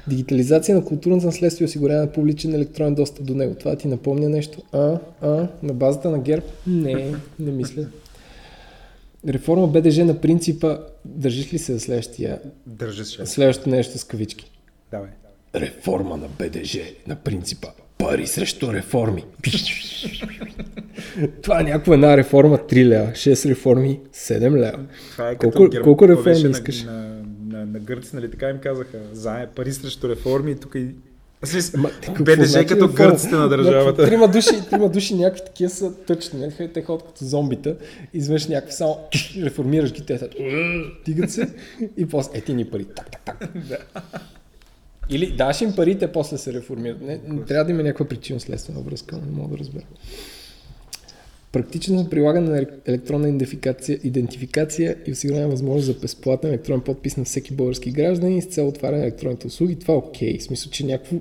Дигитализация 0.08 0.76
на 0.76 0.86
културното 0.86 1.26
наследство 1.26 1.64
и 1.64 1.66
осигуряване 1.66 2.06
на 2.06 2.12
публичен 2.12 2.54
електронен 2.54 2.96
достъп 2.96 3.26
до 3.26 3.36
него. 3.36 3.56
Това 3.56 3.76
ти 3.76 3.88
напомня 3.88 4.30
нещо? 4.30 4.62
А, 4.72 5.00
а, 5.22 5.48
на 5.64 5.74
базата 5.74 6.10
на 6.10 6.20
ГЕРБ? 6.20 6.46
Не, 6.68 7.14
не 7.40 7.52
мисля. 7.52 7.86
Реформа 9.28 9.68
БДЖ 9.68 10.06
на 10.06 10.22
принципа, 10.22 10.78
държиш 11.06 11.54
ли 11.54 11.58
се 11.58 11.74
за 11.74 11.80
следващия? 11.80 12.40
Държа 12.66 13.06
се. 13.06 13.26
Следващото 13.26 13.70
нещо 13.70 13.98
с 13.98 14.04
кавички. 14.04 14.52
Давай. 14.92 15.10
Реформа 15.56 16.18
на 16.18 16.28
БДЖ 16.28 16.80
на 17.08 17.16
принципа 17.16 17.68
пари 17.98 18.28
срещу 18.28 18.74
реформи. 18.74 19.24
Това 21.42 21.62
е 21.62 21.64
някаква 21.64 21.94
една 21.94 22.18
реформа 22.18 22.58
3 22.58 22.86
лева, 22.86 23.12
6 23.12 23.50
реформи 23.50 24.00
7 24.14 24.56
лева. 24.56 24.80
Това 25.12 25.30
е 25.30 25.36
колко, 25.36 25.64
като 25.64 25.84
колко 25.84 26.08
реформи 26.08 26.50
искаш? 26.50 26.84
На, 26.84 26.92
на, 26.92 27.24
на, 27.48 27.66
на 27.66 27.80
гърци, 27.80 28.16
нали 28.16 28.32
така 28.32 28.50
им 28.50 28.58
казаха, 28.58 29.00
заедно 29.14 29.56
пари 29.56 29.74
срещу 29.74 30.10
реформи 30.10 30.52
и 30.52 30.56
тук 30.56 30.76
и 30.76 30.88
БДЖ 32.20 32.46
значи 32.46 32.68
като 32.68 32.88
гърците 32.88 33.36
на 33.36 33.50
държавата. 33.50 34.06
Трима 34.06 34.28
души, 34.28 34.70
трима 34.70 34.90
души 34.90 35.16
някакви 35.16 35.46
такива 35.46 35.70
са 35.70 35.96
тъчни, 35.96 36.40
нали? 36.40 36.74
те 36.74 36.82
ходят 36.82 37.08
като 37.08 37.26
зомбита, 37.26 37.76
изведнъж 38.14 38.48
някакви 38.48 38.74
само 38.74 38.98
реформираш 39.44 39.94
ги, 39.94 40.06
те 40.06 40.30
тигат 41.06 41.32
се 41.32 41.54
и 41.98 42.06
после 42.06 42.38
ети 42.38 42.54
ни 42.54 42.66
пари. 42.66 42.86
Так, 42.96 43.12
так, 43.12 43.24
так. 43.26 43.50
Или 45.10 45.32
даш 45.32 45.62
им 45.62 45.76
парите, 45.76 46.12
после 46.12 46.38
се 46.38 46.54
реформират. 46.54 47.02
Не, 47.02 47.20
не 47.28 47.42
трябва 47.42 47.66
да 47.66 47.72
има 47.72 47.84
някаква 47.84 48.06
причина 48.06 48.40
следствена 48.40 48.82
връзка, 48.82 49.16
не 49.16 49.32
мога 49.32 49.50
да 49.50 49.58
разбера. 49.58 49.84
Практично 51.52 52.10
прилагане 52.10 52.50
на 52.50 52.66
електронна 52.86 53.28
идентификация, 53.28 54.00
идентификация 54.04 54.98
и 55.08 55.12
осигуряване 55.12 55.52
възможност 55.52 55.86
за 55.86 55.94
безплатен 55.94 56.50
електронен 56.50 56.82
подпис 56.82 57.18
на 57.18 57.26
всеки 57.26 57.54
български 57.54 57.92
гражданин 57.92 58.42
с 58.42 58.46
цел 58.46 58.68
отваряне 58.68 58.98
на 58.98 59.04
електронните 59.04 59.48
услуги. 59.48 59.80
Това 59.80 59.94
е 59.94 59.98
окей. 59.98 60.34
Okay. 60.34 60.40
В 60.40 60.44
смисъл, 60.44 60.72
че 60.72 60.86
някакво 60.86 61.16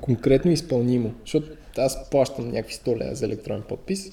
конкретно 0.00 0.50
изпълнимо. 0.50 1.14
Защото 1.20 1.48
аз 1.76 2.10
плащам 2.10 2.48
някакви 2.48 2.74
100 2.74 2.98
лева 2.98 3.14
за 3.14 3.26
електронен 3.26 3.62
подпис. 3.68 4.12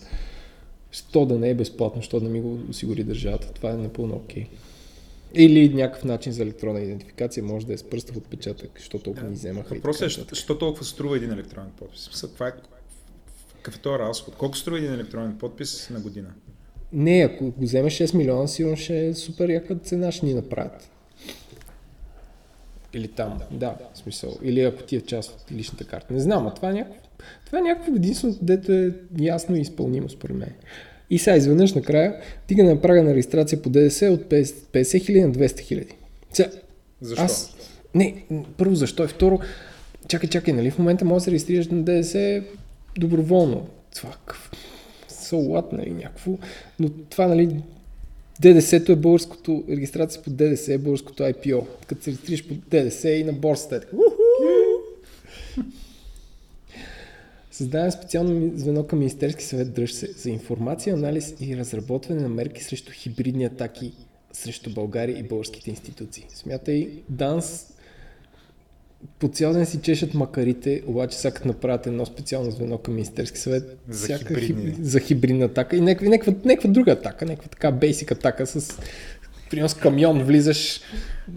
Що 0.91 1.25
да 1.25 1.39
не 1.39 1.49
е 1.49 1.53
безплатно, 1.53 2.01
що 2.01 2.19
да 2.19 2.29
ми 2.29 2.41
го 2.41 2.59
осигури 2.69 3.03
държавата. 3.03 3.53
Това 3.53 3.71
е 3.71 3.77
напълно 3.77 4.15
окей. 4.15 4.43
Okay. 4.43 4.47
Или 5.33 5.73
някакъв 5.73 6.03
начин 6.03 6.31
за 6.31 6.43
електронна 6.43 6.81
идентификация 6.81 7.43
може 7.43 7.65
да 7.65 7.73
е 7.73 7.77
с 7.77 7.83
пръстов 7.83 8.17
отпечатък, 8.17 8.69
защото 8.77 9.03
толкова 9.03 9.27
ни 9.27 9.33
вземаха. 9.33 9.75
Въпросът 9.75 10.31
е, 10.31 10.35
що 10.35 10.57
толкова 10.57 10.85
струва 10.85 11.17
един 11.17 11.31
електронен 11.31 11.71
подпис? 11.77 12.09
Това 12.33 12.47
е 12.47 12.51
какъв 13.63 13.79
е 13.79 13.81
този 13.81 13.99
разход? 13.99 14.35
Колко 14.35 14.57
струва 14.57 14.77
един 14.77 14.93
електронен 14.93 15.37
подпис 15.37 15.89
на 15.89 15.99
година? 15.99 16.27
Не, 16.93 17.29
ако 17.33 17.45
го 17.45 17.61
вземеш 17.61 17.97
6 17.97 18.15
милиона, 18.15 18.47
сигурно 18.47 18.77
ще 18.77 19.07
е 19.07 19.13
супер 19.13 19.49
яка 19.49 19.75
цена, 19.75 20.11
ще 20.11 20.25
ни 20.25 20.33
направят. 20.33 20.89
Или 22.93 23.07
там, 23.07 23.39
да, 23.51 23.75
в 23.93 23.97
смисъл. 23.97 24.37
Или 24.43 24.61
ако 24.61 24.83
ти 24.83 24.95
е 24.95 25.01
част 25.01 25.31
от 25.31 25.51
личната 25.51 25.83
карта. 25.83 26.13
Не 26.13 26.19
знам, 26.19 26.47
а 26.47 26.53
това 26.53 26.69
е 26.69 26.73
някакво, 26.73 27.09
това 27.45 27.59
е 27.59 27.61
някакво 27.61 27.95
единствено, 27.95 28.37
дето 28.41 28.71
е 28.71 28.93
ясно 29.19 29.55
и 29.55 29.59
изпълнимо 29.59 30.09
според 30.09 30.35
мен. 30.37 30.53
И 31.09 31.19
сега 31.19 31.35
изведнъж 31.35 31.73
накрая 31.73 32.21
тига 32.47 32.63
на 32.63 32.81
прага 32.81 33.03
на 33.03 33.11
регистрация 33.11 33.61
по 33.61 33.69
ДДС 33.69 34.11
от 34.11 34.21
50 34.21 35.05
хиляди 35.05 35.25
на 35.25 35.31
200 35.31 35.59
хиляди. 35.59 35.95
Защо? 37.01 37.23
Аз... 37.23 37.55
Не, 37.95 38.25
първо 38.57 38.75
защо 38.75 39.03
и 39.03 39.07
второ, 39.07 39.39
чакай, 40.07 40.29
чакай, 40.29 40.53
нали 40.53 40.71
в 40.71 40.77
момента 40.77 41.05
може 41.05 41.15
да 41.15 41.23
се 41.23 41.31
регистрираш 41.31 41.67
на 41.67 41.83
ДДС 41.83 42.43
доброволно. 42.97 43.67
Това 43.95 44.13
so 45.09 45.35
what, 45.35 45.73
нали, 45.73 45.91
някакво. 45.91 46.31
Но 46.79 46.89
това, 46.89 47.27
нали, 47.27 47.55
ДДС-то 48.41 48.91
е 48.91 48.95
българското, 48.95 49.63
регистрация 49.69 50.21
по 50.21 50.29
ДДС 50.29 50.73
е 50.73 50.77
българското 50.77 51.23
IPO. 51.23 51.65
Като 51.87 52.03
се 52.03 52.11
регистрираш 52.11 52.47
по 52.47 52.53
ДДС 52.53 53.09
и 53.09 53.23
на 53.23 53.33
борсата. 53.33 53.75
Е 53.75 53.81
Създаваме 57.51 57.91
специално 57.91 58.51
звено 58.55 58.87
към 58.87 58.99
Министерски 58.99 59.43
съвет 59.43 59.73
Дръж 59.73 59.93
се 59.93 60.11
за 60.11 60.29
информация, 60.29 60.93
анализ 60.93 61.35
и 61.41 61.57
разработване 61.57 62.21
на 62.21 62.29
мерки 62.29 62.63
срещу 62.63 62.91
хибридни 62.91 63.45
атаки 63.45 63.91
срещу 64.33 64.73
България 64.73 65.19
и 65.19 65.23
българските 65.23 65.69
институции. 65.69 66.25
Смятай, 66.29 66.89
ДАНС 67.09 67.72
по 69.19 69.27
цял 69.27 69.53
ден 69.53 69.65
си 69.65 69.79
чешат 69.81 70.13
макарите, 70.13 70.83
обаче 70.87 71.17
сега 71.17 71.33
като 71.33 71.47
направят 71.47 71.87
едно 71.87 72.05
специално 72.05 72.51
звено 72.51 72.77
към 72.77 72.93
Министерски 72.93 73.39
съвет 73.39 73.77
за, 73.89 74.03
всяка 74.03 74.39
хибридни. 74.39 74.75
за 74.81 74.99
хибридна 74.99 75.45
атака 75.45 75.75
и 75.75 75.81
някаква, 75.81 76.09
някаква, 76.09 76.33
някаква 76.45 76.69
друга 76.69 76.91
атака, 76.91 77.25
някаква 77.25 77.49
така 77.49 77.71
бейсик 77.71 78.11
атака 78.11 78.45
с 78.45 78.79
примерно 79.49 79.69
с 79.69 79.73
камион 79.73 80.23
влизаш 80.23 80.81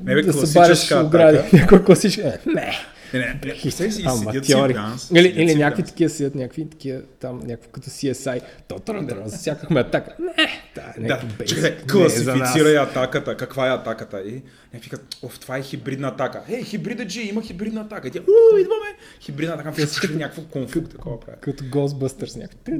не, 0.04 0.14
бе, 0.14 0.22
да 0.22 0.32
събаряш 0.32 0.92
огради. 0.92 1.38
Някаква 1.52 1.84
класическа. 1.84 2.38
Не. 2.46 2.72
Не, 3.14 3.18
не, 3.18 3.40
представи 3.40 3.92
си, 3.92 4.02
седят 4.02 4.44
си 4.44 4.52
данс. 4.52 5.10
Или, 5.10 5.28
или 5.28 5.54
някакви 5.54 5.82
такива 5.82 6.10
седят, 6.10 6.34
някакви 6.34 6.70
такива 6.70 7.02
там, 7.20 7.40
някакво 7.44 7.70
като 7.70 7.90
CSI. 7.90 8.40
То 8.68 8.80
засякахме 9.24 9.80
атака. 9.80 10.16
Не, 10.18 10.62
да, 10.74 11.20
да. 11.38 11.44
Чакай, 11.44 11.76
класифицирай 11.90 12.78
атаката. 12.78 13.36
Каква 13.36 13.66
е 13.66 13.70
атаката? 13.70 14.20
И 14.20 14.42
някакви 14.74 14.90
казват, 14.90 15.16
оф, 15.22 15.40
това 15.40 15.56
е 15.56 15.62
хибридна 15.62 16.08
атака. 16.08 16.42
Ей, 16.48 16.62
хибрида 16.62 17.02
G, 17.02 17.30
има 17.30 17.42
хибридна 17.42 17.80
атака. 17.80 18.08
И 18.08 18.10
тя, 18.10 18.20
уу, 18.20 18.58
идваме. 18.58 18.86
Хибридна 19.20 19.54
атака. 19.54 19.72
Всички 19.72 20.16
някакво 20.16 20.42
конфликт 20.42 20.90
такова 20.90 21.20
прави. 21.20 21.38
Като 21.40 21.64
Ghostbusters 21.64 22.36
някакви. 22.36 22.72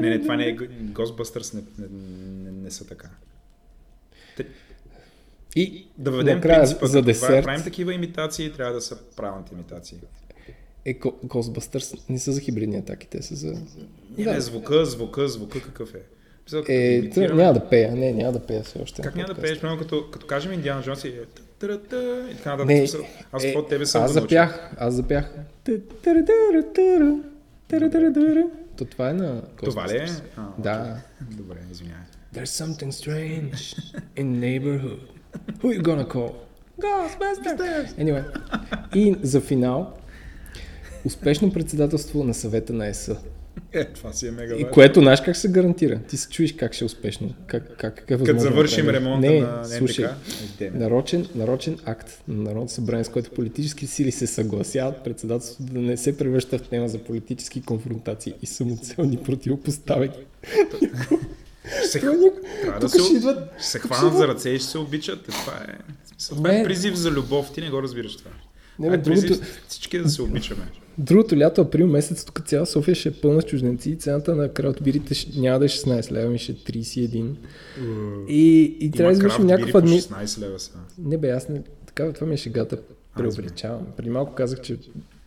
Не, 0.00 0.10
не, 0.10 0.20
това 0.20 0.36
не 0.36 0.44
е 0.48 0.56
Ghostbusters, 0.56 1.54
не, 1.54 1.60
не, 1.78 1.86
не, 2.44 2.62
не 2.62 2.70
са 2.70 2.86
така. 2.86 3.08
И 5.58 5.86
да 5.98 6.10
въведем 6.10 6.34
накрая, 6.34 6.60
принципа, 6.60 6.86
за 6.86 7.02
десерт. 7.02 7.44
правим 7.44 7.64
такива 7.64 7.94
имитации, 7.94 8.52
трябва 8.52 8.74
да 8.74 8.80
са 8.80 8.96
правилните 9.16 9.54
имитации. 9.54 9.98
Е, 10.84 10.98
Ghostbusters 10.98 12.10
не 12.10 12.18
са 12.18 12.32
за 12.32 12.40
хибридни 12.40 12.76
атаки, 12.76 13.06
те 13.08 13.22
са 13.22 13.34
за... 13.34 13.54
Не, 14.18 14.24
да. 14.24 14.40
звука, 14.40 14.86
звука, 14.86 15.28
звука 15.28 15.62
какъв 15.62 15.94
е? 15.94 16.02
е, 16.68 17.10
тър, 17.10 17.30
няма 17.30 17.52
да 17.52 17.68
пея, 17.68 17.96
не, 17.96 18.12
няма 18.12 18.32
да 18.32 18.40
пея 18.40 18.62
все 18.62 18.78
още. 18.82 19.02
Как 19.02 19.16
няма 19.16 19.34
да 19.34 19.40
пееш, 19.40 19.60
примерно 19.60 19.78
като, 19.78 20.10
като 20.10 20.26
кажем 20.26 20.52
Индиана 20.52 20.82
Джонс 20.82 21.04
и 21.04 21.08
и 21.08 22.36
така 22.36 22.56
нататък. 22.56 23.00
Аз 23.32 23.44
е, 23.44 23.54
тебе 23.68 23.86
съм 23.86 24.02
Аз 24.02 24.12
запях, 24.12 24.74
аз 24.76 24.94
запях. 24.94 25.34
То 28.76 28.84
това 28.84 29.10
е 29.10 29.12
на 29.12 29.42
Това 29.64 29.88
ли 29.88 29.96
е? 29.96 30.06
Да. 30.58 30.96
Добре, 31.20 31.58
извинявай. 31.72 32.04
There's 32.34 32.64
something 32.64 32.92
strange 32.92 33.60
in 34.16 34.26
neighborhood. 34.40 35.17
Who 35.62 35.80
you 35.80 35.82
gonna 35.82 36.06
call? 36.06 36.32
Ghostbusters! 36.80 37.96
Anyway. 37.98 38.24
И 38.94 39.16
за 39.22 39.40
финал, 39.40 39.92
успешно 41.04 41.52
председателство 41.52 42.24
на 42.24 42.34
съвета 42.34 42.72
на 42.72 42.86
ЕС. 42.86 43.10
Е, 43.72 43.84
това 43.84 44.12
си 44.12 44.26
е 44.26 44.30
мега 44.30 44.54
И 44.54 44.64
което 44.64 45.00
знаеш 45.00 45.20
как 45.20 45.36
се 45.36 45.48
гарантира? 45.48 45.98
Ти 46.08 46.16
се 46.16 46.28
чуеш 46.28 46.52
как 46.52 46.74
ще 46.74 46.84
е 46.84 46.86
успешно. 46.86 47.34
Как, 47.46 47.76
как, 47.76 48.04
как 48.06 48.20
е 48.20 48.24
Като 48.24 48.38
завършим 48.38 48.86
да 48.86 48.92
ремонта 48.92 49.30
не, 49.30 49.40
на 49.40 49.64
слушай, 49.64 50.06
нарочен, 50.74 51.26
нарочен 51.34 51.78
акт 51.84 52.22
на 52.28 52.42
Народното 52.42 52.72
събрание, 52.72 53.04
с 53.04 53.08
който 53.08 53.30
политически 53.30 53.86
сили 53.86 54.12
се 54.12 54.26
съгласяват 54.26 55.04
председателството 55.04 55.72
да 55.72 55.80
не 55.80 55.96
се 55.96 56.18
превръща 56.18 56.58
в 56.58 56.68
тема 56.68 56.88
за 56.88 56.98
политически 56.98 57.62
конфронтации 57.62 58.34
и 58.42 58.46
самоцелни 58.46 59.16
противопоставяни. 59.16 60.12
Ще 61.78 61.88
се, 61.88 62.00
трябва 62.00 62.80
да 62.80 62.88
се, 62.88 63.16
идват, 63.16 63.38
ще 63.58 63.66
се 63.66 63.78
хванат 63.78 64.16
за 64.16 64.28
ръце 64.28 64.50
и 64.50 64.58
ще 64.58 64.68
се 64.68 64.78
обичат. 64.78 65.28
Е, 65.28 65.30
това 65.30 65.52
е, 65.68 65.78
това 66.28 66.52
е 66.52 66.64
призив 66.64 66.94
за 66.94 67.10
любов. 67.10 67.52
Ти 67.52 67.60
не 67.60 67.70
го 67.70 67.82
разбираш 67.82 68.16
това. 68.16 68.30
Не, 68.78 68.90
бе, 68.90 68.96
другото... 68.96 69.26
призив 69.26 69.64
всички 69.68 69.98
да 69.98 70.08
се 70.08 70.22
обичаме. 70.22 70.62
Другото 70.98 71.36
лято, 71.36 71.60
април 71.60 71.86
месец, 71.86 72.24
тук 72.24 72.42
цяла 72.46 72.66
София 72.66 72.94
ще 72.94 73.08
е 73.08 73.12
пълна 73.12 73.42
с 73.42 73.44
чужденци 73.44 73.90
и 73.90 73.96
цената 73.96 74.36
на 74.36 74.52
краудбирите 74.52 75.14
няма 75.36 75.58
да 75.58 75.64
е 75.64 75.68
16 75.68 76.12
лева, 76.12 76.30
ми 76.30 76.38
ще 76.38 76.52
е 76.52 76.54
31. 76.54 77.34
Uh, 77.80 78.26
и, 78.26 78.62
и 78.80 78.90
трябва 78.90 79.12
да 79.12 79.16
извършим 79.16 79.46
някаква... 79.46 79.80
Дни... 79.80 80.00
16 80.00 80.40
лева 80.40 80.58
са. 80.58 80.72
Не 80.98 81.18
бе, 81.18 81.30
аз 81.30 81.48
не... 81.48 81.62
Така, 81.86 82.12
това 82.12 82.26
ми 82.26 82.34
е 82.34 82.36
шегата. 82.36 82.78
Преувеличавам. 83.16 83.86
Преди 83.96 84.10
малко 84.10 84.34
казах, 84.34 84.60
че 84.60 84.76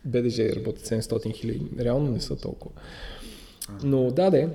БДЖ 0.04 0.56
работи 0.56 0.84
700 0.84 1.34
хиляди. 1.34 1.66
Реално 1.80 2.10
не 2.10 2.20
са 2.20 2.36
толкова. 2.36 2.74
Но 3.82 4.10
да, 4.10 4.30
де, 4.30 4.48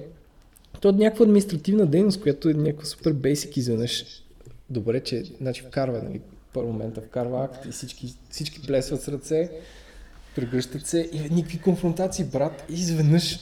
то 0.82 0.90
е 0.90 0.92
някаква 0.92 1.24
административна 1.24 1.86
дейност, 1.86 2.22
която 2.22 2.50
е 2.50 2.54
някаква 2.54 2.86
супер 2.86 3.14
бейсик 3.14 3.58
изведнъж. 3.58 4.06
Добре, 4.70 5.00
че 5.00 5.24
значи 5.42 5.62
вкарва 5.62 6.02
нали, 6.04 6.22
парламента 6.54 7.02
вкарва 7.02 7.44
акт 7.44 7.66
и 7.66 7.72
всички, 7.72 8.14
всички 8.30 8.62
плесват 8.62 9.02
с 9.02 9.08
ръце, 9.08 9.52
прегръщат 10.36 10.86
се 10.86 11.10
и 11.12 11.20
никакви 11.32 11.60
конфронтации, 11.60 12.26
брат. 12.26 12.66
И 12.70 12.74
изведнъж 12.74 13.40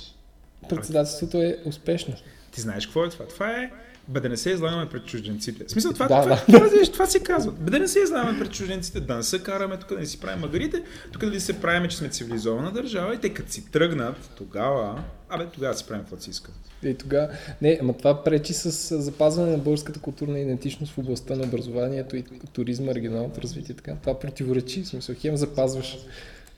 председателството 0.69 1.41
е 1.41 1.57
успешно. 1.65 2.15
Ти 2.51 2.61
знаеш 2.61 2.85
какво 2.85 3.05
е 3.05 3.09
това? 3.09 3.25
Това 3.27 3.51
е 3.51 3.71
бе 4.07 4.19
да 4.19 4.29
не 4.29 4.37
се 4.37 4.49
излагаме 4.49 4.89
пред 4.89 5.05
чужденците. 5.05 5.65
В 5.65 5.71
смисъл, 5.71 5.93
това, 5.93 6.07
Да, 6.07 6.21
това, 6.21 6.35
да. 6.35 6.45
това, 6.45 6.69
това, 6.69 6.91
това 6.91 7.05
си 7.05 7.23
казва. 7.23 7.51
Бе 7.51 7.71
да 7.71 7.79
не 7.79 7.87
се 7.87 7.99
излагаме 7.99 8.39
пред 8.39 8.51
чужденците, 8.51 8.99
да 8.99 9.15
не 9.15 9.23
се 9.23 9.43
караме 9.43 9.77
тук, 9.77 9.89
да 9.89 9.99
не 9.99 10.05
си 10.05 10.19
правим 10.19 10.39
магарите, 10.39 10.83
тук 11.11 11.25
да 11.25 11.31
не 11.31 11.39
се 11.39 11.61
правим, 11.61 11.89
че 11.89 11.97
сме 11.97 12.09
цивилизована 12.09 12.71
държава 12.71 13.15
и 13.15 13.17
те 13.17 13.33
като 13.33 13.51
си 13.51 13.71
тръгнат, 13.71 14.29
тогава, 14.37 15.03
абе, 15.35 15.45
тогава 15.53 15.73
си 15.73 15.85
правим 15.87 16.01
каквото 16.01 16.23
си 16.23 16.29
искат. 16.29 16.53
И 16.83 16.93
тогава, 16.93 17.29
не, 17.61 17.77
ама 17.81 17.93
това 17.93 18.23
пречи 18.23 18.53
с 18.53 19.01
запазване 19.01 19.51
на 19.51 19.57
българската 19.57 19.99
културна 19.99 20.39
идентичност 20.39 20.93
в 20.93 20.97
областта 20.97 21.35
на 21.35 21.43
образованието 21.43 22.15
и 22.15 22.23
туризма, 22.53 22.93
регионалното 22.93 23.41
развитие. 23.41 23.75
Така. 23.75 23.95
Това 23.95 24.19
противоречи, 24.19 24.81
в 24.83 24.87
смисъл, 24.87 25.15
хем 25.19 25.37
запазваш 25.37 25.97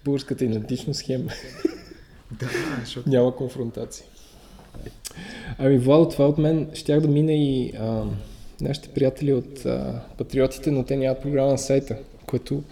българската 0.05 0.45
идентичност, 0.45 1.01
хем 1.01 1.27
Да, 2.31 2.49
защото 2.79 3.09
няма 3.09 3.35
конфронтации. 3.35 4.05
Ами, 5.57 5.77
Владо, 5.77 6.09
това 6.09 6.27
от 6.27 6.37
мен 6.37 6.69
щях 6.73 7.01
да 7.01 7.07
мина 7.07 7.33
и 7.33 7.73
а, 7.79 8.03
нашите 8.61 8.89
приятели 8.89 9.33
от 9.33 9.65
а, 9.65 10.01
Патриотите, 10.17 10.71
но 10.71 10.83
те 10.83 10.95
нямат 10.97 11.21
програма 11.21 11.51
на 11.51 11.57
сайта, 11.57 11.97
което 12.25 12.63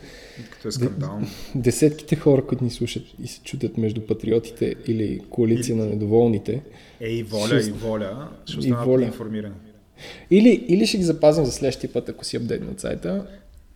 като 0.44 0.68
е 0.68 0.72
скандално. 0.72 1.28
десетките 1.56 2.16
хора, 2.16 2.46
които 2.46 2.64
ни 2.64 2.70
слушат 2.72 3.04
и 3.24 3.28
се 3.28 3.42
чудят 3.42 3.78
между 3.78 4.02
Патриотите 4.02 4.76
или 4.88 5.22
коалиция 5.30 5.76
на 5.76 5.86
недоволните, 5.86 6.62
Е, 7.02 7.10
и 7.10 7.24
воля, 7.24 7.48
Ще- 7.60 7.70
и 7.70 7.74
воля, 7.74 8.30
ще 8.46 8.56
и 8.56 8.60
останат 8.60 8.86
воля. 8.86 9.04
информирани. 9.04 9.56
Или, 10.32 10.66
или 10.68 10.88
ще 10.88 10.98
ги 10.98 11.04
запазим 11.04 11.46
за 11.46 11.52
следващия 11.52 11.94
път, 11.94 12.10
ако 12.10 12.26
си 12.26 12.38
апдейтнат 12.38 12.80
сайта, 12.80 13.28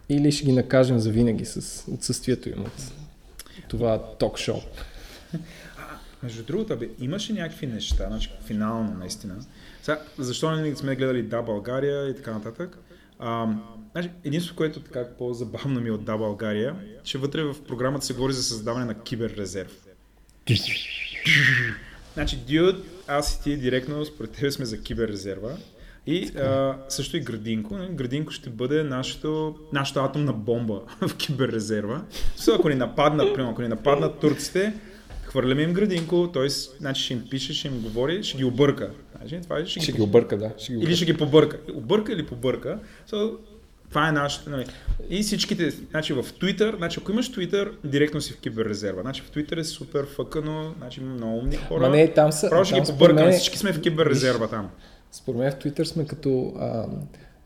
или 0.09 0.31
ще 0.31 0.45
ги 0.45 0.51
накажем 0.51 0.99
за 0.99 1.11
винаги 1.11 1.45
с 1.45 1.57
отсъствието 1.87 2.49
им 2.49 2.61
от 2.61 2.91
това 3.69 4.03
ток-шоу. 4.09 4.59
Между 6.23 6.43
другото, 6.43 6.77
бе, 6.77 6.89
имаше 7.01 7.33
някакви 7.33 7.67
неща, 7.67 8.05
значи 8.07 8.31
финално 8.45 8.93
наистина. 8.93 9.35
Сега, 9.81 10.01
защо 10.17 10.51
не 10.51 10.75
сме 10.75 10.95
гледали 10.95 11.21
Да 11.23 11.41
България 11.41 12.09
и 12.09 12.15
така 12.15 12.33
нататък? 12.33 12.77
А, 13.19 13.47
значи, 13.91 14.11
единството, 14.23 14.57
което 14.57 14.79
така 14.79 15.07
по-забавно 15.17 15.81
ми 15.81 15.89
е 15.89 15.91
от 15.91 16.03
Да 16.03 16.17
България, 16.17 16.75
че 17.03 17.17
вътре 17.17 17.43
в 17.43 17.55
програмата 17.67 18.05
се 18.05 18.13
говори 18.13 18.33
за 18.33 18.43
създаване 18.43 18.85
на 18.85 19.03
киберрезерв. 19.03 19.77
Значи, 22.13 22.37
Дюд, 22.49 22.75
аз 23.07 23.35
и 23.35 23.43
ти 23.43 23.57
директно 23.57 24.05
според 24.05 24.31
тебе 24.31 24.51
сме 24.51 24.65
за 24.65 24.81
киберрезерва. 24.81 25.57
И 26.07 26.37
а, 26.37 26.77
също 26.89 27.17
и 27.17 27.19
Градинко. 27.19 27.77
не? 27.77 27.87
Градинко 27.87 28.31
ще 28.31 28.49
бъде 28.49 28.83
нашето, 28.83 29.55
нашата 29.73 29.99
атомна 29.99 30.33
бомба 30.33 30.81
в 31.07 31.15
киберрезерва. 31.15 32.01
So, 32.37 32.55
ако 32.55 32.69
ни 32.69 32.75
нападнат, 32.75 33.37
ако 33.37 33.61
ни 33.61 33.67
нападнат 33.67 34.19
турците, 34.19 34.73
хвърляме 35.29 35.61
им 35.61 35.73
Градинко, 35.73 36.29
т.е. 36.33 36.49
Значи 36.49 37.03
ще 37.03 37.13
им 37.13 37.23
пише, 37.29 37.53
ще 37.53 37.67
им 37.67 37.81
говори, 37.81 38.23
ще 38.23 38.37
ги 38.37 38.43
обърка. 38.43 38.91
Значи, 39.17 39.39
това 39.43 39.59
е, 39.59 39.65
ще, 39.65 39.79
Ще 39.79 39.91
ги, 39.91 39.95
ги 39.97 40.01
обърка, 40.01 40.37
да. 40.37 40.51
Ще 40.57 40.71
ги 40.73 40.77
или 40.77 40.83
обърка. 40.85 40.95
ще 40.95 41.05
ги 41.05 41.17
побърка. 41.17 41.57
Обърка 41.73 42.13
или 42.13 42.25
побърка. 42.25 42.79
So, 43.09 43.37
това 43.89 44.07
е 44.09 44.11
нашето. 44.11 44.49
Нали. 44.49 44.65
И 45.09 45.23
всичките, 45.23 45.69
значи 45.69 46.13
в 46.13 46.23
Twitter, 46.23 46.77
значи 46.77 46.99
ако 47.01 47.11
имаш 47.11 47.31
Twitter, 47.31 47.71
директно 47.83 48.21
си 48.21 48.33
в 48.33 48.37
киберрезерва. 48.37 49.01
Значи 49.01 49.21
в 49.21 49.31
Twitter 49.31 49.57
е 49.57 49.63
супер 49.63 50.05
фъкано, 50.15 50.73
значи 50.77 51.01
много 51.01 51.37
умни 51.37 51.55
хора. 51.55 51.81
Ма 51.81 51.89
не, 51.89 52.13
там 52.13 52.31
са... 52.31 52.49
Там 52.49 52.63
ги 52.63 52.81
побъркаме, 52.85 53.21
мен- 53.21 53.37
всички 53.37 53.57
сме 53.57 53.73
в 53.73 53.81
киберрезерва 53.81 54.49
там. 54.49 54.69
Според 55.11 55.39
мен 55.39 55.51
в 55.51 55.55
Twitter 55.55 55.83
сме 55.83 56.05
като 56.05 56.53
а, 56.59 56.85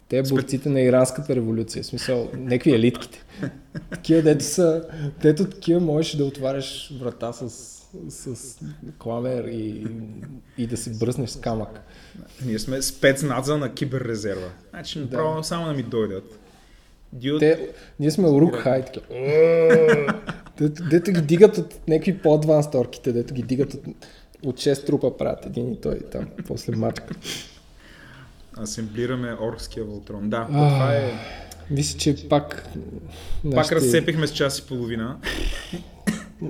те 0.10 0.24
борците 0.24 0.70
на 0.70 0.82
иранската 0.82 1.36
революция. 1.36 1.84
В 1.84 1.86
смисъл, 1.86 2.30
някакви 2.34 2.72
елитките. 2.72 3.24
Такива, 3.92 4.22
дето 4.22 4.44
са, 4.44 4.86
дето 5.22 5.50
такива 5.50 5.80
можеш 5.80 6.16
да 6.16 6.26
отваряш 6.26 6.94
врата 7.00 7.34
с, 7.34 7.50
с 8.10 8.58
кламер 8.98 9.44
и, 9.44 9.88
и 10.58 10.68
да 10.68 10.78
се 10.78 10.90
бръснеш 10.90 11.30
с 11.30 11.40
камък. 11.40 11.82
Ние 12.46 12.60
сме 12.60 12.82
спецнадза 12.82 13.58
на 13.58 13.74
киберрезерва. 13.74 14.50
Значи 14.70 15.00
направо 15.00 15.44
само 15.44 15.66
да 15.66 15.74
ми 15.74 15.84
дойдат. 15.84 16.40
Дюд, 17.14 17.40
Те, 17.40 17.70
ние 18.00 18.12
сме 18.12 18.28
урук 18.28 18.56
хай, 18.56 18.86
такива. 18.86 19.06
Дето, 20.58 20.84
дето 20.90 21.12
ги 21.12 21.22
дигат 21.22 21.58
от 21.58 21.88
някакви 21.88 22.18
по-адванс 22.18 22.72
торките, 22.72 23.12
дето 23.12 23.34
ги 23.34 23.44
дигат 23.44 23.74
от, 23.74 23.86
от 24.46 24.56
6 24.56 24.86
трупа 24.86 25.18
правят 25.18 25.46
един 25.46 25.74
и 25.74 25.82
той 25.82 26.00
там, 26.12 26.28
после 26.48 26.76
мачка. 26.76 27.16
Асемблираме 28.58 29.38
оркския 29.42 29.86
Волтрон. 29.86 30.30
Да, 30.30 30.38
А, 30.38 30.48
това 30.48 30.96
е... 30.96 31.12
Мисля, 31.70 32.00
че 32.00 32.30
пак... 32.30 32.64
Пак 33.44 33.54
нашите- 33.54 33.76
разцепихме 33.76 34.28
с 34.28 34.32
час 34.32 34.60
и 34.60 34.68
половина. 34.68 35.18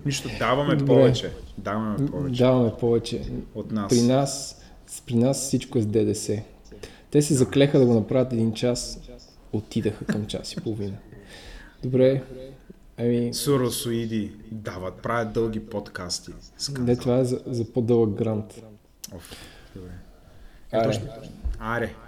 Нищо, 0.06 0.30
даваме 0.40 0.76
Добре. 0.76 0.88
повече. 0.88 1.32
Даваме 1.58 2.06
повече 2.08 2.38
Даваме 2.38 2.72
повече. 2.80 3.22
от 3.56 3.72
нас. 3.72 3.90
При 3.90 4.02
нас, 4.02 4.62
при 5.06 5.16
нас 5.16 5.42
всичко 5.42 5.78
е 5.78 5.82
с 5.82 5.86
ДДС. 5.86 6.42
Те 7.12 7.22
се 7.22 7.34
заклеха 7.34 7.80
да 7.80 7.86
го 7.86 7.94
направят 7.94 8.34
един 8.34 8.54
час, 8.54 9.00
отидаха 9.54 10.06
към 10.06 10.26
час 10.26 10.54
и 10.54 10.58
половина. 10.58 10.98
Добре, 11.84 12.24
ами, 12.98 13.34
Суросоиди 13.34 14.32
дават, 14.52 14.96
правят 14.96 15.34
дълги 15.34 15.60
подкасти. 15.60 16.32
не 16.80 16.96
това 16.96 17.18
е 17.18 17.26
за, 17.26 17.42
за 17.46 17.66
по-дълъг 17.66 18.10
грант. 18.10 18.62
Оф, 19.14 19.32
добре. 19.76 19.90
Аре. 20.72 21.02
ആരെ 21.64 21.95